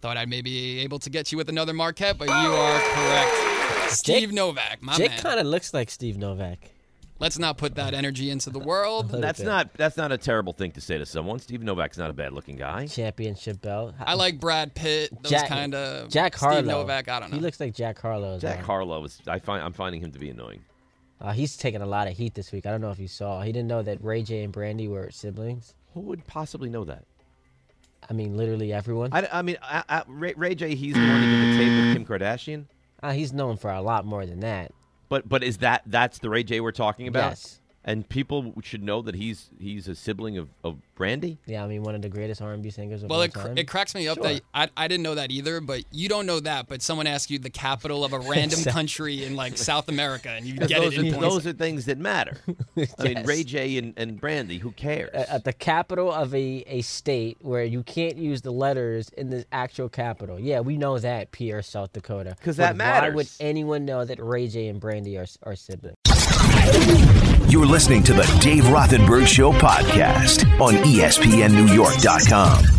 Thought 0.00 0.16
I'd 0.16 0.28
maybe 0.28 0.50
be 0.50 0.80
able 0.80 0.98
to 1.00 1.10
get 1.10 1.30
you 1.30 1.38
with 1.38 1.48
another 1.48 1.72
Marquette, 1.72 2.18
but 2.18 2.28
you 2.28 2.34
are 2.34 2.80
correct. 2.80 3.92
Steve 3.92 4.32
Novak, 4.32 4.82
my 4.82 4.96
Jake 4.96 5.10
man. 5.10 5.20
kind 5.20 5.40
of 5.40 5.46
looks 5.46 5.72
like 5.72 5.90
Steve 5.90 6.16
Novak. 6.18 6.70
Let's 7.18 7.38
not 7.38 7.56
put 7.56 7.76
that 7.76 7.94
energy 7.94 8.30
into 8.30 8.50
the 8.50 8.58
world. 8.58 9.10
That's 9.10 9.40
not 9.40 9.72
that's 9.74 9.96
not 9.96 10.12
a 10.12 10.18
terrible 10.18 10.52
thing 10.52 10.72
to 10.72 10.82
say 10.82 10.98
to 10.98 11.06
someone. 11.06 11.38
Steve 11.38 11.62
Novak's 11.62 11.96
not 11.96 12.10
a 12.10 12.12
bad 12.12 12.32
looking 12.32 12.56
guy. 12.56 12.86
Championship 12.86 13.62
belt. 13.62 13.94
I 13.98 14.14
like 14.14 14.38
Brad 14.38 14.74
Pitt. 14.74 15.10
Those 15.22 15.42
kind 15.44 15.74
of 15.74 16.10
Jack 16.10 16.36
Steve 16.36 16.48
Harlow. 16.50 16.62
Novak. 16.62 17.08
I 17.08 17.20
don't 17.20 17.30
know. 17.30 17.36
He 17.36 17.42
looks 17.42 17.58
like 17.58 17.74
Jack 17.74 17.98
Harlow. 17.98 18.38
Jack 18.38 18.58
well. 18.58 18.66
Harlow 18.66 19.04
is. 19.04 19.18
I 19.26 19.38
find 19.38 19.62
I'm 19.64 19.72
finding 19.72 20.02
him 20.02 20.12
to 20.12 20.18
be 20.18 20.28
annoying. 20.28 20.62
Uh, 21.20 21.32
he's 21.32 21.56
taking 21.56 21.80
a 21.80 21.86
lot 21.86 22.08
of 22.08 22.16
heat 22.16 22.34
this 22.34 22.52
week. 22.52 22.66
I 22.66 22.70
don't 22.70 22.80
know 22.80 22.90
if 22.90 22.98
you 22.98 23.08
saw. 23.08 23.40
He 23.40 23.52
didn't 23.52 23.68
know 23.68 23.82
that 23.82 24.02
Ray 24.04 24.22
J 24.22 24.42
and 24.44 24.52
Brandy 24.52 24.88
were 24.88 25.10
siblings. 25.10 25.74
Who 25.94 26.00
would 26.00 26.26
possibly 26.26 26.68
know 26.68 26.84
that? 26.84 27.04
I 28.08 28.12
mean, 28.12 28.36
literally 28.36 28.72
everyone. 28.72 29.10
I, 29.12 29.28
I 29.32 29.42
mean, 29.42 29.56
I, 29.62 29.82
I, 29.88 30.02
Ray, 30.06 30.34
Ray 30.36 30.54
J. 30.54 30.74
He's 30.74 30.94
the 30.94 31.00
one 31.00 31.22
who 31.22 31.30
get 31.30 31.52
the 31.52 31.58
tape 31.58 31.84
with 31.84 31.92
Kim 31.94 32.06
Kardashian. 32.06 32.66
Uh, 33.02 33.12
he's 33.12 33.32
known 33.32 33.56
for 33.56 33.70
a 33.70 33.80
lot 33.80 34.04
more 34.04 34.26
than 34.26 34.40
that. 34.40 34.72
But 35.08 35.28
but 35.28 35.42
is 35.42 35.58
that 35.58 35.82
that's 35.86 36.18
the 36.18 36.28
Ray 36.28 36.42
J. 36.42 36.60
we're 36.60 36.72
talking 36.72 37.08
about? 37.08 37.30
Yes. 37.30 37.60
And 37.88 38.08
people 38.08 38.52
should 38.64 38.82
know 38.82 39.00
that 39.02 39.14
he's 39.14 39.48
he's 39.60 39.86
a 39.86 39.94
sibling 39.94 40.36
of, 40.38 40.48
of 40.64 40.78
Brandy. 40.96 41.38
Yeah, 41.46 41.62
I 41.62 41.68
mean, 41.68 41.84
one 41.84 41.94
of 41.94 42.02
the 42.02 42.08
greatest 42.08 42.42
R&B 42.42 42.68
singers 42.70 43.04
of 43.04 43.10
Well, 43.10 43.20
all 43.20 43.24
it, 43.24 43.32
cr- 43.32 43.42
time. 43.42 43.58
it 43.58 43.68
cracks 43.68 43.94
me 43.94 44.08
up 44.08 44.16
Sure. 44.16 44.24
that 44.24 44.42
I, 44.52 44.68
I 44.76 44.88
didn't 44.88 45.04
know 45.04 45.14
that 45.14 45.30
either, 45.30 45.60
but 45.60 45.84
you 45.92 46.08
don't 46.08 46.26
know 46.26 46.40
that. 46.40 46.66
But 46.66 46.82
someone 46.82 47.06
asks 47.06 47.30
you 47.30 47.38
the 47.38 47.48
capital 47.50 48.04
of 48.04 48.12
a 48.12 48.18
random 48.18 48.64
country 48.64 49.22
in 49.24 49.36
like 49.36 49.56
South 49.56 49.88
America, 49.88 50.30
and 50.30 50.44
you 50.44 50.54
get 50.54 50.68
those, 50.70 50.94
it 50.94 50.98
are, 50.98 51.02
points. 51.02 51.18
those 51.20 51.46
are 51.46 51.52
things 51.52 51.84
that 51.84 51.98
matter. 51.98 52.38
I 52.98 53.02
mean, 53.04 53.24
Ray 53.24 53.44
J. 53.44 53.78
And, 53.78 53.94
and 53.96 54.20
Brandy. 54.20 54.58
Who 54.58 54.72
cares? 54.72 55.10
at 55.14 55.28
at 55.28 55.44
the 55.44 55.52
capital 55.52 56.10
of 56.10 56.34
a, 56.34 56.64
a 56.66 56.80
state 56.82 57.36
where 57.40 57.62
you 57.62 57.84
can't 57.84 58.16
use 58.16 58.42
the 58.42 58.50
letters 58.52 59.10
in 59.10 59.30
the 59.30 59.44
actual 59.52 59.88
capital. 59.88 60.40
Yeah, 60.40 60.58
we 60.58 60.76
know 60.76 60.98
that, 60.98 61.30
Pierre, 61.30 61.62
South 61.62 61.92
Dakota. 61.92 62.36
'Cause 62.42 62.56
But 62.56 62.62
that 62.64 62.76
matters. 62.76 63.10
Why 63.12 63.14
would 63.14 63.28
anyone 63.38 63.84
know 63.84 64.04
that 64.04 64.20
Ray 64.20 64.48
J 64.48 64.66
and 64.66 64.80
Brandy 64.80 65.16
are, 65.18 65.26
are 65.44 65.54
siblings? 65.54 65.94
You're 67.48 67.66
listening 67.66 68.02
to 68.04 68.12
the 68.12 68.24
Dave 68.40 68.64
Rothenberg 68.64 69.26
Show 69.26 69.52
podcast 69.52 70.44
on 70.60 70.74
ESPNNewYork.com. 70.74 72.75